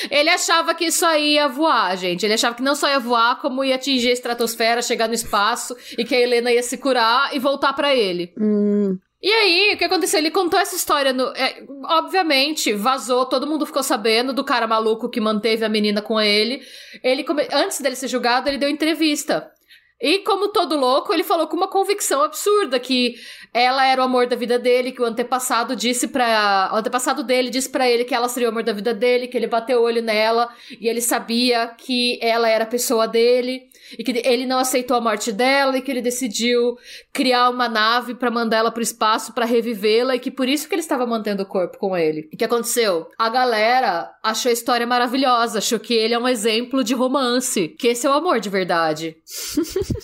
Ele 0.08 0.30
achava 0.30 0.72
que 0.76 0.84
isso 0.84 1.04
aí 1.04 1.34
ia 1.34 1.48
voar, 1.48 1.96
gente. 1.96 2.24
Ele 2.24 2.34
achava 2.34 2.54
que 2.54 2.62
não 2.62 2.76
só 2.76 2.88
ia 2.88 3.00
voar, 3.00 3.40
como 3.40 3.64
ia 3.64 3.74
atingir 3.74 4.10
a 4.10 4.12
estratosfera, 4.12 4.80
chegar 4.80 5.08
no 5.08 5.14
espaço 5.14 5.76
e 5.98 6.04
que 6.04 6.14
a 6.14 6.20
Helena 6.20 6.52
ia 6.52 6.62
se 6.62 6.78
curar 6.78 7.34
e 7.34 7.40
voltar 7.40 7.72
pra 7.72 7.92
ele. 7.92 8.32
Hum. 8.40 8.96
E 9.24 9.32
aí, 9.32 9.72
o 9.72 9.78
que 9.78 9.84
aconteceu? 9.84 10.18
Ele 10.18 10.30
contou 10.30 10.60
essa 10.60 10.76
história 10.76 11.10
no. 11.10 11.28
é, 11.34 11.64
obviamente, 11.86 12.74
vazou, 12.74 13.24
todo 13.24 13.46
mundo 13.46 13.64
ficou 13.64 13.82
sabendo 13.82 14.34
do 14.34 14.44
cara 14.44 14.66
maluco 14.66 15.08
que 15.08 15.18
manteve 15.18 15.64
a 15.64 15.68
menina 15.70 16.02
com 16.02 16.20
ele. 16.20 16.60
Ele, 17.02 17.24
come- 17.24 17.48
antes 17.50 17.80
dele 17.80 17.96
ser 17.96 18.08
julgado, 18.08 18.50
ele 18.50 18.58
deu 18.58 18.68
entrevista. 18.68 19.50
E 19.98 20.18
como 20.18 20.48
todo 20.48 20.76
louco, 20.76 21.10
ele 21.14 21.24
falou 21.24 21.46
com 21.46 21.56
uma 21.56 21.68
convicção 21.68 22.20
absurda 22.20 22.78
que 22.78 23.14
ela 23.54 23.86
era 23.86 24.02
o 24.02 24.04
amor 24.04 24.26
da 24.26 24.36
vida 24.36 24.58
dele, 24.58 24.92
que 24.92 25.00
o 25.00 25.06
antepassado 25.06 25.74
disse 25.74 26.08
para 26.08 26.68
o 26.74 26.76
antepassado 26.76 27.22
dele 27.22 27.48
disse 27.48 27.70
pra 27.70 27.88
ele 27.88 28.04
que 28.04 28.14
ela 28.14 28.28
seria 28.28 28.48
o 28.48 28.50
amor 28.50 28.62
da 28.62 28.74
vida 28.74 28.92
dele, 28.92 29.26
que 29.26 29.38
ele 29.38 29.46
bateu 29.46 29.80
o 29.80 29.84
olho 29.84 30.02
nela 30.02 30.52
e 30.78 30.86
ele 30.86 31.00
sabia 31.00 31.68
que 31.68 32.18
ela 32.20 32.46
era 32.46 32.64
a 32.64 32.66
pessoa 32.66 33.08
dele 33.08 33.62
e 33.98 34.04
que 34.04 34.22
ele 34.24 34.46
não 34.46 34.58
aceitou 34.58 34.96
a 34.96 35.00
morte 35.00 35.32
dela 35.32 35.76
e 35.76 35.82
que 35.82 35.90
ele 35.90 36.02
decidiu 36.02 36.76
criar 37.12 37.50
uma 37.50 37.68
nave 37.68 38.14
pra 38.14 38.30
mandar 38.30 38.58
ela 38.58 38.70
pro 38.70 38.82
espaço 38.82 39.32
pra 39.32 39.44
revivê-la 39.44 40.16
e 40.16 40.20
que 40.20 40.30
por 40.30 40.48
isso 40.48 40.68
que 40.68 40.74
ele 40.74 40.82
estava 40.82 41.06
mantendo 41.06 41.42
o 41.42 41.46
corpo 41.46 41.78
com 41.78 41.96
ele. 41.96 42.28
E 42.32 42.34
o 42.34 42.38
que 42.38 42.44
aconteceu? 42.44 43.08
A 43.18 43.28
galera 43.28 44.10
achou 44.22 44.50
a 44.50 44.52
história 44.52 44.86
maravilhosa, 44.86 45.58
achou 45.58 45.78
que 45.78 45.94
ele 45.94 46.14
é 46.14 46.18
um 46.18 46.28
exemplo 46.28 46.82
de 46.82 46.94
romance, 46.94 47.68
que 47.68 47.88
esse 47.88 48.06
é 48.06 48.10
o 48.10 48.14
amor 48.14 48.40
de 48.40 48.48
verdade. 48.48 49.16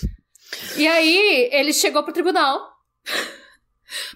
e 0.76 0.86
aí, 0.86 1.48
ele 1.52 1.72
chegou 1.72 2.02
pro 2.02 2.12
tribunal 2.12 2.70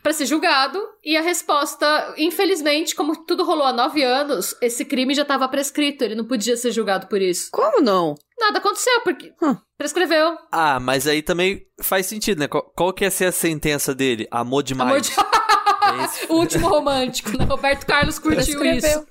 pra 0.03 0.13
ser 0.13 0.27
julgado 0.27 0.81
e 1.05 1.17
a 1.17 1.21
resposta, 1.21 2.15
infelizmente, 2.17 2.95
como 2.95 3.25
tudo 3.25 3.45
rolou 3.45 3.67
há 3.67 3.73
nove 3.73 4.03
anos, 4.03 4.55
esse 4.61 4.85
crime 4.85 5.15
já 5.15 5.23
estava 5.23 5.49
prescrito, 5.49 6.03
ele 6.05 6.15
não 6.15 6.25
podia 6.27 6.57
ser 6.57 6.71
julgado 6.73 7.07
por 7.07 7.21
isso. 7.21 7.49
Como 7.53 7.81
não? 7.81 8.15
Nada 8.39 8.59
aconteceu 8.59 9.01
porque 9.03 9.33
Hum. 9.43 9.57
prescreveu. 9.79 10.37
Ah, 10.53 10.79
mas 10.81 11.07
aí 11.07 11.23
também 11.23 11.63
faz 11.81 12.07
sentido, 12.07 12.39
né? 12.41 12.49
Qual, 12.49 12.63
qual 12.77 12.93
que 12.93 13.05
ia 13.05 13.11
ser 13.11 13.27
a 13.27 13.33
sentença 13.33 13.95
dele? 13.95 14.27
Amor 14.31 14.63
demais. 14.63 14.91
Amor 14.91 15.01
de... 15.01 15.11
É 15.85 16.05
esse. 16.05 16.27
o 16.33 16.37
último 16.37 16.67
romântico, 16.69 17.37
né? 17.37 17.45
Roberto 17.45 17.85
Carlos 17.87 18.19
curtiu 18.19 18.59
Prescreveu. 18.59 19.01
isso. 19.01 19.07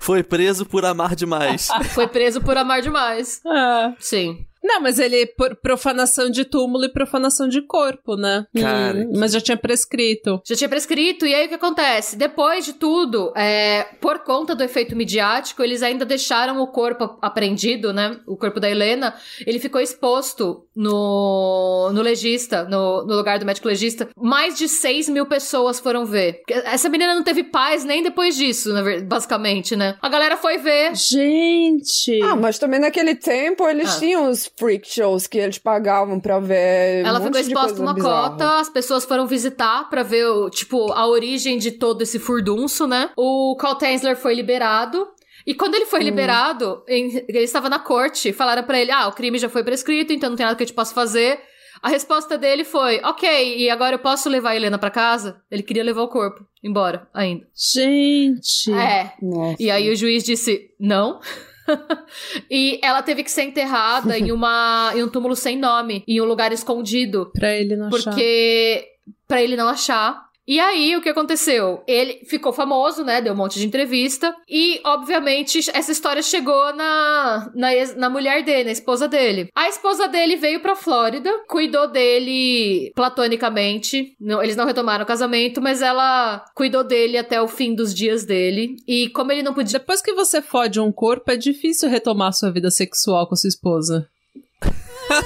Foi 0.00 0.22
preso 0.22 0.66
por 0.66 0.84
amar 0.84 1.14
demais. 1.14 1.68
Foi 1.94 2.06
preso 2.06 2.40
por 2.40 2.56
amar 2.56 2.82
demais. 2.82 3.40
Ah. 3.46 3.94
Sim. 3.98 4.46
Não, 4.62 4.80
mas 4.80 4.98
ele 4.98 5.26
por 5.26 5.56
profanação 5.56 6.30
de 6.30 6.44
túmulo 6.44 6.84
e 6.84 6.92
profanação 6.92 7.48
de 7.48 7.62
corpo, 7.62 8.16
né? 8.16 8.44
Cara, 8.60 8.98
Hum, 8.98 9.12
mas 9.16 9.32
já 9.32 9.40
tinha 9.40 9.56
prescrito. 9.56 10.40
Já 10.46 10.56
tinha 10.56 10.68
prescrito, 10.68 11.26
e 11.26 11.34
aí 11.34 11.46
o 11.46 11.48
que 11.48 11.54
acontece? 11.54 12.16
Depois 12.16 12.64
de 12.64 12.72
tudo, 12.74 13.32
é, 13.36 13.86
por 14.00 14.20
conta 14.20 14.54
do 14.54 14.62
efeito 14.64 14.96
midiático, 14.96 15.62
eles 15.62 15.82
ainda 15.82 16.04
deixaram 16.04 16.60
o 16.60 16.66
corpo 16.66 17.18
apreendido, 17.22 17.92
né? 17.92 18.18
O 18.26 18.36
corpo 18.36 18.58
da 18.60 18.68
Helena, 18.70 19.14
ele 19.46 19.58
ficou 19.58 19.80
exposto 19.80 20.64
no, 20.74 21.90
no 21.92 22.02
legista, 22.02 22.64
no, 22.64 23.04
no 23.06 23.14
lugar 23.16 23.38
do 23.38 23.46
médico 23.46 23.68
legista. 23.68 24.08
Mais 24.16 24.56
de 24.58 24.68
6 24.68 25.08
mil 25.08 25.26
pessoas 25.26 25.78
foram 25.80 26.04
ver. 26.06 26.42
Essa 26.64 26.88
menina 26.88 27.14
não 27.14 27.22
teve 27.22 27.44
paz 27.44 27.84
nem 27.84 28.02
depois 28.02 28.36
disso, 28.36 28.70
basicamente, 29.06 29.76
né? 29.76 29.96
A 30.02 30.08
galera 30.08 30.36
foi 30.36 30.58
ver. 30.58 30.94
Gente! 30.94 32.20
Ah, 32.22 32.36
mas 32.36 32.58
também 32.58 32.80
naquele 32.80 33.14
tempo 33.14 33.66
eles 33.68 33.96
Ah. 33.96 33.98
tinham 33.98 34.30
os 34.30 34.47
freak 34.56 34.88
shows 34.88 35.26
que 35.26 35.38
eles 35.38 35.58
pagavam 35.58 36.20
pra 36.20 36.38
ver. 36.38 37.04
Ela 37.04 37.20
um 37.20 37.24
ficou 37.24 37.40
exposta 37.40 37.80
uma 37.82 37.92
bizarra. 37.94 38.30
cota, 38.30 38.58
as 38.60 38.68
pessoas 38.68 39.04
foram 39.04 39.26
visitar 39.26 39.88
pra 39.90 40.02
ver, 40.02 40.26
tipo, 40.50 40.92
a 40.92 41.06
origem 41.06 41.58
de 41.58 41.72
todo 41.72 42.02
esse 42.02 42.18
furdunço, 42.18 42.86
né? 42.86 43.10
O 43.16 43.56
Carl 43.58 43.74
Tensler 43.76 44.16
foi 44.16 44.34
liberado. 44.34 45.06
E 45.46 45.54
quando 45.54 45.74
ele 45.76 45.84
Hum. 45.84 45.88
foi 45.88 46.02
liberado, 46.02 46.82
em- 46.88 47.24
ele 47.28 47.38
estava 47.44 47.68
na 47.70 47.78
corte, 47.78 48.32
falaram 48.32 48.62
pra 48.64 48.78
ele: 48.80 48.90
ah, 48.90 49.08
o 49.08 49.12
crime 49.12 49.38
já 49.38 49.48
foi 49.48 49.64
prescrito, 49.64 50.12
então 50.12 50.28
não 50.30 50.36
tem 50.36 50.44
nada 50.44 50.56
que 50.56 50.62
eu 50.62 50.66
te 50.66 50.74
possa 50.74 50.92
fazer. 50.92 51.38
A 51.80 51.88
resposta 51.88 52.36
dele 52.36 52.64
foi: 52.64 53.00
ok, 53.04 53.56
e 53.56 53.70
agora 53.70 53.94
eu 53.94 53.98
posso 54.00 54.28
levar 54.28 54.50
a 54.50 54.56
Helena 54.56 54.76
pra 54.78 54.90
casa? 54.90 55.40
Ele 55.50 55.62
queria 55.62 55.84
levar 55.84 56.02
o 56.02 56.08
corpo 56.08 56.44
embora 56.62 57.08
ainda. 57.14 57.46
Gente! 57.54 58.72
É. 58.72 59.12
Nossa. 59.22 59.56
E 59.62 59.70
aí 59.70 59.90
o 59.90 59.96
juiz 59.96 60.24
disse: 60.24 60.70
não. 60.78 61.20
e 62.50 62.80
ela 62.82 63.02
teve 63.02 63.22
que 63.22 63.30
ser 63.30 63.42
enterrada 63.42 64.18
em, 64.18 64.32
uma, 64.32 64.92
em 64.96 65.02
um 65.02 65.08
túmulo 65.08 65.36
sem 65.36 65.56
nome, 65.56 66.04
em 66.06 66.20
um 66.20 66.24
lugar 66.24 66.52
escondido. 66.52 67.30
Pra 67.34 67.54
ele 67.54 67.76
não 67.76 67.88
achar. 67.88 68.10
Porque. 68.10 68.88
Pra 69.26 69.42
ele 69.42 69.56
não 69.56 69.68
achar. 69.68 70.27
E 70.48 70.58
aí, 70.58 70.96
o 70.96 71.02
que 71.02 71.10
aconteceu? 71.10 71.82
Ele 71.86 72.20
ficou 72.26 72.54
famoso, 72.54 73.04
né? 73.04 73.20
Deu 73.20 73.34
um 73.34 73.36
monte 73.36 73.58
de 73.58 73.66
entrevista. 73.66 74.34
E, 74.48 74.80
obviamente, 74.82 75.58
essa 75.74 75.92
história 75.92 76.22
chegou 76.22 76.74
na, 76.74 77.50
na, 77.54 77.74
ex- 77.74 77.94
na 77.94 78.08
mulher 78.08 78.42
dele, 78.42 78.64
na 78.64 78.70
esposa 78.72 79.06
dele. 79.06 79.50
A 79.54 79.68
esposa 79.68 80.08
dele 80.08 80.36
veio 80.36 80.60
pra 80.60 80.74
Flórida, 80.74 81.30
cuidou 81.46 81.86
dele 81.86 82.90
platonicamente. 82.94 84.14
Não, 84.18 84.42
eles 84.42 84.56
não 84.56 84.64
retomaram 84.64 85.04
o 85.04 85.06
casamento, 85.06 85.60
mas 85.60 85.82
ela 85.82 86.42
cuidou 86.54 86.82
dele 86.82 87.18
até 87.18 87.42
o 87.42 87.46
fim 87.46 87.74
dos 87.74 87.94
dias 87.94 88.24
dele. 88.24 88.76
E 88.88 89.10
como 89.10 89.30
ele 89.30 89.42
não 89.42 89.52
podia. 89.52 89.78
Depois 89.78 90.00
que 90.00 90.14
você 90.14 90.40
fode 90.40 90.80
um 90.80 90.90
corpo, 90.90 91.30
é 91.30 91.36
difícil 91.36 91.90
retomar 91.90 92.32
sua 92.32 92.50
vida 92.50 92.70
sexual 92.70 93.26
com 93.28 93.36
sua 93.36 93.48
esposa. 93.48 94.08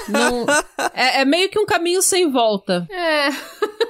Não- 0.09 0.47
é, 0.95 1.21
é 1.21 1.25
meio 1.25 1.49
que 1.49 1.59
um 1.61 1.67
caminho 1.67 2.03
sem 2.03 2.29
volta. 2.31 2.87
É. 2.91 3.29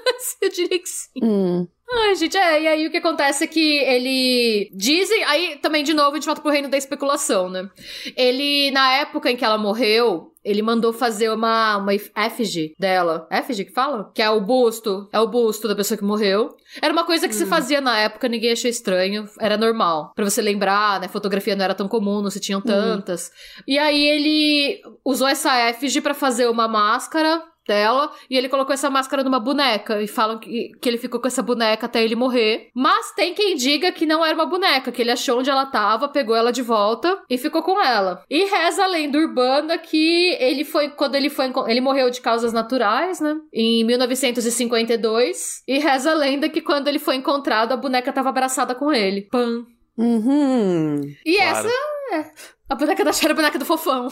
Eu 0.41 0.49
diria 0.51 0.79
que 0.79 0.89
sim. 0.89 1.21
Hum. 1.23 1.67
Ai, 1.95 2.15
gente, 2.15 2.37
é, 2.39 2.63
e 2.63 2.69
aí 2.69 2.87
o 2.87 2.91
que 2.91 2.97
acontece 2.97 3.45
é 3.45 3.47
que 3.47 3.79
ele. 3.79 4.71
Dizem. 4.73 5.25
Aí 5.25 5.59
também, 5.61 5.85
de 5.85 5.93
novo, 5.93 6.13
a 6.13 6.15
gente 6.15 6.25
volta 6.25 6.41
pro 6.41 6.51
reino 6.51 6.69
da 6.69 6.79
especulação, 6.79 7.51
né? 7.51 7.69
Ele, 8.17 8.71
na 8.71 8.93
época 8.93 9.31
em 9.31 9.37
que 9.37 9.45
ela 9.45 9.59
morreu, 9.59 10.33
ele 10.43 10.63
mandou 10.63 10.93
fazer 10.93 11.31
uma, 11.31 11.77
uma 11.77 11.95
efígie 11.95 12.75
dela. 12.79 13.29
Efígie 13.31 13.67
que 13.67 13.73
fala? 13.73 14.11
Que 14.15 14.23
é 14.23 14.31
o 14.31 14.41
busto. 14.41 15.07
É 15.13 15.21
o 15.21 15.29
busto 15.29 15.69
da 15.69 15.77
pessoa 15.77 15.99
que 15.99 16.05
morreu. 16.05 16.57
Era 16.81 16.93
uma 16.93 17.05
coisa 17.05 17.29
que 17.29 17.35
se 17.35 17.45
fazia 17.45 17.81
na 17.81 17.99
época, 17.99 18.29
ninguém 18.29 18.53
achou 18.53 18.71
estranho. 18.71 19.29
Era 19.39 19.59
normal. 19.59 20.13
Pra 20.17 20.25
você 20.25 20.41
lembrar, 20.41 20.99
né? 20.99 21.09
Fotografia 21.09 21.55
não 21.55 21.65
era 21.65 21.75
tão 21.75 21.87
comum, 21.87 22.23
não 22.23 22.31
se 22.31 22.41
tinham 22.41 22.61
tantas. 22.61 23.31
E 23.69 23.79
aí 23.79 24.03
ele 24.03 24.83
usou 25.05 25.29
essa 25.29 25.69
efígie 25.69 26.01
pra 26.01 26.15
fazer 26.15 26.49
uma 26.49 26.67
máscara 26.67 27.43
dela 27.67 28.11
e 28.29 28.37
ele 28.37 28.49
colocou 28.49 28.73
essa 28.73 28.91
máscara 28.91 29.23
numa 29.23 29.41
boneca 29.41 30.03
e 30.03 30.07
falam 30.07 30.39
que, 30.39 30.73
que 30.81 30.89
ele 30.89 30.99
ficou 30.99 31.21
com 31.21 31.27
essa 31.27 31.43
boneca 31.43 31.87
até 31.87 32.03
ele 32.03 32.15
morrer. 32.17 32.71
Mas 32.75 33.13
tem 33.13 33.35
quem 33.35 33.57
diga 33.57 33.93
que 33.93 34.07
não 34.07 34.25
era 34.25 34.35
uma 34.35 34.47
boneca, 34.47 34.93
que 34.93 35.01
ele 35.03 35.11
achou 35.11 35.39
onde 35.39 35.51
ela 35.51 35.67
tava, 35.67 36.09
pegou 36.09 36.35
ela 36.35 36.53
de 36.53 36.63
volta 36.63 37.23
e 37.29 37.39
ficou 37.39 37.63
com 37.63 37.81
ela. 37.81 38.25
E 38.29 38.45
reza 38.45 38.85
a 38.85 38.87
lenda 38.87 39.19
urbana 39.19 39.79
que 39.79 40.37
ele 40.39 40.65
foi 40.65 40.91
quando 40.91 41.15
ele 41.15 41.31
foi 41.31 41.53
ele 41.67 41.81
morreu 41.81 42.11
de 42.11 42.21
causas 42.21 42.53
naturais, 42.53 43.21
né? 43.21 43.37
Em 43.53 43.85
1952 43.85 45.63
e 45.67 45.79
reza 45.79 46.11
a 46.11 46.15
lenda 46.15 46.49
que 46.49 46.61
quando 46.61 46.89
ele 46.89 46.99
foi 46.99 47.17
encontrado 47.17 47.73
a 47.73 47.77
boneca 47.77 48.13
tava 48.13 48.29
abraçada 48.29 48.75
com 48.75 48.93
ele. 48.93 49.23
Pam. 49.31 49.67
Uhum. 49.97 51.01
E 51.25 51.37
Claro. 51.37 51.69
essa 51.69 51.69
é 52.13 52.25
a 52.69 52.75
boneca 52.75 53.05
da 53.05 53.13
Cher, 53.13 53.31
a 53.31 53.35
boneca 53.35 53.59
do 53.59 53.65
fofão. 53.65 54.09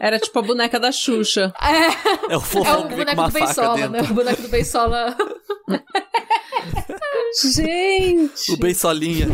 Era 0.00 0.18
tipo 0.18 0.38
a 0.38 0.42
boneca 0.42 0.78
da 0.80 0.90
Xuxa. 0.92 1.52
É, 1.60 2.32
É 2.32 2.36
o 2.36 2.40
é 2.40 2.42
fofão 2.42 2.80
o 2.80 2.88
que 2.88 2.94
vem 2.94 3.04
com 3.06 3.14
boneco 3.14 3.20
uma 3.20 3.28
do 3.28 3.32
faca 3.32 3.46
Bensola, 3.46 3.76
dentro. 3.76 3.90
né? 3.92 4.00
O 4.02 4.14
boneco 4.14 4.42
do 4.42 4.48
Bensola. 4.48 5.16
Gente! 7.42 8.52
O 8.52 8.56
bem 8.56 8.74
solinha. 8.74 9.26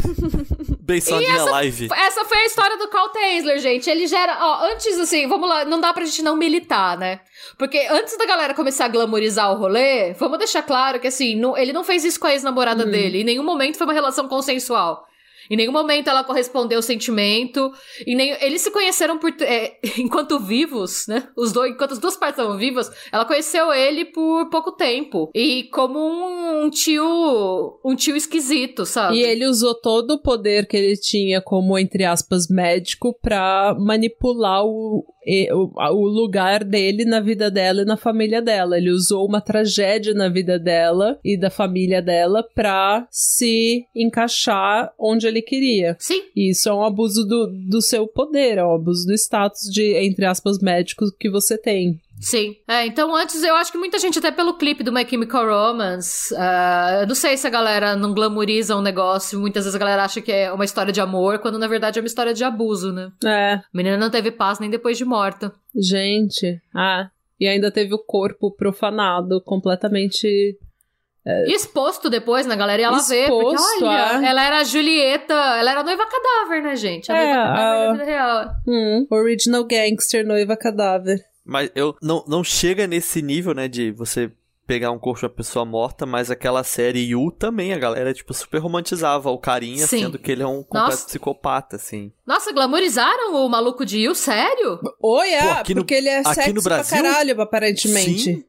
bem 0.81 1.01
solinha 1.01 1.45
live. 1.45 1.89
Essa 1.93 2.25
foi 2.25 2.39
a 2.39 2.47
história 2.47 2.77
do 2.79 2.89
Carl 2.89 3.09
Tansler, 3.11 3.59
gente. 3.59 3.89
Ele 3.91 4.07
gera. 4.07 4.39
Ó, 4.41 4.65
antes, 4.73 4.99
assim, 4.99 5.27
vamos 5.29 5.49
lá, 5.49 5.65
não 5.65 5.81
dá 5.81 5.93
pra 5.93 6.05
gente 6.05 6.23
não 6.23 6.37
militar, 6.37 6.97
né? 6.99 7.21
Porque 7.59 7.87
antes 7.91 8.17
da 8.17 8.27
galera 8.27 8.55
começar 8.55 8.87
a 8.87 8.89
glamorizar 8.89 9.53
o 9.53 9.57
rolê, 9.59 10.15
vamos 10.15 10.39
deixar 10.39 10.63
claro 10.63 10.99
que, 10.99 11.07
assim, 11.09 11.37
não- 11.37 11.57
ele 11.57 11.73
não 11.73 11.85
fez 11.85 12.05
isso 12.05 12.19
com 12.19 12.27
a 12.27 12.33
ex-namorada 12.33 12.85
dele. 12.87 13.21
Em 13.21 13.25
nenhum 13.25 13.45
momento 13.45 13.77
foi 13.79 13.87
uma 13.87 13.93
relação 13.95 14.27
consensual. 14.29 15.05
Em 15.51 15.57
nenhum 15.57 15.73
momento 15.73 16.09
ela 16.09 16.23
correspondeu 16.23 16.79
ao 16.79 16.83
sentimento. 16.83 17.73
E 18.07 18.15
nem, 18.15 18.37
eles 18.41 18.63
se 18.63 18.71
conheceram 18.71 19.19
por, 19.19 19.35
é, 19.41 19.79
enquanto 19.99 20.39
vivos, 20.39 21.07
né? 21.09 21.29
Os 21.37 21.51
dois, 21.51 21.73
enquanto 21.73 21.93
as 21.93 21.99
duas 21.99 22.17
partes 22.17 22.39
estavam 22.39 22.57
vivas, 22.57 22.91
ela 23.11 23.25
conheceu 23.25 23.73
ele 23.73 24.05
por 24.05 24.49
pouco 24.49 24.73
tempo. 24.73 25.29
E 25.35 25.65
como 25.65 25.99
um, 25.99 26.65
um 26.65 26.71
tio. 26.71 27.81
Um 27.85 27.97
tio 27.97 28.15
esquisito, 28.15 28.87
sabe? 28.87 29.17
E 29.17 29.23
ele 29.23 29.47
usou 29.47 29.75
todo 29.75 30.13
o 30.13 30.23
poder 30.23 30.67
que 30.69 30.77
ele 30.77 30.97
tinha 30.97 31.41
como, 31.41 31.77
entre 31.77 32.05
aspas, 32.05 32.47
médico 32.49 33.13
pra 33.21 33.75
manipular 33.79 34.65
o, 34.65 35.05
o, 35.53 35.93
o 35.93 36.09
lugar 36.09 36.63
dele 36.63 37.05
na 37.05 37.21
vida 37.21 37.51
dela 37.51 37.83
e 37.83 37.85
na 37.85 37.97
família 37.97 38.41
dela. 38.41 38.77
Ele 38.77 38.91
usou 38.91 39.27
uma 39.27 39.41
tragédia 39.41 40.15
na 40.15 40.29
vida 40.29 40.59
dela 40.59 41.19
e 41.25 41.37
da 41.37 41.51
família 41.51 42.01
dela 42.01 42.47
pra 42.55 43.07
se 43.11 43.87
encaixar 43.95 44.93
onde 44.99 45.27
ele 45.27 45.40
queria. 45.43 45.97
Sim. 45.99 46.23
E 46.35 46.51
isso 46.51 46.69
é 46.69 46.75
um 46.75 46.85
abuso 46.85 47.25
do, 47.25 47.47
do 47.69 47.81
seu 47.81 48.07
poder, 48.07 48.59
é 48.59 48.65
um 48.65 48.75
abuso 48.75 49.07
do 49.07 49.15
status 49.15 49.63
de, 49.71 49.95
entre 49.97 50.25
aspas, 50.25 50.59
médicos 50.59 51.11
que 51.19 51.31
você 51.31 51.57
tem. 51.57 52.01
Sim. 52.21 52.57
É, 52.69 52.87
então 52.87 53.15
antes 53.17 53.43
eu 53.43 53.55
acho 53.55 53.73
que 53.73 53.79
muita 53.79 53.99
gente, 53.99 54.19
até 54.19 54.31
pelo 54.31 54.55
clipe 54.55 54.85
do 54.85 54.93
My 54.93 55.09
Chemical 55.09 55.47
Romance, 55.47 56.35
uh, 56.35 57.01
eu 57.01 57.07
não 57.07 57.15
sei 57.15 57.37
se 57.37 57.47
a 57.47 57.51
galera 57.51 57.97
não 57.97 58.13
glamoriza 58.13 58.77
um 58.77 58.83
negócio, 58.83 59.41
muitas 59.41 59.65
vezes 59.65 59.75
a 59.75 59.79
galera 59.79 60.05
acha 60.05 60.21
que 60.21 60.31
é 60.31 60.53
uma 60.53 60.65
história 60.65 60.93
de 60.93 61.01
amor, 61.01 61.39
quando 61.39 61.59
na 61.59 61.67
verdade 61.67 61.99
é 61.99 62.03
uma 62.03 62.07
história 62.07 62.35
de 62.35 62.45
abuso, 62.45 62.93
né? 62.93 63.11
É. 63.25 63.55
A 63.55 63.63
menina 63.73 63.97
não 63.97 64.11
teve 64.11 64.31
paz 64.31 64.59
nem 64.59 64.69
depois 64.69 64.99
de 64.99 65.05
morta. 65.05 65.53
Gente, 65.75 66.61
ah. 66.75 67.11
E 67.41 67.49
ainda 67.49 67.71
teve 67.71 67.95
o 67.95 67.99
corpo 67.99 68.51
profanado, 68.55 69.41
completamente 69.41 70.59
e 71.27 71.53
exposto 71.55 72.09
depois 72.09 72.47
na 72.47 72.57
galera 72.57 72.81
e 72.83 72.85
ela 72.85 72.99
vê, 73.03 73.27
porque 73.27 73.57
olha, 73.85 74.21
é. 74.25 74.29
ela 74.31 74.43
era 74.45 74.59
a 74.59 74.65
Julieta, 74.65 75.35
ela 75.35 75.71
era 75.73 75.81
a 75.81 75.85
noiva 75.85 76.07
cadáver, 76.07 76.63
né, 76.63 76.77
gente? 76.77 77.11
A 77.13 77.17
É, 77.17 77.25
noiva 77.27 77.43
cadáver 77.43 77.63
a- 77.65 77.87
da 77.87 77.93
vida 77.93 78.05
real. 78.05 78.51
Hum, 78.67 79.07
original 79.11 79.65
gangster, 79.65 80.27
noiva 80.27 80.57
cadáver. 80.57 81.19
Mas 81.45 81.71
eu 81.75 81.97
não, 82.03 82.25
não 82.29 82.45
chega 82.45 82.87
nesse 82.87 83.21
nível, 83.23 83.55
né, 83.55 83.69
de 83.69 83.91
você 83.93 84.31
pegar 84.67 84.93
um 84.93 85.01
corpo 85.01 85.19
de 85.19 85.27
uma 85.27 85.33
pessoa 85.33 85.65
morta, 85.65 86.07
mas 86.07 86.31
aquela 86.31 86.63
série 86.63 87.01
You 87.11 87.33
também, 87.33 87.73
a 87.73 87.79
galera, 87.79 88.15
tipo, 88.15 88.33
super 88.33 88.59
romantizava 88.59 89.29
o 89.29 89.37
carinha, 89.37 89.85
Sim. 89.85 90.03
sendo 90.05 90.17
que 90.17 90.31
ele 90.31 90.45
é 90.45 90.47
um 90.47 90.63
completo 90.63 90.91
Nossa. 90.91 91.07
psicopata, 91.07 91.75
assim. 91.75 92.13
Nossa, 92.25 92.53
glamorizaram 92.53 93.35
o 93.35 93.49
maluco 93.49 93.85
de 93.85 93.99
You? 93.99 94.15
Sério? 94.15 94.79
Oi, 95.03 95.29
é, 95.29 95.43
Pô, 95.43 95.51
aqui 95.59 95.75
no- 95.75 95.81
porque 95.81 95.95
ele 95.95 96.09
é 96.09 96.23
sexy 96.23 96.53
no 96.53 96.63
Brasil? 96.63 96.99
pra 96.99 97.11
caralho, 97.11 97.41
aparentemente. 97.43 98.21
Sim. 98.21 98.45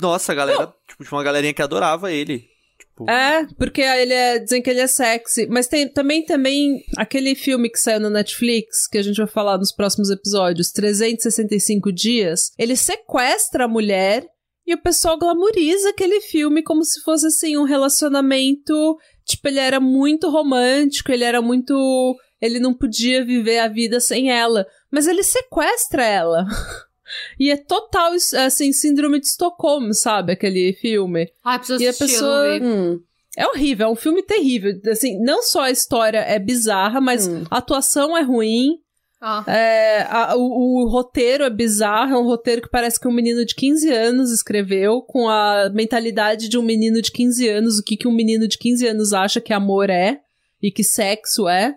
Nossa, 0.00 0.32
a 0.32 0.34
galera, 0.34 0.72
tipo, 0.86 1.04
tinha 1.04 1.16
uma 1.16 1.24
galerinha 1.24 1.52
que 1.52 1.62
adorava 1.62 2.12
ele. 2.12 2.48
Tipo, 2.78 3.10
É, 3.10 3.46
porque 3.56 3.80
ele 3.80 4.12
é, 4.12 4.38
dizem 4.38 4.62
que 4.62 4.70
ele 4.70 4.80
é 4.80 4.86
sexy. 4.86 5.46
Mas 5.46 5.66
tem 5.66 5.88
também, 5.88 6.24
também 6.24 6.82
aquele 6.96 7.34
filme 7.34 7.68
que 7.68 7.78
saiu 7.78 8.00
na 8.00 8.10
Netflix, 8.10 8.86
que 8.88 8.98
a 8.98 9.02
gente 9.02 9.16
vai 9.16 9.26
falar 9.26 9.58
nos 9.58 9.72
próximos 9.72 10.10
episódios, 10.10 10.70
365 10.70 11.92
Dias. 11.92 12.52
Ele 12.58 12.76
sequestra 12.76 13.64
a 13.64 13.68
mulher 13.68 14.24
e 14.66 14.74
o 14.74 14.82
pessoal 14.82 15.18
glamoriza 15.18 15.88
aquele 15.90 16.20
filme 16.20 16.62
como 16.62 16.84
se 16.84 17.00
fosse, 17.02 17.26
assim, 17.26 17.56
um 17.56 17.64
relacionamento. 17.64 18.96
Tipo, 19.24 19.48
ele 19.48 19.60
era 19.60 19.80
muito 19.80 20.28
romântico, 20.30 21.10
ele 21.10 21.24
era 21.24 21.40
muito. 21.42 22.16
Ele 22.40 22.60
não 22.60 22.72
podia 22.72 23.24
viver 23.24 23.58
a 23.58 23.68
vida 23.68 23.98
sem 23.98 24.30
ela. 24.30 24.66
Mas 24.92 25.06
ele 25.06 25.22
sequestra 25.22 26.04
ela. 26.04 26.44
E 27.38 27.50
é 27.50 27.56
total, 27.56 28.12
assim, 28.12 28.72
síndrome 28.72 29.20
de 29.20 29.26
Estocolmo, 29.26 29.92
sabe? 29.94 30.32
Aquele 30.32 30.72
filme. 30.74 31.30
Ai, 31.44 31.58
preciso 31.58 31.82
E 31.82 31.86
a 31.86 31.90
assistir, 31.90 32.12
pessoa. 32.14 32.46
eu 32.46 32.60
não 32.60 32.60
vi. 32.60 32.66
Hum. 32.96 33.00
É 33.36 33.46
horrível, 33.46 33.86
é 33.86 33.90
um 33.90 33.96
filme 33.96 34.22
terrível. 34.22 34.72
Assim, 34.90 35.22
não 35.22 35.42
só 35.42 35.62
a 35.62 35.70
história 35.70 36.18
é 36.18 36.38
bizarra, 36.38 37.00
mas 37.00 37.28
Hum. 37.28 37.44
a 37.50 37.58
atuação 37.58 38.16
é 38.16 38.22
ruim. 38.22 38.78
Ah. 39.20 39.42
é, 39.48 40.02
a- 40.08 40.36
o, 40.36 40.84
o 40.84 40.88
roteiro 40.88 41.42
é 41.42 41.50
bizarro, 41.50 42.14
é 42.14 42.18
um 42.18 42.24
roteiro 42.24 42.62
que 42.62 42.70
parece 42.70 43.00
que 43.00 43.08
um 43.08 43.12
menino 43.12 43.44
de 43.44 43.52
15 43.52 43.90
anos 43.92 44.30
escreveu, 44.30 45.02
com 45.02 45.28
a 45.28 45.68
mentalidade 45.74 46.48
de 46.48 46.56
um 46.56 46.62
menino 46.62 47.02
de 47.02 47.10
15 47.10 47.48
anos, 47.48 47.80
o 47.80 47.82
que, 47.82 47.96
que 47.96 48.06
um 48.06 48.12
menino 48.14 48.46
de 48.46 48.56
15 48.56 48.86
anos 48.86 49.12
acha 49.12 49.40
que 49.40 49.52
amor 49.52 49.90
é 49.90 50.20
e 50.62 50.70
que 50.70 50.84
sexo 50.84 51.48
é. 51.48 51.74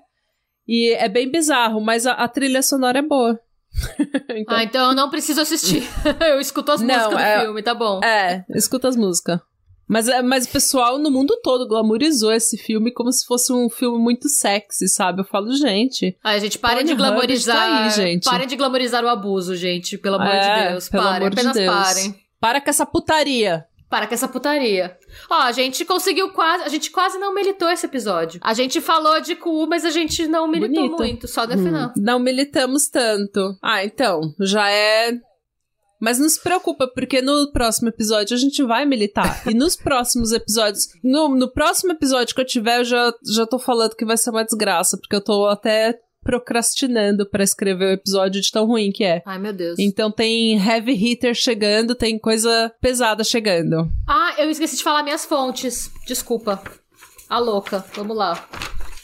E 0.67 0.93
é 0.93 1.09
bem 1.09 1.31
bizarro, 1.31 1.81
mas 1.81 2.05
a, 2.05 2.11
a 2.13 2.27
trilha 2.27 2.61
sonora 2.61 2.99
é 2.99 3.01
boa. 3.01 3.39
Então, 4.35 4.55
Ah, 4.57 4.63
então 4.63 4.89
eu 4.89 4.95
não 4.95 5.09
preciso 5.09 5.41
assistir. 5.41 5.83
eu 6.21 6.39
escuto 6.39 6.71
as 6.71 6.81
Não, 6.81 6.95
músicas 6.95 7.17
do 7.17 7.19
é- 7.19 7.41
filme, 7.41 7.63
tá 7.63 7.73
bom. 7.73 7.99
É, 8.03 8.45
escuta 8.55 8.87
as 8.87 8.95
músicas. 8.95 9.39
Mas, 9.87 10.07
é- 10.07 10.21
mas 10.21 10.45
o 10.45 10.49
pessoal 10.49 10.97
no 10.97 11.11
mundo 11.11 11.37
todo 11.43 11.67
glamorizou 11.67 12.31
esse 12.31 12.57
filme 12.57 12.91
como 12.93 13.11
se 13.11 13.25
fosse 13.25 13.51
um 13.51 13.69
filme 13.69 13.97
muito 13.97 14.29
sexy, 14.29 14.87
sabe? 14.87 15.21
Eu 15.21 15.25
falo, 15.25 15.51
gente. 15.53 16.17
Ai, 16.23 16.39
gente, 16.39 16.57
parem 16.57 16.85
de 16.85 16.95
Pornhub 16.95 17.11
glamorizar. 17.15 17.55
tá 17.57 17.83
aí, 17.83 17.89
gente. 17.91 18.23
Parem 18.23 18.47
de 18.47 18.55
glamorizar 18.55 19.03
o 19.03 19.09
abuso, 19.09 19.55
gente. 19.55 19.97
Pelo 19.97 20.15
amor 20.15 20.33
É, 20.33 20.63
de 20.63 20.69
Deus. 20.69 20.87
pelo 20.89 21.03
parem, 21.03 21.17
amor 21.17 21.29
de 21.31 21.39
apenas 21.39 21.55
Deus. 21.57 21.73
parem. 21.75 22.15
Para 22.39 22.61
com 22.61 22.69
essa 22.69 22.85
putaria. 22.85 23.65
Para 23.91 24.07
com 24.07 24.13
essa 24.13 24.27
putaria. 24.27 24.97
Ó, 25.29 25.35
a 25.35 25.51
gente 25.51 25.83
conseguiu 25.83 26.31
quase. 26.31 26.63
A 26.63 26.69
gente 26.69 26.89
quase 26.89 27.17
não 27.19 27.33
militou 27.35 27.69
esse 27.69 27.85
episódio. 27.85 28.39
A 28.41 28.53
gente 28.53 28.79
falou 28.79 29.19
de 29.19 29.35
cu, 29.35 29.67
mas 29.67 29.83
a 29.83 29.89
gente 29.91 30.25
não 30.27 30.47
militou 30.47 30.83
Bonito. 30.83 30.97
muito, 30.97 31.27
só 31.27 31.45
no 31.45 31.55
Hum. 31.55 31.63
final. 31.65 31.91
Não 31.97 32.17
militamos 32.17 32.87
tanto. 32.87 33.55
Ah, 33.61 33.83
então, 33.83 34.21
já 34.39 34.71
é. 34.71 35.11
Mas 35.99 36.17
não 36.17 36.27
se 36.29 36.41
preocupa, 36.41 36.87
porque 36.87 37.21
no 37.21 37.51
próximo 37.51 37.89
episódio 37.89 38.33
a 38.35 38.39
gente 38.39 38.63
vai 38.63 38.85
militar. 38.85 39.43
e 39.45 39.53
nos 39.53 39.75
próximos 39.77 40.31
episódios. 40.31 40.87
No, 41.03 41.27
no 41.35 41.51
próximo 41.51 41.91
episódio 41.91 42.33
que 42.33 42.39
eu 42.41 42.45
tiver, 42.45 42.79
eu 42.79 42.85
já, 42.85 43.13
já 43.29 43.45
tô 43.45 43.59
falando 43.59 43.93
que 43.95 44.05
vai 44.05 44.15
ser 44.17 44.29
uma 44.31 44.45
desgraça, 44.45 44.97
porque 44.97 45.15
eu 45.17 45.21
tô 45.23 45.45
até 45.47 45.99
procrastinando 46.23 47.29
pra 47.29 47.43
escrever 47.43 47.85
o 47.85 47.91
episódio 47.93 48.41
de 48.41 48.51
tão 48.51 48.65
ruim 48.65 48.91
que 48.91 49.03
é. 49.03 49.21
Ai, 49.25 49.39
meu 49.39 49.53
Deus. 49.53 49.77
Então 49.79 50.11
tem 50.11 50.57
heavy 50.57 50.93
hitter 50.93 51.33
chegando, 51.33 51.95
tem 51.95 52.17
coisa 52.19 52.71
pesada 52.81 53.23
chegando. 53.23 53.91
Ah, 54.07 54.33
eu 54.37 54.49
esqueci 54.49 54.77
de 54.77 54.83
falar 54.83 55.03
minhas 55.03 55.25
fontes. 55.25 55.91
Desculpa. 56.05 56.61
A 57.29 57.37
louca. 57.39 57.83
Vamos 57.93 58.15
lá. 58.15 58.47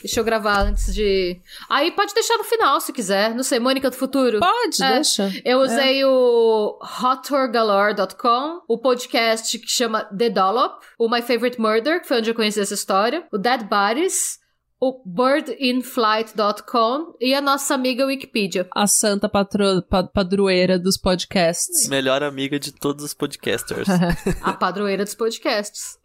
Deixa 0.04 0.20
eu 0.20 0.24
gravar 0.24 0.62
antes 0.62 0.94
de. 0.94 1.40
Aí 1.68 1.90
pode 1.92 2.14
deixar 2.14 2.38
no 2.38 2.44
final 2.44 2.80
se 2.80 2.94
quiser. 2.94 3.34
Não 3.34 3.42
sei, 3.44 3.60
Mônica 3.60 3.90
do 3.90 3.96
Futuro. 3.96 4.40
Pode, 4.40 4.84
É. 4.84 4.94
deixa. 4.96 5.32
Eu 5.44 5.60
usei 5.60 6.06
o 6.06 6.78
hottourgalore.com, 7.02 8.62
o 8.68 8.78
podcast 8.78 9.58
que 9.58 9.68
chama 9.68 10.04
The 10.16 10.30
Dollop, 10.30 10.84
o 11.00 11.10
My 11.10 11.22
Favorite 11.22 11.60
Murder, 11.60 12.02
que 12.02 12.08
foi 12.08 12.18
onde 12.20 12.30
eu 12.30 12.36
conheci 12.36 12.60
essa 12.60 12.74
história, 12.76 13.26
o 13.34 13.38
Dead 13.38 13.64
Bodies, 13.64 14.38
o 14.80 15.02
birdinflight.com 15.06 17.16
e 17.20 17.34
a 17.34 17.42
nossa 17.42 17.74
amiga 17.74 18.06
Wikipedia. 18.06 18.68
A 18.76 18.86
santa 18.88 19.28
patro, 19.28 19.82
pa- 19.84 20.04
padroeira 20.04 20.78
dos 20.78 20.98
podcasts. 20.98 21.88
melhor 21.88 22.22
amiga 22.24 22.60
de 22.60 22.72
todos 22.72 23.04
os 23.04 23.14
podcasters. 23.14 23.88
A 24.42 24.54
padroeira 24.54 25.04
dos 25.04 25.16
podcasts. 25.16 25.98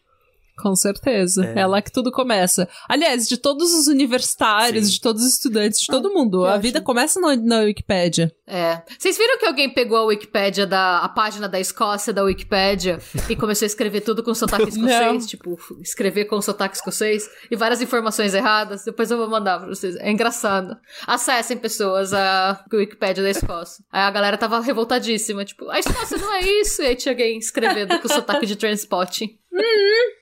Com 0.59 0.75
certeza. 0.77 1.45
É. 1.45 1.61
É. 1.61 1.67
lá 1.67 1.81
que 1.81 1.91
tudo 1.91 2.13
começa. 2.13 2.69
Aliás, 2.89 3.27
de 3.29 3.37
todos 3.37 3.73
os 3.73 3.87
universitários, 3.87 4.87
Sim. 4.87 4.93
de 4.93 5.01
todos 5.01 5.23
os 5.23 5.33
estudantes, 5.33 5.81
de 5.81 5.87
todo 5.87 6.13
mundo. 6.13 6.45
A 6.45 6.51
ótimo. 6.51 6.63
vida 6.63 6.81
começa 6.81 7.21
na, 7.21 7.35
na 7.37 7.61
Wikipédia. 7.61 8.33
É. 8.47 8.83
Vocês 8.99 9.17
viram 9.17 9.39
que 9.39 9.47
alguém 9.47 9.73
pegou 9.73 9.97
a 9.97 10.05
Wikipédia 10.05 10.67
da 10.67 10.99
a 10.99 11.09
página 11.09 11.49
da 11.49 11.59
Escócia 11.59 12.13
da 12.13 12.23
Wikipédia 12.23 12.99
e 13.29 13.35
começou 13.35 13.65
a 13.65 13.67
escrever 13.67 14.03
tudo 14.03 14.23
com 14.23 14.35
sotaque 14.35 14.69
escocês? 14.69 15.01
Não. 15.01 15.19
Tipo, 15.27 15.59
escrever 15.81 16.27
com 16.27 16.41
sotaque 16.41 16.77
escocês 16.77 17.29
e 17.51 17.57
várias 17.57 17.81
informações 17.81 18.35
erradas. 18.35 18.85
Depois 18.85 19.11
eu 19.11 19.17
vou 19.17 19.29
mandar 19.29 19.59
pra 19.59 19.69
vocês. 19.69 19.97
É 19.97 20.11
engraçado. 20.11 20.77
Acessem 21.07 21.57
pessoas 21.57 22.13
a 22.13 22.63
Wikipédia 22.73 23.23
da 23.23 23.31
Escócia. 23.31 23.85
Aí 23.91 24.03
a 24.03 24.11
galera 24.11 24.37
tava 24.37 24.61
revoltadíssima. 24.61 25.45
Tipo, 25.45 25.69
a 25.71 25.79
Escócia 25.79 26.19
não 26.19 26.33
é 26.35 26.41
isso. 26.43 26.83
E 26.83 26.87
aí 26.87 26.97
tinha 26.97 27.13
alguém 27.13 27.39
escrevendo 27.39 27.99
com 27.99 28.09
sotaque 28.09 28.47
de 28.47 28.57
transporting. 28.57 29.39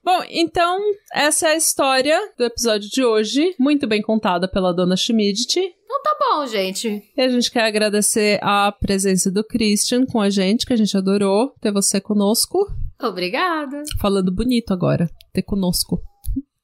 Bom, 0.05 0.25
então, 0.29 0.79
essa 1.13 1.49
é 1.49 1.53
a 1.53 1.57
história 1.57 2.19
do 2.37 2.45
episódio 2.45 2.91
de 2.91 3.05
hoje. 3.05 3.55
Muito 3.59 3.87
bem 3.87 4.03
contada 4.03 4.49
pela 4.49 4.73
dona 4.73 4.97
Schmidt. 4.97 5.59
Então 5.59 6.03
tá 6.03 6.17
bom, 6.19 6.47
gente. 6.47 7.03
E 7.17 7.21
a 7.21 7.29
gente 7.29 7.51
quer 7.51 7.65
agradecer 7.65 8.39
a 8.43 8.73
presença 8.73 9.31
do 9.31 9.45
Christian 9.45 10.07
com 10.07 10.21
a 10.21 10.31
gente, 10.31 10.67
que 10.67 10.73
a 10.73 10.77
gente 10.77 10.97
adorou 10.97 11.53
ter 11.61 11.73
você 11.73 12.01
conosco. 12.01 12.67
Obrigada. 13.01 13.83
Falando 14.01 14.33
bonito 14.33 14.73
agora, 14.73 15.09
ter 15.33 15.43
conosco. 15.43 16.01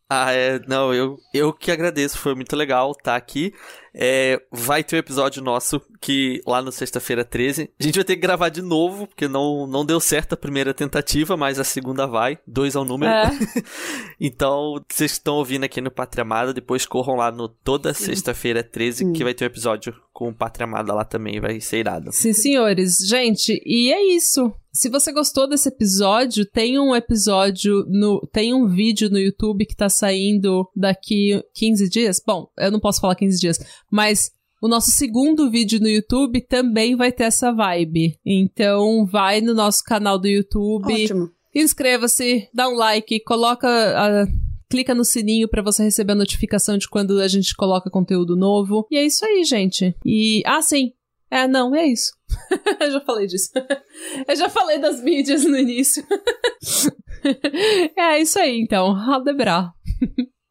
Ah, 0.09 0.33
é. 0.33 0.61
Não, 0.69 0.95
eu, 0.95 1.19
eu 1.35 1.53
que 1.53 1.71
agradeço. 1.71 2.19
Foi 2.19 2.35
muito 2.35 2.55
legal 2.55 2.93
estar 2.93 3.17
aqui. 3.17 3.53
É, 3.99 4.38
vai 4.53 4.84
ter 4.84 4.97
um 4.97 4.99
episódio 4.99 5.42
nosso 5.42 5.80
que 6.03 6.42
lá 6.47 6.61
no 6.61 6.70
sexta-feira 6.70 7.24
13. 7.24 7.70
A 7.80 7.82
gente 7.82 7.94
vai 7.94 8.05
ter 8.05 8.16
que 8.16 8.20
gravar 8.20 8.51
de 8.51 8.61
novo, 8.61 9.07
porque 9.07 9.26
não, 9.26 9.66
não 9.66 9.86
deu 9.86 9.99
certo 9.99 10.34
a 10.34 10.36
primeira 10.36 10.74
tentativa, 10.74 11.34
mas 11.34 11.59
a 11.59 11.64
segunda 11.64 12.07
vai. 12.07 12.38
Dois 12.47 12.76
ao 12.76 12.84
número. 12.84 13.11
É. 13.11 13.30
então, 14.20 14.84
vocês 14.86 15.12
que 15.12 15.18
estão 15.18 15.36
ouvindo 15.36 15.64
aqui 15.64 15.80
no 15.80 15.90
Pátria 15.90 16.22
Amada, 16.22 16.53
depois 16.53 16.84
corram 16.84 17.16
lá 17.16 17.32
no 17.32 17.49
toda 17.49 17.94
sexta-feira 17.94 18.62
13, 18.62 19.12
que 19.12 19.24
vai 19.24 19.32
ter 19.32 19.44
um 19.44 19.49
episódio 19.49 19.94
com 20.12 20.28
o 20.28 20.34
Pátria 20.34 20.64
Amada 20.64 20.94
lá 20.94 21.05
também, 21.05 21.40
vai 21.40 21.61
ser 21.61 21.78
irado. 21.78 22.12
Sim, 22.12 22.32
senhores. 22.32 22.99
Gente, 22.99 23.62
e 23.64 23.92
é 23.92 24.14
isso. 24.14 24.53
Se 24.76 24.90
você 24.90 25.11
gostou 25.11 25.49
desse 25.49 25.70
episódio, 25.70 26.44
tem 26.44 26.78
um 26.78 26.94
episódio 26.94 27.86
no. 27.88 28.20
Tem 28.30 28.53
um 28.53 28.68
vídeo 28.68 29.09
no 29.09 29.18
YouTube 29.18 29.64
que 29.64 29.74
tá 29.74 29.88
saindo 29.88 30.70
daqui 30.76 31.42
15 31.55 31.88
dias. 31.88 32.20
Bom, 32.24 32.51
eu 32.59 32.70
não 32.70 32.78
posso 32.78 33.01
falar 33.01 33.14
15 33.14 33.40
dias, 33.40 33.59
mas 33.97 34.30
o 34.61 34.68
nosso 34.68 34.90
segundo 34.90 35.51
vídeo 35.51 35.80
no 35.80 35.88
YouTube 35.88 36.42
também 36.42 36.94
vai 36.94 37.11
ter 37.11 37.24
essa 37.24 37.51
vibe. 37.51 38.18
Então, 38.24 39.07
vai 39.07 39.40
no 39.40 39.55
nosso 39.55 39.82
canal 39.82 40.18
do 40.18 40.28
YouTube. 40.28 40.92
Ótimo. 40.92 41.30
Inscreva-se, 41.55 42.49
dá 42.53 42.68
um 42.68 42.74
like, 42.74 43.18
coloca 43.20 43.66
a- 43.68 44.26
clica 44.68 44.94
no 44.94 45.05
sininho 45.05 45.49
pra 45.49 45.62
você 45.62 45.82
receber 45.82 46.12
a 46.12 46.16
notificação 46.16 46.76
de 46.76 46.88
quando 46.88 47.18
a 47.20 47.28
gente 47.28 47.55
coloca 47.57 47.88
conteúdo 47.90 48.36
novo. 48.36 48.86
E 48.90 48.99
é 48.99 49.05
isso 49.07 49.24
aí, 49.24 49.42
gente. 49.44 49.94
E 50.05 50.42
ah, 50.44 50.61
sim. 50.61 50.92
É, 51.30 51.49
não, 51.49 51.74
é 51.74 51.86
isso. 51.86 52.12
Eu 52.80 52.90
já 52.92 53.01
falei 53.01 53.26
disso. 53.26 53.51
Eu 54.28 54.36
já 54.36 54.49
falei 54.51 54.78
das 54.78 55.03
mídias 55.03 55.44
no 55.44 55.57
início. 55.57 56.05
é 57.97 58.20
isso 58.20 58.38
aí, 58.38 58.61
então. 58.61 58.92
Radebra. 58.92 59.72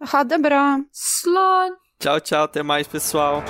Radebra. 0.02 0.84
Slon. 0.92 1.72
Tchau, 2.00 2.20
tchau, 2.20 2.44
até 2.44 2.62
mais, 2.62 2.88
pessoal. 2.88 3.44